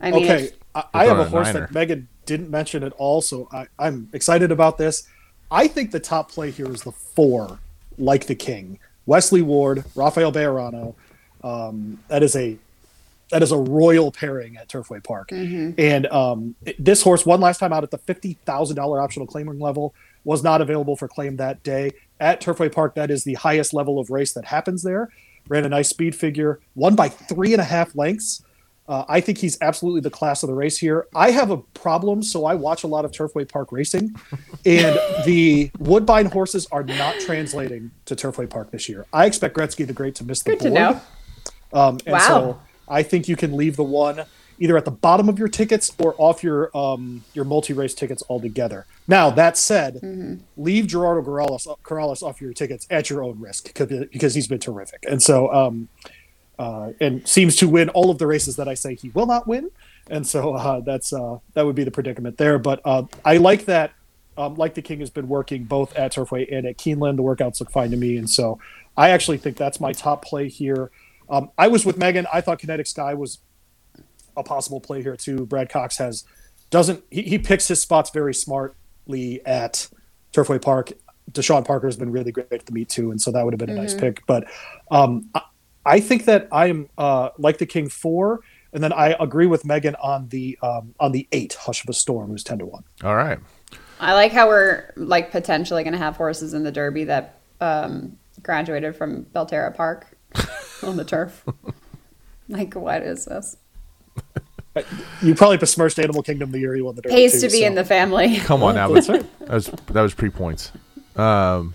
I 0.00 0.10
mean, 0.10 0.24
okay, 0.24 0.44
it's- 0.44 0.57
I, 0.74 0.84
I 0.94 1.04
have 1.06 1.18
a 1.18 1.22
a 1.22 1.24
horse 1.28 1.46
niner. 1.48 1.60
that 1.60 1.72
Megan 1.72 2.08
didn't 2.26 2.50
mention 2.50 2.82
at 2.82 2.92
all, 2.92 3.20
so 3.20 3.48
I, 3.52 3.66
I'm 3.78 4.08
excited 4.12 4.52
about 4.52 4.78
this. 4.78 5.08
I 5.50 5.66
think 5.66 5.90
the 5.90 6.00
top 6.00 6.30
play 6.30 6.50
here 6.50 6.70
is 6.70 6.82
the 6.82 6.92
four, 6.92 7.58
like 7.96 8.26
the 8.26 8.34
king. 8.34 8.78
Wesley 9.06 9.40
Ward, 9.42 9.84
Rafael 9.94 10.30
Bejarano. 10.32 10.94
Um, 11.42 11.98
that 12.08 12.22
is 12.22 12.36
a 12.36 12.58
that 13.30 13.42
is 13.42 13.52
a 13.52 13.56
royal 13.56 14.10
pairing 14.10 14.56
at 14.56 14.68
Turfway 14.68 15.02
Park. 15.04 15.30
And 15.78 16.06
um, 16.06 16.54
this 16.78 17.02
horse 17.02 17.24
one 17.26 17.40
last 17.40 17.58
time 17.58 17.72
out 17.72 17.82
at 17.82 17.90
the 17.90 17.98
fifty 17.98 18.34
thousand 18.44 18.76
dollar 18.76 19.00
optional 19.00 19.26
claiming 19.26 19.58
level. 19.58 19.94
Was 20.24 20.42
not 20.42 20.60
available 20.60 20.94
for 20.96 21.08
claim 21.08 21.36
that 21.36 21.62
day 21.62 21.92
at 22.20 22.42
Turfway 22.42 22.70
Park. 22.70 22.94
That 22.96 23.10
is 23.10 23.24
the 23.24 23.34
highest 23.34 23.72
level 23.72 23.98
of 23.98 24.10
race 24.10 24.34
that 24.34 24.44
happens 24.44 24.82
there. 24.82 25.08
Ran 25.48 25.64
a 25.64 25.70
nice 25.70 25.88
speed 25.88 26.14
figure, 26.14 26.60
won 26.74 26.94
by 26.94 27.08
three 27.08 27.54
and 27.54 27.62
a 27.62 27.64
half 27.64 27.94
lengths. 27.96 28.42
Uh, 28.88 29.04
I 29.08 29.20
think 29.20 29.36
he's 29.36 29.58
absolutely 29.60 30.00
the 30.00 30.10
class 30.10 30.42
of 30.42 30.48
the 30.48 30.54
race 30.54 30.78
here. 30.78 31.06
I 31.14 31.30
have 31.30 31.50
a 31.50 31.58
problem, 31.58 32.22
so 32.22 32.46
I 32.46 32.54
watch 32.54 32.84
a 32.84 32.86
lot 32.86 33.04
of 33.04 33.12
Turfway 33.12 33.46
Park 33.46 33.70
racing, 33.70 34.14
and 34.64 34.98
the 35.26 35.70
Woodbine 35.78 36.26
horses 36.26 36.66
are 36.72 36.82
not 36.82 37.14
translating 37.20 37.90
to 38.06 38.16
Turfway 38.16 38.48
Park 38.48 38.70
this 38.70 38.88
year. 38.88 39.04
I 39.12 39.26
expect 39.26 39.54
Gretzky 39.56 39.86
the 39.86 39.92
Great 39.92 40.14
to 40.16 40.24
miss 40.24 40.42
the 40.42 40.50
good 40.52 40.60
to 40.60 40.70
board. 40.70 40.74
know. 40.74 41.00
Um, 41.78 41.98
and 42.06 42.14
Wow. 42.14 42.18
so 42.26 42.60
I 42.88 43.02
think 43.02 43.28
you 43.28 43.36
can 43.36 43.54
leave 43.56 43.76
the 43.76 43.84
one 43.84 44.22
either 44.60 44.76
at 44.76 44.84
the 44.86 44.90
bottom 44.90 45.28
of 45.28 45.38
your 45.38 45.46
tickets 45.48 45.92
or 45.98 46.14
off 46.18 46.42
your 46.42 46.74
um, 46.76 47.22
your 47.34 47.44
multi 47.44 47.74
race 47.74 47.92
tickets 47.94 48.22
altogether. 48.30 48.86
Now 49.06 49.28
that 49.30 49.58
said, 49.58 49.96
Mm-hmm. 49.96 50.36
leave 50.56 50.86
Gerardo 50.86 51.20
Corrales, 51.28 51.66
Corrales 51.84 52.22
off 52.22 52.40
your 52.40 52.54
tickets 52.54 52.86
at 52.88 53.10
your 53.10 53.22
own 53.22 53.38
risk 53.38 53.66
because 53.66 54.06
because 54.10 54.34
he's 54.34 54.48
been 54.48 54.58
terrific, 54.60 55.04
and 55.06 55.22
so 55.22 55.52
um, 55.52 55.88
uh, 56.58 56.92
and 57.00 57.26
seems 57.26 57.56
to 57.56 57.68
win 57.68 57.88
all 57.90 58.10
of 58.10 58.18
the 58.18 58.26
races 58.26 58.56
that 58.56 58.68
I 58.68 58.74
say 58.74 58.94
he 58.94 59.10
will 59.10 59.26
not 59.26 59.46
win, 59.46 59.70
and 60.10 60.26
so 60.26 60.54
uh, 60.54 60.80
that's 60.80 61.12
uh, 61.12 61.38
that 61.54 61.64
would 61.64 61.76
be 61.76 61.84
the 61.84 61.90
predicament 61.90 62.36
there. 62.38 62.58
But 62.58 62.80
uh, 62.84 63.04
I 63.24 63.36
like 63.36 63.66
that. 63.66 63.92
Um, 64.36 64.54
like 64.54 64.74
the 64.74 64.82
King 64.82 65.00
has 65.00 65.10
been 65.10 65.28
working 65.28 65.64
both 65.64 65.96
at 65.96 66.12
Turfway 66.12 66.46
and 66.52 66.66
at 66.66 66.78
Keeneland. 66.78 67.16
The 67.16 67.22
workouts 67.22 67.60
look 67.60 67.70
fine 67.70 67.90
to 67.90 67.96
me, 67.96 68.16
and 68.16 68.28
so 68.28 68.58
I 68.96 69.10
actually 69.10 69.38
think 69.38 69.56
that's 69.56 69.80
my 69.80 69.92
top 69.92 70.24
play 70.24 70.48
here. 70.48 70.90
Um, 71.30 71.50
I 71.58 71.68
was 71.68 71.84
with 71.84 71.98
Megan. 71.98 72.26
I 72.32 72.40
thought 72.40 72.58
Kinetic 72.58 72.86
Sky 72.86 73.14
was 73.14 73.38
a 74.36 74.42
possible 74.42 74.80
play 74.80 75.02
here 75.02 75.16
too. 75.16 75.46
Brad 75.46 75.68
Cox 75.68 75.98
has 75.98 76.24
doesn't 76.70 77.02
he, 77.10 77.22
he 77.22 77.38
picks 77.38 77.68
his 77.68 77.80
spots 77.80 78.10
very 78.10 78.34
smartly 78.34 79.44
at 79.46 79.88
Turfway 80.32 80.60
Park. 80.60 80.92
Deshawn 81.32 81.64
Parker 81.64 81.86
has 81.86 81.96
been 81.96 82.10
really 82.10 82.32
great 82.32 82.52
at 82.52 82.64
the 82.64 82.72
meet 82.72 82.88
too, 82.88 83.10
and 83.10 83.20
so 83.20 83.30
that 83.30 83.44
would 83.44 83.52
have 83.52 83.58
been 83.58 83.70
a 83.70 83.74
nice 83.74 83.94
pick. 83.94 84.22
But 84.26 84.44
um, 84.90 85.28
I, 85.34 85.42
I 85.88 86.00
think 86.00 86.26
that 86.26 86.48
I 86.52 86.66
am 86.66 86.88
uh, 86.98 87.30
like 87.38 87.58
the 87.58 87.66
King 87.66 87.88
four, 87.88 88.40
and 88.72 88.84
then 88.84 88.92
I 88.92 89.16
agree 89.18 89.46
with 89.46 89.64
Megan 89.64 89.94
on 89.96 90.28
the 90.28 90.58
um, 90.62 90.94
on 91.00 91.12
the 91.12 91.26
eight 91.32 91.54
Hush 91.54 91.82
of 91.82 91.88
a 91.88 91.94
Storm, 91.94 92.28
who's 92.30 92.44
ten 92.44 92.58
to 92.58 92.66
one. 92.66 92.84
All 93.02 93.16
right. 93.16 93.38
I 94.00 94.12
like 94.14 94.30
how 94.32 94.46
we're 94.48 94.92
like 94.96 95.30
potentially 95.32 95.82
going 95.82 95.92
to 95.92 95.98
have 95.98 96.16
horses 96.16 96.54
in 96.54 96.62
the 96.62 96.70
Derby 96.70 97.04
that 97.04 97.40
um, 97.60 98.18
graduated 98.42 98.94
from 98.94 99.24
Belterra 99.34 99.74
Park 99.74 100.06
on 100.82 100.96
the 100.96 101.04
turf. 101.04 101.44
like, 102.48 102.74
what 102.74 103.02
is 103.02 103.24
this? 103.24 103.56
You 105.22 105.34
probably 105.34 105.56
besmirched 105.56 105.98
Animal 105.98 106.22
Kingdom 106.22 106.52
the 106.52 106.60
year 106.60 106.76
you 106.76 106.84
won 106.84 106.94
the 106.94 107.02
Derby. 107.02 107.14
Pays 107.14 107.32
too, 107.32 107.48
to 107.48 107.52
be 107.52 107.60
so- 107.62 107.66
in 107.66 107.74
the 107.74 107.84
family. 107.84 108.36
Come 108.36 108.62
on 108.62 108.74
now. 108.76 108.92
That's 108.92 109.08
That 109.08 109.24
was 109.48 109.66
that 109.66 110.02
was 110.02 110.14
pre 110.14 110.30
points. 110.30 110.70
Um, 111.16 111.74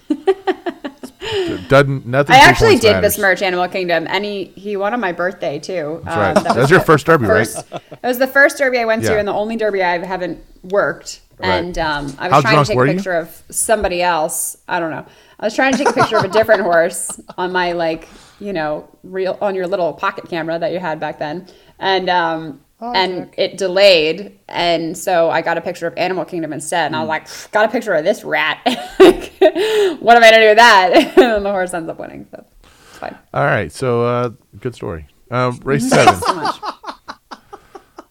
doesn't 1.70 2.06
nothing. 2.06 2.36
I 2.36 2.40
actually 2.40 2.78
did 2.78 2.94
matters. 2.94 3.14
besmirch 3.16 3.42
Animal 3.42 3.68
Kingdom, 3.68 4.06
and 4.10 4.24
he, 4.26 4.46
he 4.56 4.76
won 4.78 4.94
on 4.94 5.00
my 5.00 5.12
birthday 5.12 5.60
too. 5.60 6.02
That's 6.06 6.18
right. 6.18 6.38
Um, 6.38 6.44
that 6.44 6.56
was 6.56 6.70
your 6.72 6.80
first 6.82 7.06
derby, 7.06 7.26
first, 7.26 7.66
right? 7.72 7.82
It 7.92 8.08
was 8.08 8.18
the 8.20 8.28
first 8.28 8.58
derby 8.58 8.80
I 8.80 8.86
went 8.86 9.04
Yeah. 9.04 9.10
to, 9.12 9.20
and 9.20 9.28
the 9.28 9.34
only 9.34 9.56
derby 9.56 9.84
I 9.84 10.04
haven't 10.06 10.44
worked. 10.64 11.22
And 11.40 11.78
um, 11.78 12.06
I 12.20 12.28
was 12.30 12.32
How 12.32 12.42
trying 12.42 12.64
to 12.64 12.66
take 12.66 12.78
a 12.78 12.88
you? 12.88 12.94
picture 12.94 13.14
of 13.16 13.44
somebody 13.50 14.02
else. 14.02 14.56
I 14.68 14.80
don't 14.80 14.92
know. 14.92 15.06
I 15.40 15.46
was 15.48 15.56
trying 15.56 15.74
to 15.74 15.78
take 15.80 15.90
a 15.90 15.94
picture 15.94 16.16
of 16.18 16.24
a 16.24 16.30
different 16.30 16.62
horse 16.72 17.20
on 17.38 17.52
my 17.52 17.74
like, 17.74 18.08
you 18.40 18.54
know, 18.54 18.88
real 19.04 19.38
on 19.42 19.54
your 19.56 19.68
little 19.68 19.92
pocket 19.94 20.30
camera 20.30 20.58
that 20.60 20.72
you 20.72 20.80
had 20.80 21.00
back 21.00 21.20
then, 21.20 21.48
and 21.80 22.10
um, 22.10 22.62
and 22.92 23.34
it 23.38 23.58
delayed, 23.58 24.38
and 24.50 24.98
so 24.98 25.30
I 25.30 25.42
got 25.42 25.58
a 25.58 25.62
picture 25.62 25.88
of 25.88 25.94
Animal 25.98 26.26
Kingdom 26.26 26.54
instead, 26.54 26.88
and 26.88 26.96
I 26.96 27.00
was 27.00 27.08
like, 27.08 27.52
got 27.52 27.66
a 27.66 27.72
picture 27.72 27.94
of 27.94 28.04
this 28.04 28.24
rat. 28.24 28.60
what 28.66 30.18
am 30.18 30.24
I 30.24 30.32
gonna 30.32 30.42
do 30.42 30.48
with 30.50 30.58
that? 30.58 31.14
and 31.18 31.46
the 31.46 31.52
horse 31.52 31.74
ends 31.74 31.90
up 31.90 32.00
winning. 32.00 32.28
So 32.32 32.46
it's 32.64 32.98
fine. 32.98 33.18
All 33.34 33.46
right, 33.46 33.72
so 33.72 34.04
uh, 34.04 34.30
good 34.60 34.76
story. 34.76 35.08
Um, 35.32 35.60
race 35.64 35.90
seven, 35.90 36.16
So 36.16 36.54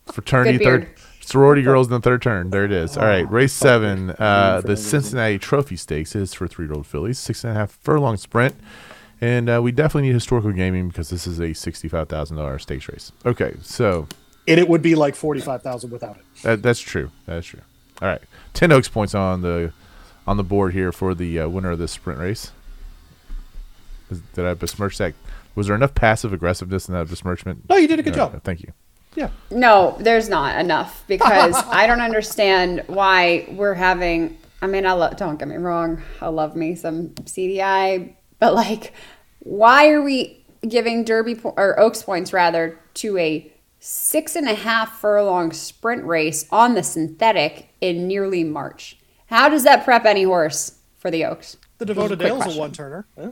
fraternity 0.06 0.64
third, 0.64 0.88
sorority 1.20 1.62
girls 1.62 1.86
in 1.88 1.92
the 1.92 2.00
third 2.00 2.22
turn. 2.22 2.50
There 2.50 2.64
it 2.64 2.72
is. 2.72 2.96
All 2.96 3.04
right, 3.06 3.30
race 3.30 3.52
seven, 3.52 4.10
uh, 4.18 4.62
the 4.64 4.76
Cincinnati 4.76 5.38
Trophy 5.38 5.76
Stakes 5.76 6.16
is 6.16 6.34
for 6.34 6.48
three-year-old 6.48 6.86
fillies, 6.86 7.18
six 7.18 7.44
and 7.44 7.52
a 7.52 7.54
half 7.54 7.72
furlong 7.82 8.16
sprint, 8.16 8.56
and 9.20 9.48
uh, 9.48 9.60
we 9.62 9.70
definitely 9.70 10.08
need 10.08 10.14
historical 10.14 10.50
gaming 10.52 10.88
because 10.88 11.10
this 11.10 11.26
is 11.26 11.40
a 11.40 11.52
sixty-five 11.52 12.08
thousand 12.08 12.36
dollar 12.38 12.58
stakes 12.58 12.88
race. 12.88 13.12
Okay, 13.24 13.54
so 13.62 14.08
And 14.48 14.58
it 14.58 14.68
would 14.68 14.82
be 14.82 14.94
like 14.94 15.14
forty-five 15.14 15.62
thousand 15.62 15.90
without 15.90 16.16
it. 16.16 16.24
that, 16.42 16.62
that's 16.62 16.80
true. 16.80 17.10
That's 17.26 17.46
true. 17.46 17.60
All 18.00 18.08
right, 18.08 18.20
ten 18.54 18.72
Oaks 18.72 18.88
points 18.88 19.14
on 19.14 19.42
the 19.42 19.72
on 20.26 20.36
the 20.36 20.42
board 20.44 20.72
here 20.72 20.90
for 20.92 21.14
the 21.14 21.40
uh, 21.40 21.48
winner 21.48 21.70
of 21.70 21.78
this 21.78 21.92
sprint 21.92 22.18
race. 22.18 22.50
Is- 24.10 24.20
Did 24.34 24.44
I 24.46 24.54
besmirch 24.54 24.98
that? 24.98 25.14
Was 25.54 25.66
there 25.66 25.76
enough 25.76 25.94
passive 25.94 26.32
aggressiveness 26.32 26.88
in 26.88 26.94
that 26.94 27.08
besmirchment? 27.08 27.68
No, 27.68 27.76
you 27.76 27.86
did 27.86 27.98
a 27.98 28.02
good 28.02 28.18
All 28.18 28.26
right, 28.26 28.32
job. 28.34 28.42
Thank 28.42 28.62
you. 28.62 28.72
Yeah. 29.14 29.28
No, 29.50 29.96
there's 30.00 30.28
not 30.28 30.58
enough 30.58 31.04
because 31.06 31.54
I 31.68 31.86
don't 31.86 32.00
understand 32.00 32.82
why 32.86 33.46
we're 33.52 33.74
having. 33.74 34.38
I 34.62 34.66
mean, 34.66 34.86
I 34.86 34.92
love. 34.92 35.16
Don't 35.16 35.38
get 35.38 35.48
me 35.48 35.56
wrong. 35.56 36.02
I 36.20 36.28
love 36.28 36.56
me 36.56 36.74
some 36.74 37.10
CDI, 37.10 38.14
but 38.38 38.54
like, 38.54 38.92
why 39.40 39.90
are 39.90 40.00
we 40.02 40.42
giving 40.66 41.04
Derby 41.04 41.34
po- 41.34 41.54
or 41.56 41.78
Oaks 41.78 42.02
points 42.02 42.32
rather 42.32 42.78
to 42.94 43.18
a 43.18 43.51
six 43.84 44.36
and 44.36 44.48
a 44.48 44.54
half 44.54 45.00
furlong 45.00 45.52
sprint 45.52 46.04
race 46.04 46.46
on 46.52 46.74
the 46.74 46.82
synthetic 46.84 47.68
in 47.80 48.06
nearly 48.06 48.44
March? 48.44 48.96
How 49.26 49.48
does 49.48 49.64
that 49.64 49.82
prep 49.84 50.04
any 50.04 50.22
horse 50.22 50.78
for 50.98 51.10
the 51.10 51.24
Oaks? 51.24 51.56
The 51.78 51.86
devoted 51.86 52.20
quick 52.20 52.28
Dale's 52.28 52.56
a 52.56 52.58
one 52.58 52.70
turner. 52.72 53.06
Yeah, 53.18 53.30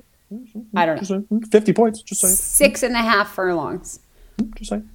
I 0.74 0.86
don't 0.86 1.08
know. 1.30 1.40
Fifty 1.50 1.72
points. 1.72 2.02
Just 2.02 2.20
saying. 2.22 2.34
Six 2.34 2.82
and 2.82 2.94
a 2.96 2.98
half 3.02 3.32
furlongs. 3.32 4.00
Just 4.56 4.70
saying. 4.70 4.88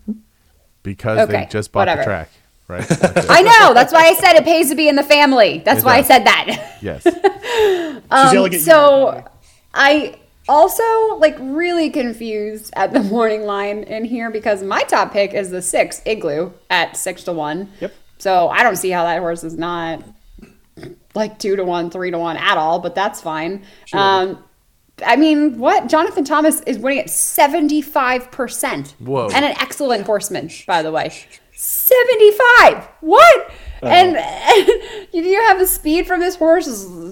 Because 0.84 1.28
they 1.30 1.48
just 1.50 1.72
bought 1.72 1.82
whatever. 1.88 2.02
the 2.02 2.06
track, 2.06 2.30
right? 2.68 2.86
I 3.30 3.42
know. 3.42 3.74
That's 3.74 3.94
why 3.94 4.06
I 4.08 4.14
said 4.16 4.34
it 4.34 4.44
pays 4.44 4.70
to 4.70 4.76
be 4.76 4.88
in 4.90 4.96
the 4.96 5.04
family. 5.04 5.60
That's 5.66 5.82
It 5.82 5.86
why 5.86 5.98
I 5.98 6.02
said 6.02 6.26
that. 6.26 6.78
yes. 6.82 7.04
She's 7.04 8.34
yelling 8.34 8.54
at 8.54 8.54
you. 8.54 8.58
Um, 8.60 8.64
so 8.64 9.26
I 9.74 10.16
also 10.48 11.16
like 11.18 11.36
really 11.40 11.90
confused 11.90 12.72
at 12.76 12.94
the 12.94 13.00
morning 13.04 13.44
line 13.44 13.84
in 13.84 14.06
here 14.06 14.30
because 14.32 14.64
my 14.64 14.82
top 14.84 15.12
pick 15.14 15.34
is 15.34 15.50
the 15.50 15.62
six 15.62 16.02
igloo 16.06 16.52
at 16.70 16.98
six 16.98 17.24
to 17.24 17.34
one. 17.34 17.72
Yep. 17.82 17.94
So 18.18 18.50
I 18.50 18.64
don't 18.64 18.78
see 18.78 18.90
how 18.90 19.04
that 19.04 19.20
horse 19.20 19.44
is 19.44 19.58
not 19.58 20.04
like 21.14 21.40
two 21.40 21.56
to 21.56 21.64
one, 21.64 21.90
three 21.90 22.12
to 22.12 22.20
one 22.20 22.38
at 22.38 22.58
all, 22.58 22.80
but 22.80 22.96
that's 22.96 23.22
fine. 23.22 23.64
Um, 23.94 24.44
I 25.06 25.16
mean, 25.16 25.58
what? 25.58 25.88
Jonathan 25.88 26.24
Thomas 26.24 26.62
is 26.62 26.78
winning 26.78 27.00
at 27.00 27.08
75%. 27.08 28.92
Whoa. 29.00 29.28
And 29.34 29.46
an 29.46 29.56
excellent 29.60 30.06
horseman, 30.06 30.50
by 30.68 30.82
the 30.82 30.92
way. 30.92 31.12
75! 31.54 32.88
What? 33.02 33.52
And, 33.88 35.08
you 35.14 35.22
do 35.24 35.30
you 35.30 35.42
have 35.44 35.60
the 35.60 35.68
speed 35.68 36.08
from 36.08 36.20
this 36.20 36.36
horse? 36.36 36.66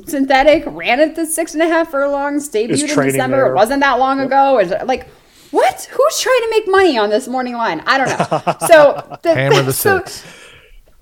Synthetic, 0.06 0.64
ran 0.68 1.00
at 1.00 1.16
the 1.16 1.26
six 1.26 1.54
and 1.54 1.64
a 1.64 1.68
half 1.68 1.92
furlongs, 1.92 2.50
debuted 2.50 2.82
in 2.82 3.06
December. 3.12 3.38
there. 3.38 3.52
It 3.52 3.56
wasn't 3.56 3.82
that 3.82 4.00
long 4.00 4.20
ago. 4.20 4.60
Is 4.60 4.72
it, 4.72 4.86
like, 4.86 5.08
what? 5.52 5.84
Who's 5.92 6.20
trying 6.20 6.42
to 6.42 6.48
make 6.50 6.68
money 6.68 6.98
on 6.98 7.10
this 7.10 7.28
morning 7.28 7.54
line? 7.54 7.82
I 7.86 7.98
don't 7.98 8.10
know. 8.10 8.54
So 8.68 9.18
the, 9.24 9.34
Hammer 9.34 9.62
the 9.64 9.74
so- 9.74 10.00
six. 10.00 10.26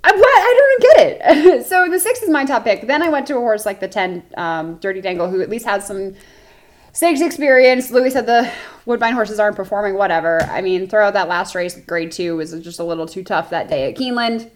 I, 0.03 0.11
what? 0.13 0.19
I 0.23 0.77
don't 0.79 0.95
get 0.95 1.37
it. 1.37 1.65
so 1.67 1.87
the 1.89 1.99
six 1.99 2.21
is 2.23 2.29
my 2.29 2.43
top 2.43 2.63
pick. 2.63 2.87
Then 2.87 3.03
I 3.03 3.09
went 3.09 3.27
to 3.27 3.35
a 3.37 3.39
horse 3.39 3.65
like 3.67 3.79
the 3.79 3.87
10, 3.87 4.23
um, 4.35 4.75
Dirty 4.77 4.99
Dangle, 4.99 5.29
who 5.29 5.41
at 5.41 5.49
least 5.49 5.65
has 5.65 5.85
some 5.85 6.15
stakes 6.91 7.21
experience. 7.21 7.91
Louis 7.91 8.09
said 8.09 8.25
the 8.25 8.51
Woodbine 8.85 9.13
horses 9.13 9.39
aren't 9.39 9.55
performing, 9.55 9.93
whatever. 9.95 10.41
I 10.43 10.61
mean, 10.61 10.87
throw 10.87 11.05
out 11.07 11.13
that 11.13 11.27
last 11.27 11.53
race, 11.53 11.79
grade 11.79 12.11
two, 12.11 12.35
was 12.35 12.51
just 12.61 12.79
a 12.79 12.83
little 12.83 13.05
too 13.05 13.23
tough 13.23 13.51
that 13.51 13.69
day 13.69 13.91
at 13.91 13.95
Keeneland. 13.97 14.49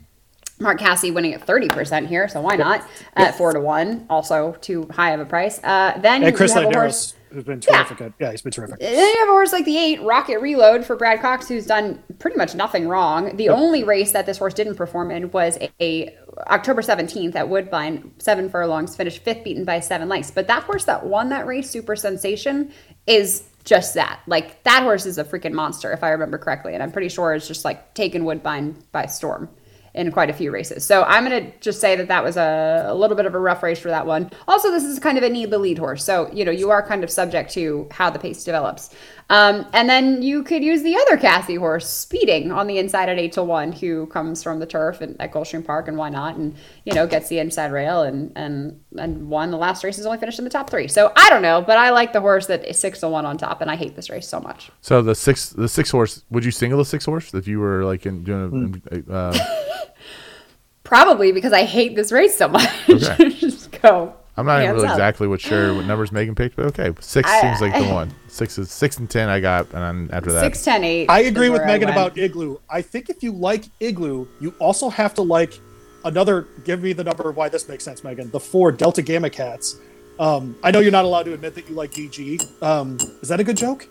Mark 0.59 0.79
Casse 0.79 1.11
winning 1.11 1.33
at 1.33 1.45
30% 1.45 2.07
here, 2.07 2.27
so 2.29 2.39
why 2.41 2.55
not? 2.55 2.87
At 3.15 3.37
4 3.37 3.53
to 3.53 3.59
1, 3.59 4.05
also 4.09 4.53
too 4.61 4.87
high 4.91 5.11
of 5.11 5.19
a 5.19 5.25
price. 5.25 5.59
Uh, 5.63 5.97
then 5.99 6.23
And 6.23 6.35
Chris 6.35 6.55
you 6.55 6.61
have 6.61 6.69
a. 6.69 6.73
Landeros, 6.73 7.13
who's 7.29 7.43
been 7.43 7.61
Yeah. 7.69 7.83
terrific. 7.83 8.01
At, 8.01 8.11
yeah, 8.19 8.31
he's 8.31 8.41
been 8.41 8.53
terrific. 8.53 8.79
Then 8.79 8.93
you 8.93 9.19
have 9.19 9.27
a 9.27 9.31
horse 9.31 9.51
like 9.51 9.65
the 9.65 9.77
eight, 9.77 10.01
Rocket 10.01 10.39
Reload 10.39 10.85
for 10.85 10.95
Brad 10.95 11.19
Cox, 11.21 11.49
who's 11.49 11.65
done 11.65 12.01
pretty 12.19 12.37
much 12.37 12.55
nothing 12.55 12.87
wrong. 12.87 13.35
The 13.35 13.49
only 13.49 13.83
race 13.83 14.13
that 14.13 14.25
this 14.25 14.37
horse 14.37 14.53
didn't 14.53 14.75
perform 14.75 15.11
in 15.11 15.29
was 15.31 15.57
a, 15.59 15.69
a 15.81 16.15
October 16.47 16.81
17th 16.81 17.35
at 17.35 17.49
Woodbine, 17.49 18.13
seven 18.19 18.49
furlongs, 18.49 18.95
finished 18.95 19.23
fifth, 19.23 19.43
beaten 19.43 19.65
by 19.65 19.81
seven 19.81 20.07
lengths. 20.07 20.31
But 20.31 20.47
that 20.47 20.63
horse 20.63 20.85
that 20.85 21.05
won 21.05 21.29
that 21.29 21.47
race, 21.47 21.69
Super 21.69 21.97
Sensation, 21.97 22.71
is 23.07 23.43
just 23.65 23.93
that. 23.95 24.21
Like 24.25 24.63
that 24.63 24.83
horse 24.83 25.05
is 25.05 25.17
a 25.17 25.25
freaking 25.25 25.51
monster, 25.53 25.91
if 25.91 26.01
I 26.01 26.11
remember 26.11 26.37
correctly, 26.37 26.73
and 26.75 26.81
I'm 26.81 26.93
pretty 26.93 27.09
sure 27.09 27.33
it's 27.33 27.47
just 27.47 27.65
like 27.65 27.93
taken 27.93 28.23
Woodbine 28.23 28.77
by 28.93 29.07
storm 29.07 29.49
in 29.95 30.11
quite 30.11 30.29
a 30.29 30.33
few 30.33 30.51
races. 30.51 30.85
So 30.85 31.03
I'm 31.03 31.25
going 31.25 31.45
to 31.45 31.57
just 31.59 31.79
say 31.79 31.95
that 31.95 32.09
that 32.09 32.23
was 32.23 32.37
a, 32.37 32.85
a 32.87 32.93
little 32.93 33.15
bit 33.15 33.25
of 33.25 33.33
a 33.33 33.39
rough 33.39 33.63
race 33.63 33.79
for 33.79 33.87
that 33.87 34.05
one. 34.05 34.29
Also, 34.47 34.69
this 34.69 34.83
is 34.83 34.99
kind 34.99 35.17
of 35.17 35.23
a 35.23 35.29
need 35.29 35.49
the 35.49 35.57
lead 35.57 35.77
horse. 35.77 36.03
So, 36.03 36.29
you 36.33 36.43
know, 36.43 36.51
you 36.51 36.69
are 36.69 36.85
kind 36.85 37.03
of 37.03 37.09
subject 37.09 37.51
to 37.53 37.87
how 37.91 38.09
the 38.09 38.19
pace 38.19 38.43
develops. 38.43 38.89
Um, 39.29 39.65
and 39.73 39.89
then 39.89 40.21
you 40.21 40.43
could 40.43 40.63
use 40.63 40.83
the 40.83 40.95
other 40.95 41.17
Casse 41.17 41.57
horse, 41.57 41.89
Speeding, 41.89 42.51
on 42.51 42.67
the 42.67 42.77
inside 42.77 43.09
at 43.09 43.17
8 43.17 43.31
to 43.33 43.43
1, 43.43 43.71
who 43.71 44.05
comes 44.07 44.43
from 44.43 44.59
the 44.59 44.67
turf 44.67 45.01
and, 45.01 45.19
at 45.19 45.31
Gulfstream 45.31 45.65
Park, 45.65 45.87
and 45.87 45.97
why 45.97 46.09
not? 46.09 46.35
And, 46.35 46.55
you 46.83 46.93
know, 46.93 47.07
gets 47.07 47.27
the 47.27 47.39
inside 47.39 47.71
rail 47.71 48.03
and, 48.03 48.31
and, 48.35 48.79
and 48.97 49.27
won 49.27 49.49
the 49.49 49.57
last 49.57 49.83
race, 49.83 49.97
is 49.97 50.05
only 50.05 50.19
finished 50.19 50.37
in 50.37 50.45
the 50.45 50.51
top 50.51 50.69
three. 50.69 50.87
So 50.87 51.11
I 51.15 51.29
don't 51.29 51.41
know, 51.41 51.61
but 51.61 51.77
I 51.77 51.89
like 51.89 52.13
the 52.13 52.21
horse 52.21 52.45
that 52.47 52.63
is 52.65 52.77
6 52.77 52.99
to 52.99 53.09
1 53.09 53.25
on 53.25 53.37
top, 53.37 53.61
and 53.61 53.71
I 53.71 53.75
hate 53.75 53.95
this 53.95 54.11
race 54.11 54.27
so 54.27 54.39
much. 54.39 54.69
So 54.81 55.01
the 55.01 55.15
six, 55.15 55.49
the 55.49 55.67
six 55.67 55.89
horse. 55.89 56.23
Would 56.29 56.45
you 56.45 56.51
single 56.51 56.77
the 56.77 56.85
six 56.85 57.05
horse 57.05 57.33
if 57.33 57.47
you 57.47 57.59
were 57.59 57.83
like 57.83 58.05
in 58.05 58.23
doing 58.23 58.81
a? 58.91 59.11
Uh, 59.11 59.37
Probably 60.83 61.31
because 61.31 61.51
I 61.51 61.63
hate 61.63 61.95
this 61.95 62.11
race 62.11 62.37
so 62.37 62.47
much. 62.47 62.69
Okay. 62.87 63.29
just 63.39 63.71
go. 63.81 64.15
I'm 64.37 64.45
not 64.45 64.61
even 64.61 64.75
really 64.75 64.89
exactly 64.89 65.27
what 65.27 65.39
sure 65.39 65.73
what 65.73 65.85
numbers 65.87 66.11
Megan 66.11 66.35
picked, 66.35 66.55
but 66.55 66.65
okay, 66.67 66.91
six 66.99 67.29
I- 67.29 67.41
seems 67.41 67.61
like 67.61 67.73
the 67.73 67.89
one. 67.93 68.11
Six 68.27 68.57
is 68.57 68.69
six 68.71 68.97
and 68.97 69.09
ten. 69.09 69.29
I 69.29 69.39
got, 69.39 69.65
and 69.73 70.09
then 70.09 70.09
after 70.11 70.31
that, 70.33 70.41
Six, 70.41 70.63
ten, 70.63 70.83
eight. 70.83 71.09
I 71.09 71.21
agree 71.21 71.49
with 71.49 71.65
Megan 71.65 71.89
about 71.89 72.17
Igloo. 72.17 72.57
I 72.69 72.81
think 72.81 73.09
if 73.09 73.23
you 73.23 73.31
like 73.31 73.65
Igloo, 73.79 74.27
you 74.41 74.53
also 74.59 74.89
have 74.89 75.13
to 75.15 75.21
like 75.21 75.57
another. 76.03 76.47
Give 76.65 76.81
me 76.81 76.91
the 76.93 77.03
number 77.03 77.29
of 77.29 77.37
why 77.37 77.47
this 77.49 77.69
makes 77.69 77.83
sense, 77.85 78.03
Megan. 78.03 78.29
The 78.31 78.39
four 78.39 78.71
Delta 78.71 79.01
Gamma 79.01 79.29
Cats. 79.29 79.77
Um, 80.19 80.55
I 80.63 80.71
know 80.71 80.79
you're 80.79 80.91
not 80.91 81.05
allowed 81.05 81.23
to 81.23 81.33
admit 81.33 81.55
that 81.55 81.67
you 81.69 81.75
like 81.75 81.91
DG. 81.91 82.61
Um, 82.63 82.97
is 83.21 83.29
that 83.29 83.39
a 83.39 83.43
good 83.43 83.57
joke? 83.57 83.87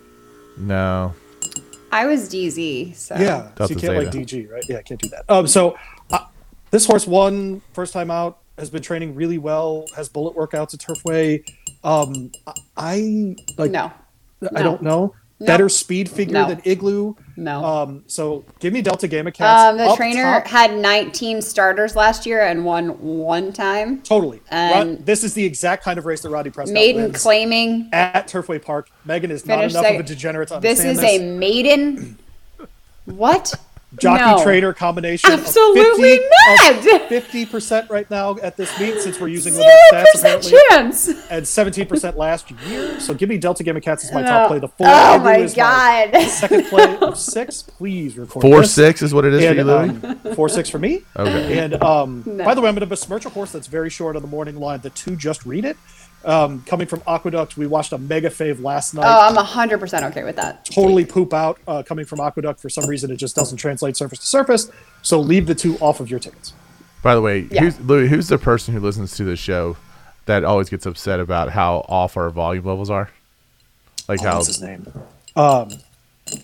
no. 0.59 1.15
I 1.93 2.07
was 2.07 2.29
DZ, 2.29 2.97
so 2.97 3.15
Yeah, 3.15 3.51
so 3.57 3.69
you 3.69 3.77
can't 3.77 3.95
like 3.97 4.09
DG, 4.09 4.51
right? 4.51 4.65
Yeah, 4.69 4.79
I 4.79 4.83
can't 4.83 5.01
do 5.01 5.09
that. 5.11 5.25
Um, 5.29 5.47
so 5.47 5.79
uh, 6.11 6.25
this 6.73 6.87
horse 6.87 7.07
won 7.07 7.63
first 7.73 7.93
time 7.93 8.11
out, 8.11 8.39
has 8.59 8.71
been 8.71 8.83
training 8.83 9.15
really 9.15 9.39
well, 9.39 9.85
has 9.97 10.09
bullet 10.09 10.37
workouts 10.37 10.75
at 10.75 10.81
Turfway. 10.81 11.45
Um, 11.83 12.31
I 12.77 13.35
like. 13.59 13.71
no, 13.71 13.93
I 14.55 14.63
don't 14.63 14.83
know. 14.83 15.15
No. 15.41 15.47
Better 15.47 15.69
speed 15.69 16.09
figure 16.09 16.33
No. 16.35 16.47
than 16.49 16.63
Igloo. 16.65 17.17
no. 17.37 17.65
Um, 17.65 18.05
so 18.07 18.45
give 18.61 18.73
me 18.73 18.81
Delta 18.81 19.09
Gamma 19.09 19.33
Cats. 19.33 19.63
Um, 19.73 19.77
the 19.79 19.85
up 19.91 19.97
trainer 19.97 20.23
top. 20.41 20.47
had 20.47 20.79
19 20.79 21.43
starters 21.43 21.97
last 21.97 22.25
year 22.25 22.41
and 22.41 22.65
won 22.65 22.91
one 23.03 23.53
time. 23.53 24.01
Totally. 24.03 24.41
And- 24.49 24.91
Rod- 24.99 25.05
this 25.07 25.25
is 25.25 25.35
the 25.35 25.45
exact 25.45 25.83
kind 25.85 25.99
of 25.99 26.07
race 26.07 26.21
that 26.23 26.31
Roddy 26.31 26.51
Prescott 26.51 26.73
Maiden 26.73 27.03
wins 27.03 27.21
claiming 27.21 27.89
at 27.93 28.29
Turfway 28.29 28.63
Park. 28.63 28.89
Megan 29.05 29.33
is 29.33 29.45
not 29.45 29.65
enough 29.65 29.85
of 29.85 30.01
a 30.01 30.03
degenerate 30.05 30.49
to 30.49 30.61
This 30.61 30.85
is 30.85 31.01
a 31.01 31.19
maiden. 31.19 32.17
What? 33.05 33.55
jockey 33.99 34.25
No. 34.39 34.43
trainer 34.43 34.73
combination. 34.73 35.31
Absolutely 35.33 36.21
not. 36.49 37.09
Fifty 37.09 37.47
percent 37.47 37.89
right 37.91 38.09
now 38.11 38.37
at 38.43 38.57
this 38.57 38.79
meet 38.81 39.01
since 39.01 39.21
we're 39.21 39.29
using 39.29 39.53
Zero 39.55 39.67
limited 39.93 40.07
stats 40.09 40.13
percent 40.13 40.47
apparently, 40.47 41.15
chance. 41.15 41.31
and 41.31 41.49
seventeen 41.49 41.87
percent 41.87 42.17
last 42.17 42.51
year. 42.51 42.99
So 43.01 43.15
give 43.15 43.29
me 43.29 43.39
Delta 43.39 43.63
Gamma 43.63 43.81
Cats 43.81 44.05
as 44.05 44.13
my 44.13 44.23
No. 44.23 44.29
top 44.29 44.49
play. 44.49 44.59
The 44.59 44.69
four. 44.69 44.87
Oh 44.89 45.19
my 45.19 45.37
is 45.39 45.55
God. 45.55 46.17
second 46.29 46.67
play 46.67 46.97
of 46.99 47.19
six. 47.19 47.63
Please 47.63 48.17
record 48.19 48.43
Four 48.43 48.61
this. 48.61 48.73
six 48.75 49.03
is 49.03 49.13
what 49.15 49.25
it 49.25 49.35
is 49.35 49.43
for 49.43 49.49
And, 49.49 49.57
you, 49.59 49.65
Louis. 49.65 50.05
um, 50.27 50.35
four 50.35 50.49
six 50.49 50.69
for 50.69 50.79
me. 50.79 51.03
Okay. 51.17 51.59
And 51.59 51.83
um, 51.83 52.23
No. 52.27 52.45
by 52.45 52.55
the 52.55 52.61
way, 52.61 52.69
I'm 52.69 52.75
going 52.75 52.81
to 52.81 52.87
besmirch 52.87 53.25
a 53.27 53.31
horse 53.31 53.53
that's 53.53 53.67
very 53.67 53.91
short 53.91 54.17
on 54.17 54.23
the 54.23 54.29
morning 54.29 54.57
line. 54.57 54.81
The 54.81 54.91
two 54.91 55.17
just 55.17 55.45
read 55.47 55.65
it. 55.65 55.77
Um, 56.25 56.63
coming 56.63 56.87
from 56.87 57.03
Aqueduct, 57.07 57.57
we 57.57 57.67
watched 57.67 57.93
a 57.93 57.99
mega 57.99 58.31
fave 58.31 58.63
last 58.63 58.95
night. 58.95 59.05
Oh, 59.07 59.29
I'm 59.29 59.37
100% 59.37 60.03
okay 60.11 60.25
with 60.25 60.37
that. 60.37 60.65
totally 60.65 61.05
poop 61.05 61.35
out 61.35 61.59
uh, 61.69 61.83
coming 61.83 62.05
from 62.07 62.21
Aqueduct. 62.21 62.61
For 62.61 62.69
some 62.71 62.87
reason, 62.89 63.11
it 63.11 63.17
just 63.17 63.37
doesn't 63.37 63.59
translate 63.59 63.97
surface 63.97 64.21
to 64.21 64.27
surface. 64.27 64.71
So 65.03 65.21
leave 65.21 65.47
the 65.47 65.55
two 65.55 65.77
off 65.79 66.01
of 66.01 66.11
your 66.11 66.19
tickets. 66.21 66.55
By 67.03 67.15
the 67.15 67.21
way, 67.21 67.47
Yeah. 67.51 67.61
who's 67.65 67.79
Louis, 67.81 68.09
who's 68.09 68.29
the 68.29 68.39
person 68.39 68.73
who 68.73 68.81
listens 68.81 69.15
to 69.19 69.25
this 69.25 69.39
show 69.39 69.77
that 70.25 70.45
always 70.45 70.71
gets 70.71 70.87
upset 70.87 71.21
about 71.21 71.51
how 71.51 71.85
off 71.89 72.17
our 72.17 72.31
volume 72.31 72.65
levels 72.65 72.89
are? 72.89 73.11
Like 74.09 74.21
Oh, 74.23 74.25
how 74.27 74.35
what's 74.37 74.47
his 74.47 74.63
name? 74.63 74.87
Um, 75.37 75.69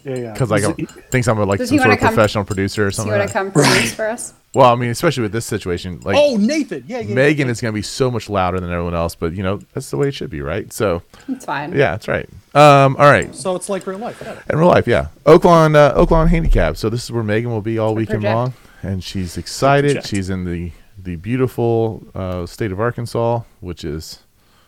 yeah, 0.05 0.14
yeah. 0.16 0.33
because 0.33 0.51
like 0.51 0.62
He's- 0.76 0.93
I'm, 0.95 1.03
thinks 1.11 1.26
I'm 1.28 1.39
like 1.39 1.59
some 1.62 1.78
sort 1.78 1.91
of 1.91 1.99
come- 1.99 2.09
professional 2.14 2.45
producer 2.45 2.87
or 2.87 2.91
something. 2.91 3.12
You 3.14 3.18
want 3.18 3.31
to 3.31 3.33
come 3.33 3.51
produce 3.51 3.95
for 3.95 4.09
us? 4.09 4.35
Well, 4.53 4.72
I 4.72 4.74
mean, 4.74 4.90
especially 4.90 5.22
with 5.22 5.30
this 5.32 5.46
situation, 5.46 6.01
like 6.03 6.16
oh, 6.18 6.36
Nathan. 6.36 6.82
Yeah, 6.88 6.98
yeah. 6.98 7.14
Megan 7.14 7.46
yeah. 7.46 7.53
is 7.53 7.61
going 7.61 7.72
to 7.72 7.74
be 7.76 7.82
so 7.82 8.11
much 8.11 8.28
louder 8.28 8.59
than 8.59 8.70
everyone 8.70 8.94
else, 8.94 9.14
but 9.14 9.32
you 9.32 9.44
know 9.44 9.61
that's 9.74 9.90
the 9.90 9.96
way 9.96 10.09
it 10.09 10.14
should 10.14 10.30
be, 10.30 10.42
right? 10.42 10.72
So 10.72 11.03
It's 11.28 11.44
fine. 11.44 11.70
yeah, 11.72 11.92
that's 11.92 12.09
right. 12.09 12.28
Um, 12.53 12.96
all 12.98 13.09
right, 13.09 13.32
So 13.32 13.55
it's 13.55 13.68
like 13.68 13.86
real 13.86 13.98
life. 13.98 14.20
Yeah. 14.20 14.40
in 14.51 14.59
real 14.59 14.66
life, 14.66 14.88
yeah, 14.88 15.07
Oaklawn, 15.24 15.76
uh, 15.76 15.94
Oaklawn 15.94 16.28
handicap. 16.28 16.76
So 16.76 16.90
this 16.90 17.05
is 17.05 17.12
where 17.12 17.22
Megan 17.22 17.51
will 17.51 17.61
be 17.62 17.78
all 17.78 17.94
weekend 17.94 18.22
project. 18.22 18.34
long, 18.34 18.55
and 18.82 19.05
she's 19.05 19.36
excited. 19.38 19.92
Project. 19.92 20.09
She's 20.09 20.30
in 20.30 20.44
the 20.44 20.72
the 20.98 21.14
beautiful 21.16 22.03
uh, 22.14 22.44
state 22.46 22.72
of 22.72 22.80
Arkansas, 22.80 23.42
which 23.61 23.84
is 23.84 24.18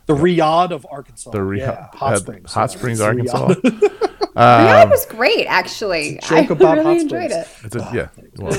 The 0.07 0.14
Riyadh 0.14 0.70
of 0.70 0.87
Arkansas. 0.91 1.30
the 1.33 1.43
Re- 1.43 1.59
yeah, 1.59 1.89
Hot 1.95 2.12
uh, 2.14 2.16
Springs. 2.18 2.53
Hot. 2.53 2.70
Springs, 2.70 3.01
It's 3.01 3.07
Arkansas. 3.35 3.49
Riyadh. 3.55 4.35
Yeah, 4.37 4.83
it 4.85 4.89
was 4.89 5.05
great, 5.07 5.47
actually. 5.47 6.16
It's 6.16 6.30
a 6.30 6.43
joke 6.43 6.51
I 6.51 6.55
about 6.55 6.78
really 6.78 6.85
hot 6.85 7.01
enjoyed 7.03 7.30
springs. 7.33 7.47
it. 7.64 7.66
It's 7.66 7.76
a, 7.76 7.91
yeah. 7.93 8.09
Well, 8.39 8.53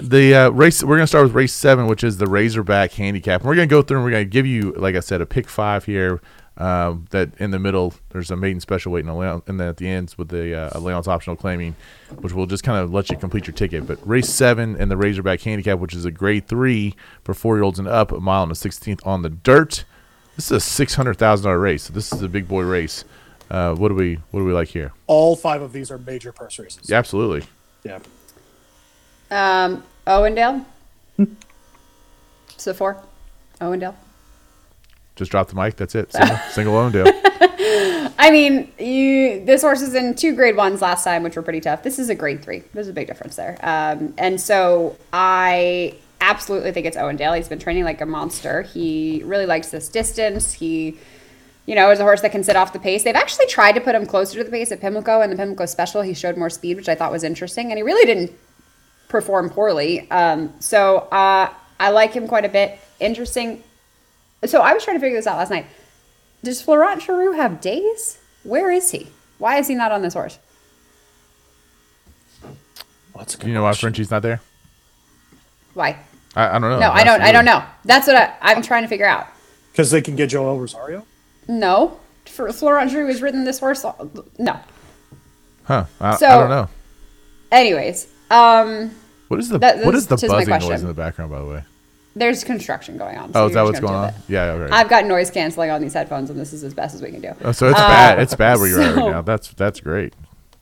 the 0.00 0.34
uh, 0.34 0.50
race 0.50 0.82
we're 0.82 0.96
gonna 0.96 1.06
start 1.06 1.24
with 1.24 1.34
race 1.34 1.52
seven, 1.52 1.86
which 1.86 2.02
is 2.02 2.16
the 2.16 2.26
Razorback 2.26 2.92
handicap. 2.92 3.42
And 3.42 3.48
we're 3.48 3.54
gonna 3.54 3.66
go 3.66 3.82
through 3.82 3.98
and 3.98 4.04
we're 4.04 4.10
gonna 4.10 4.24
give 4.24 4.46
you, 4.46 4.72
like 4.72 4.94
I 4.94 5.00
said, 5.00 5.20
a 5.20 5.26
pick 5.26 5.48
five 5.48 5.84
here. 5.84 6.20
Um, 6.58 7.06
that 7.10 7.30
in 7.38 7.50
the 7.50 7.58
middle 7.58 7.94
there's 8.10 8.30
a 8.30 8.36
maiden 8.36 8.60
special 8.60 8.92
weight 8.92 9.00
and 9.00 9.08
allowance, 9.08 9.44
and 9.46 9.58
then 9.58 9.68
at 9.68 9.78
the 9.78 9.88
ends 9.88 10.18
with 10.18 10.28
the 10.28 10.54
uh, 10.54 10.70
allowance 10.74 11.08
optional 11.08 11.34
claiming, 11.34 11.74
which 12.20 12.34
will 12.34 12.44
just 12.44 12.62
kind 12.62 12.78
of 12.78 12.92
let 12.92 13.08
you 13.08 13.16
complete 13.16 13.46
your 13.46 13.54
ticket. 13.54 13.86
But 13.86 14.06
race 14.06 14.28
seven 14.28 14.76
and 14.76 14.90
the 14.90 14.96
Razorback 14.98 15.40
handicap, 15.40 15.78
which 15.78 15.94
is 15.94 16.04
a 16.04 16.10
grade 16.10 16.46
three 16.46 16.94
for 17.24 17.32
four 17.32 17.56
year 17.56 17.62
olds 17.62 17.78
and 17.78 17.88
up, 17.88 18.12
a 18.12 18.20
mile 18.20 18.42
and 18.42 18.52
a 18.52 18.54
sixteenth 18.54 19.00
on 19.06 19.22
the 19.22 19.30
dirt. 19.30 19.86
This 20.36 20.46
is 20.46 20.52
a 20.52 20.60
six 20.60 20.94
hundred 20.94 21.16
thousand 21.16 21.44
dollar 21.44 21.58
race. 21.58 21.84
So 21.84 21.94
this 21.94 22.12
is 22.12 22.20
a 22.20 22.28
big 22.28 22.46
boy 22.46 22.64
race. 22.64 23.06
Uh, 23.50 23.74
what 23.74 23.88
do 23.88 23.94
we 23.94 24.16
what 24.30 24.40
do 24.40 24.44
we 24.44 24.52
like 24.52 24.68
here? 24.68 24.92
All 25.06 25.36
five 25.36 25.62
of 25.62 25.72
these 25.72 25.90
are 25.90 25.96
major 25.98 26.32
purse 26.32 26.58
races. 26.58 26.88
Yeah, 26.88 26.98
absolutely. 26.98 27.46
Yeah. 27.82 27.98
Um, 29.32 29.82
Owendale. 30.06 30.64
so 32.56 32.74
four. 32.74 33.02
Owendale. 33.60 33.94
Just 35.16 35.30
drop 35.30 35.48
the 35.48 35.54
mic. 35.54 35.76
That's 35.76 35.94
it. 35.94 36.12
Single, 36.12 36.38
single 36.50 36.74
Owendale. 36.74 37.12
I 38.18 38.30
mean, 38.30 38.72
you. 38.78 39.44
This 39.44 39.62
horse 39.62 39.82
is 39.82 39.94
in 39.94 40.14
two 40.14 40.34
grade 40.34 40.56
ones 40.56 40.80
last 40.80 41.04
time, 41.04 41.22
which 41.22 41.36
were 41.36 41.42
pretty 41.42 41.60
tough. 41.60 41.82
This 41.82 41.98
is 41.98 42.08
a 42.08 42.14
grade 42.14 42.42
three. 42.42 42.62
There's 42.72 42.88
a 42.88 42.92
big 42.92 43.06
difference 43.06 43.36
there. 43.36 43.58
Um, 43.62 44.14
and 44.18 44.40
so 44.40 44.96
I 45.12 45.96
absolutely 46.20 46.72
think 46.72 46.86
it's 46.86 46.96
Owendale. 46.96 47.36
He's 47.36 47.48
been 47.48 47.58
training 47.58 47.84
like 47.84 48.00
a 48.00 48.06
monster. 48.06 48.62
He 48.62 49.22
really 49.24 49.46
likes 49.46 49.70
this 49.70 49.88
distance. 49.88 50.52
He, 50.52 50.96
you 51.66 51.74
know, 51.74 51.90
is 51.90 52.00
a 52.00 52.04
horse 52.04 52.20
that 52.22 52.32
can 52.32 52.44
sit 52.44 52.56
off 52.56 52.72
the 52.72 52.78
pace. 52.78 53.02
They've 53.02 53.14
actually 53.14 53.46
tried 53.46 53.72
to 53.72 53.80
put 53.80 53.94
him 53.94 54.06
closer 54.06 54.38
to 54.38 54.44
the 54.44 54.50
pace 54.50 54.72
at 54.72 54.80
Pimlico, 54.80 55.20
and 55.20 55.32
the 55.32 55.36
Pimlico 55.36 55.66
Special 55.66 56.02
he 56.02 56.14
showed 56.14 56.36
more 56.36 56.50
speed, 56.50 56.76
which 56.76 56.88
I 56.88 56.94
thought 56.94 57.12
was 57.12 57.24
interesting. 57.24 57.70
And 57.70 57.76
he 57.78 57.82
really 57.82 58.06
didn't 58.06 58.32
perform 59.12 59.50
poorly. 59.50 60.10
Um, 60.10 60.52
so 60.58 60.96
uh, 61.12 61.52
I 61.78 61.90
like 61.90 62.12
him 62.14 62.26
quite 62.26 62.44
a 62.44 62.48
bit. 62.48 62.80
Interesting. 62.98 63.62
So 64.46 64.60
I 64.60 64.72
was 64.72 64.82
trying 64.82 64.96
to 64.96 65.00
figure 65.00 65.16
this 65.18 65.26
out 65.28 65.36
last 65.36 65.50
night. 65.50 65.66
Does 66.42 66.60
Florent 66.60 67.02
Geroux 67.02 67.36
have 67.36 67.60
days? 67.60 68.18
Where 68.42 68.72
is 68.72 68.90
he? 68.90 69.06
Why 69.38 69.58
is 69.58 69.68
he 69.68 69.76
not 69.76 69.92
on 69.92 70.02
this 70.02 70.14
horse? 70.14 70.38
What's 73.12 73.36
Do 73.36 73.46
you 73.46 73.54
know 73.54 73.62
why 73.62 73.74
Frenchie's 73.74 74.10
not 74.10 74.22
there? 74.22 74.40
Why? 75.74 75.98
I, 76.34 76.48
I 76.48 76.52
don't 76.58 76.62
know. 76.62 76.78
No, 76.80 76.90
I 76.90 77.04
don't. 77.04 77.20
I 77.20 77.30
don't 77.30 77.44
know. 77.44 77.62
That's 77.84 78.06
what 78.06 78.16
I, 78.16 78.34
I'm 78.40 78.62
trying 78.62 78.82
to 78.82 78.88
figure 78.88 79.06
out. 79.06 79.26
Because 79.70 79.90
they 79.90 80.00
can 80.00 80.16
get 80.16 80.30
Joel 80.30 80.58
Rosario. 80.58 81.06
No, 81.46 82.00
for 82.26 82.50
Florent 82.52 82.90
Geroux 82.90 83.08
has 83.08 83.20
ridden 83.22 83.44
this 83.44 83.58
horse. 83.60 83.84
No. 84.38 84.58
Huh? 85.64 85.84
I, 86.00 86.16
So- 86.16 86.26
I 86.26 86.38
don't 86.38 86.48
know. 86.48 86.68
Anyways, 87.52 88.06
um, 88.30 88.94
What 89.32 89.40
is 89.40 89.48
the 89.48 89.58
that- 89.58 89.84
what 89.84 89.94
is 89.94 90.06
the 90.06 90.16
this 90.16 90.24
is 90.24 90.30
my 90.30 90.44
buzzing 90.44 90.68
noise 90.68 90.82
in 90.82 90.88
the 90.88 90.94
background? 90.94 91.30
By 91.30 91.38
the 91.38 91.46
way. 91.46 91.62
there's 92.14 92.44
construction 92.44 92.98
going 92.98 93.16
on. 93.16 93.30
Oh, 93.34 93.46
is 93.46 93.54
that 93.54 93.62
what's 93.62 93.80
going 93.80 93.94
on? 93.94 94.08
do 94.10 94.14
that. 94.14 94.22
Yeah. 94.28 94.42
Okay. 94.52 94.70
I've 94.74 94.90
got 94.90 95.06
noise 95.06 95.30
canceling 95.30 95.70
on 95.70 95.80
these 95.80 95.94
headphones, 95.94 96.28
and 96.28 96.38
this 96.38 96.52
is 96.52 96.62
as 96.62 96.74
best 96.74 96.94
as 96.94 97.00
we 97.00 97.10
can 97.10 97.22
do. 97.22 97.32
Oh, 97.42 97.52
so 97.52 97.68
it's 97.70 97.80
Uh, 97.80 97.88
bad. 97.88 98.18
It's 98.18 98.34
bad 98.34 98.58
where 98.58 98.68
you're 98.68 98.82
at 98.82 98.94
right 98.96 99.10
now. 99.10 99.22
That's 99.22 99.48
that's 99.54 99.80
great. 99.80 100.12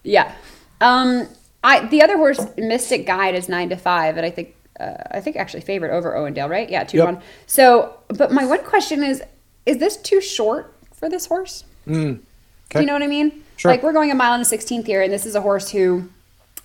Yeah. 0.04 0.32
Um, 0.80 1.26
I 1.64 1.84
the 1.86 2.00
other 2.02 2.16
horse, 2.16 2.40
Mystic 2.56 3.06
Guide, 3.06 3.34
is 3.34 3.48
nine 3.48 3.68
to 3.70 3.76
five, 3.76 4.16
and 4.16 4.24
I 4.24 4.30
think 4.30 4.54
uh, 4.78 4.94
I 5.10 5.20
think 5.20 5.34
actually 5.36 5.62
favored 5.62 5.90
over 5.90 6.12
Owendale, 6.12 6.48
right? 6.48 6.70
Yeah, 6.70 6.84
two 6.84 6.98
Yep. 6.98 7.06
to 7.08 7.12
one. 7.14 7.22
So, 7.46 7.94
but 8.08 8.30
my 8.32 8.46
one 8.46 8.62
question 8.64 9.02
is, 9.02 9.20
is 9.66 9.78
this 9.78 9.96
too 9.96 10.20
short 10.20 10.72
for 10.94 11.08
this 11.08 11.26
horse? 11.26 11.64
mm 11.86 12.20
Do 12.70 12.80
you 12.80 12.86
know 12.86 12.92
what 12.92 13.02
I 13.02 13.08
mean? 13.08 13.42
Sure. 13.56 13.72
Like 13.72 13.82
we're 13.82 13.92
going 13.92 14.10
a 14.12 14.14
mile 14.14 14.34
and 14.34 14.42
a 14.42 14.44
sixteenth 14.46 14.86
here, 14.86 15.02
and 15.02 15.12
this 15.12 15.26
is 15.26 15.34
a 15.34 15.40
horse 15.42 15.68
who 15.70 16.08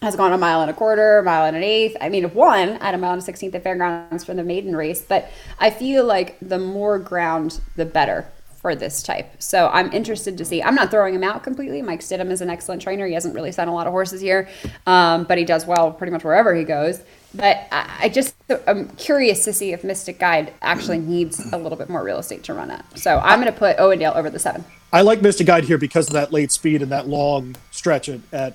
has 0.06 0.16
gone 0.16 0.32
a 0.32 0.38
mile 0.38 0.62
and 0.62 0.70
a 0.70 0.74
quarter, 0.74 1.18
a 1.18 1.24
mile 1.24 1.46
and 1.46 1.58
an 1.58 1.64
eighth. 1.64 1.98
I 2.00 2.10
mean, 2.10 2.32
won 2.36 2.70
at 2.70 2.94
a 2.94 2.98
mile 2.98 3.14
and 3.14 3.22
a 3.22 3.26
sixteenth 3.26 3.56
at 3.56 3.64
Fairgrounds 3.64 4.24
for 4.24 4.36
the 4.36 4.44
maiden 4.44 4.76
race, 4.76 5.02
but 5.02 5.32
I 5.60 5.72
feel 5.72 6.06
like 6.06 6.38
the 6.42 6.60
more 6.60 7.00
ground, 7.00 7.60
the 7.76 7.86
better 7.86 8.28
for 8.62 8.76
this 8.76 9.02
type. 9.02 9.32
So 9.40 9.68
I'm 9.74 9.92
interested 9.94 10.38
to 10.38 10.46
see. 10.46 10.62
I'm 10.62 10.76
not 10.76 10.92
throwing 10.92 11.16
him 11.16 11.24
out 11.24 11.42
completely. 11.44 11.82
Mike 11.82 12.02
Stidham 12.02 12.30
is 12.30 12.42
an 12.42 12.52
excellent 12.52 12.84
trainer. 12.84 13.08
He 13.08 13.14
hasn't 13.14 13.34
really 13.34 13.52
sent 13.52 13.68
a 13.68 13.74
lot 13.74 13.88
of 13.88 13.94
horses 13.94 14.22
here, 14.22 14.48
um, 14.86 15.24
but 15.24 15.40
he 15.40 15.44
does 15.44 15.66
well 15.66 15.92
pretty 15.92 16.12
much 16.12 16.24
wherever 16.24 16.54
he 16.54 16.64
goes. 16.64 17.02
But 17.34 17.68
I, 17.72 17.98
I 18.04 18.10
just 18.10 18.36
I'm 18.68 18.90
curious 18.90 19.44
to 19.46 19.54
see 19.54 19.74
if 19.74 19.84
Mystic 19.84 20.20
Guide 20.20 20.54
actually 20.62 21.00
needs 21.00 21.52
a 21.52 21.58
little 21.58 21.78
bit 21.78 21.90
more 21.90 22.04
real 22.04 22.20
estate 22.20 22.44
to 22.44 22.54
run 22.54 22.70
at. 22.70 22.86
So 22.98 23.20
I'm 23.24 23.42
going 23.42 23.52
to 23.52 23.60
put 23.60 23.78
Owendale 23.78 24.16
over 24.16 24.30
the 24.30 24.40
seven. 24.40 24.64
I 24.94 25.02
like 25.02 25.24
Mystic 25.24 25.48
Guide 25.48 25.64
here 25.64 25.80
because 25.80 26.08
of 26.08 26.14
that 26.14 26.32
late 26.32 26.52
speed 26.52 26.84
and 26.84 26.92
that 26.92 27.08
long 27.08 27.56
stretch 27.72 28.08
at 28.08 28.22
at 28.32 28.54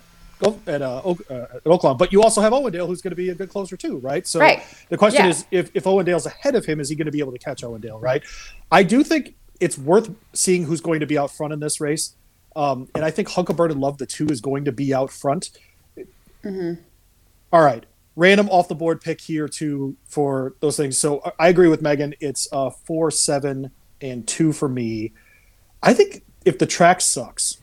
at, 0.66 0.82
uh, 0.82 1.02
Oak, 1.04 1.20
uh, 1.30 1.34
at 1.54 1.64
Oaklawn. 1.64 1.98
But 1.98 2.12
you 2.12 2.22
also 2.22 2.40
have 2.40 2.52
Owendale, 2.52 2.86
who's 2.86 3.02
going 3.02 3.10
to 3.10 3.16
be 3.16 3.30
a 3.30 3.34
good 3.34 3.48
closer 3.50 3.76
too, 3.76 3.98
right? 3.98 4.26
So 4.26 4.40
Right. 4.40 4.62
the 4.88 4.96
question 4.98 5.24
Yeah. 5.24 5.30
is, 5.30 5.44
if 5.50 5.70
if 5.74 5.84
Owendale's 5.84 6.26
ahead 6.26 6.54
of 6.54 6.64
him, 6.64 6.80
is 6.80 6.88
he 6.88 6.94
going 6.96 7.06
to 7.06 7.12
be 7.12 7.20
able 7.20 7.32
to 7.32 7.38
catch 7.38 7.62
Owendale? 7.62 8.00
Right? 8.00 8.22
I 8.70 8.82
do 8.82 9.02
think 9.02 9.34
it's 9.60 9.76
worth 9.78 10.10
seeing 10.32 10.64
who's 10.64 10.80
going 10.80 11.00
to 11.00 11.06
be 11.06 11.18
out 11.18 11.30
front 11.30 11.52
in 11.52 11.60
this 11.60 11.80
race, 11.80 12.14
um, 12.56 12.88
and 12.94 13.04
I 13.04 13.10
think 13.10 13.28
Hunkabird 13.28 13.70
and 13.70 13.80
Love 13.80 13.98
the 13.98 14.06
two 14.06 14.26
is 14.28 14.40
going 14.40 14.64
to 14.64 14.72
be 14.72 14.94
out 14.94 15.10
front. 15.10 15.50
Hmm. 16.42 16.74
All 17.52 17.62
right. 17.62 17.84
Random 18.16 18.48
off 18.50 18.68
the 18.68 18.74
board 18.74 19.00
pick 19.00 19.20
here 19.20 19.48
too 19.48 19.96
for 20.04 20.54
those 20.60 20.76
things. 20.76 20.98
So 20.98 21.20
I- 21.24 21.46
I 21.46 21.48
agree 21.48 21.68
with 21.68 21.80
Megan. 21.82 22.14
It's 22.20 22.48
uh, 22.52 22.70
four, 22.70 23.10
seven, 23.10 23.70
and 24.00 24.26
two 24.26 24.52
for 24.52 24.68
me. 24.68 25.12
I 25.82 25.94
think 25.94 26.22
if 26.44 26.58
the 26.58 26.66
track 26.66 27.00
sucks, 27.00 27.58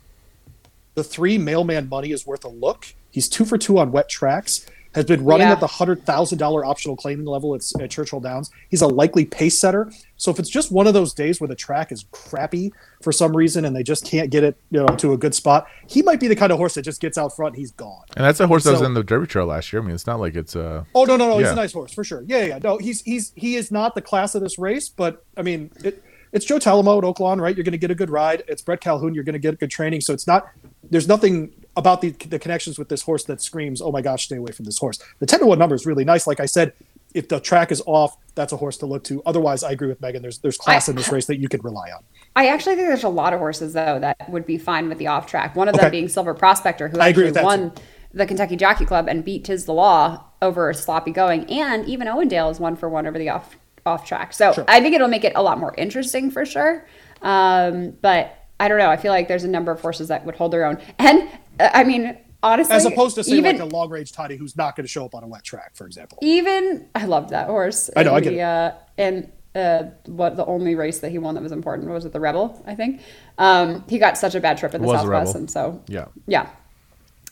the 0.97 1.03
three 1.03 1.37
mailman 1.37 1.87
money 1.87 2.11
is 2.11 2.25
worth 2.25 2.43
a 2.43 2.47
look. 2.49 2.87
He's 3.11 3.29
two 3.29 3.45
for 3.45 3.55
two 3.57 3.77
on 3.77 3.91
wet 3.91 4.09
tracks. 4.09 4.65
Has 4.95 5.05
been 5.05 5.23
running 5.23 5.45
Yeah. 5.45 5.51
at 5.53 5.59
the 5.59 5.67
hundred 5.67 6.03
thousand 6.07 6.39
dollar 6.39 6.65
optional 6.65 6.95
claiming 6.95 7.25
level 7.27 7.53
at, 7.53 7.61
at 7.79 7.91
Churchill 7.91 8.19
Downs. 8.19 8.49
He's 8.69 8.81
a 8.81 8.87
likely 8.87 9.25
pace 9.25 9.55
setter. 9.55 9.91
So 10.15 10.31
if 10.31 10.39
it's 10.39 10.49
just 10.49 10.71
one 10.71 10.87
of 10.87 10.95
those 10.95 11.13
days 11.13 11.39
where 11.39 11.47
the 11.47 11.53
track 11.55 11.91
is 11.91 12.05
crappy 12.11 12.73
for 13.03 13.11
some 13.11 13.37
reason 13.37 13.63
and 13.63 13.75
they 13.75 13.83
just 13.83 14.07
can't 14.07 14.31
get 14.31 14.43
it, 14.43 14.57
you 14.71 14.79
know, 14.79 14.87
to 14.95 15.13
a 15.13 15.17
good 15.17 15.35
spot, 15.35 15.67
he 15.85 16.01
might 16.01 16.19
be 16.19 16.27
the 16.27 16.35
kind 16.35 16.51
of 16.51 16.57
horse 16.57 16.73
that 16.73 16.81
just 16.81 16.99
gets 16.99 17.15
out 17.15 17.35
front. 17.35 17.53
And 17.53 17.59
he's 17.59 17.73
gone. 17.73 18.05
And 18.15 18.25
that's 18.25 18.39
a 18.39 18.47
horse 18.47 18.63
that 18.63 18.71
was 18.71 18.81
in 18.81 18.95
the 18.95 19.03
Derby 19.03 19.27
Trail 19.27 19.45
last 19.45 19.71
year. 19.71 19.83
I 19.83 19.85
mean, 19.85 19.93
it's 19.93 20.07
not 20.07 20.19
like 20.19 20.35
it's 20.35 20.55
uh 20.55 20.83
Oh 20.95 21.03
no, 21.03 21.15
no, 21.15 21.29
no! 21.29 21.37
He's 21.37 21.49
a 21.49 21.55
nice 21.55 21.73
horse 21.73 21.93
for 21.93 22.03
sure. 22.03 22.23
Yeah, 22.25 22.45
yeah. 22.45 22.59
No, 22.63 22.79
he's 22.79 23.01
he's 23.01 23.33
he 23.35 23.55
is 23.55 23.71
not 23.71 23.93
the 23.93 24.01
class 24.01 24.33
of 24.33 24.41
this 24.41 24.57
race, 24.57 24.89
but 24.89 25.23
I 25.35 25.43
mean, 25.43 25.69
it, 25.83 26.01
it's 26.33 26.45
Joe 26.45 26.57
Talamo 26.57 26.97
at 26.97 27.03
Oaklawn, 27.03 27.39
right? 27.39 27.55
You're 27.55 27.63
going 27.63 27.71
to 27.73 27.77
get 27.77 27.91
a 27.91 27.95
good 27.95 28.09
ride. 28.09 28.43
It's 28.47 28.61
Bret 28.63 28.81
Calhoun. 28.81 29.13
You're 29.13 29.23
going 29.23 29.33
to 29.33 29.39
get 29.39 29.59
good 29.59 29.69
training. 29.71 30.01
So 30.01 30.13
it's 30.13 30.25
not. 30.25 30.47
There's 30.89 31.07
nothing 31.07 31.53
about 31.75 32.01
the 32.01 32.11
the 32.11 32.39
connections 32.39 32.79
with 32.79 32.89
this 32.89 33.01
horse 33.03 33.23
that 33.25 33.41
screams, 33.41 33.81
"Oh 33.81 33.91
my 33.91 34.01
gosh, 34.01 34.25
stay 34.25 34.37
away 34.37 34.51
from 34.51 34.65
this 34.65 34.77
horse." 34.77 34.99
The 35.19 35.25
ten 35.25 35.39
to 35.39 35.45
one 35.45 35.59
number 35.59 35.75
is 35.75 35.85
really 35.85 36.05
nice. 36.05 36.27
Like 36.27 36.39
I 36.39 36.45
said, 36.45 36.73
if 37.13 37.27
the 37.27 37.39
track 37.39 37.71
is 37.71 37.81
off, 37.85 38.17
that's 38.35 38.53
a 38.53 38.57
horse 38.57 38.77
to 38.77 38.85
look 38.85 39.03
to. 39.05 39.21
Otherwise, 39.25 39.63
I 39.63 39.71
agree 39.71 39.87
with 39.87 40.01
Megan. 40.01 40.21
There's 40.21 40.39
there's 40.39 40.57
class 40.57 40.87
I- 40.87 40.91
in 40.91 40.95
this 40.95 41.09
race 41.11 41.25
that 41.27 41.37
you 41.37 41.47
could 41.49 41.63
rely 41.63 41.89
on. 41.91 42.03
I 42.35 42.47
actually 42.47 42.75
think 42.75 42.87
there's 42.87 43.03
a 43.03 43.09
lot 43.09 43.33
of 43.33 43.39
horses 43.39 43.73
though 43.73 43.99
that 43.99 44.29
would 44.29 44.45
be 44.45 44.57
fine 44.57 44.89
with 44.89 44.97
the 44.97 45.07
off 45.07 45.27
track. 45.27 45.55
One 45.55 45.67
of 45.67 45.75
them 45.75 45.89
being 45.91 46.07
Silver 46.07 46.33
Prospector, 46.33 46.87
who 46.89 46.99
I 46.99 47.09
agree 47.09 47.27
actually 47.27 47.43
won 47.43 47.71
the 48.13 48.25
Kentucky 48.25 48.55
Jockey 48.55 48.85
Club 48.85 49.07
and 49.07 49.23
beat 49.23 49.43
Tiz 49.45 49.65
the 49.65 49.73
Law 49.73 50.23
over 50.41 50.71
sloppy 50.73 51.11
going, 51.11 51.45
and 51.51 51.87
even 51.87 52.07
Owendale 52.07 52.51
is 52.51 52.59
one 52.59 52.75
for 52.75 52.89
one 52.89 53.05
over 53.07 53.17
the 53.17 53.29
off 53.29 53.55
off 53.85 54.05
track. 54.05 54.33
So 54.33 54.51
Sure. 54.53 54.65
I 54.67 54.81
think 54.81 54.93
it'll 54.95 55.07
make 55.07 55.23
it 55.23 55.33
a 55.35 55.41
lot 55.41 55.59
more 55.59 55.73
interesting 55.77 56.29
for 56.29 56.45
sure. 56.45 56.85
Um, 57.21 57.91
but 58.01 58.36
I 58.59 58.67
don't 58.67 58.77
know. 58.77 58.89
I 58.89 58.97
feel 58.97 59.11
like 59.11 59.27
there's 59.27 59.43
a 59.43 59.49
number 59.49 59.71
of 59.71 59.81
horses 59.81 60.07
that 60.07 60.25
would 60.25 60.35
hold 60.35 60.51
their 60.51 60.65
own, 60.65 60.79
and 60.99 61.29
uh, 61.59 61.69
I 61.73 61.83
mean 61.83 62.17
honestly, 62.43 62.75
As 62.75 62.85
opposed 62.85 63.15
to 63.15 63.23
say 63.23 63.35
even 63.37 63.57
like 63.57 63.71
a 63.71 63.75
long 63.75 63.89
range 63.89 64.11
toddy 64.11 64.37
who's 64.37 64.55
not 64.55 64.75
going 64.75 64.85
to 64.85 64.89
show 64.89 65.05
up 65.05 65.15
on 65.15 65.23
a 65.23 65.27
wet 65.27 65.43
track, 65.43 65.75
for 65.75 65.85
example. 65.85 66.17
even 66.21 66.87
I 66.95 67.05
loved 67.05 67.29
that 67.29 67.47
horse. 67.47 67.89
I 67.95 68.03
know, 68.03 68.11
in 68.11 68.15
I 68.15 68.19
get 68.21 68.29
the, 68.29 68.39
it. 68.39 68.41
Uh, 68.41 68.71
in 68.97 69.31
uh, 69.55 69.83
what 70.05 70.37
the 70.37 70.45
only 70.45 70.75
race 70.75 70.99
that 70.99 71.09
he 71.09 71.17
won 71.17 71.35
that 71.35 71.41
was 71.41 71.51
important 71.51 71.89
was 71.89 72.05
it 72.05 72.13
the 72.13 72.19
Rebel? 72.19 72.61
I 72.65 72.75
think 72.75 73.01
um, 73.37 73.83
he 73.89 73.97
got 73.97 74.17
such 74.17 74.35
a 74.35 74.39
bad 74.39 74.57
trip 74.57 74.73
in 74.73 74.81
the 74.81 74.87
was 74.87 75.01
the 75.01 75.07
Southwest, 75.07 75.35
and 75.35 75.49
so 75.49 75.83
yeah. 75.87 76.05
yeah. 76.27 76.49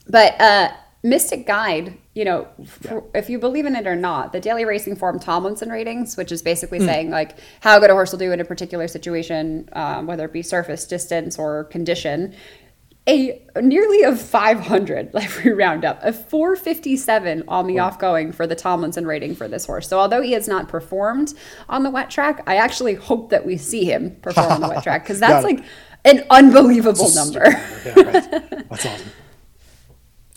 But 0.08 0.40
uh, 0.40 0.72
Mystic 1.04 1.46
Guide 1.46 1.98
you 2.16 2.24
know, 2.24 2.48
for, 2.66 3.04
if 3.14 3.30
you 3.30 3.38
believe 3.38 3.66
in 3.66 3.76
it 3.76 3.86
or 3.86 3.96
not, 3.96 4.32
the 4.32 4.40
daily 4.40 4.64
racing 4.64 4.96
form 4.96 5.20
Tomlinson 5.20 5.70
ratings, 5.70 6.16
which 6.16 6.32
is 6.32 6.42
basically 6.42 6.80
saying 6.80 7.12
like 7.12 7.38
how 7.60 7.78
good 7.78 7.90
a 7.90 7.94
horse 7.94 8.12
will 8.12 8.20
do 8.20 8.32
in 8.32 8.40
a 8.40 8.46
particular 8.46 8.88
situation, 8.88 9.70
um, 9.74 10.08
whether 10.08 10.24
it 10.26 10.32
be 10.32 10.42
surface, 10.42 10.86
distance, 10.86 11.38
or 11.38 11.66
condition, 11.66 12.34
a 13.08 13.40
nearly 13.62 14.02
a 14.02 14.16
500 14.16 15.14
like 15.14 15.30
we 15.44 15.52
round 15.52 15.86
up 15.86 16.00
a 16.02 16.12
457 16.12 17.44
on 17.48 17.68
the 17.68 17.78
off-going 17.78 18.32
for 18.32 18.48
the 18.48 18.56
tomlinson 18.56 19.06
rating 19.06 19.36
for 19.36 19.48
this 19.48 19.66
horse. 19.66 19.88
So 19.88 20.00
although 20.00 20.22
he 20.22 20.32
has 20.32 20.48
not 20.48 20.70
performed 20.70 21.34
on 21.70 21.84
the 21.84 21.92
wet 21.92 22.10
track 22.10 22.42
i 22.48 22.56
actually 22.56 22.96
hope 22.96 23.30
that 23.30 23.46
we 23.46 23.58
see 23.58 23.86
him 23.86 24.16
perform 24.22 24.54
on 24.54 24.62
the 24.62 24.70
wet 24.70 24.82
track 24.82 25.04
because 25.04 25.20
that's 25.26 25.44
like 25.44 25.64
an 26.06 26.24
unbelievable 26.30 27.14
number. 27.14 27.44
Yeah, 27.86 27.94
right. 28.02 28.70
That's 28.70 28.86
awesome. 28.86 29.12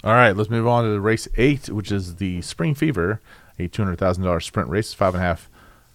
All 0.09 0.15
right, 0.15 0.35
let's 0.35 0.49
move 0.49 0.67
on 0.67 0.85
to 0.85 0.99
race 1.01 1.29
eight, 1.37 1.69
which 1.69 1.93
is 1.93 2.17
the 2.17 2.41
Spring 2.41 2.75
Fever, 2.75 3.21
a 3.59 3.69
two 3.69 3.83
hundred 3.83 3.99
thousand 3.99 4.25
dollars 4.25 4.47
sprint 4.47 4.71
race, 4.71 4.95
five 4.95 5.13
and 5.15 5.23
a 5.23 5.27
half 5.27 5.51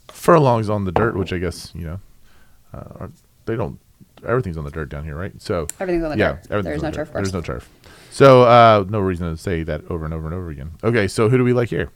furlongs 0.09 0.69
on 0.69 0.85
the 0.85 0.91
dirt, 0.91 1.15
which 1.15 1.33
I 1.33 1.39
guess 1.39 1.71
you 1.73 1.85
know 1.87 1.99
uh, 2.75 2.83
are- 2.99 3.11
they 3.45 3.55
don't. 3.55 3.79
Everything's 4.23 4.55
on 4.55 4.65
the 4.65 4.69
dirt 4.69 4.89
down 4.89 5.03
here, 5.03 5.15
right? 5.15 5.33
So 5.41 5.65
Everything's 5.79 6.03
on 6.03 6.11
the 6.11 6.17
yeah, 6.17 6.37
dirt. 6.47 6.63
There's 6.63 6.83
no 6.83 6.91
turf 6.91 7.11
course. 7.11 7.23
There's 7.23 7.33
no 7.33 7.41
turf. 7.41 7.67
So 8.11 8.43
uh, 8.43 8.85
no 8.87 8.99
reason 8.99 9.31
to 9.31 9.35
say 9.35 9.63
that 9.63 9.81
over 9.89 10.05
and 10.05 10.13
over 10.13 10.27
and 10.27 10.35
over 10.35 10.51
again. 10.51 10.73
Okay, 10.83 11.07
so 11.07 11.27
who 11.27 11.39
do 11.39 11.43
we 11.43 11.53
like 11.53 11.69
here? 11.69 11.89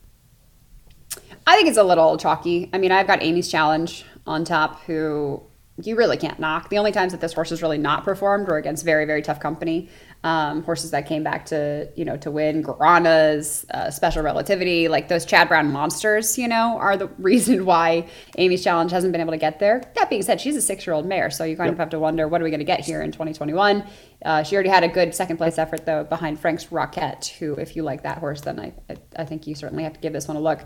I 1.45 1.55
think 1.55 1.67
it's 1.67 1.77
a 1.77 1.83
little 1.83 2.17
chalky. 2.17 2.67
I 2.73 2.79
mean, 2.79 2.91
I've 2.91 3.05
got 3.05 3.21
Amy's 3.21 3.47
challenge 3.47 4.05
on 4.25 4.43
top, 4.43 4.81
who 4.85 5.43
you 5.83 5.95
really 5.95 6.17
can't 6.17 6.39
knock. 6.39 6.69
The 6.69 6.79
only 6.79 6.91
times 6.91 7.11
that 7.11 7.21
this 7.21 7.33
horse 7.33 7.51
has 7.51 7.61
really 7.61 7.77
not 7.77 8.03
performed 8.03 8.47
were 8.47 8.57
against 8.57 8.83
very, 8.83 9.05
very 9.05 9.21
tough 9.21 9.39
company. 9.39 9.89
Um, 10.23 10.63
horses 10.63 10.91
that 10.91 11.05
came 11.05 11.23
back 11.23 11.45
to, 11.47 11.89
you 11.95 12.03
know, 12.03 12.17
to 12.17 12.31
win, 12.31 12.63
Guaranas, 12.63 13.65
uh, 13.69 13.91
Special 13.91 14.23
Relativity, 14.23 14.87
like 14.87 15.07
those 15.07 15.25
Chad 15.25 15.47
Brown 15.47 15.71
monsters, 15.71 16.39
you 16.39 16.47
know, 16.47 16.77
are 16.79 16.97
the 16.97 17.07
reason 17.19 17.65
why 17.65 18.07
Amy's 18.37 18.63
challenge 18.63 18.91
hasn't 18.91 19.11
been 19.11 19.21
able 19.21 19.31
to 19.31 19.37
get 19.37 19.59
there. 19.59 19.83
That 19.95 20.09
being 20.09 20.23
said, 20.23 20.41
she's 20.41 20.55
a 20.55 20.61
six-year-old 20.61 21.05
mare, 21.05 21.29
so 21.29 21.43
you 21.43 21.55
kind 21.55 21.69
of 21.69 21.77
have 21.77 21.91
to 21.91 21.99
wonder, 21.99 22.27
what 22.27 22.41
are 22.41 22.43
we 22.43 22.49
going 22.49 22.59
to 22.59 22.65
get 22.65 22.79
here 22.79 23.03
in 23.03 23.11
2021? 23.11 23.83
Uh, 24.25 24.41
she 24.41 24.55
already 24.55 24.69
had 24.69 24.83
a 24.83 24.87
good 24.87 25.13
second 25.13 25.37
place 25.37 25.59
effort 25.59 25.85
though 25.85 26.03
behind 26.03 26.39
Frank's 26.39 26.71
Rocket, 26.71 27.35
who, 27.37 27.53
if 27.53 27.75
you 27.75 27.83
like 27.83 28.01
that 28.01 28.17
horse, 28.17 28.41
then 28.41 28.59
I, 28.59 28.73
I, 28.89 28.97
I 29.17 29.25
think 29.25 29.45
you 29.45 29.53
certainly 29.53 29.83
have 29.83 29.93
to 29.93 29.99
give 29.99 30.13
this 30.13 30.27
one 30.27 30.35
a 30.35 30.41
look. 30.41 30.61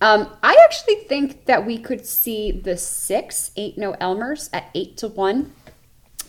Um, 0.00 0.30
I 0.42 0.56
actually 0.64 0.96
think 1.08 1.44
that 1.44 1.66
we 1.66 1.78
could 1.78 2.06
see 2.06 2.52
the 2.52 2.76
six, 2.76 3.50
eight 3.56 3.76
no 3.76 3.92
Elmers 3.94 4.48
at 4.52 4.70
eight 4.74 4.96
to 4.98 5.08
one 5.08 5.52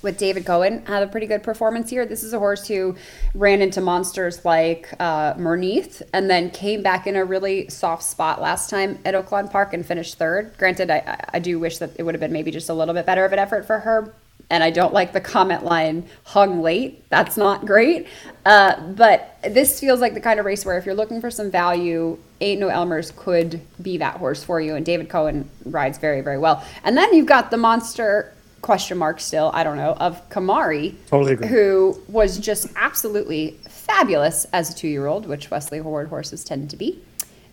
with 0.02 0.18
David 0.18 0.46
Cohen 0.46 0.86
have 0.88 1.04
a 1.04 1.08
pretty 1.08 1.28
good 1.28 1.44
performance 1.44 1.90
here. 1.90 2.06
This 2.06 2.24
is 2.24 2.34
a 2.34 2.40
horse 2.40 2.68
who 2.68 2.96
ran 3.36 3.62
into 3.62 3.82
monsters 3.82 4.44
like 4.44 4.94
uh, 5.00 5.36
and 5.38 6.30
then 6.30 6.50
came 6.50 6.82
back 6.82 7.08
in 7.08 7.16
a 7.16 7.24
really 7.24 7.70
soft 7.70 8.04
spot 8.04 8.42
last 8.42 8.70
time 8.70 8.98
at 9.06 9.14
Oaklawn 9.14 9.50
Park 9.52 9.74
and 9.74 9.86
finished 9.86 10.18
third. 10.18 10.58
Granted, 10.58 10.90
I- 10.90 11.24
I 11.34 11.40
do 11.40 11.60
wish 11.60 11.78
that 11.78 11.92
it 11.98 12.04
would 12.04 12.16
have 12.16 12.20
been 12.20 12.34
maybe 12.34 12.52
just 12.52 12.70
a 12.70 12.74
little 12.74 12.94
bit 12.94 13.06
better 13.06 13.24
of 13.26 13.32
an 13.32 13.40
effort 13.40 13.66
for 13.66 13.80
her. 13.80 14.14
And 14.52 14.64
I 14.64 14.70
don't 14.70 14.94
like 14.94 15.14
the 15.14 15.22
comment 15.22 15.64
line 15.64 16.06
hung 16.26 16.62
late. 16.62 17.10
That's 17.10 17.38
not 17.38 17.66
great. 17.66 18.06
Uh, 18.46 18.80
but 18.92 19.38
this 19.48 19.80
feels 19.80 20.02
like 20.02 20.14
the 20.14 20.20
kind 20.20 20.42
of 20.42 20.46
race 20.46 20.66
where 20.66 20.78
if 20.78 20.86
you're 20.86 20.94
looking 20.94 21.22
for 21.22 21.32
some 21.32 21.50
value, 21.50 22.18
Eight 22.42 22.60
No 22.60 22.68
Elmers 22.68 23.16
could 23.16 23.62
be 23.82 23.98
that 24.00 24.18
horse 24.18 24.44
for 24.44 24.60
you. 24.60 24.76
And 24.76 24.86
David 24.86 25.08
Cohen 25.08 25.50
rides 25.64 25.98
very, 25.98 26.20
very 26.20 26.38
well. 26.38 26.64
And 26.84 26.98
then 26.98 27.14
you've 27.14 27.28
got 27.28 27.50
the 27.50 27.56
monster 27.58 28.34
question 28.62 28.98
mark 28.98 29.22
still, 29.22 29.52
I 29.54 29.64
don't 29.64 29.78
know, 29.78 29.94
of 29.94 30.28
Kimari, 30.30 30.96
Totally 31.08 31.34
agree. 31.34 31.48
who 31.48 32.02
was 32.10 32.38
just 32.38 32.68
absolutely 32.76 33.58
fabulous 33.70 34.46
as 34.52 34.70
a 34.72 34.76
two 34.76 34.90
year 34.90 35.08
old, 35.08 35.26
which 35.28 35.50
Wesley 35.50 35.80
Ward 35.80 36.10
horses 36.10 36.44
tend 36.44 36.70
to 36.72 36.76
be. 36.76 37.02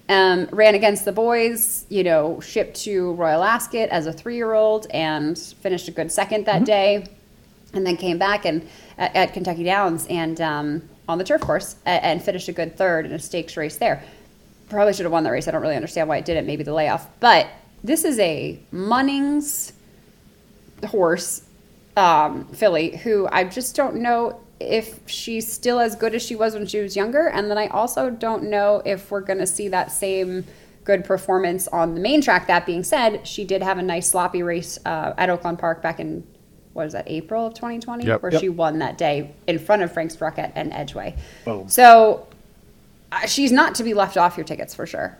Um, 0.08 0.48
ran 0.52 0.74
against 0.74 1.04
the 1.04 1.12
boys, 1.12 1.84
you 1.90 2.02
know, 2.02 2.40
shipped 2.40 2.80
to 2.84 3.12
Royal 3.12 3.44
Ascot 3.44 3.90
as 3.90 4.06
a 4.06 4.12
three 4.12 4.36
year 4.36 4.54
old 4.54 4.86
and 4.90 5.38
finished 5.38 5.86
a 5.88 5.90
good 5.90 6.10
second 6.10 6.46
that 6.46 6.64
day. 6.64 7.06
And 7.74 7.86
then 7.86 7.98
came 7.98 8.16
back 8.16 8.46
and 8.46 8.66
at, 8.96 9.14
at 9.14 9.32
Kentucky 9.34 9.64
Downs 9.64 10.06
and 10.08 10.40
um, 10.40 10.88
on 11.06 11.18
the 11.18 11.24
turf 11.24 11.42
course 11.42 11.76
and, 11.84 12.02
and 12.02 12.22
finished 12.22 12.48
a 12.48 12.52
good 12.52 12.76
third 12.78 13.04
in 13.04 13.12
a 13.12 13.18
stakes 13.18 13.56
race 13.58 13.76
there. 13.76 14.02
Probably 14.70 14.94
should 14.94 15.04
have 15.04 15.12
won 15.12 15.24
the 15.24 15.30
race. 15.30 15.46
I 15.46 15.50
don't 15.50 15.60
really 15.60 15.76
understand 15.76 16.08
why 16.08 16.16
it 16.16 16.24
didn't. 16.24 16.46
Maybe 16.46 16.62
the 16.62 16.72
layoff. 16.72 17.06
But 17.20 17.46
this 17.84 18.04
is 18.04 18.18
a 18.18 18.58
Munnings 18.72 19.72
horse 20.86 21.42
um, 21.98 22.46
filly 22.46 22.96
who 22.96 23.28
I 23.30 23.44
just 23.44 23.76
don't 23.76 23.96
know 23.96 24.40
if 24.60 25.00
she's 25.08 25.50
still 25.50 25.78
as 25.80 25.94
good 25.94 26.14
as 26.14 26.22
she 26.22 26.34
was 26.34 26.54
when 26.54 26.66
she 26.66 26.80
was 26.80 26.96
younger. 26.96 27.28
And 27.28 27.50
then 27.50 27.58
I 27.58 27.68
also 27.68 28.10
don't 28.10 28.44
know 28.44 28.82
if 28.84 29.10
we're 29.10 29.20
going 29.20 29.38
to 29.38 29.46
see 29.46 29.68
that 29.68 29.92
same 29.92 30.44
good 30.84 31.04
performance 31.04 31.68
on 31.68 31.94
the 31.94 32.00
main 32.00 32.20
track. 32.20 32.46
That 32.46 32.66
being 32.66 32.82
said, 32.82 33.26
she 33.26 33.44
did 33.44 33.62
have 33.62 33.78
a 33.78 33.82
nice 33.82 34.08
sloppy 34.10 34.42
race 34.42 34.78
uh, 34.84 35.14
at 35.18 35.28
Oaklawn 35.28 35.58
Park 35.58 35.82
back 35.82 36.00
in, 36.00 36.26
what 36.72 36.86
is 36.86 36.92
that, 36.94 37.04
April 37.08 37.46
of 37.46 37.54
2020? 37.54 38.06
Yep. 38.06 38.22
Where 38.22 38.32
Yep. 38.32 38.40
she 38.40 38.48
won 38.48 38.78
that 38.80 38.98
day 38.98 39.32
in 39.46 39.58
front 39.58 39.82
of 39.82 39.92
Frank's 39.92 40.20
Rocket 40.20 40.50
and 40.54 40.72
Edgeway. 40.72 41.16
Boom. 41.44 41.68
So 41.68 42.26
uh, 43.12 43.26
she's 43.26 43.52
not 43.52 43.74
to 43.76 43.84
be 43.84 43.94
left 43.94 44.16
off 44.16 44.36
your 44.36 44.44
tickets 44.44 44.74
for 44.74 44.86
sure. 44.86 45.16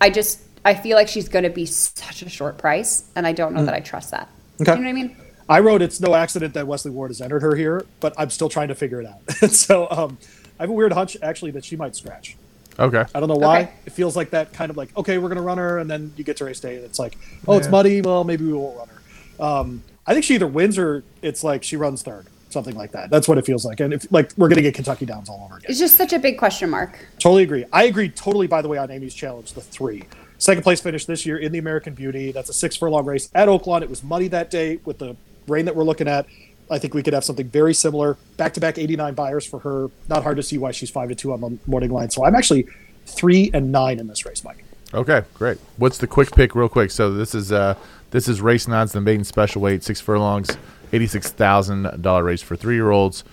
I 0.00 0.10
just, 0.10 0.40
I 0.64 0.74
feel 0.74 0.96
like 0.96 1.08
she's 1.08 1.28
going 1.28 1.44
to 1.44 1.50
be 1.50 1.66
such 1.66 2.22
a 2.22 2.28
short 2.28 2.56
price. 2.58 3.04
And 3.14 3.26
I 3.26 3.32
don't 3.32 3.54
know 3.54 3.64
that 3.64 3.74
I 3.74 3.80
trust 3.80 4.10
that. 4.12 4.28
Okay. 4.60 4.72
You 4.72 4.78
know 4.78 4.84
what 4.84 4.88
I 4.88 4.92
mean? 4.92 5.16
I 5.52 5.60
wrote 5.60 5.82
it's 5.82 6.00
no 6.00 6.14
accident 6.14 6.54
that 6.54 6.66
Wesley 6.66 6.90
Ward 6.90 7.10
has 7.10 7.20
entered 7.20 7.42
her 7.42 7.54
here, 7.54 7.84
but 8.00 8.14
I'm 8.16 8.30
still 8.30 8.48
trying 8.48 8.68
to 8.68 8.74
figure 8.74 9.02
it 9.02 9.06
out. 9.06 9.50
so 9.50 9.86
um, 9.90 10.16
I 10.58 10.62
have 10.62 10.70
a 10.70 10.72
weird 10.72 10.94
hunch 10.94 11.14
actually 11.22 11.50
that 11.50 11.62
she 11.62 11.76
might 11.76 11.94
scratch. 11.94 12.38
Okay. 12.78 13.04
I 13.14 13.20
don't 13.20 13.28
know 13.28 13.36
why. 13.36 13.64
Okay. 13.64 13.72
It 13.84 13.92
feels 13.92 14.16
like 14.16 14.30
that 14.30 14.54
kind 14.54 14.70
of 14.70 14.78
like, 14.78 14.96
okay, 14.96 15.18
we're 15.18 15.28
going 15.28 15.36
to 15.36 15.42
run 15.42 15.58
her. 15.58 15.76
And 15.76 15.90
then 15.90 16.14
you 16.16 16.24
get 16.24 16.38
to 16.38 16.46
race 16.46 16.58
day 16.58 16.76
and 16.76 16.86
it's 16.86 16.98
like, 16.98 17.18
oh, 17.46 17.58
it's 17.58 17.68
muddy. 17.68 18.00
Well, 18.00 18.24
maybe 18.24 18.46
we 18.46 18.54
won't 18.54 18.78
run 18.78 18.88
her. 18.88 19.44
Um, 19.44 19.82
I 20.06 20.14
think 20.14 20.24
she 20.24 20.36
either 20.36 20.46
wins 20.46 20.78
or 20.78 21.04
it's 21.20 21.44
like 21.44 21.62
she 21.62 21.76
runs 21.76 22.02
third, 22.02 22.28
something 22.48 22.74
like 22.74 22.92
that. 22.92 23.10
That's 23.10 23.28
what 23.28 23.36
it 23.36 23.44
feels 23.44 23.66
like. 23.66 23.80
And 23.80 23.92
if 23.92 24.10
like 24.10 24.32
we're 24.38 24.48
going 24.48 24.56
to 24.56 24.62
get 24.62 24.74
Kentucky 24.74 25.04
Downs 25.04 25.28
all 25.28 25.42
over 25.44 25.58
again. 25.58 25.66
It's 25.68 25.78
just 25.78 25.98
such 25.98 26.14
a 26.14 26.18
big 26.18 26.38
question 26.38 26.70
mark. 26.70 26.98
Totally 27.18 27.42
agree. 27.42 27.66
I 27.74 27.84
agree 27.84 28.08
totally, 28.08 28.46
by 28.46 28.62
the 28.62 28.68
way, 28.68 28.78
on 28.78 28.90
Amy's 28.90 29.12
challenge, 29.14 29.52
the 29.52 29.60
three. 29.60 30.04
Second 30.38 30.62
place 30.62 30.80
finish 30.80 31.04
this 31.04 31.26
year 31.26 31.36
in 31.36 31.52
the 31.52 31.58
American 31.58 31.92
Beauty. 31.92 32.32
That's 32.32 32.48
a 32.48 32.54
six 32.54 32.74
furlong 32.74 33.04
race 33.04 33.28
at 33.34 33.48
Oaklawn. 33.48 33.82
It 33.82 33.90
was 33.90 34.02
muddy 34.02 34.28
that 34.28 34.50
day 34.50 34.80
with 34.86 34.96
the 34.96 35.14
rain 35.48 35.64
that 35.66 35.76
we're 35.76 35.84
looking 35.84 36.08
at. 36.08 36.26
I 36.70 36.78
think 36.78 36.94
we 36.94 37.02
could 37.02 37.12
have 37.12 37.24
something 37.24 37.48
very 37.48 37.74
similar. 37.74 38.16
Back 38.36 38.54
to 38.54 38.60
back 38.60 38.78
89 38.78 39.14
Beyers 39.14 39.44
for 39.44 39.58
her. 39.60 39.90
Not 40.08 40.22
hard 40.22 40.36
to 40.36 40.42
see 40.42 40.58
why 40.58 40.70
she's 40.70 40.90
five 40.90 41.08
to 41.08 41.14
two 41.14 41.32
on 41.32 41.40
the 41.40 41.58
morning 41.66 41.90
line. 41.90 42.10
So 42.10 42.24
I'm 42.24 42.34
actually 42.34 42.66
three 43.04 43.50
and 43.52 43.70
nine 43.72 43.98
in 43.98 44.06
this 44.06 44.24
race, 44.24 44.42
Mike. 44.44 44.64
Okay, 44.94 45.22
great. 45.34 45.58
What's 45.76 45.98
the 45.98 46.06
quick 46.06 46.32
pick, 46.32 46.54
real 46.54 46.68
quick? 46.68 46.90
So 46.90 47.12
this 47.12 47.34
is 47.34 47.52
uh 47.52 47.74
this 48.10 48.28
is 48.28 48.40
race 48.40 48.68
nine's 48.68 48.92
the 48.92 49.00
maiden 49.00 49.24
special 49.24 49.62
weight, 49.62 49.82
six 49.82 50.00
furlongs, 50.00 50.56
eighty 50.92 51.06
six 51.06 51.30
thousand 51.30 52.02
dollar 52.02 52.24
race 52.24 52.42
for 52.42 52.56
three 52.56 52.74
year 52.74 52.90
olds. 52.90 53.24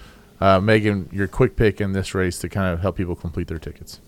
Uh, 0.42 0.60
Megan, 0.60 1.10
your 1.12 1.28
quick 1.28 1.58
pick 1.58 1.82
in 1.82 1.92
this 1.92 2.16
race 2.16 2.40
to 2.40 2.48
kind 2.48 2.74
of 2.74 2.80
help 2.80 2.96
people 2.96 3.16
complete 3.16 3.48
their 3.48 3.60
tickets. 3.60 4.00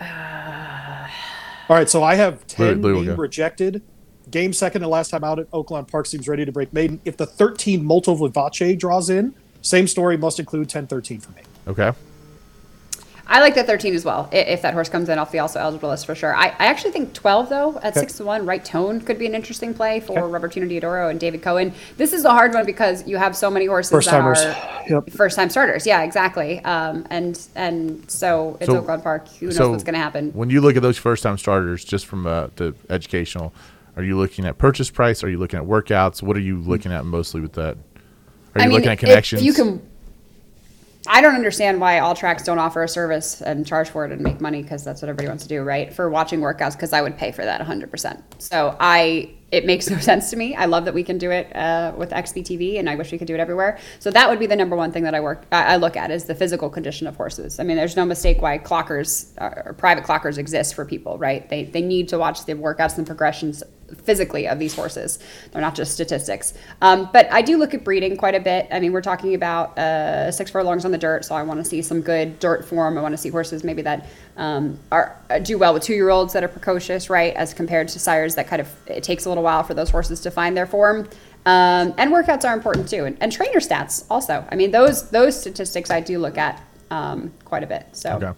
All 0.00 1.76
right, 1.76 1.88
so 1.88 2.02
I 2.02 2.14
have 2.14 2.46
10 2.46 2.80
Blue 2.80 2.94
will 2.94 3.04
being 3.04 3.16
rejected. 3.16 3.82
Game 4.30 4.52
second 4.52 4.82
and 4.82 4.90
last 4.90 5.10
time 5.10 5.24
out 5.24 5.38
at 5.38 5.50
Oaklawn 5.50 5.88
Park 5.90 6.06
seems 6.06 6.28
ready 6.28 6.44
to 6.44 6.52
break 6.52 6.72
maiden. 6.72 7.00
If 7.04 7.16
the 7.16 7.26
13 7.26 7.84
Molto 7.84 8.14
Vivace 8.14 8.78
draws 8.78 9.10
in, 9.10 9.34
same 9.62 9.86
story 9.86 10.16
must 10.16 10.38
include 10.38 10.68
10 10.68 10.86
13 10.86 11.20
for 11.20 11.32
me. 11.32 11.42
Okay. 11.66 11.92
I 13.30 13.40
like 13.40 13.54
that 13.56 13.66
13 13.66 13.94
as 13.94 14.06
well. 14.06 14.26
If 14.32 14.62
that 14.62 14.72
horse 14.72 14.88
comes 14.88 15.10
in 15.10 15.18
off 15.18 15.32
the 15.32 15.40
also 15.40 15.60
eligible 15.60 15.90
list 15.90 16.06
for 16.06 16.14
sure. 16.14 16.34
I, 16.34 16.46
I 16.58 16.64
actually 16.64 16.92
think 16.92 17.12
12 17.12 17.50
though 17.50 17.76
at 17.82 17.88
Okay. 17.92 18.00
six 18.00 18.14
to 18.14 18.24
one, 18.24 18.46
right 18.46 18.64
tone 18.64 19.02
could 19.02 19.18
be 19.18 19.26
an 19.26 19.34
interesting 19.34 19.74
play 19.74 20.00
for 20.00 20.12
Okay. 20.18 20.20
Robertino 20.22 20.66
Diodoro 20.66 21.10
and 21.10 21.20
David 21.20 21.42
Cohen. 21.42 21.74
This 21.98 22.14
is 22.14 22.24
a 22.24 22.30
hard 22.30 22.54
one 22.54 22.64
because 22.64 23.06
you 23.06 23.18
have 23.18 23.36
so 23.36 23.50
many 23.50 23.66
horses 23.66 23.90
First 23.90 24.06
that 24.10 24.18
timers. 24.20 24.38
are 24.42 24.56
Yep. 24.88 25.10
first 25.10 25.36
time 25.36 25.50
starters. 25.50 25.86
Yeah, 25.86 26.04
exactly. 26.04 26.64
Um, 26.64 27.06
and 27.10 27.38
and 27.54 28.02
so 28.10 28.56
it's 28.60 28.70
So- 28.70 28.80
Oaklawn 28.80 29.02
Park. 29.02 29.28
Who 29.40 29.46
knows 29.46 29.56
so 29.56 29.70
what's 29.72 29.84
going 29.84 29.92
to 29.94 30.00
happen? 30.00 30.30
When 30.32 30.48
you 30.48 30.62
look 30.62 30.76
at 30.76 30.82
those 30.82 30.96
first 30.96 31.22
time 31.22 31.36
starters, 31.36 31.84
just 31.84 32.06
from 32.06 32.26
uh, 32.26 32.46
the 32.56 32.74
educational, 32.88 33.52
are 33.98 34.04
you 34.04 34.16
looking 34.16 34.44
at 34.44 34.58
purchase 34.58 34.90
price? 34.90 35.24
Are 35.24 35.28
you 35.28 35.38
looking 35.38 35.58
at 35.58 35.66
workouts? 35.66 36.22
What 36.22 36.36
are 36.36 36.40
you 36.40 36.58
looking 36.58 36.92
at 36.92 37.04
mostly 37.04 37.40
with 37.40 37.54
that? 37.54 37.76
Are 38.54 38.62
you 38.62 38.70
looking 38.70 38.86
at 38.86 38.92
if 38.92 39.00
connections? 39.00 39.42
You 39.42 39.52
can. 39.52 39.82
I 41.08 41.20
don't 41.20 41.34
understand 41.34 41.80
why 41.80 41.98
all 41.98 42.14
tracks 42.14 42.44
don't 42.44 42.60
offer 42.60 42.84
a 42.84 42.88
service 42.88 43.40
and 43.40 43.66
charge 43.66 43.88
for 43.88 44.04
it 44.04 44.12
and 44.12 44.20
make 44.20 44.40
money 44.40 44.62
because 44.62 44.84
that's 44.84 45.02
what 45.02 45.08
everybody 45.08 45.26
wants 45.28 45.42
to 45.44 45.48
do, 45.48 45.62
right? 45.62 45.92
For 45.92 46.08
watching 46.10 46.40
workouts, 46.40 46.72
because 46.72 46.92
I 46.92 47.02
would 47.02 47.16
pay 47.16 47.32
for 47.32 47.44
that 47.44 47.60
100%. 47.60 48.22
So 48.38 48.76
I, 48.78 49.30
it 49.50 49.64
makes 49.64 49.90
no 49.90 49.98
sense 50.00 50.30
to 50.30 50.36
me. 50.36 50.54
I 50.54 50.66
love 50.66 50.84
that 50.84 50.94
we 50.94 51.02
can 51.02 51.18
do 51.18 51.30
it 51.32 51.54
uh, 51.56 51.92
with 51.96 52.10
XBTV, 52.10 52.78
and 52.78 52.88
I 52.88 52.94
wish 52.94 53.10
we 53.10 53.18
could 53.18 53.26
do 53.26 53.34
it 53.34 53.40
everywhere. 53.40 53.78
So 53.98 54.10
that 54.10 54.28
would 54.28 54.38
be 54.38 54.46
the 54.46 54.56
number 54.56 54.76
one 54.76 54.92
thing 54.92 55.04
that 55.04 55.14
I 55.14 55.20
work, 55.20 55.44
I, 55.50 55.74
I 55.74 55.76
look 55.76 55.96
at 55.96 56.10
is 56.10 56.24
the 56.24 56.34
physical 56.34 56.68
condition 56.68 57.06
of 57.06 57.16
horses. 57.16 57.58
I 57.58 57.64
mean, 57.64 57.76
there's 57.76 57.96
no 57.96 58.04
mistake 58.04 58.42
why 58.42 58.58
clockers 58.58 59.32
uh, 59.40 59.62
or 59.64 59.72
private 59.72 60.04
clockers 60.04 60.38
exist 60.38 60.74
for 60.74 60.84
people, 60.84 61.18
right? 61.18 61.48
They 61.48 61.64
they 61.64 61.82
need 61.82 62.08
to 62.10 62.18
watch 62.18 62.44
the 62.44 62.54
workouts 62.54 62.98
and 62.98 63.06
progressions 63.06 63.62
physically 63.96 64.46
of 64.46 64.58
these 64.58 64.74
horses. 64.74 65.18
They're 65.50 65.62
not 65.62 65.74
just 65.74 65.92
statistics. 65.92 66.54
Um, 66.82 67.08
but 67.12 67.30
I 67.32 67.42
do 67.42 67.56
look 67.56 67.74
at 67.74 67.84
breeding 67.84 68.16
quite 68.16 68.34
a 68.34 68.40
bit. 68.40 68.68
I 68.70 68.80
mean, 68.80 68.92
we're 68.92 69.02
talking 69.02 69.34
about 69.34 69.78
uh, 69.78 70.30
six 70.30 70.50
furlongs 70.50 70.84
on 70.84 70.90
the 70.90 70.98
dirt, 70.98 71.24
so 71.24 71.34
I 71.34 71.42
want 71.42 71.58
to 71.58 71.64
see 71.64 71.82
some 71.82 72.00
good 72.00 72.38
dirt 72.38 72.64
form. 72.64 72.98
I 72.98 73.02
want 73.02 73.12
to 73.12 73.18
see 73.18 73.30
horses 73.30 73.64
maybe 73.64 73.82
that 73.82 74.08
um, 74.36 74.78
are 74.92 75.16
uh, 75.30 75.38
do 75.38 75.58
well 75.58 75.74
with 75.74 75.82
two 75.82 75.94
year 75.94 76.10
olds 76.10 76.32
that 76.34 76.44
are 76.44 76.48
precocious, 76.48 77.10
right, 77.10 77.34
as 77.34 77.54
compared 77.54 77.88
to 77.88 77.98
sires 77.98 78.34
that 78.34 78.46
kind 78.46 78.60
of 78.60 78.68
it 78.86 79.02
takes 79.02 79.24
a 79.24 79.28
little 79.28 79.44
while 79.44 79.62
for 79.62 79.74
those 79.74 79.90
horses 79.90 80.20
to 80.20 80.30
find 80.30 80.56
their 80.56 80.66
form. 80.66 81.08
Um, 81.46 81.94
and 81.96 82.12
workouts 82.12 82.44
are 82.44 82.54
important 82.54 82.88
too, 82.88 83.04
and, 83.04 83.16
and 83.20 83.32
trainer 83.32 83.60
stats 83.60 84.04
also. 84.10 84.46
I 84.50 84.56
mean, 84.56 84.70
those 84.70 85.08
those 85.10 85.38
statistics 85.38 85.90
I 85.90 86.00
do 86.00 86.18
look 86.18 86.36
at 86.36 86.62
um, 86.90 87.32
quite 87.44 87.62
a 87.62 87.66
bit. 87.66 87.86
So. 87.92 88.16
Okay. 88.16 88.32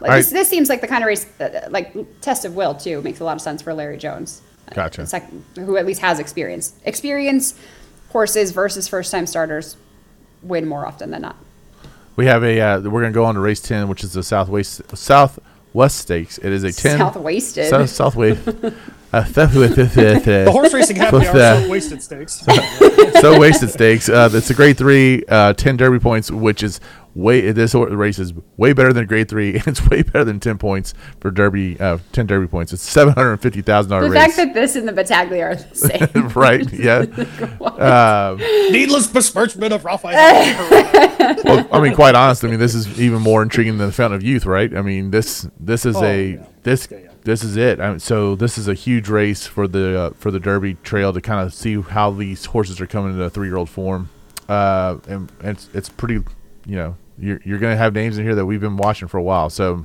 Like 0.00 0.18
this, 0.18 0.26
right. 0.26 0.38
this 0.38 0.48
seems 0.48 0.68
like 0.68 0.80
the 0.80 0.88
kind 0.88 1.02
of 1.02 1.08
race, 1.08 1.26
uh, 1.40 1.68
like 1.70 2.20
test 2.20 2.44
of 2.44 2.54
will 2.54 2.74
too, 2.74 3.00
makes 3.02 3.20
a 3.20 3.24
lot 3.24 3.36
of 3.36 3.42
sense 3.42 3.62
for 3.62 3.72
Larry 3.72 3.96
Jones. 3.96 4.42
Gotcha. 4.72 5.06
sec- 5.06 5.30
who 5.56 5.76
at 5.76 5.86
least 5.86 6.00
has 6.00 6.18
experience. 6.18 6.72
Experience 6.84 7.54
horses 8.10 8.52
versus 8.52 8.88
first 8.88 9.10
time 9.10 9.26
starters 9.26 9.76
win 10.42 10.66
more 10.66 10.86
often 10.86 11.10
than 11.10 11.22
not. 11.22 11.36
We 12.16 12.26
have 12.26 12.44
a. 12.44 12.60
Uh, 12.60 12.80
we're 12.80 13.00
gonna 13.02 13.12
go 13.12 13.24
on 13.24 13.34
to 13.34 13.40
race 13.40 13.60
ten, 13.60 13.88
which 13.88 14.04
is 14.04 14.12
the 14.12 14.22
Southwest 14.22 14.82
Southwest 14.96 15.98
Stakes. 15.98 16.38
It 16.38 16.52
is 16.52 16.62
a 16.62 16.72
ten 16.72 16.98
South 16.98 17.16
wasted. 17.16 17.68
South 17.68 17.90
Southwest. 17.90 18.40
uh, 19.18 19.24
The 19.24 20.48
horse 20.50 20.72
racing 20.72 20.96
happy 20.96 21.16
hour 21.16 21.32
that. 21.34 21.64
so 21.64 21.70
wasted 21.70 22.02
stakes. 22.02 22.44
so 23.20 23.38
wasted 23.38 23.70
stakes. 23.70 24.08
Uh, 24.08 24.28
it's 24.32 24.50
a 24.50 24.54
grade 24.54 24.76
three, 24.78 25.24
uh, 25.28 25.52
ten 25.54 25.76
Derby 25.76 25.98
points, 25.98 26.30
which 26.30 26.62
is 26.62 26.80
way. 27.14 27.52
This 27.52 27.74
race 27.74 28.18
is 28.18 28.32
way 28.56 28.72
better 28.72 28.92
than 28.92 29.06
grade 29.06 29.28
three, 29.28 29.54
and 29.54 29.66
it's 29.66 29.86
way 29.88 30.02
better 30.02 30.24
than 30.24 30.40
ten 30.40 30.58
points 30.58 30.94
for 31.20 31.30
Derby. 31.30 31.78
Uh, 31.78 31.98
ten 32.12 32.26
Derby 32.26 32.46
points. 32.48 32.72
It's 32.72 32.82
seven 32.82 33.14
hundred 33.14 33.36
fifty 33.38 33.62
thousand 33.62 33.90
dollars. 33.90 34.08
the 34.10 34.14
dollar 34.14 34.26
fact 34.26 34.36
that 34.36 34.54
this 34.54 34.76
and 34.76 34.88
the 34.88 34.92
Battaglia 34.92 35.44
are 35.44 35.54
the 35.56 35.74
same. 35.74 36.28
right? 36.30 36.70
Yeah. 36.72 37.04
Uh, 37.60 38.36
Needless 38.38 39.06
besmirchment 39.06 39.72
of 39.72 39.84
Raphael. 39.84 40.14
well, 41.44 41.68
I 41.72 41.80
mean, 41.80 41.94
quite 41.94 42.14
honestly, 42.14 42.48
I 42.48 42.50
mean, 42.50 42.60
this 42.60 42.74
is 42.74 43.00
even 43.00 43.20
more 43.22 43.42
intriguing 43.42 43.78
than 43.78 43.86
the 43.86 43.92
Fountain 43.92 44.16
of 44.16 44.22
Youth, 44.22 44.46
right? 44.46 44.74
I 44.76 44.82
mean, 44.82 45.10
this 45.10 45.48
this 45.60 45.86
is 45.86 45.96
Oh, 45.96 46.04
a 46.04 46.32
yeah. 46.34 46.46
this 46.62 46.88
Yeah, 46.90 46.98
yeah. 46.98 47.10
This 47.24 47.42
is 47.42 47.56
it. 47.56 47.80
I 47.80 47.90
mean, 47.90 47.98
so 47.98 48.34
this 48.36 48.56
is 48.58 48.68
a 48.68 48.74
huge 48.74 49.08
race 49.08 49.46
for 49.46 49.66
the 49.66 49.98
uh, 49.98 50.10
for 50.10 50.30
the 50.30 50.38
Derby 50.40 50.74
Trail 50.82 51.12
to 51.12 51.20
kind 51.20 51.40
of 51.44 51.52
see 51.52 51.80
how 51.80 52.10
these 52.10 52.44
horses 52.46 52.80
are 52.80 52.86
coming 52.86 53.12
into 53.12 53.28
three 53.30 53.48
year 53.48 53.56
old 53.56 53.68
form, 53.70 54.10
uh, 54.48 54.98
and, 55.08 55.32
and 55.40 55.50
it's 55.56 55.68
it's 55.74 55.88
pretty, 55.88 56.14
you 56.66 56.76
know, 56.76 56.96
you're 57.18 57.40
you're 57.44 57.58
gonna 57.58 57.76
have 57.76 57.94
names 57.94 58.18
in 58.18 58.24
here 58.24 58.34
that 58.34 58.46
we've 58.46 58.60
been 58.60 58.76
watching 58.76 59.08
for 59.08 59.18
a 59.18 59.22
while. 59.22 59.50
So, 59.50 59.84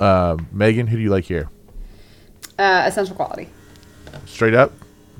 uh, 0.00 0.36
Megan, 0.52 0.86
who 0.86 0.96
do 0.96 1.02
you 1.02 1.10
like 1.10 1.24
here? 1.24 1.48
Uh, 2.58 2.84
essential 2.86 3.14
quality. 3.14 3.48
Straight 4.24 4.54
up, 4.54 4.72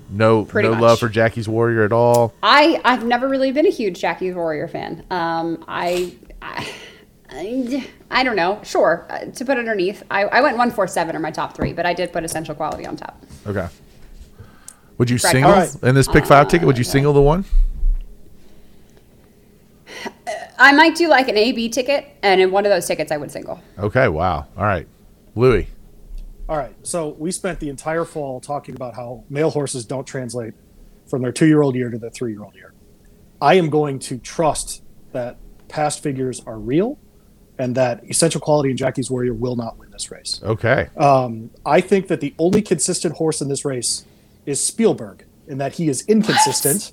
no 0.08 0.44
Pretty 0.44 0.68
no 0.68 0.74
much. 0.74 0.80
love 0.82 0.98
for 1.00 1.08
Jackie's 1.08 1.48
Warrior 1.48 1.82
at 1.84 1.92
all. 1.92 2.32
I 2.42 2.80
I've 2.84 3.04
never 3.04 3.28
really 3.28 3.52
been 3.52 3.66
a 3.66 3.70
huge 3.70 4.00
Jackie's 4.00 4.34
Warrior 4.34 4.68
fan. 4.68 5.04
Um, 5.10 5.62
I, 5.68 6.14
I 6.40 6.68
I 7.28 7.86
I 8.10 8.22
don't 8.22 8.36
know. 8.36 8.60
Sure, 8.62 9.06
uh, 9.10 9.26
to 9.26 9.44
put 9.44 9.58
underneath, 9.58 10.02
I, 10.10 10.24
I 10.24 10.40
went 10.40 10.56
one 10.56 10.70
four 10.70 10.86
seven 10.86 11.16
are 11.16 11.20
my 11.20 11.30
top 11.30 11.56
three, 11.56 11.72
but 11.72 11.86
I 11.86 11.92
did 11.92 12.12
put 12.12 12.24
essential 12.24 12.54
quality 12.54 12.86
on 12.86 12.96
top. 12.96 13.24
Okay. 13.46 13.68
Would 14.98 15.10
you 15.10 15.18
Fred 15.18 15.32
single 15.32 15.52
Collins. 15.52 15.82
in 15.82 15.94
this 15.94 16.08
pick 16.08 16.24
five 16.24 16.48
ticket? 16.48 16.66
Would 16.66 16.78
you 16.78 16.84
single 16.84 17.12
the 17.12 17.22
one? 17.22 17.44
I 20.58 20.72
might 20.72 20.94
do 20.94 21.08
like 21.08 21.28
an 21.28 21.36
A 21.36 21.52
B 21.52 21.68
ticket, 21.68 22.06
and 22.22 22.40
in 22.40 22.50
one 22.50 22.64
of 22.64 22.70
those 22.70 22.86
tickets, 22.86 23.12
I 23.12 23.16
would 23.16 23.30
single. 23.30 23.60
Okay. 23.78 24.08
Wow. 24.08 24.46
All 24.56 24.64
right, 24.64 24.86
Louis. 25.34 25.68
All 26.48 26.56
right. 26.56 26.74
So 26.82 27.10
we 27.18 27.32
spent 27.32 27.60
the 27.60 27.68
entire 27.68 28.04
fall 28.04 28.40
talking 28.40 28.74
about 28.76 28.94
how 28.94 29.24
male 29.28 29.50
horses 29.50 29.84
don't 29.84 30.06
translate 30.06 30.54
from 31.08 31.22
their 31.22 31.32
two 31.32 31.46
year 31.46 31.62
old 31.62 31.74
year 31.74 31.90
to 31.90 31.98
their 31.98 32.10
three 32.10 32.32
year 32.32 32.44
old 32.44 32.54
year. 32.54 32.72
I 33.40 33.54
am 33.54 33.68
going 33.68 33.98
to 34.00 34.18
trust 34.18 34.82
that 35.12 35.38
past 35.68 36.02
figures 36.02 36.40
are 36.46 36.58
real 36.58 36.98
and 37.58 37.74
that 37.74 38.04
Essential 38.08 38.40
Quality 38.40 38.70
and 38.70 38.78
Jackie's 38.78 39.10
Warrior 39.10 39.34
will 39.34 39.56
not 39.56 39.78
win 39.78 39.90
this 39.90 40.10
race. 40.10 40.40
Okay. 40.42 40.88
Um, 40.96 41.50
I 41.64 41.80
think 41.80 42.08
that 42.08 42.20
the 42.20 42.34
only 42.38 42.62
consistent 42.62 43.16
horse 43.16 43.40
in 43.40 43.48
this 43.48 43.64
race 43.64 44.04
is 44.44 44.62
Spielberg, 44.62 45.24
in 45.48 45.58
that 45.58 45.74
he 45.74 45.88
is 45.88 46.04
inconsistent 46.06 46.92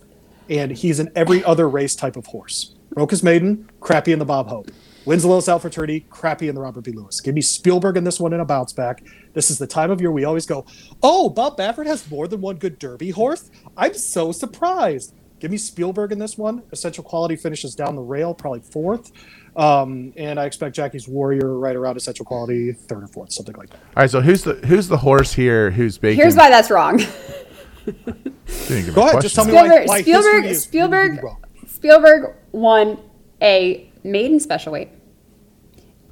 and 0.49 0.71
he's 0.71 0.99
an 0.99 1.09
every 1.15 1.43
other 1.43 1.69
race 1.69 1.95
type 1.95 2.15
of 2.15 2.25
horse. 2.27 2.75
Broke 2.91 3.11
his 3.11 3.23
maiden, 3.23 3.69
crappy 3.79 4.11
in 4.11 4.19
the 4.19 4.25
Bob 4.25 4.47
Hope. 4.47 4.69
Wins 5.05 5.23
the 5.23 5.27
Los 5.27 5.49
Al 5.49 5.59
Futurity, 5.59 6.01
crappy 6.09 6.47
in 6.47 6.55
the 6.55 6.61
Robert 6.61 6.85
B. 6.85 6.91
Lewis. 6.91 7.19
Give 7.19 7.35
me 7.35 7.41
Spielberg 7.41 7.97
in 7.97 8.05
this 8.05 8.19
one 8.19 8.31
in 8.31 8.39
a 8.39 8.45
bounce 8.45 8.71
back. 8.71 9.03
This 9.33 9.51
is 9.51 9.57
the 9.57 9.67
time 9.67 9.91
of 9.91 9.99
year 9.99 10.11
we 10.11 10.23
always 10.23 10.45
go, 10.45 10.65
oh, 11.01 11.29
Bob 11.29 11.57
Baffert 11.57 11.87
has 11.87 12.09
more 12.09 12.27
than 12.27 12.39
one 12.39 12.55
good 12.55 12.79
Derby 12.79 13.09
horse. 13.09 13.51
I'm 13.75 13.95
so 13.95 14.31
surprised. 14.31 15.13
Give 15.39 15.51
me 15.51 15.57
Spielberg 15.57 16.13
in 16.13 16.19
this 16.19 16.37
one. 16.37 16.63
Essential 16.71 17.03
Quality 17.03 17.35
finishes 17.35 17.75
down 17.75 17.95
the 17.95 18.01
rail, 18.01 18.33
probably 18.33 18.61
fourth. 18.61 19.11
Um, 19.55 20.13
and 20.17 20.39
I 20.39 20.45
expect 20.45 20.75
Jackie's 20.75 21.07
Warrior 21.07 21.59
right 21.59 21.75
around 21.75 21.95
Essential 21.95 22.25
Quality, 22.25 22.73
third 22.73 23.03
or 23.03 23.07
fourth, 23.07 23.31
something 23.31 23.55
like 23.55 23.69
that. 23.69 23.77
All 23.77 24.03
right. 24.03 24.09
So 24.09 24.21
who's 24.21 24.43
the 24.43 24.55
who's 24.55 24.87
the 24.87 24.97
horse 24.97 25.33
here? 25.33 25.69
Who's 25.69 25.97
baking? 25.97 26.21
Here's 26.21 26.35
why 26.35 26.49
that's 26.49 26.71
wrong. 26.71 26.97
Go 27.85 29.01
a 29.01 29.09
ahead, 29.09 29.21
just 29.21 29.35
tell 29.35 29.45
me 29.45 29.53
why, 29.53 29.67
Spielberg, 29.67 29.87
why 29.87 30.01
Spielberg, 30.01 30.43
history 30.43 30.49
is 30.49 30.63
Spielberg, 30.63 31.11
really 31.11 31.23
wrong. 31.23 31.43
Spielberg 31.67 32.35
won 32.51 32.97
a 33.41 33.91
maiden 34.03 34.39
special 34.39 34.73
weight 34.73 34.89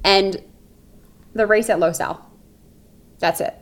and 0.04 0.42
the 1.34 1.46
race 1.46 1.70
at 1.70 1.78
Los 1.78 2.00
Al. 2.00 2.30
That's 3.18 3.40
it. 3.40 3.54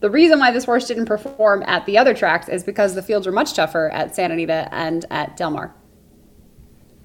The 0.00 0.10
reason 0.10 0.38
why 0.38 0.50
this 0.50 0.64
horse 0.64 0.88
didn't 0.88 1.06
perform 1.06 1.62
at 1.66 1.84
the 1.84 1.98
other 1.98 2.14
tracks 2.14 2.48
is 2.48 2.64
because 2.64 2.94
the 2.94 3.02
fields 3.02 3.26
are 3.26 3.32
much 3.32 3.52
tougher 3.52 3.90
at 3.90 4.14
Santa 4.14 4.34
Anita 4.34 4.68
and 4.72 5.04
at 5.10 5.36
Del 5.36 5.50
Mar. 5.50 5.74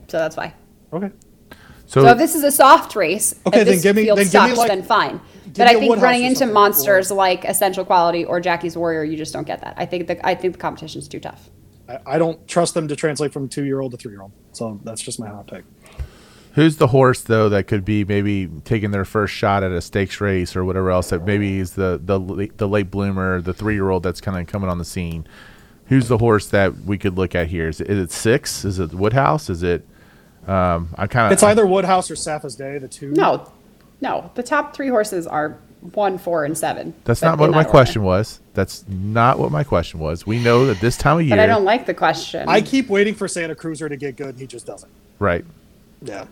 So 0.07 0.17
that's 0.17 0.37
why. 0.37 0.53
Okay. 0.93 1.11
So, 1.87 2.01
So 2.03 2.09
if 2.09 2.17
this 2.17 2.35
is 2.35 2.43
a 2.43 2.51
soft 2.51 2.95
race, 2.95 3.35
Okay, 3.45 3.59
if 3.61 3.65
then 3.65 3.73
this 3.75 3.83
give 3.83 3.95
me- 3.95 4.03
field 4.03 4.17
then 4.17 4.25
give 4.25 4.33
me, 4.43 4.47
sucks, 4.49 4.57
like- 4.57 4.67
then 4.69 4.83
fine. 4.83 5.19
give 5.45 5.53
But 5.55 5.57
me 5.59 5.63
I 5.63 5.71
a 5.71 5.79
think 5.79 5.89
Woodhouse 5.91 6.03
running 6.03 6.23
or 6.23 6.27
into 6.27 6.39
something, 6.39 6.53
monsters 6.53 7.11
like 7.11 7.45
Essential 7.45 7.85
Quality 7.85 8.25
or 8.25 8.39
Jackie's 8.39 8.75
Warrior, 8.75 9.03
you 9.03 9.15
just 9.17 9.33
don't 9.33 9.45
get 9.45 9.61
that. 9.61 9.75
I 9.77 9.85
think 9.85 10.07
the 10.07 10.25
I 10.25 10.35
think 10.35 10.53
the 10.53 10.59
competition's 10.59 11.07
too 11.07 11.19
tough. 11.19 11.49
I, 11.87 11.99
I 12.05 12.17
don't 12.17 12.45
trust 12.47 12.73
them 12.73 12.87
to 12.87 12.95
translate 12.95 13.31
from 13.31 13.47
two 13.47 13.63
year 13.65 13.79
old 13.81 13.91
to 13.91 13.97
three 13.97 14.11
year 14.13 14.21
old. 14.23 14.31
So 14.53 14.79
that's 14.83 15.01
just 15.01 15.19
my 15.19 15.27
hot 15.27 15.47
take. 15.47 15.63
who's 16.53 16.77
the 16.77 16.87
horse 16.87 17.21
though 17.21 17.49
that 17.49 17.67
could 17.67 17.83
be 17.85 18.03
maybe 18.05 18.47
taking 18.63 18.91
their 18.91 19.05
first 19.05 19.33
shot 19.33 19.61
at 19.61 19.71
a 19.71 19.81
stakes 19.81 20.19
race 20.21 20.55
or 20.55 20.63
whatever 20.65 20.89
else 20.89 21.09
that 21.09 21.25
maybe 21.25 21.59
is 21.59 21.71
the 21.71 21.99
the 22.03 22.19
late- 22.19 22.57
the 22.57 22.67
late 22.67 22.89
bloomer, 22.89 23.41
the 23.41 23.53
three 23.53 23.75
year 23.75 23.89
old 23.91 24.01
that's 24.03 24.21
kind 24.21 24.39
of 24.39 24.47
coming 24.47 24.69
on 24.69 24.77
the 24.79 24.85
scene? 24.85 25.27
Who's 25.87 26.07
the 26.07 26.17
horse 26.17 26.47
that 26.47 26.79
we 26.85 26.97
could 26.97 27.15
look 27.15 27.35
at 27.35 27.47
here? 27.49 27.67
Is 27.69 27.79
it, 27.79 27.87
is 27.91 27.99
it 27.99 28.11
six? 28.11 28.65
Is 28.65 28.79
it 28.79 28.91
Woodhouse? 28.93 29.51
Is 29.51 29.61
it? 29.61 29.87
Um, 30.47 30.89
I 30.95 31.07
kind 31.07 31.27
of. 31.27 31.31
It's 31.33 31.43
either 31.43 31.65
Woodhouse 31.65 32.09
or 32.11 32.15
Safa's 32.15 32.55
Day, 32.55 32.77
the 32.77 32.87
two. 32.87 33.11
No, 33.11 33.51
no. 34.01 34.29
The 34.35 34.43
top 34.43 34.75
three 34.75 34.89
horses 34.89 35.25
are 35.27 35.57
one, 35.93 36.17
four, 36.17 36.45
and 36.45 36.57
seven. 36.57 36.93
That's 37.03 37.21
not 37.21 37.37
what 37.37 37.51
my 37.51 37.63
that 37.63 37.69
question 37.69 38.03
was. 38.03 38.39
That's 38.53 38.83
not 38.87 39.37
what 39.39 39.51
my 39.51 39.63
question 39.63 39.99
was. 39.99 40.25
We 40.25 40.39
know 40.39 40.65
that 40.67 40.79
this 40.79 40.97
time 40.97 41.17
of 41.19 41.23
year, 41.25 41.35
But 41.35 41.41
I 41.41 41.45
don't 41.45 41.63
like 41.65 41.85
the 41.85 41.93
question. 41.93 42.45
I 42.47 42.61
keep 42.61 42.89
waiting 42.89 43.13
for 43.13 43.27
Santa 43.27 43.53
Cruiser 43.55 43.87
to 43.89 43.95
get 43.97 44.15
good, 44.15 44.29
and 44.29 44.39
he 44.39 44.47
just 44.47 44.65
doesn't. 44.65 44.91
right? 45.19 45.45
Yeah. 46.01 46.25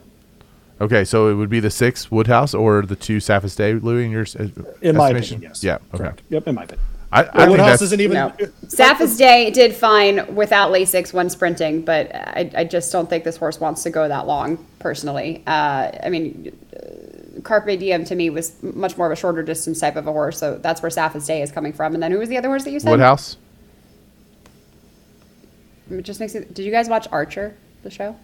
Okay, 0.82 1.04
so 1.06 1.30
it 1.30 1.36
would 1.36 1.50
be 1.50 1.60
the 1.60 1.70
six 1.70 2.12
Woodhouse 2.12 2.54
or 2.54 2.82
the 2.82 2.96
two 2.96 3.18
Saphis 3.20 3.56
Day, 3.56 3.74
Louis, 3.76 4.06
in 4.06 4.12
your 4.12 4.24
s- 4.24 4.36
In 4.82 4.96
my 4.98 5.10
opinion, 5.10 5.42
yes. 5.44 5.64
Yeah. 5.64 5.76
Okay. 5.94 5.98
Correct. 6.00 6.22
Yep, 6.30 6.48
in 6.48 6.56
my 6.56 6.64
opinion. 6.64 6.86
I, 7.14 7.22
I 7.22 7.24
Well, 7.24 7.32
think 7.34 7.50
Woodhouse 7.52 7.82
isn't 7.84 8.02
even. 8.02 8.16
no. 8.16 8.34
Safa's 8.68 9.18
Day 9.18 9.52
did 9.52 9.76
fine 9.76 10.34
without 10.36 10.72
Lasix 10.72 11.14
when 11.14 11.30
sprinting, 11.30 11.84
but 11.84 12.14
I, 12.14 12.52
I 12.56 12.64
just 12.64 12.92
don't 12.92 13.08
think 13.08 13.24
this 13.24 13.38
horse 13.38 13.60
wants 13.60 13.84
to 13.84 13.92
go 13.92 14.08
that 14.08 14.26
long, 14.26 14.66
personally. 14.80 15.44
Uh, 15.46 15.92
I 16.04 16.10
mean, 16.10 16.58
uh, 16.76 17.42
Carpe 17.42 17.78
Diem 17.80 18.04
to 18.06 18.16
me 18.16 18.32
was 18.32 18.62
much 18.64 18.98
more 18.98 19.06
of 19.06 19.14
a 19.14 19.16
shorter 19.16 19.44
distance 19.44 19.80
type 19.80 19.96
of 19.96 20.08
a 20.08 20.12
horse, 20.12 20.40
so 20.40 20.58
that's 20.58 20.82
where 20.82 20.90
Safa's 20.90 21.28
Day 21.28 21.44
is 21.44 21.52
coming 21.52 21.72
from. 21.72 21.94
And 21.94 22.02
then 22.02 22.12
who 22.12 22.18
was 22.18 22.30
the 22.30 22.38
other 22.38 22.48
horse 22.48 22.64
that 22.64 22.72
you 22.72 22.80
said? 22.80 22.90
Woodhouse. 22.90 23.38
It 25.92 26.02
just 26.02 26.20
makes 26.20 26.34
it, 26.34 26.54
did 26.54 26.66
you 26.66 26.72
guys 26.72 26.90
watch 26.90 27.08
Archer, 27.12 27.56
the 27.84 27.92
show? 27.92 28.16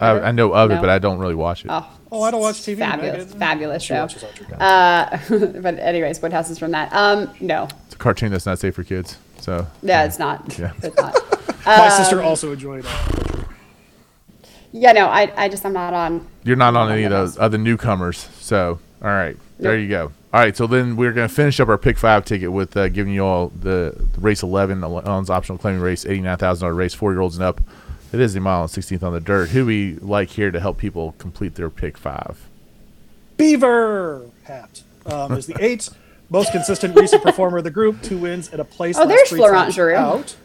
Uh, 0.00 0.20
I 0.22 0.32
know 0.32 0.52
of 0.54 0.70
it, 0.70 0.80
but 0.80 0.90
I 0.90 0.98
don't 0.98 1.18
really 1.18 1.34
watch 1.34 1.64
it. 1.64 1.70
Oh, 1.70 1.86
Oh, 2.12 2.22
I 2.22 2.30
don't 2.30 2.40
watch 2.40 2.56
TV. 2.56 2.78
Fabulous, 2.78 3.34
fabulous 3.34 3.82
She 3.82 3.88
show. 3.88 4.02
watches 4.02 4.22
Archer 4.22 4.44
Guys. 4.44 4.60
Uh, 5.30 5.58
but 5.60 5.78
anyways, 5.78 6.22
Woodhouse 6.22 6.50
is 6.50 6.58
from 6.58 6.70
that. 6.70 6.92
Um, 6.92 7.28
no, 7.40 7.66
It's 7.86 7.94
a 7.94 7.98
cartoon 7.98 8.30
that's 8.30 8.46
not 8.46 8.58
safe 8.60 8.74
for 8.76 8.84
kids. 8.84 9.18
So 9.40 9.66
yeah, 9.82 10.04
it's 10.04 10.18
not. 10.18 10.56
Yeah. 10.58 10.72
It's 10.82 10.96
not. 10.96 11.14
my 11.66 11.88
sister 11.88 12.22
also 12.22 12.52
enjoyed 12.52 12.84
it. 12.84 12.90
Yeah, 14.72 14.92
no, 14.92 15.06
I, 15.06 15.32
I 15.36 15.48
just 15.48 15.64
I'm 15.64 15.72
not 15.72 15.94
on. 15.94 16.26
you're 16.44 16.56
not 16.56 16.76
on 16.76 16.88
Not 16.88 16.92
any 16.92 17.04
of 17.04 17.10
those 17.10 17.38
other 17.38 17.58
newcomers. 17.58 18.28
So 18.40 18.78
all 19.02 19.08
right, 19.08 19.36
there 19.58 19.72
Nope. 19.76 19.82
you 19.82 19.88
go. 19.88 20.12
All 20.32 20.40
right, 20.40 20.56
so 20.56 20.66
then 20.66 20.96
we're 20.96 21.12
going 21.12 21.28
to 21.28 21.34
finish 21.34 21.60
up 21.60 21.68
our 21.68 21.78
pick 21.78 21.96
five 21.96 22.24
ticket 22.24 22.52
with 22.52 22.76
uh, 22.76 22.88
giving 22.88 23.12
you 23.14 23.24
all 23.24 23.48
the, 23.48 23.94
the 24.12 24.20
race 24.20 24.42
11, 24.42 24.82
allowance 24.84 25.30
optional 25.30 25.56
claiming 25.56 25.80
race, 25.80 26.04
$89,000 26.04 26.76
race, 26.76 26.92
four 26.92 27.12
year 27.12 27.22
olds 27.22 27.36
and 27.36 27.44
up. 27.44 27.60
It 28.12 28.20
is 28.20 28.34
a 28.36 28.40
mile 28.40 28.62
and 28.62 28.70
16th 28.70 29.02
on 29.02 29.12
the 29.12 29.20
dirt. 29.20 29.50
Who 29.50 29.66
we 29.66 29.94
like 29.96 30.30
here 30.30 30.50
to 30.50 30.60
help 30.60 30.78
people 30.78 31.14
complete 31.18 31.54
their 31.56 31.70
pick 31.70 31.98
five? 31.98 32.46
Beaver 33.36 34.26
Hat 34.44 34.82
um, 35.06 35.32
is 35.32 35.46
the 35.46 35.56
eight. 35.64 35.88
Most 36.28 36.50
consistent 36.50 36.96
recent 36.96 37.22
performer 37.22 37.58
of 37.58 37.64
the 37.64 37.70
group, 37.70 38.02
two 38.02 38.18
wins 38.18 38.50
and 38.50 38.60
a 38.60 38.64
place. 38.64 38.96
Oh, 38.98 39.02
last 39.04 39.08
there's 39.08 39.28
Florent 39.28 39.56
times 39.56 39.76
Geroux. 39.76 39.94
Out. 39.96 40.36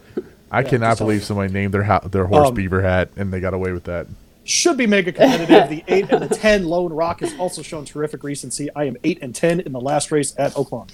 I 0.50 0.62
cannot 0.62 0.98
believe 0.98 1.24
somebody 1.24 1.52
named 1.52 1.74
their 1.74 1.82
ho- 1.82 2.06
their 2.08 2.26
horse 2.26 2.48
Um, 2.48 2.54
beaver 2.54 2.82
hat 2.82 3.08
and 3.16 3.32
they 3.32 3.40
got 3.40 3.54
away 3.54 3.72
with 3.72 3.84
that. 3.84 4.06
Should 4.44 4.76
be 4.76 4.86
mega 4.86 5.10
competitive. 5.12 5.68
The 5.70 5.82
eight 5.88 6.10
and 6.10 6.22
the 6.22 6.34
ten 6.34 6.66
Lone 6.66 6.92
Rock 6.92 7.20
has 7.20 7.34
also 7.38 7.62
shown 7.62 7.84
terrific 7.84 8.22
recency. 8.22 8.68
I 8.76 8.84
am 8.84 8.96
eight 9.02 9.18
and 9.22 9.34
ten 9.34 9.60
in 9.60 9.72
the 9.72 9.80
last 9.80 10.12
race 10.12 10.34
at 10.36 10.52
Oaklawn. 10.52 10.88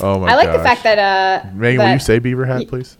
Oh 0.00 0.18
my 0.18 0.32
I 0.32 0.36
like 0.36 0.52
the 0.52 0.58
fact 0.58 0.82
that 0.82 0.98
uh, 0.98 1.48
Megan, 1.54 1.84
will 1.84 1.92
you 1.92 1.98
say 1.98 2.18
beaver 2.18 2.44
hat, 2.46 2.68
please? 2.68 2.96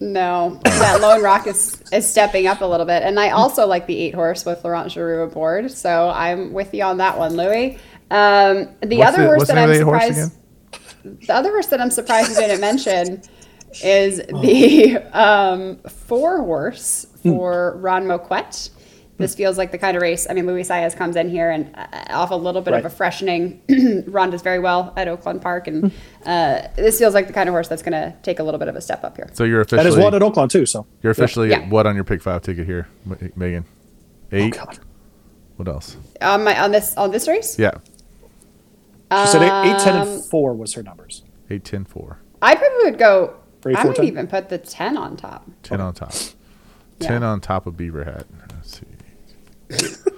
No, 0.00 0.60
that 0.64 1.00
Lone 1.00 1.22
Rock 1.22 1.46
is 1.46 1.80
is 1.92 2.08
stepping 2.08 2.46
up 2.46 2.60
a 2.60 2.64
little 2.64 2.84
bit, 2.86 3.02
and 3.04 3.18
I 3.18 3.30
also 3.30 3.66
like 3.66 3.86
the 3.86 3.96
eight 3.96 4.14
horse 4.14 4.44
with 4.44 4.64
Laurent 4.64 4.88
Geroux 4.88 5.24
aboard. 5.24 5.70
So 5.70 6.10
I'm 6.10 6.52
with 6.52 6.74
you 6.74 6.82
on 6.82 6.98
that 6.98 7.16
one, 7.18 7.36
Louis. 7.36 7.78
Um, 8.10 8.68
the 8.82 8.98
What's 8.98 9.14
other 9.14 9.22
the- 9.22 9.28
horse 9.28 9.48
that 9.48 9.58
I'm 9.58 9.74
surprised, 9.74 10.32
the 11.04 11.32
other 11.34 11.50
horse 11.50 11.66
that 11.68 11.80
I'm 11.80 11.90
surprised 11.90 12.30
you 12.30 12.36
didn't 12.36 12.60
mention 12.60 13.22
is 13.84 14.18
the 14.18 14.98
um, 15.12 15.78
four 15.88 16.38
horse 16.42 17.06
for 17.22 17.76
Ron 17.78 18.04
Moquette. 18.04 18.70
This 19.16 19.34
feels 19.36 19.56
like 19.56 19.70
the 19.70 19.78
kind 19.78 19.96
of 19.96 20.02
race. 20.02 20.26
I 20.28 20.32
mean, 20.34 20.44
Luis 20.46 20.68
Saez 20.68 20.96
comes 20.96 21.14
in 21.14 21.28
here 21.28 21.48
and 21.50 21.70
uh, 21.76 21.86
off 22.10 22.32
a 22.32 22.34
little 22.34 22.60
bit 22.60 22.72
Right. 22.72 22.84
of 22.84 22.92
a 22.92 22.94
freshening. 22.94 23.62
Ron 24.08 24.30
does 24.30 24.42
very 24.42 24.58
well 24.58 24.92
at 24.96 25.06
Oaklawn 25.06 25.40
Park, 25.40 25.68
and 25.68 25.92
uh, 26.26 26.62
this 26.74 26.98
feels 26.98 27.14
like 27.14 27.28
the 27.28 27.32
kind 27.32 27.48
of 27.48 27.52
horse 27.52 27.68
that's 27.68 27.82
going 27.82 27.92
to 27.92 28.12
take 28.24 28.40
a 28.40 28.42
little 28.42 28.58
bit 28.58 28.66
of 28.66 28.74
a 28.74 28.80
step 28.80 29.04
up 29.04 29.14
here. 29.16 29.30
So 29.34 29.44
you're 29.44 29.60
officially 29.60 29.82
That 29.84 29.88
is 29.88 29.94
officially 29.94 30.20
one 30.20 30.22
at 30.22 30.34
Oaklawn 30.34 30.50
too. 30.50 30.66
So 30.66 30.86
you're 31.02 31.12
officially 31.12 31.50
Yeah. 31.50 31.68
what 31.68 31.86
on 31.86 31.94
your 31.94 32.02
pick 32.04 32.22
five 32.22 32.42
ticket 32.42 32.66
here, 32.66 32.88
M- 33.08 33.32
Megan? 33.36 33.64
Oh, 34.32 34.36
Eight. 34.36 34.54
God. 34.54 34.78
what 35.56 35.68
else? 35.68 35.96
On 36.20 36.42
my 36.42 36.60
on 36.60 36.72
this 36.72 36.96
on 36.96 37.12
this 37.12 37.28
race, 37.28 37.56
Yeah, 37.56 37.70
She 39.12 39.26
said 39.28 39.42
eight, 39.42 39.70
eight, 39.70 39.78
ten, 39.78 39.96
Um, 39.96 40.08
and 40.08 40.24
four 40.24 40.54
was 40.54 40.74
her 40.74 40.82
numbers. 40.82 41.22
eight, 41.50 41.64
ten, 41.64 41.84
four. 41.84 42.18
I 42.42 42.56
probably 42.56 42.90
would 42.90 42.98
go. 42.98 43.34
Three, 43.62 43.74
I 43.76 43.82
four, 43.82 43.90
might 43.92 43.96
10? 43.98 44.04
even 44.06 44.26
put 44.26 44.48
the 44.48 44.58
ten 44.58 44.96
on 44.96 45.16
top. 45.16 45.48
Ten 45.62 45.80
on 45.80 45.94
top. 45.94 46.12
Yeah. 46.98 47.08
Ten 47.08 47.22
on 47.22 47.40
top 47.40 47.66
of 47.66 47.76
beaver 47.76 48.04
hat. 48.04 48.26
Let's 49.70 49.96
see. 50.04 50.10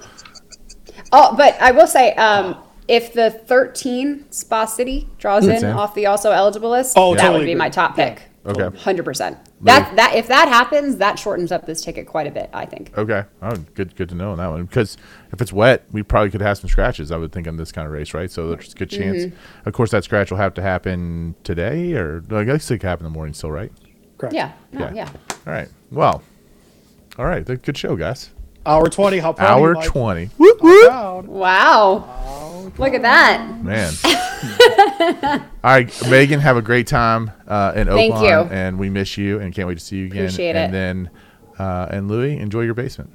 Oh, 1.12 1.35
but 1.36 1.60
I 1.60 1.70
will 1.73 1.86
say, 1.86 2.14
um, 2.14 2.56
if 2.89 3.12
the 3.12 3.31
thirteen 3.31 4.31
Spa 4.31 4.64
City 4.66 5.09
draws 5.18 5.47
in 5.47 5.60
Sam? 5.60 5.77
off 5.78 5.94
the 5.94 6.06
also 6.06 6.31
eligible 6.31 6.70
list, 6.70 6.94
Oh, 6.97 7.14
that 7.14 7.20
totally 7.23 7.39
would 7.40 7.44
be 7.47 7.52
agree. 7.52 7.59
my 7.59 7.68
top 7.68 7.97
pick. 7.97 8.23
Okay. 8.44 8.77
hundred 8.78 9.05
percent. 9.05 9.36
That 9.62 9.97
that 9.97 10.14
if 10.14 10.28
that 10.28 10.47
happens, 10.48 10.97
that 10.98 11.18
shortens 11.18 11.51
up 11.51 11.66
this 11.66 11.81
ticket 11.82 12.06
quite 12.06 12.28
a 12.28 12.31
bit. 12.31 12.48
I 12.52 12.64
think. 12.64 12.97
Okay. 12.97 13.24
Oh, 13.43 13.56
good. 13.74 13.97
Good 13.97 14.09
to 14.10 14.14
know 14.14 14.31
on 14.31 14.39
that 14.39 14.47
one. 14.48 14.64
Because 14.66 14.97
if 15.32 15.40
it's 15.40 15.52
wet, 15.52 15.85
we 15.90 16.05
probably 16.05 16.31
could 16.31 16.43
have 16.43 16.56
some 16.59 16.68
scratches. 16.70 17.10
I 17.10 17.16
would 17.16 17.32
think 17.32 17.48
on 17.48 17.56
this 17.56 17.73
kind 17.73 17.86
of 17.86 17.93
race, 17.93 18.14
right? 18.14 18.31
So 18.31 18.51
there's 18.51 18.73
a 18.73 18.77
good 18.77 18.90
chance. 18.90 19.24
Mm-hmm. 19.24 19.68
Of 19.68 19.73
course, 19.74 19.90
that 19.90 20.05
scratch 20.05 20.31
will 20.31 20.39
have 20.39 20.55
to 20.55 20.62
happen 20.62 21.35
today, 21.43 21.94
or 21.94 22.23
I 22.31 22.44
guess 22.44 22.70
it 22.70 22.78
could 22.78 22.86
happen 22.86 23.05
in 23.06 23.12
the 23.12 23.16
morning 23.16 23.35
still, 23.35 23.51
right? 23.51 23.73
Correct. 24.18 24.35
Yeah. 24.35 24.52
No, 24.73 24.90
yeah. 24.94 25.09
All 25.47 25.52
right. 25.52 25.68
Well. 25.90 26.23
All 27.18 27.27
right. 27.27 27.44
Good 27.44 27.77
show, 27.77 27.97
guys. 27.97 28.31
Hour 28.66 28.88
twenty. 28.88 29.18
How 29.18 29.32
proud 29.32 29.59
Hour 29.59 29.68
are 29.68 29.72
you, 29.74 29.78
Mike? 29.80 29.88
twenty. 29.88 30.30
Whoop 30.36 30.60
whoop. 30.62 30.88
proud. 30.88 31.26
Wow. 31.26 32.72
Look 32.78 32.94
at 32.94 33.02
that. 33.02 33.62
Man. 33.62 33.93
All 35.64 35.70
right, 35.72 36.10
Megan, 36.10 36.40
have 36.40 36.56
a 36.56 36.62
great 36.62 36.86
time 36.86 37.30
uh, 37.47 37.72
in 37.74 37.86
Thank 37.86 38.14
Oaklawn, 38.14 38.22
you. 38.47 38.52
and 38.52 38.78
we 38.78 38.90
miss 38.90 39.16
you, 39.16 39.40
and 39.40 39.55
can't 39.55 39.66
wait 39.68 39.78
to 39.78 39.84
see 39.84 39.97
you 39.98 40.06
again. 40.06 40.24
Appreciate 40.24 40.56
and 40.56 40.70
it. 40.70 40.76
then, 40.76 41.10
uh, 41.59 41.86
and 41.90 42.09
Louis, 42.09 42.36
enjoy 42.38 42.62
your 42.62 42.74
basement. 42.74 43.10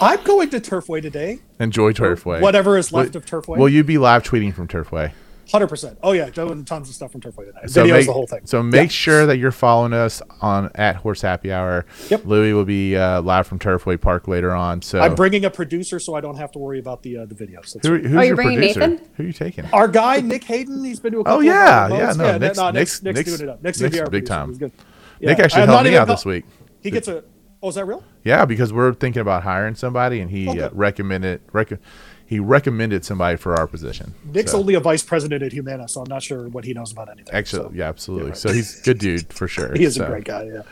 I'm 0.00 0.22
going 0.24 0.50
to 0.50 0.60
Turfway 0.60 1.00
today. 1.00 1.38
Enjoy 1.60 1.92
Turfway. 1.92 2.40
Whatever 2.40 2.76
is 2.76 2.92
left 2.92 3.12
Will- 3.14 3.18
of 3.18 3.26
Turfway. 3.26 3.58
Will 3.58 3.68
you 3.68 3.84
be 3.84 3.98
live 3.98 4.24
tweeting 4.24 4.52
from 4.52 4.66
Turfway? 4.66 5.12
Hundred 5.50 5.68
percent. 5.68 5.98
Oh 6.02 6.12
yeah, 6.12 6.28
doing 6.30 6.64
tons 6.64 6.88
of 6.88 6.94
stuff 6.94 7.12
from 7.12 7.20
Turfway 7.20 7.46
tonight. 7.46 7.70
So 7.70 7.84
Videos, 7.84 7.92
make, 7.92 8.06
the 8.06 8.12
whole 8.12 8.26
thing. 8.26 8.40
So 8.44 8.62
make 8.62 8.82
Yeah. 8.82 8.88
sure 8.88 9.26
that 9.26 9.36
you're 9.38 9.52
following 9.52 9.92
us 9.92 10.20
on 10.40 10.70
at 10.74 10.96
Horse 10.96 11.20
Happy 11.22 11.52
Hour. 11.52 11.86
Yep. 12.08 12.24
Louis 12.26 12.52
will 12.52 12.64
be 12.64 12.96
uh, 12.96 13.22
live 13.22 13.46
from 13.46 13.58
Turfway 13.60 14.00
Park 14.00 14.26
later 14.26 14.52
on. 14.52 14.82
So 14.82 15.00
I'm 15.00 15.14
bringing 15.14 15.44
a 15.44 15.50
producer, 15.50 16.00
so 16.00 16.14
I 16.14 16.20
don't 16.20 16.36
have 16.36 16.50
to 16.52 16.58
worry 16.58 16.78
about 16.80 17.02
the 17.04 17.18
uh, 17.18 17.26
the 17.26 17.34
videos. 17.36 17.72
That's 17.74 17.86
Who, 17.86 17.98
who's 17.98 18.06
Oh, 18.06 18.14
you're 18.16 18.24
your 18.24 18.36
bringing 18.36 18.56
producer? 18.58 18.80
Nathan? 18.80 19.08
Who 19.16 19.22
are 19.22 19.26
you 19.26 19.32
taking? 19.32 19.64
Our 19.72 19.86
guy 19.88 20.20
Nick 20.20 20.42
Hayden, 20.44 20.84
he's 20.84 20.98
been 21.00 21.12
to 21.12 21.20
a 21.20 21.24
couple. 21.24 21.38
Oh, 21.38 21.40
yeah, 21.42 21.86
of 21.86 21.92
our 21.92 21.98
yeah, 21.98 22.06
votes. 22.06 22.18
no, 22.18 22.38
Nick's- 22.38 22.56
no, 22.58 22.70
Nick's- 22.72 23.02
Nick's, 23.02 23.16
Nick's- 23.18 23.36
doing 23.38 23.48
it 23.48 23.52
up. 23.52 23.62
Nick's, 23.62 23.80
Nick's 23.80 23.80
gonna 23.80 23.90
be 23.90 23.98
a 23.98 24.02
our 24.02 24.10
big 24.10 24.24
producer. 24.26 24.34
time. 24.40 24.48
He's 24.48 24.58
good. 24.58 24.72
Nick 25.20 25.38
Yeah. 25.38 25.44
actually 25.44 25.62
I'm 25.62 25.68
helped 25.68 25.78
not 25.78 25.84
me 25.84 25.90
even 25.90 26.02
out 26.02 26.06
go- 26.08 26.12
this 26.14 26.24
week. 26.24 26.44
He 26.82 26.90
gets 26.90 27.06
a. 27.08 27.22
Oh, 27.62 27.68
is 27.70 27.76
that 27.76 27.86
real? 27.86 28.04
Yeah, 28.22 28.44
because 28.44 28.72
we're 28.72 28.92
thinking 28.92 29.22
about 29.22 29.42
hiring 29.42 29.74
somebody, 29.76 30.20
and 30.20 30.30
he 30.30 30.48
Okay. 30.48 30.60
uh, 30.60 30.70
recommended 30.72 31.40
rec- 31.52 31.78
he 32.26 32.38
recommended 32.40 33.04
somebody 33.04 33.36
for 33.36 33.54
our 33.56 33.66
position. 33.66 34.14
Nick's 34.24 34.50
So- 34.52 34.58
only 34.58 34.74
a 34.74 34.80
vice 34.80 35.02
president 35.02 35.42
at 35.42 35.52
Humana, 35.52 35.88
so 35.88 36.00
I'm 36.02 36.08
not 36.08 36.22
sure 36.22 36.48
what 36.48 36.64
he 36.64 36.74
knows 36.74 36.92
about 36.92 37.08
anything. 37.08 37.32
Actually, 37.34 37.62
so. 37.68 37.72
yeah, 37.74 37.88
absolutely. 37.88 38.28
right. 38.30 38.36
So 38.36 38.52
he's 38.52 38.80
a 38.80 38.82
good 38.84 38.98
dude 38.98 39.32
for 39.32 39.46
sure. 39.48 39.72
he 39.76 39.84
is 39.84 39.94
So- 39.94 40.04
a 40.04 40.08
great 40.08 40.24
guy. 40.24 40.44
Yeah. 40.52 40.62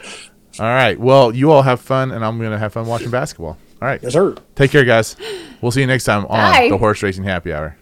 All 0.61 0.67
right. 0.67 0.99
Well, 0.99 1.35
you 1.35 1.51
all 1.51 1.63
have 1.63 1.81
fun, 1.81 2.11
and 2.13 2.25
I'm 2.25 2.41
gonna 2.41 2.59
have 2.59 2.73
fun 2.73 2.87
watching 2.87 3.11
basketball. 3.11 3.57
All 3.83 3.89
right. 3.89 4.01
Yes, 4.03 4.13
sir. 4.13 4.35
Take 4.55 4.71
care, 4.71 4.85
guys. 4.85 5.17
We'll 5.61 5.73
see 5.73 5.81
you 5.81 5.87
next 5.87 6.05
time 6.05 6.25
on 6.27 6.53
Bye. 6.53 6.69
the 6.71 6.79
Horse 6.79 7.03
Racing 7.03 7.25
Happy 7.25 7.53
Hour. 7.53 7.77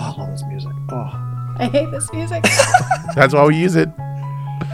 I 0.00 0.14
love 0.20 0.30
this 0.30 0.44
music. 0.48 0.72
Oh. 0.90 1.54
I 1.60 1.66
hate 1.72 1.90
this 1.90 2.12
music. 2.12 2.42
That's 3.14 3.34
why 3.34 3.44
we 3.46 3.56
use 3.56 3.74
it. 3.76 3.88